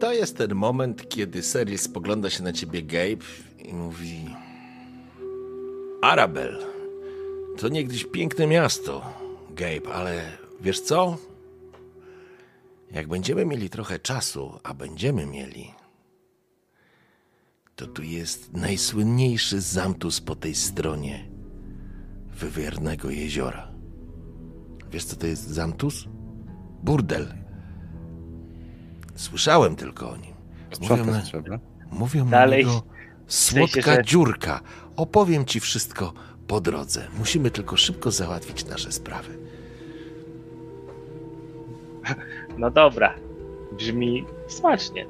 To 0.00 0.12
jest 0.12 0.36
ten 0.36 0.54
moment, 0.54 1.08
kiedy 1.08 1.42
Seril 1.42 1.78
spogląda 1.78 2.30
się 2.30 2.42
na 2.42 2.52
ciebie, 2.52 2.82
Gabe, 2.82 3.24
i 3.58 3.74
mówi: 3.74 4.26
Arabel, 6.02 6.66
to 7.58 7.68
niegdyś 7.68 8.04
piękne 8.04 8.46
miasto, 8.46 9.02
Gabe, 9.50 9.94
ale 9.94 10.32
wiesz 10.60 10.80
co? 10.80 11.16
Jak 12.90 13.08
będziemy 13.08 13.44
mieli 13.44 13.70
trochę 13.70 13.98
czasu, 13.98 14.60
a 14.62 14.74
będziemy 14.74 15.26
mieli, 15.26 15.74
to 17.76 17.86
tu 17.86 18.02
jest 18.02 18.52
najsłynniejszy 18.52 19.60
zamtus 19.60 20.20
po 20.20 20.36
tej 20.36 20.54
stronie 20.54 21.28
wywiernego 22.26 23.10
jeziora. 23.10 23.72
Wiesz, 24.90 25.04
co 25.04 25.16
to 25.16 25.26
jest 25.26 25.48
zamtus? 25.48 26.04
Burdel. 26.82 27.45
Słyszałem 29.16 29.76
tylko 29.76 30.10
o 30.10 30.16
nim. 30.16 30.34
Mówią 30.80 31.06
na, 31.06 31.22
mówią 31.90 32.28
Dalej. 32.28 32.64
na 32.64 32.70
niego 32.70 32.82
słodka 33.26 33.94
że- 33.94 34.04
dziurka. 34.04 34.60
Opowiem 34.96 35.44
ci 35.44 35.60
wszystko 35.60 36.12
po 36.46 36.60
drodze. 36.60 37.08
Musimy 37.18 37.50
tylko 37.50 37.76
szybko 37.76 38.10
załatwić 38.10 38.64
nasze 38.64 38.92
sprawy. 38.92 39.38
No 42.58 42.70
dobra. 42.70 43.14
Brzmi 43.78 44.24
smacznie. 44.48 45.06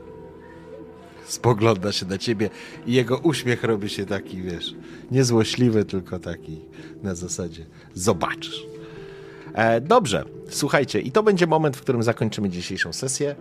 Spogląda 1.25 1.93
się 1.93 2.07
na 2.07 2.19
ciebie 2.19 2.51
i 2.87 2.93
jego 2.93 3.19
uśmiech 3.19 3.65
robi 3.65 3.89
się 3.89 4.07
taki, 4.07 4.43
wiesz, 4.43 4.75
niezłośliwy, 5.11 5.85
tylko 5.85 6.19
taki 6.19 6.61
na 7.03 7.15
zasadzie 7.15 7.67
zobaczysz. 7.95 8.67
E, 9.55 9.81
dobrze, 9.81 10.25
słuchajcie, 10.49 11.01
i 11.01 11.13
to 11.13 11.23
będzie 11.23 11.47
moment, 11.47 11.77
w 11.77 11.81
którym 11.81 12.03
zakończymy 12.03 12.49
dzisiejszą 12.49 12.93
sesję. 12.93 13.35